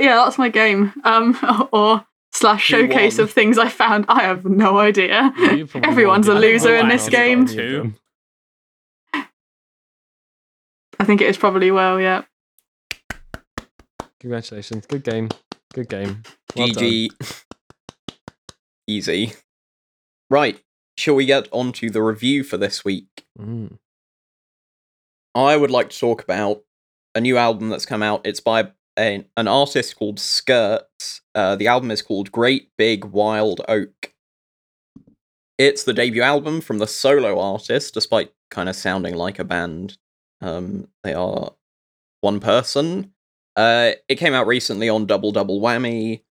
yeah, 0.02 0.16
that's 0.16 0.38
my 0.38 0.50
game. 0.50 0.94
Um, 1.04 1.38
or 1.74 2.06
slash 2.32 2.70
Who 2.72 2.78
showcase 2.88 3.18
won? 3.18 3.24
of 3.26 3.32
things 3.32 3.58
I 3.58 3.70
found. 3.70 4.06
I 4.08 4.24
have 4.24 4.46
no 4.46 4.78
idea. 4.78 5.34
You 5.38 5.66
probably 5.66 5.90
Everyone's 5.90 6.28
won't 6.28 6.40
a 6.40 6.42
be- 6.42 6.48
loser 6.54 6.76
in 6.76 6.88
this 6.90 7.06
know 7.08 7.12
game. 7.12 7.48
any. 7.50 7.94
I 11.02 11.06
think 11.06 11.22
it 11.22 11.28
is 11.30 11.38
probably 11.38 11.72
well, 11.72 12.00
yeah. 12.00 12.24
Congratulations. 14.20 14.86
Good 14.86 15.04
game. 15.04 15.30
Good 15.74 15.88
game. 15.88 16.24
Well 16.56 16.68
done. 16.68 16.84
GG. 16.84 17.44
Easy. 18.88 19.34
Right. 20.30 20.60
Shall 21.00 21.16
we 21.16 21.26
get 21.26 21.48
on 21.54 21.72
to 21.74 21.90
the 21.90 22.04
review 22.04 22.44
for 22.44 22.58
this 22.58 22.84
week? 22.84 23.26
Mm. 23.40 23.78
I 25.34 25.56
would 25.56 25.72
like 25.72 25.92
to 25.92 25.98
talk 25.98 26.22
about 26.22 26.64
a 27.16 27.22
new 27.22 27.38
album 27.38 27.70
that's 27.70 27.86
come 27.86 28.04
out. 28.04 28.28
It's 28.28 28.42
by 28.42 28.72
a, 29.00 29.26
an 29.38 29.48
artist 29.48 29.96
called 29.96 30.20
Skirts. 30.20 31.22
Uh, 31.34 31.56
the 31.56 31.68
album 31.68 31.90
is 31.90 32.02
called 32.02 32.34
Great 32.34 32.72
Big 32.78 33.06
Wild 33.06 33.62
Oak. 33.70 34.14
It's 35.58 35.86
the 35.86 35.94
debut 35.94 36.22
album 36.22 36.60
from 36.60 36.80
the 36.80 36.88
solo 36.88 37.40
artist, 37.40 37.94
despite 37.94 38.34
kind 38.52 38.68
of 38.68 38.76
sounding 38.76 39.16
like 39.16 39.40
a 39.40 39.46
band. 39.46 39.98
Um, 40.42 40.90
they 41.06 41.14
are 41.14 41.54
one 42.20 42.42
person. 42.42 43.14
Uh, 43.56 43.92
it 44.10 44.16
came 44.16 44.34
out 44.34 44.48
recently 44.48 44.90
on 44.90 45.06
Double 45.06 45.32
Double 45.32 45.62
Whammy. 45.62 46.24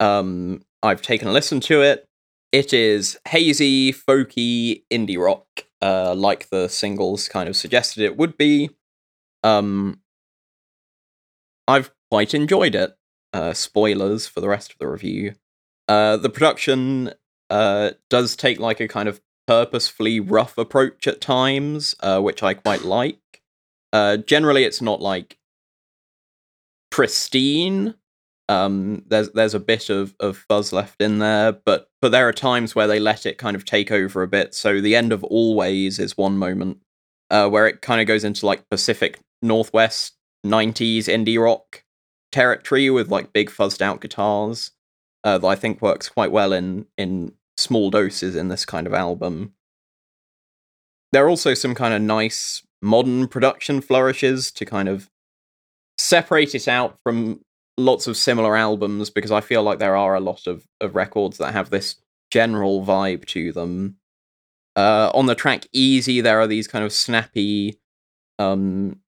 Um, 0.00 0.64
I've 0.82 1.02
taken 1.02 1.28
a 1.28 1.32
listen 1.32 1.60
to 1.60 1.82
it. 1.82 2.08
It 2.54 2.72
is 2.72 3.18
hazy, 3.26 3.92
folky 3.92 4.84
indie 4.88 5.18
rock, 5.18 5.64
uh, 5.82 6.14
like 6.14 6.50
the 6.50 6.68
singles 6.68 7.26
kind 7.26 7.48
of 7.48 7.56
suggested 7.56 8.04
it 8.04 8.16
would 8.16 8.38
be. 8.38 8.70
Um, 9.42 10.02
I've 11.66 11.90
quite 12.12 12.32
enjoyed 12.32 12.76
it. 12.76 12.96
Uh, 13.32 13.54
spoilers 13.54 14.28
for 14.28 14.40
the 14.40 14.48
rest 14.48 14.70
of 14.70 14.78
the 14.78 14.86
review. 14.86 15.34
Uh, 15.88 16.16
the 16.16 16.30
production 16.30 17.12
uh, 17.50 17.90
does 18.08 18.36
take 18.36 18.60
like 18.60 18.78
a 18.78 18.86
kind 18.86 19.08
of 19.08 19.20
purposefully 19.48 20.20
rough 20.20 20.56
approach 20.56 21.08
at 21.08 21.20
times, 21.20 21.96
uh, 22.04 22.20
which 22.20 22.40
I 22.40 22.54
quite 22.54 22.82
like. 22.84 23.42
Uh, 23.92 24.18
generally, 24.18 24.62
it's 24.62 24.80
not 24.80 25.02
like 25.02 25.38
pristine. 26.88 27.96
Um, 28.48 29.02
there's 29.06 29.30
there's 29.32 29.54
a 29.54 29.60
bit 29.60 29.88
of, 29.88 30.14
of 30.20 30.36
fuzz 30.48 30.72
left 30.72 31.00
in 31.00 31.18
there, 31.18 31.52
but 31.52 31.88
but 32.02 32.10
there 32.10 32.28
are 32.28 32.32
times 32.32 32.74
where 32.74 32.86
they 32.86 33.00
let 33.00 33.24
it 33.24 33.38
kind 33.38 33.56
of 33.56 33.64
take 33.64 33.90
over 33.90 34.22
a 34.22 34.28
bit. 34.28 34.54
So 34.54 34.80
the 34.80 34.96
end 34.96 35.12
of 35.12 35.24
Always 35.24 35.98
is 35.98 36.16
one 36.16 36.36
moment 36.36 36.80
uh, 37.30 37.48
where 37.48 37.66
it 37.66 37.80
kind 37.80 38.00
of 38.00 38.06
goes 38.06 38.24
into 38.24 38.46
like 38.46 38.68
Pacific 38.68 39.18
Northwest 39.42 40.14
'90s 40.44 41.04
indie 41.04 41.42
rock 41.42 41.84
territory 42.32 42.90
with 42.90 43.08
like 43.08 43.32
big 43.32 43.48
fuzzed 43.50 43.80
out 43.80 44.00
guitars 44.00 44.72
uh, 45.22 45.38
that 45.38 45.46
I 45.46 45.54
think 45.54 45.80
works 45.80 46.08
quite 46.08 46.30
well 46.30 46.52
in 46.52 46.86
in 46.98 47.32
small 47.56 47.90
doses 47.90 48.36
in 48.36 48.48
this 48.48 48.64
kind 48.66 48.86
of 48.86 48.92
album. 48.92 49.54
There 51.12 51.24
are 51.24 51.30
also 51.30 51.54
some 51.54 51.74
kind 51.74 51.94
of 51.94 52.02
nice 52.02 52.62
modern 52.82 53.28
production 53.28 53.80
flourishes 53.80 54.50
to 54.52 54.64
kind 54.64 54.88
of 54.88 55.08
separate 55.96 56.54
it 56.54 56.68
out 56.68 56.98
from 57.02 57.40
lots 57.76 58.06
of 58.06 58.16
similar 58.16 58.56
albums 58.56 59.10
because 59.10 59.30
I 59.30 59.40
feel 59.40 59.62
like 59.62 59.78
there 59.78 59.96
are 59.96 60.14
a 60.14 60.20
lot 60.20 60.46
of, 60.46 60.66
of 60.80 60.94
records 60.94 61.38
that 61.38 61.52
have 61.52 61.70
this 61.70 61.96
general 62.30 62.84
vibe 62.84 63.24
to 63.26 63.52
them. 63.52 63.96
Uh, 64.76 65.10
on 65.14 65.26
the 65.26 65.34
track 65.34 65.66
Easy, 65.72 66.20
there 66.20 66.40
are 66.40 66.46
these 66.46 66.66
kind 66.66 66.84
of 66.84 66.92
snappy, 66.92 67.78
um, 68.38 69.00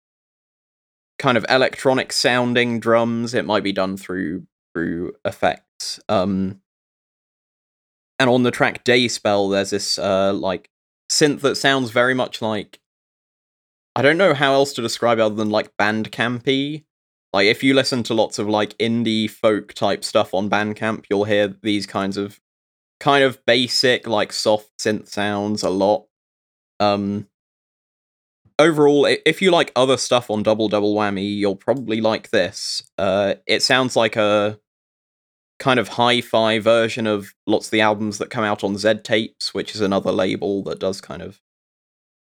kind 1.19 1.37
of 1.37 1.45
electronic 1.49 2.13
sounding 2.13 2.79
drums. 2.79 3.35
It 3.35 3.45
might 3.45 3.65
be 3.65 3.73
done 3.73 3.97
through 3.97 4.47
through 4.75 5.15
effects. 5.25 5.99
Um, 6.09 6.61
and 8.19 8.31
on 8.31 8.43
the 8.43 8.51
track 8.51 8.85
Day 8.85 9.09
Spell, 9.09 9.49
there's 9.49 9.71
this 9.71 9.99
uh, 9.99 10.33
like 10.33 10.71
synth 11.11 11.41
that 11.41 11.57
sounds 11.57 11.91
very 11.91 12.15
much 12.15 12.41
like 12.41 12.79
I 13.95 14.03
don't 14.03 14.19
know 14.19 14.35
how 14.35 14.53
else 14.53 14.73
to 14.75 14.83
describe 14.83 15.19
other 15.19 15.35
than 15.35 15.51
like 15.51 15.77
Bandcampy. 15.77 16.85
Like 17.37 17.49
if 17.49 17.63
you 17.63 17.75
listen 17.75 18.03
to 18.05 18.15
lots 18.15 18.39
of 18.39 18.49
like 18.49 18.71
indie 18.79 19.29
folk 19.29 19.75
type 19.75 20.05
stuff 20.05 20.33
on 20.33 20.49
Bandcamp, 20.49 21.05
you'll 21.11 21.25
hear 21.25 21.55
these 21.63 21.87
kinds 21.87 22.17
of 22.17 22.41
kind 22.99 23.23
of 23.23 23.45
basic 23.45 24.07
like 24.07 24.33
soft 24.33 24.71
synth 24.79 25.07
sounds 25.09 25.63
a 25.63 25.69
lot. 25.69 26.07
Um 26.81 27.29
overall 28.59 29.05
if 29.05 29.43
you 29.43 29.51
like 29.51 29.71
other 29.77 29.99
stuff 29.99 30.31
on 30.31 30.45
Double 30.45 30.71
Double 30.71 30.95
Whammy, 30.95 31.37
you'll 31.37 31.57
probably 31.57 32.01
like 32.01 32.31
this. 32.31 32.83
Uh 32.97 33.35
it 33.47 33.63
sounds 33.63 33.97
like 33.97 34.17
a 34.17 34.59
kind 35.59 35.79
of 35.79 35.89
hi-fi 35.89 36.59
version 36.59 37.07
of 37.07 37.35
lots 37.47 37.67
of 37.67 37.71
the 37.71 37.83
albums 37.83 38.17
that 38.17 38.31
come 38.31 38.45
out 38.45 38.65
on 38.65 38.79
Z 38.79 39.01
Tapes, 39.05 39.53
which 39.53 39.75
is 39.75 39.83
another 39.83 40.11
label 40.11 40.63
that 40.63 40.81
does 40.81 41.03
kind 41.03 41.21
of 41.21 41.43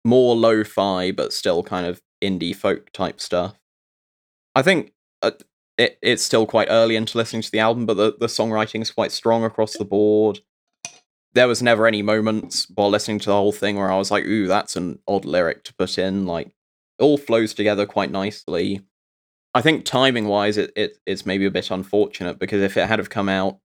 more 0.05 0.37
lo-fi 0.37 1.11
but 1.11 1.33
still 1.33 1.63
kind 1.63 1.85
of 1.85 2.01
indie 2.23 2.55
folk 2.55 2.93
type 2.93 3.19
stuff. 3.19 3.57
I 4.55 4.61
think 4.61 4.93
uh, 5.21 5.31
it, 5.77 5.97
it's 6.01 6.23
still 6.23 6.45
quite 6.45 6.67
early 6.69 6.95
into 6.95 7.17
listening 7.17 7.41
to 7.41 7.51
the 7.51 7.59
album, 7.59 7.85
but 7.85 7.95
the, 7.95 8.15
the 8.19 8.27
songwriting 8.27 8.81
is 8.81 8.91
quite 8.91 9.11
strong 9.11 9.43
across 9.43 9.77
the 9.77 9.85
board. 9.85 10.39
There 11.33 11.47
was 11.47 11.63
never 11.63 11.87
any 11.87 12.01
moments 12.01 12.67
while 12.75 12.89
listening 12.89 13.19
to 13.19 13.27
the 13.27 13.35
whole 13.35 13.53
thing 13.53 13.77
where 13.77 13.91
I 13.91 13.97
was 13.97 14.11
like, 14.11 14.25
ooh, 14.25 14.47
that's 14.47 14.75
an 14.75 14.99
odd 15.07 15.25
lyric 15.25 15.63
to 15.65 15.73
put 15.73 15.97
in. 15.97 16.25
Like, 16.25 16.47
it 16.47 17.03
all 17.03 17.17
flows 17.17 17.53
together 17.53 17.85
quite 17.85 18.11
nicely. 18.11 18.81
I 19.53 19.61
think 19.61 19.85
timing 19.85 20.27
wise, 20.27 20.57
it, 20.57 20.71
it 20.75 20.97
it's 21.05 21.25
maybe 21.25 21.45
a 21.45 21.51
bit 21.51 21.71
unfortunate 21.71 22.39
because 22.39 22.61
if 22.61 22.77
it 22.77 22.87
had 22.87 22.99
have 22.99 23.09
come 23.09 23.29
out 23.29 23.59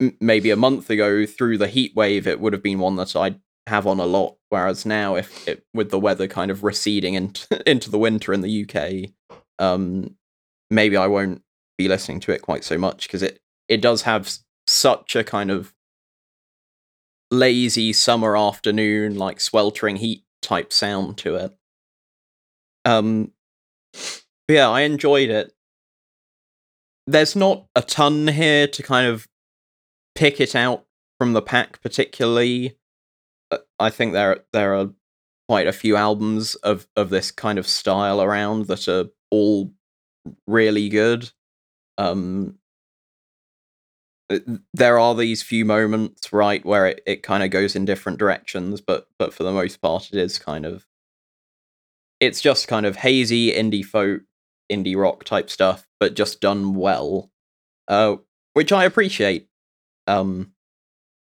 m- 0.00 0.16
maybe 0.20 0.50
a 0.50 0.56
month 0.56 0.90
ago 0.90 1.24
through 1.26 1.58
the 1.58 1.68
heat 1.68 1.94
wave, 1.96 2.26
it 2.26 2.40
would 2.40 2.52
have 2.52 2.62
been 2.62 2.78
one 2.78 2.96
that 2.96 3.16
I'd 3.16 3.40
have 3.68 3.86
on 3.86 4.00
a 4.00 4.06
lot. 4.06 4.36
Whereas 4.50 4.84
now, 4.84 5.16
if 5.16 5.48
it, 5.48 5.64
with 5.72 5.90
the 5.90 5.98
weather 5.98 6.28
kind 6.28 6.50
of 6.50 6.62
receding 6.62 7.14
into 7.14 7.62
into 7.70 7.90
the 7.90 7.98
winter 7.98 8.32
in 8.32 8.42
the 8.42 8.66
UK, 8.68 9.10
um, 9.58 10.16
maybe 10.72 10.96
I 10.96 11.06
won't 11.06 11.42
be 11.78 11.86
listening 11.86 12.20
to 12.20 12.32
it 12.32 12.42
quite 12.42 12.64
so 12.64 12.78
much 12.78 13.06
because 13.06 13.22
it 13.22 13.40
it 13.68 13.80
does 13.80 14.02
have 14.02 14.32
such 14.66 15.14
a 15.14 15.22
kind 15.22 15.50
of 15.50 15.74
lazy 17.30 17.92
summer 17.92 18.36
afternoon, 18.36 19.16
like 19.16 19.40
sweltering 19.40 19.96
heat 19.96 20.24
type 20.40 20.72
sound 20.72 21.18
to 21.18 21.36
it. 21.36 21.56
Um, 22.84 23.32
yeah, 24.48 24.68
I 24.68 24.82
enjoyed 24.82 25.30
it. 25.30 25.52
There's 27.06 27.36
not 27.36 27.66
a 27.74 27.82
ton 27.82 28.28
here 28.28 28.66
to 28.66 28.82
kind 28.82 29.06
of 29.06 29.28
pick 30.14 30.40
it 30.40 30.54
out 30.54 30.86
from 31.18 31.32
the 31.32 31.42
pack, 31.42 31.80
particularly. 31.82 32.78
Uh, 33.50 33.58
I 33.78 33.90
think 33.90 34.12
there 34.12 34.44
there 34.52 34.74
are 34.74 34.90
quite 35.48 35.66
a 35.66 35.72
few 35.72 35.96
albums 35.96 36.54
of 36.56 36.86
of 36.96 37.10
this 37.10 37.30
kind 37.30 37.58
of 37.58 37.66
style 37.66 38.22
around 38.22 38.66
that 38.66 38.88
are 38.88 39.06
all 39.30 39.72
really 40.46 40.88
good. 40.88 41.30
Um, 41.98 42.58
there 44.72 44.98
are 44.98 45.14
these 45.14 45.42
few 45.42 45.64
moments, 45.64 46.32
right, 46.32 46.64
where 46.64 46.86
it, 46.86 47.02
it 47.06 47.22
kind 47.22 47.42
of 47.42 47.50
goes 47.50 47.76
in 47.76 47.84
different 47.84 48.18
directions, 48.18 48.80
but 48.80 49.06
but 49.18 49.34
for 49.34 49.42
the 49.42 49.52
most 49.52 49.80
part, 49.82 50.08
it 50.12 50.18
is 50.18 50.38
kind 50.38 50.64
of 50.64 50.86
it's 52.20 52.40
just 52.40 52.68
kind 52.68 52.86
of 52.86 52.96
hazy 52.96 53.52
indie 53.52 53.84
folk, 53.84 54.22
indie 54.70 54.96
rock 54.96 55.24
type 55.24 55.50
stuff, 55.50 55.86
but 55.98 56.14
just 56.14 56.40
done 56.40 56.74
well, 56.74 57.30
uh, 57.88 58.16
which 58.54 58.72
I 58.72 58.84
appreciate. 58.84 59.48
Um, 60.06 60.52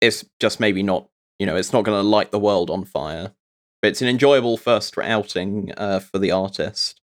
it's 0.01 0.25
just 0.39 0.59
maybe 0.59 0.83
not, 0.83 1.09
you 1.39 1.45
know, 1.45 1.55
it's 1.55 1.73
not 1.73 1.83
going 1.83 2.01
to 2.01 2.07
light 2.07 2.31
the 2.31 2.39
world 2.39 2.69
on 2.69 2.85
fire, 2.85 3.33
but 3.81 3.89
it's 3.89 4.01
an 4.01 4.07
enjoyable 4.07 4.57
first 4.57 4.97
outing 4.97 5.73
uh, 5.77 5.99
for 5.99 6.19
the 6.19 6.31
artist. 6.31 7.01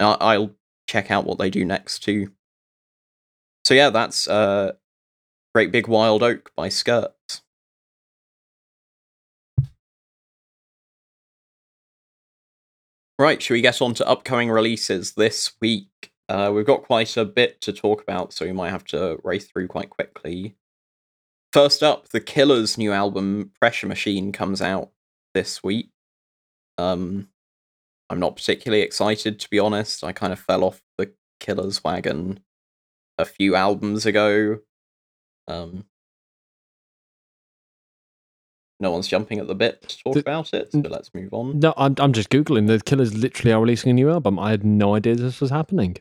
I- 0.00 0.16
I'll 0.20 0.52
check 0.90 1.10
out 1.10 1.24
what 1.24 1.38
they 1.38 1.50
do 1.50 1.64
next 1.64 2.00
too. 2.00 2.32
So 3.64 3.74
yeah, 3.74 3.90
that's 3.90 4.26
uh, 4.26 4.72
Great 5.54 5.70
Big 5.70 5.86
Wild 5.86 6.22
Oak 6.24 6.50
by 6.56 6.68
Skirts. 6.68 7.42
Right, 13.20 13.40
should 13.40 13.54
we 13.54 13.60
get 13.60 13.80
on 13.80 13.94
to 13.94 14.08
upcoming 14.08 14.50
releases 14.50 15.12
this 15.12 15.52
week? 15.60 16.10
Uh, 16.28 16.50
we've 16.52 16.66
got 16.66 16.82
quite 16.82 17.16
a 17.16 17.24
bit 17.24 17.60
to 17.60 17.72
talk 17.72 18.02
about, 18.02 18.32
so 18.32 18.44
we 18.46 18.52
might 18.52 18.70
have 18.70 18.84
to 18.86 19.20
race 19.22 19.46
through 19.46 19.68
quite 19.68 19.90
quickly. 19.90 20.56
First 21.52 21.82
up, 21.82 22.08
The 22.08 22.20
Killer's 22.20 22.78
new 22.78 22.92
album, 22.92 23.52
Pressure 23.60 23.86
Machine, 23.86 24.32
comes 24.32 24.62
out 24.62 24.90
this 25.34 25.62
week. 25.62 25.90
Um, 26.78 27.28
I'm 28.10 28.18
not 28.20 28.36
particularly 28.36 28.82
excited, 28.82 29.38
to 29.40 29.48
be 29.50 29.58
honest. 29.58 30.02
I 30.04 30.12
kind 30.12 30.32
of 30.32 30.38
fell 30.40 30.64
off 30.64 30.82
the 30.98 31.12
Killer's 31.38 31.82
wagon 31.84 32.40
a 33.18 33.24
few 33.24 33.54
albums 33.54 34.04
ago. 34.04 34.58
Um, 35.46 35.84
no 38.80 38.90
one's 38.90 39.06
jumping 39.08 39.38
at 39.38 39.46
the 39.46 39.54
bit 39.54 39.82
to 39.88 39.98
talk 40.02 40.14
The- 40.14 40.20
about 40.20 40.52
it, 40.52 40.72
so 40.72 40.78
let's 40.80 41.14
move 41.14 41.32
on. 41.32 41.60
No, 41.60 41.72
I'm, 41.76 41.94
I'm 41.98 42.12
just 42.12 42.30
Googling. 42.30 42.66
The 42.66 42.80
Killers 42.80 43.14
literally 43.14 43.52
are 43.52 43.60
releasing 43.60 43.90
a 43.90 43.94
new 43.94 44.10
album. 44.10 44.38
I 44.38 44.50
had 44.50 44.64
no 44.64 44.94
idea 44.96 45.14
this 45.14 45.40
was 45.40 45.50
happening. 45.50 45.96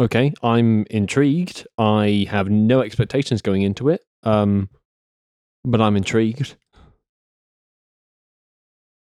Okay, 0.00 0.32
I'm 0.42 0.84
intrigued. 0.90 1.66
I 1.78 2.26
have 2.30 2.48
no 2.50 2.80
expectations 2.80 3.42
going 3.42 3.62
into 3.62 3.88
it. 3.88 4.04
Um, 4.22 4.68
but 5.64 5.80
I'm 5.80 5.96
intrigued. 5.96 6.56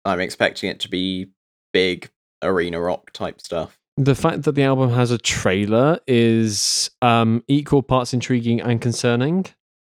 I'm 0.06 0.20
expecting 0.20 0.70
it 0.70 0.80
to 0.82 0.90
be 0.90 1.30
big 1.74 2.10
arena 2.42 2.80
rock 2.80 3.12
type 3.12 3.42
stuff. 3.42 3.78
The 3.98 4.16
fact 4.16 4.44
that 4.44 4.54
the 4.54 4.64
album 4.64 4.92
has 4.92 5.12
a 5.12 5.18
trailer 5.18 6.00
is 6.08 6.90
um, 7.02 7.44
equal 7.48 7.84
parts 7.84 8.14
intriguing 8.14 8.62
and 8.62 8.82
concerning. 8.82 9.46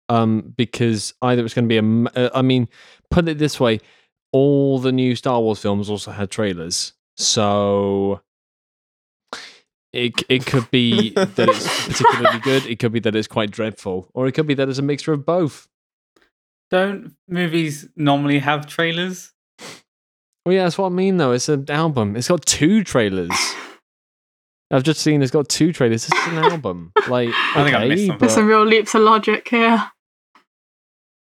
Um, 0.09 0.53
because 0.55 1.13
either 1.21 1.43
it's 1.43 1.53
going 1.53 1.65
to 1.65 1.69
be 1.69 1.75
a, 1.75 1.79
m- 1.79 2.07
uh, 2.15 2.41
mean, 2.41 2.69
put 3.11 3.27
it 3.27 3.39
this 3.39 3.59
way: 3.59 3.81
all 4.31 4.79
the 4.79 4.93
new 4.93 5.15
Star 5.17 5.41
Wars 5.41 5.59
films 5.59 5.89
also 5.89 6.11
had 6.11 6.31
trailers, 6.31 6.93
so 7.17 8.21
it 9.91 10.13
it 10.29 10.45
could 10.45 10.71
be 10.71 11.09
that 11.09 11.49
it's 11.49 11.87
particularly 11.87 12.39
good. 12.39 12.65
It 12.67 12.79
could 12.79 12.93
be 12.93 13.01
that 13.01 13.17
it's 13.17 13.27
quite 13.27 13.51
dreadful, 13.51 14.09
or 14.13 14.27
it 14.27 14.31
could 14.31 14.47
be 14.47 14.53
that 14.53 14.69
it's 14.69 14.79
a 14.79 14.83
mixture 14.83 15.11
of 15.11 15.25
both. 15.25 15.67
Don't 16.69 17.15
movies 17.27 17.87
normally 17.97 18.39
have 18.39 18.65
trailers? 18.65 19.33
Well, 20.47 20.55
yeah, 20.55 20.63
that's 20.63 20.77
what 20.77 20.85
I 20.85 20.89
mean. 20.91 21.17
Though 21.17 21.33
it's 21.33 21.49
an 21.49 21.69
album. 21.69 22.15
It's 22.15 22.29
got 22.29 22.45
two 22.45 22.81
trailers. 22.81 23.31
I've 24.71 24.83
just 24.83 25.01
seen 25.01 25.21
it's 25.21 25.29
got 25.29 25.49
two 25.49 25.73
trailers. 25.73 26.07
It's 26.07 26.27
an 26.27 26.37
album. 26.37 26.93
Like, 27.09 27.31
I 27.53 27.65
think 27.65 27.75
I 27.75 27.85
missed 27.85 28.03
okay, 28.03 28.07
some. 28.07 28.17
There's 28.17 28.31
but- 28.31 28.31
some 28.31 28.47
real 28.47 28.63
leaps 28.63 28.95
of 28.95 29.01
logic 29.01 29.49
here. 29.49 29.91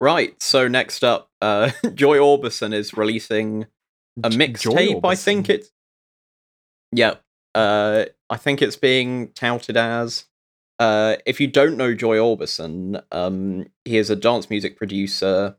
Right, 0.01 0.40
so 0.40 0.69
next 0.69 1.03
up, 1.03 1.28
uh, 1.43 1.73
Joy 1.94 2.19
Orbison 2.19 2.73
is 2.73 2.97
releasing 2.97 3.66
a 4.23 4.31
mixtape. 4.31 5.01
I 5.05 5.16
think 5.16 5.47
Orbison. 5.47 5.51
it's. 5.51 5.73
Yeah, 6.93 7.15
uh, 7.57 8.05
I 8.31 8.36
think 8.36 8.62
it's 8.62 8.77
being 8.77 9.32
touted 9.32 9.77
as. 9.77 10.27
Uh, 10.78 11.16
if 11.27 11.40
you 11.40 11.48
don't 11.48 11.77
know 11.77 11.94
Joy 11.94 12.19
Orbison, 12.19 13.03
um, 13.11 13.66
he 13.85 13.97
is 13.97 14.09
a 14.09 14.15
dance 14.15 14.51
music 14.51 14.77
producer, 14.77 15.57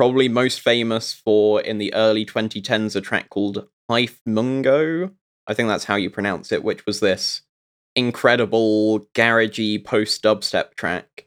probably 0.00 0.30
most 0.30 0.62
famous 0.62 1.12
for 1.12 1.60
in 1.60 1.76
the 1.76 1.92
early 1.92 2.24
2010s 2.24 2.96
a 2.96 3.02
track 3.02 3.28
called 3.28 3.68
Hyph 3.90 4.16
Mngo. 4.26 5.12
I 5.46 5.52
think 5.52 5.68
that's 5.68 5.84
how 5.84 5.96
you 5.96 6.08
pronounce 6.08 6.52
it, 6.52 6.64
which 6.64 6.86
was 6.86 7.00
this 7.00 7.42
incredible 7.94 9.00
garagey 9.14 9.84
post 9.84 10.22
dubstep 10.22 10.74
track 10.74 11.26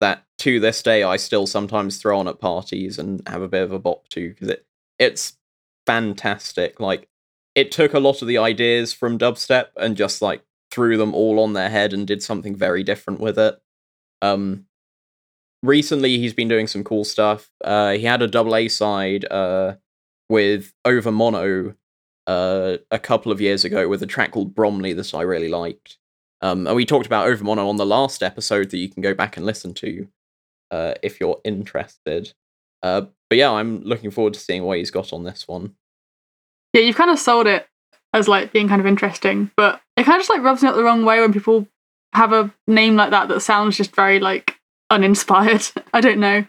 that 0.00 0.24
to 0.38 0.58
this 0.58 0.82
day 0.82 1.02
I 1.02 1.18
still 1.18 1.46
sometimes 1.46 1.98
throw 1.98 2.18
on 2.18 2.26
at 2.26 2.40
parties 2.40 2.98
and 2.98 3.20
have 3.28 3.42
a 3.42 3.48
bit 3.48 3.64
of 3.64 3.72
a 3.72 3.78
bop 3.78 4.08
to 4.12 4.30
because 4.30 4.48
it 4.48 4.64
it's 4.98 5.36
fantastic. 5.84 6.80
Like 6.80 7.10
it 7.54 7.70
took 7.70 7.92
a 7.92 8.00
lot 8.00 8.22
of 8.22 8.28
the 8.28 8.38
ideas 8.38 8.94
from 8.94 9.18
dubstep 9.18 9.66
and 9.76 9.94
just 9.94 10.22
like 10.22 10.42
threw 10.70 10.96
them 10.96 11.14
all 11.14 11.38
on 11.38 11.52
their 11.52 11.68
head 11.68 11.92
and 11.92 12.06
did 12.06 12.22
something 12.22 12.56
very 12.56 12.82
different 12.82 13.20
with 13.20 13.38
it. 13.38 13.56
Um 14.22 14.64
recently 15.66 16.18
he's 16.18 16.34
been 16.34 16.48
doing 16.48 16.66
some 16.66 16.84
cool 16.84 17.04
stuff. 17.04 17.50
Uh 17.64 17.92
he 17.92 18.04
had 18.04 18.22
a 18.22 18.26
double 18.28 18.56
A 18.56 18.68
side 18.68 19.24
uh 19.30 19.74
with 20.28 20.72
Overmono 20.86 21.74
uh 22.26 22.76
a 22.90 22.98
couple 22.98 23.30
of 23.30 23.40
years 23.40 23.64
ago 23.64 23.88
with 23.88 24.02
a 24.02 24.06
track 24.06 24.32
called 24.32 24.54
Bromley 24.54 24.92
that 24.92 25.14
I 25.14 25.22
really 25.22 25.48
liked. 25.48 25.98
Um, 26.42 26.66
and 26.66 26.76
we 26.76 26.84
talked 26.84 27.06
about 27.06 27.26
Overmono 27.26 27.68
on 27.68 27.76
the 27.76 27.86
last 27.86 28.22
episode 28.22 28.70
that 28.70 28.78
you 28.78 28.88
can 28.88 29.02
go 29.02 29.14
back 29.14 29.36
and 29.36 29.46
listen 29.46 29.72
to 29.74 30.06
uh, 30.70 30.94
if 31.02 31.18
you're 31.18 31.40
interested. 31.44 32.32
Uh, 32.82 33.02
but 33.30 33.38
yeah, 33.38 33.50
I'm 33.50 33.82
looking 33.82 34.10
forward 34.10 34.34
to 34.34 34.40
seeing 34.40 34.62
what 34.62 34.78
he's 34.78 34.90
got 34.90 35.12
on 35.12 35.24
this 35.24 35.48
one. 35.48 35.74
Yeah, 36.72 36.82
you've 36.82 36.96
kind 36.96 37.10
of 37.10 37.18
sold 37.18 37.46
it 37.46 37.66
as 38.12 38.28
like 38.28 38.52
being 38.52 38.68
kind 38.68 38.80
of 38.80 38.86
interesting, 38.86 39.50
but 39.56 39.80
it 39.96 40.04
kind 40.04 40.16
of 40.16 40.20
just 40.20 40.30
like 40.30 40.42
rubs 40.42 40.62
me 40.62 40.68
up 40.68 40.76
the 40.76 40.84
wrong 40.84 41.04
way 41.04 41.20
when 41.20 41.32
people 41.32 41.66
have 42.12 42.32
a 42.32 42.52
name 42.66 42.96
like 42.96 43.10
that 43.10 43.28
that 43.28 43.40
sounds 43.40 43.76
just 43.76 43.94
very 43.94 44.20
like 44.20 44.56
uninspired. 44.90 45.62
I 45.92 46.00
don't 46.00 46.20
know. 46.20 46.44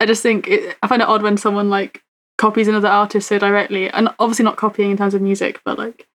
I 0.00 0.06
just 0.06 0.22
think 0.22 0.46
it, 0.48 0.76
I 0.82 0.86
find 0.86 1.02
it 1.02 1.08
odd 1.08 1.22
when 1.22 1.36
someone 1.36 1.70
like 1.70 2.02
copies 2.36 2.68
another 2.68 2.88
artist 2.88 3.28
so 3.28 3.38
directly, 3.38 3.90
and 3.90 4.08
obviously 4.18 4.44
not 4.44 4.56
copying 4.56 4.90
in 4.90 4.96
terms 4.96 5.14
of 5.14 5.22
music, 5.22 5.60
but 5.64 5.78
like 5.78 6.06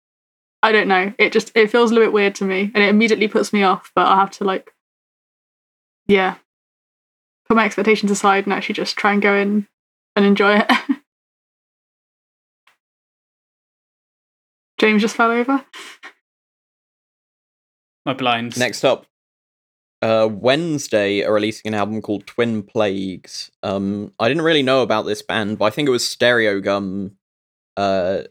I 0.64 0.72
don't 0.72 0.88
know. 0.88 1.14
It 1.18 1.34
just 1.34 1.52
it 1.56 1.70
feels 1.70 1.92
a 1.92 1.94
little 1.94 2.08
bit 2.08 2.14
weird 2.14 2.36
to 2.36 2.46
me, 2.46 2.72
and 2.74 2.84
it 2.84 2.90
immediately 2.90 3.28
puts 3.28 3.52
me 3.52 3.64
off. 3.64 3.92
But 3.96 4.08
I 4.08 4.16
have 4.16 4.32
to 4.32 4.46
like, 4.46 4.74
yeah, 6.08 6.36
put 7.48 7.58
my 7.58 7.66
expectations 7.66 8.12
aside 8.12 8.46
and 8.46 8.54
actually 8.54 8.76
just 8.76 8.96
try 8.96 9.12
and 9.12 9.22
go 9.22 9.36
in 9.36 9.68
and 10.16 10.26
enjoy 10.26 10.60
it. 10.60 10.72
James 14.80 15.02
just 15.02 15.16
fell 15.16 15.32
over. 15.32 15.66
My 18.06 18.14
blind. 18.14 18.58
Next 18.58 18.84
up, 18.84 19.06
uh, 20.04 20.28
Wednesday 20.28 21.24
are 21.24 21.32
releasing 21.32 21.70
an 21.70 21.74
album 21.74 22.02
called 22.02 22.28
Twin 22.28 22.62
Plagues. 22.62 23.50
Um, 23.64 24.12
I 24.20 24.28
didn't 24.28 24.44
really 24.44 24.62
know 24.62 24.82
about 24.82 25.06
this 25.06 25.22
band, 25.22 25.58
but 25.58 25.66
I 25.66 25.70
think 25.70 25.88
it 25.88 25.92
was 25.92 26.04
Stereogum. 26.04 27.14
Uh, 27.78 28.24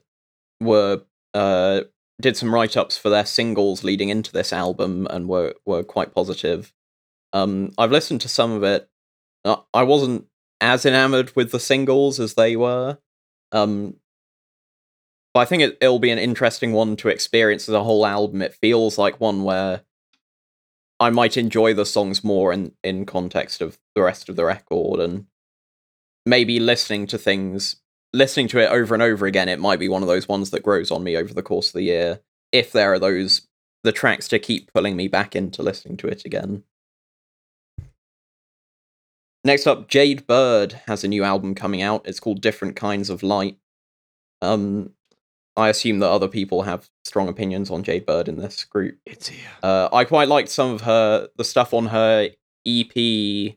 were 0.61 1.03
uh 1.35 1.81
did 2.21 2.37
some 2.37 2.55
write 2.55 2.77
ups 2.77 2.97
for 2.97 3.09
their 3.09 3.27
singles 3.27 3.83
leading 3.83 4.11
into 4.11 4.31
this 4.31 4.53
album 4.53 5.09
and 5.11 5.29
were 5.29 5.55
were 5.67 5.83
quite 5.83 6.15
positive. 6.15 6.73
Um, 7.33 7.73
I've 7.79 7.91
listened 7.91 8.21
to 8.21 8.29
some 8.29 8.53
of 8.53 8.63
it. 8.63 8.89
I 9.45 9.83
wasn't 9.83 10.27
as 10.61 10.87
enamored 10.87 11.35
with 11.35 11.51
the 11.51 11.59
singles 11.59 12.21
as 12.21 12.35
they 12.35 12.55
were. 12.55 12.99
Um, 13.51 13.97
but 15.35 15.41
I 15.41 15.45
think 15.47 15.63
it, 15.63 15.79
it'll 15.81 15.99
be 15.99 16.11
an 16.11 16.19
interesting 16.19 16.73
one 16.73 16.95
to 16.97 17.09
experience 17.09 17.69
as 17.69 17.75
a 17.75 17.83
whole 17.83 18.07
album. 18.07 18.43
It 18.43 18.55
feels 18.55 18.99
like 18.99 19.21
one 19.21 19.43
where 19.43 19.83
I 21.01 21.11
might 21.11 21.37
enjoy 21.37 21.75
the 21.75 21.87
songs 21.87 22.23
more 22.23 22.53
in, 22.53 22.73
in 22.85 23.07
context 23.07 23.61
of 23.61 23.79
the 23.95 24.03
rest 24.03 24.29
of 24.29 24.37
the 24.37 24.45
record 24.45 25.01
and 25.01 25.27
maybe 26.25 26.61
listening 26.61 27.07
to 27.09 27.19
things 27.19 27.77
listening 28.13 28.49
to 28.49 28.59
it 28.59 28.71
over 28.71 28.95
and 28.95 29.03
over 29.03 29.27
again, 29.27 29.49
it 29.49 29.59
might 29.59 29.79
be 29.79 29.89
one 29.89 30.03
of 30.03 30.09
those 30.09 30.29
ones 30.29 30.51
that 30.51 30.63
grows 30.63 30.91
on 30.91 31.03
me 31.03 31.17
over 31.17 31.33
the 31.33 31.43
course 31.43 31.69
of 31.69 31.75
the 31.75 31.83
year. 31.83 32.21
If 32.53 32.73
there 32.73 32.93
are 32.93 32.99
those 32.99 33.49
the 33.85 33.93
tracks 33.93 34.29
to 34.29 34.39
keep 34.39 34.73
pulling 34.73 34.97
me 34.97 35.09
back 35.09 35.35
into 35.35 35.63
listening 35.63 35.97
to 35.99 36.07
it 36.07 36.25
again. 36.25 36.63
Next 39.45 39.67
up, 39.67 39.89
Jade 39.89 40.27
Bird 40.27 40.75
has 40.87 41.03
a 41.03 41.09
new 41.09 41.25
album 41.25 41.57
coming 41.57 41.83
out. 41.83 42.07
It's 42.07 42.21
called 42.21 42.41
Different 42.41 42.77
Kinds 42.77 43.11
of 43.11 43.25
Light. 43.25 43.59
Um, 44.41 44.93
I 45.57 45.69
assume 45.69 45.99
that 45.99 46.09
other 46.09 46.29
people 46.29 46.63
have 46.63 46.89
strong 47.05 47.29
opinions 47.29 47.71
on 47.71 47.83
Jade 47.83 48.07
Bird 48.07 48.29
in 48.29 48.39
this 48.39 48.65
group. 48.65 48.99
It's 49.05 49.29
here. 49.29 49.49
Uh, 49.63 49.89
I 49.93 50.05
quite 50.05 50.29
liked 50.29 50.49
some 50.49 50.73
of 50.73 50.81
her 50.83 51.29
the 51.37 51.45
stuff 51.45 51.75
on 51.75 51.87
her 51.87 52.31
EP, 52.67 53.57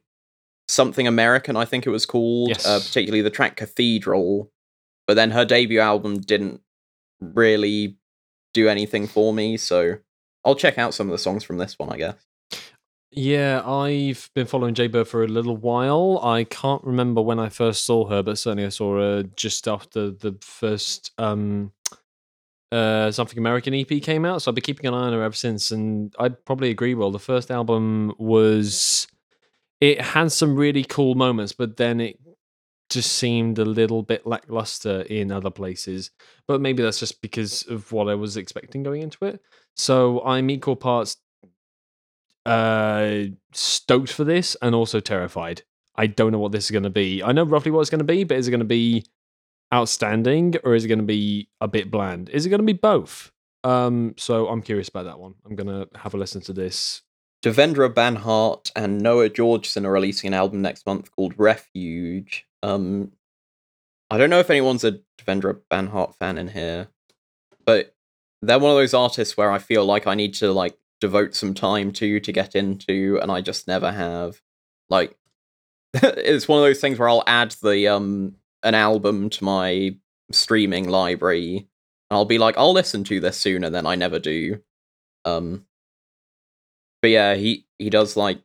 something 0.67 1.07
American, 1.07 1.55
I 1.55 1.65
think 1.65 1.85
it 1.85 1.91
was 1.91 2.05
called. 2.05 2.51
Uh, 2.65 2.79
particularly 2.79 3.21
the 3.21 3.29
track 3.29 3.55
Cathedral. 3.55 4.51
But 5.07 5.13
then 5.13 5.31
her 5.31 5.45
debut 5.45 5.79
album 5.79 6.19
didn't 6.19 6.61
really 7.21 7.97
do 8.53 8.67
anything 8.67 9.07
for 9.07 9.33
me, 9.33 9.55
so 9.55 9.99
I'll 10.43 10.55
check 10.55 10.77
out 10.77 10.93
some 10.93 11.07
of 11.07 11.11
the 11.11 11.17
songs 11.17 11.43
from 11.43 11.57
this 11.57 11.77
one, 11.77 11.91
I 11.91 11.97
guess. 11.97 12.15
Yeah, 13.11 13.61
I've 13.65 14.29
been 14.35 14.45
following 14.45 14.73
Jade 14.73 14.91
Bird 14.91 15.07
for 15.07 15.23
a 15.23 15.27
little 15.27 15.55
while. 15.55 16.19
I 16.21 16.43
can't 16.43 16.83
remember 16.83 17.21
when 17.21 17.39
I 17.39 17.47
first 17.47 17.85
saw 17.85 18.09
her, 18.09 18.21
but 18.21 18.37
certainly 18.37 18.65
I 18.65 18.69
saw 18.69 18.97
her 18.97 19.23
just 19.23 19.69
after 19.69 20.11
the 20.11 20.35
first 20.41 21.11
um 21.17 21.71
uh 22.71 23.11
Something 23.11 23.37
American 23.37 23.73
EP 23.73 24.01
came 24.01 24.25
out. 24.25 24.41
So 24.41 24.51
I've 24.51 24.55
been 24.55 24.63
keeping 24.63 24.85
an 24.87 24.93
eye 24.93 25.07
on 25.07 25.13
her 25.13 25.23
ever 25.23 25.35
since, 25.35 25.71
and 25.71 26.13
I 26.19 26.29
probably 26.29 26.69
agree. 26.69 26.95
Well, 26.95 27.11
the 27.11 27.19
first 27.19 27.51
album 27.51 28.13
was 28.17 29.07
it 29.81 30.01
had 30.01 30.31
some 30.31 30.55
really 30.55 30.83
cool 30.83 31.15
moments, 31.15 31.51
but 31.51 31.77
then 31.77 31.99
it 31.99 32.19
just 32.89 33.13
seemed 33.13 33.59
a 33.59 33.65
little 33.65 34.03
bit 34.03 34.25
lackluster 34.25 35.01
in 35.01 35.31
other 35.31 35.49
places. 35.49 36.11
But 36.47 36.61
maybe 36.61 36.83
that's 36.83 36.99
just 36.99 37.21
because 37.21 37.63
of 37.67 37.91
what 37.91 38.07
I 38.07 38.15
was 38.15 38.37
expecting 38.37 38.83
going 38.83 39.01
into 39.01 39.25
it. 39.25 39.41
So 39.75 40.23
I'm 40.23 40.49
equal 40.49 40.75
parts 40.75 41.17
uh 42.45 43.23
stoked 43.53 44.13
for 44.13 44.23
this 44.23 44.55
and 44.61 44.75
also 44.75 44.99
terrified. 44.99 45.63
I 45.95 46.07
don't 46.07 46.31
know 46.31 46.39
what 46.39 46.51
this 46.51 46.65
is 46.65 46.71
going 46.71 46.83
to 46.83 46.89
be. 46.89 47.23
I 47.23 47.31
know 47.31 47.43
roughly 47.43 47.71
what 47.71 47.81
it's 47.81 47.89
going 47.89 47.99
to 47.99 48.05
be, 48.05 48.23
but 48.23 48.37
is 48.37 48.47
it 48.47 48.51
going 48.51 48.59
to 48.59 48.65
be 48.65 49.05
outstanding 49.75 50.55
or 50.63 50.73
is 50.73 50.85
it 50.85 50.87
going 50.87 50.99
to 50.99 51.05
be 51.05 51.49
a 51.61 51.67
bit 51.67 51.91
bland? 51.91 52.29
Is 52.29 52.45
it 52.45 52.49
going 52.49 52.61
to 52.61 52.65
be 52.65 52.73
both? 52.73 53.31
Um, 53.63 54.13
so 54.17 54.47
I'm 54.47 54.61
curious 54.61 54.89
about 54.89 55.05
that 55.05 55.19
one. 55.19 55.35
I'm 55.45 55.55
going 55.55 55.67
to 55.67 55.87
have 55.99 56.13
a 56.13 56.17
listen 56.17 56.41
to 56.41 56.53
this. 56.53 57.01
Devendra 57.43 57.93
Banhart 57.93 58.71
and 58.75 59.01
Noah 59.01 59.29
Georgeson 59.29 59.85
are 59.85 59.91
releasing 59.91 60.29
an 60.29 60.33
album 60.33 60.61
next 60.61 60.85
month 60.85 61.11
called 61.11 61.35
Refuge. 61.37 62.45
Um, 62.63 63.11
I 64.09 64.17
don't 64.17 64.29
know 64.29 64.39
if 64.39 64.49
anyone's 64.49 64.83
a 64.83 64.99
Devendra 65.19 65.59
Banhart 65.71 66.15
fan 66.15 66.37
in 66.37 66.47
here, 66.47 66.87
but 67.65 67.95
they're 68.41 68.59
one 68.59 68.71
of 68.71 68.77
those 68.77 68.93
artists 68.93 69.35
where 69.35 69.51
I 69.51 69.59
feel 69.59 69.85
like 69.85 70.07
I 70.07 70.15
need 70.15 70.35
to 70.35 70.51
like 70.51 70.77
devote 71.01 71.35
some 71.35 71.53
time 71.53 71.91
to 71.93 72.19
to 72.19 72.31
get 72.31 72.55
into, 72.55 73.19
and 73.21 73.31
I 73.31 73.41
just 73.41 73.67
never 73.67 73.91
have. 73.91 74.41
Like 74.89 75.17
it's 75.93 76.47
one 76.47 76.59
of 76.59 76.65
those 76.65 76.81
things 76.81 76.99
where 76.99 77.09
I'll 77.09 77.23
add 77.27 77.55
the 77.61 77.87
um 77.87 78.35
an 78.65 78.75
album 78.75 79.29
to 79.29 79.43
my 79.45 79.95
streaming 80.31 80.89
library. 80.89 81.69
I'll 82.11 82.25
be 82.25 82.37
like, 82.37 82.57
I'll 82.57 82.73
listen 82.73 83.05
to 83.05 83.19
this 83.21 83.37
soon, 83.37 83.63
and 83.63 83.73
then 83.73 83.85
I 83.85 83.95
never 83.95 84.19
do. 84.19 84.61
Um, 85.23 85.65
but 87.01 87.11
yeah, 87.11 87.35
he 87.35 87.65
he 87.79 87.89
does 87.89 88.17
like 88.17 88.41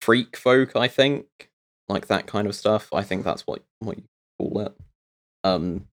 freak 0.00 0.36
folk, 0.36 0.76
I 0.76 0.86
think, 0.88 1.50
like 1.88 2.06
that 2.06 2.26
kind 2.26 2.46
of 2.46 2.54
stuff. 2.54 2.88
I 2.92 3.02
think 3.02 3.24
that's 3.24 3.46
what 3.46 3.64
what 3.80 3.98
you 3.98 4.04
call 4.38 4.60
it. 4.60 4.74
Um, 5.44 5.88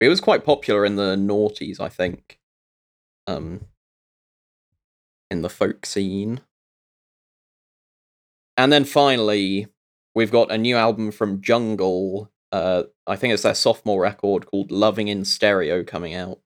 it 0.00 0.08
was 0.08 0.20
quite 0.20 0.44
popular 0.44 0.84
in 0.84 0.96
the 0.96 1.16
noughties, 1.16 1.80
I 1.80 1.88
think. 1.88 2.38
Um, 3.26 3.66
in 5.30 5.42
the 5.42 5.48
folk 5.48 5.86
scene. 5.86 6.40
And 8.56 8.72
then 8.72 8.84
finally, 8.84 9.68
we've 10.14 10.32
got 10.32 10.50
a 10.50 10.58
new 10.58 10.76
album 10.76 11.12
from 11.12 11.40
Jungle. 11.40 12.30
Uh, 12.52 12.84
I 13.06 13.16
think 13.16 13.32
it's 13.32 13.42
their 13.42 13.54
sophomore 13.54 14.00
record 14.00 14.46
called 14.46 14.70
Loving 14.70 15.08
in 15.08 15.24
Stereo 15.24 15.84
coming 15.84 16.14
out. 16.14 16.40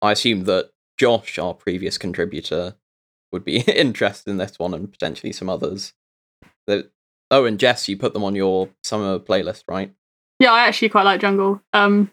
I 0.00 0.12
assume 0.12 0.44
that 0.44 0.70
Josh, 0.98 1.38
our 1.38 1.54
previous 1.54 1.98
contributor, 1.98 2.76
would 3.32 3.44
be 3.44 3.60
interested 3.60 4.30
in 4.30 4.38
this 4.38 4.58
one 4.58 4.74
and 4.74 4.90
potentially 4.90 5.32
some 5.32 5.48
others. 5.48 5.92
The, 6.66 6.90
oh, 7.30 7.44
and 7.44 7.58
Jess, 7.58 7.88
you 7.88 7.96
put 7.96 8.14
them 8.14 8.24
on 8.24 8.34
your 8.34 8.70
summer 8.82 9.18
playlist, 9.18 9.64
right? 9.68 9.92
Yeah, 10.38 10.52
I 10.52 10.66
actually 10.66 10.90
quite 10.90 11.04
like 11.04 11.20
Jungle. 11.20 11.60
Um, 11.72 12.10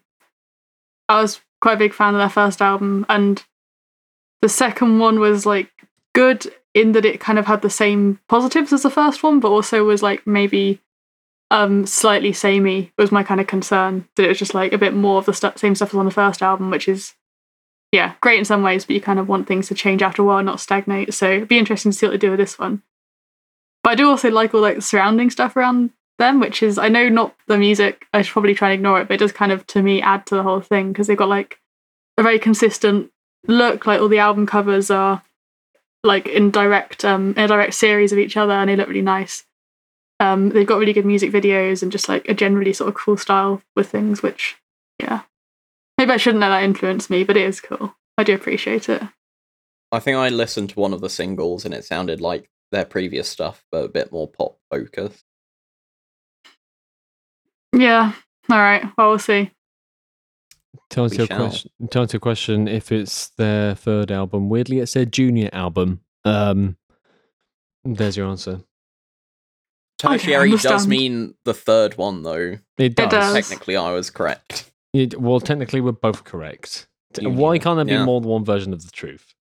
I 1.10 1.22
was 1.22 1.42
quite 1.62 1.74
a 1.74 1.78
big 1.78 1.94
fan 1.94 2.14
of 2.14 2.20
their 2.20 2.30
first 2.30 2.62
album, 2.62 3.06
and 3.10 3.44
the 4.42 4.50
second 4.50 5.00
one 5.00 5.20
was 5.20 5.46
like 5.46 5.72
good 6.14 6.54
in 6.74 6.94
that 6.94 7.06
it 7.06 7.20
kind 7.20 7.38
of 7.38 7.46
had 7.46 7.62
the 7.62 7.70
same 7.70 8.20
positives 8.28 8.74
as 8.74 8.84
the 8.84 8.90
first 8.90 9.24
one, 9.24 9.40
but 9.40 9.52
also 9.52 9.84
was 9.84 10.02
like 10.02 10.26
maybe 10.26 10.80
um 11.54 11.86
slightly 11.86 12.34
samey 12.34 12.92
was 12.98 13.12
my 13.12 13.22
kind 13.22 13.40
of 13.40 13.46
concern 13.46 14.08
that 14.16 14.26
it 14.26 14.28
was 14.28 14.40
just 14.40 14.56
like 14.56 14.74
a 14.74 14.78
bit 14.78 14.94
more 14.94 15.20
of 15.20 15.26
the 15.26 15.34
stu- 15.34 15.52
same 15.56 15.76
stuff 15.76 15.94
as 15.94 15.98
on 16.00 16.06
the 16.06 16.12
first 16.12 16.42
album, 16.42 16.72
which 16.72 16.88
is 16.90 17.14
yeah 17.92 18.16
great 18.22 18.40
in 18.40 18.46
some 18.46 18.64
ways, 18.64 18.84
but 18.86 18.96
you 18.96 19.02
kind 19.02 19.20
of 19.20 19.30
want 19.30 19.48
things 19.48 19.68
to 19.68 19.76
change 19.76 20.02
after 20.02 20.24
a 20.24 20.26
while, 20.26 20.44
not 20.44 20.60
stagnate. 20.60 21.14
So 21.14 21.30
it'd 21.30 21.48
be 21.48 21.60
interesting 21.60 21.92
to 21.92 21.98
see 21.98 22.08
what 22.08 22.12
they 22.12 22.18
do 22.18 22.32
with 22.32 22.40
this 22.40 22.58
one. 22.58 22.82
But 23.84 23.92
I 23.92 23.96
do 23.96 24.10
also 24.10 24.32
like 24.32 24.54
all 24.54 24.62
like 24.62 24.78
the 24.78 24.82
surrounding 24.82 25.30
stuff 25.30 25.56
around 25.56 25.92
them, 26.18 26.40
which 26.40 26.64
is 26.64 26.80
I 26.80 26.90
know 26.90 27.08
not 27.08 27.36
the 27.48 27.58
music. 27.60 28.08
I 28.14 28.24
should 28.24 28.34
probably 28.34 28.56
try 28.56 28.72
and 28.72 28.80
ignore 28.80 29.00
it, 29.00 29.08
but 29.08 29.16
it 29.16 29.20
does 29.20 29.32
kind 29.32 29.52
of 29.52 29.68
to 29.68 29.84
me 29.84 30.02
add 30.02 30.26
to 30.28 30.36
the 30.36 30.44
whole 30.44 30.62
thing 30.62 30.92
because 30.92 31.06
they've 31.06 31.16
got 31.16 31.30
like 31.30 31.60
a 32.18 32.24
very 32.24 32.40
consistent 32.40 33.12
look. 33.48 33.86
Like 33.86 34.02
all 34.02 34.10
the 34.10 34.18
album 34.18 34.48
covers 34.48 34.90
are 34.90 35.22
like 36.04 36.26
in 36.26 36.50
direct 36.50 37.06
um 37.06 37.36
in 37.38 37.44
a 37.44 37.48
direct 37.48 37.76
series 37.76 38.12
of 38.12 38.18
each 38.18 38.38
other 38.38 38.54
and 38.54 38.72
they 38.72 38.76
look 38.76 38.88
really 38.88 39.04
nice. 39.04 39.46
Um 40.24 40.50
they've 40.50 40.66
got 40.68 40.80
really 40.80 40.94
good 40.94 41.06
music 41.06 41.32
videos 41.32 41.84
and 41.84 41.92
just 41.92 42.08
like 42.08 42.28
a 42.30 42.34
generally 42.34 42.72
sort 42.74 42.88
of 42.88 42.96
cool 42.96 43.18
style 43.18 43.62
with 43.76 43.90
things, 43.90 44.24
which 44.24 44.56
yeah. 45.00 45.22
Maybe 45.98 46.12
I 46.12 46.18
shouldn't 46.18 46.42
let 46.42 46.50
that 46.50 46.64
influence 46.64 47.10
me, 47.10 47.24
but 47.24 47.38
it 47.38 47.46
is 47.46 47.62
cool. 47.62 47.96
I 48.18 48.24
do 48.24 48.34
appreciate 48.34 48.90
it. 48.90 49.02
I 49.92 50.00
think 50.00 50.18
I 50.18 50.30
listened 50.30 50.70
to 50.72 50.80
one 50.80 50.94
of 50.94 51.02
the 51.02 51.10
singles 51.10 51.66
and 51.66 51.74
it 51.74 51.86
sounded 51.86 52.22
like 52.22 52.50
their 52.72 52.86
previous 52.86 53.28
stuff, 53.30 53.64
but 53.72 53.86
a 53.86 53.90
bit 53.90 54.12
more 54.12 54.28
pop 54.28 54.58
focused. 54.72 55.24
Yeah. 57.76 58.14
All 58.50 58.58
right. 58.58 58.86
Well 58.98 59.10
we'll 59.10 59.20
see. 59.20 59.52
To 60.92 61.02
answer, 61.02 61.16
your 61.18 61.28
shall. 61.28 61.38
question, 61.38 61.72
to 61.90 62.00
answer 62.00 62.16
your 62.16 62.22
question, 62.22 62.68
if 62.68 62.92
it's 62.92 63.30
their 63.30 63.76
third 63.76 64.12
album, 64.12 64.50
weirdly, 64.50 64.80
it's 64.80 64.94
their 64.94 65.06
junior 65.06 65.50
album. 65.52 66.02
Um, 66.24 66.78
there's 67.84 68.16
your 68.16 68.28
answer. 68.28 68.62
Tertiary 69.98 70.58
does 70.58 70.88
mean 70.88 71.36
the 71.46 71.54
third 71.54 71.98
one, 71.98 72.24
though. 72.24 72.58
It 72.78 72.96
does. 72.96 73.10
does. 73.10 73.34
Technically, 73.34 73.78
I 73.78 73.92
was 73.92 74.10
correct. 74.10 74.72
It- 74.94 75.20
well, 75.20 75.40
technically, 75.40 75.82
we're 75.82 75.92
both 75.92 76.24
correct. 76.24 76.88
Why 77.22 77.60
can't 77.60 77.78
there 77.78 77.86
be 77.86 77.92
yeah. 77.92 78.06
more 78.06 78.22
than 78.22 78.30
one 78.30 78.46
version 78.46 78.74
of 78.74 78.84
the 78.84 78.92
truth? 78.92 79.34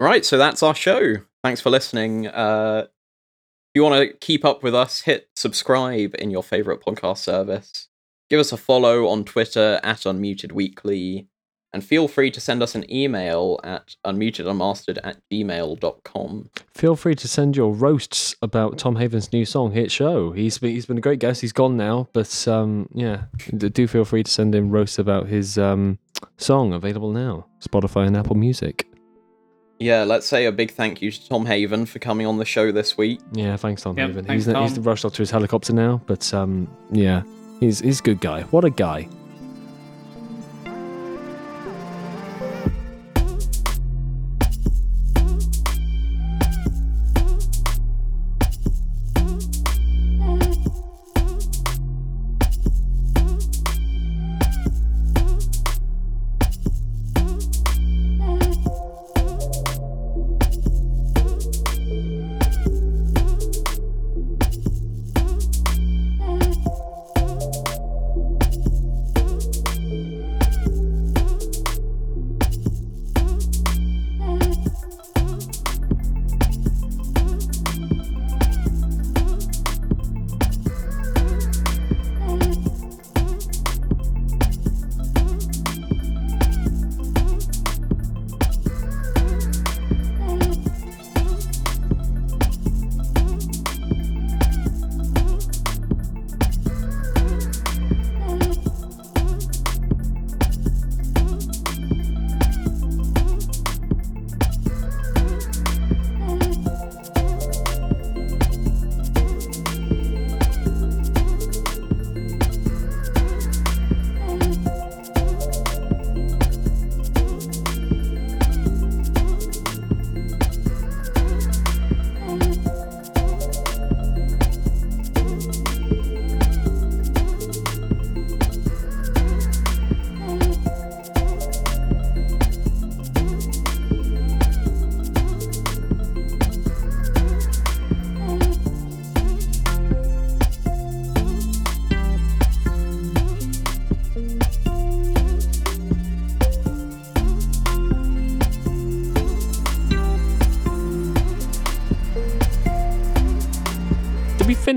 Right, 0.00 0.24
so 0.24 0.36
that's 0.36 0.62
our 0.62 0.74
show. 0.74 1.16
Thanks 1.44 1.60
for 1.60 1.70
listening. 1.70 2.26
Uh, 2.26 2.86
if 2.86 3.78
you 3.78 3.84
want 3.84 4.02
to 4.02 4.16
keep 4.18 4.44
up 4.44 4.62
with 4.62 4.74
us, 4.74 5.02
hit 5.02 5.28
subscribe 5.36 6.14
in 6.18 6.30
your 6.30 6.42
favorite 6.42 6.80
podcast 6.80 7.18
service. 7.18 7.88
Give 8.28 8.40
us 8.40 8.52
a 8.52 8.56
follow 8.56 9.06
on 9.08 9.24
Twitter 9.24 9.80
at 9.82 9.98
Unmuted 9.98 10.52
Weekly, 10.52 11.28
and 11.72 11.82
feel 11.84 12.06
free 12.08 12.30
to 12.30 12.40
send 12.40 12.62
us 12.62 12.74
an 12.74 12.84
email 12.92 13.58
at 13.64 13.96
unmutedunmastered 14.06 14.98
at 15.02 15.18
gmail.com. 15.30 16.50
Feel 16.74 16.96
free 16.96 17.14
to 17.14 17.28
send 17.28 17.56
your 17.56 17.72
roasts 17.72 18.34
about 18.42 18.78
Tom 18.78 18.96
Haven's 18.96 19.32
new 19.32 19.44
song 19.44 19.72
"Hit 19.72 19.90
Show." 19.90 20.32
He's 20.32 20.58
been 20.58 20.70
he's 20.70 20.86
been 20.86 20.98
a 20.98 21.02
great 21.02 21.18
guest. 21.18 21.40
He's 21.40 21.52
gone 21.52 21.76
now, 21.76 22.08
but 22.12 22.46
um, 22.48 22.88
yeah, 22.94 23.22
do 23.56 23.86
feel 23.86 24.04
free 24.04 24.22
to 24.22 24.30
send 24.30 24.54
in 24.54 24.70
roasts 24.70 24.98
about 24.98 25.28
his 25.28 25.56
um, 25.58 25.98
song 26.36 26.72
available 26.72 27.10
now, 27.10 27.46
Spotify 27.60 28.06
and 28.06 28.16
Apple 28.16 28.36
Music. 28.36 28.86
Yeah, 29.78 30.04
let's 30.04 30.26
say 30.26 30.44
a 30.46 30.52
big 30.52 30.70
thank 30.70 31.02
you 31.02 31.10
to 31.10 31.28
Tom 31.28 31.44
Haven 31.46 31.86
for 31.86 31.98
coming 31.98 32.24
on 32.26 32.38
the 32.38 32.44
show 32.44 32.70
this 32.70 32.96
week. 32.96 33.18
Yeah, 33.32 33.56
thanks 33.56 33.82
Tom 33.82 33.98
Yep, 33.98 34.08
Haven. 34.08 34.24
thanks, 34.26 34.44
he's 34.46 34.56
he's 34.56 34.78
rushed 34.78 35.04
off 35.04 35.14
to 35.14 35.22
his 35.22 35.30
helicopter 35.30 35.72
now, 35.72 36.00
but 36.06 36.32
um, 36.32 36.68
yeah, 36.92 37.22
he's 37.58 37.80
he's 37.80 37.98
a 38.00 38.02
good 38.02 38.20
guy. 38.20 38.42
What 38.42 38.64
a 38.64 38.70
guy. 38.70 39.08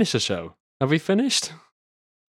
Finish 0.05 0.11
the 0.11 0.19
show? 0.19 0.55
Have 0.81 0.89
we 0.91 0.99
finished? 0.99 1.51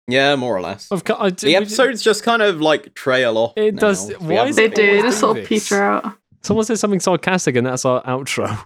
Yeah, 0.06 0.36
more 0.36 0.56
or 0.56 0.62
less. 0.62 0.90
I've 0.90 1.04
got, 1.04 1.20
I, 1.20 1.28
The 1.30 1.54
episodes 1.56 2.00
just 2.02 2.22
kind 2.22 2.40
of 2.40 2.60
like 2.62 2.94
trail 2.94 3.36
off. 3.36 3.52
It 3.56 3.74
now. 3.74 3.80
does- 3.80 4.08
We 4.20 4.36
why 4.36 4.46
is 4.46 4.56
They 4.56 4.64
it 4.66 4.74
do. 4.74 4.88
always 4.88 5.02
Just 5.02 5.16
do 5.18 5.20
sort 5.20 5.38
of 5.38 5.46
peter 5.46 5.82
out. 5.82 6.14
Someone 6.42 6.64
said 6.64 6.78
something 6.78 7.00
sarcastic, 7.00 7.56
and 7.56 7.66
that's 7.66 7.84
our 7.84 8.02
outro. 8.04 8.64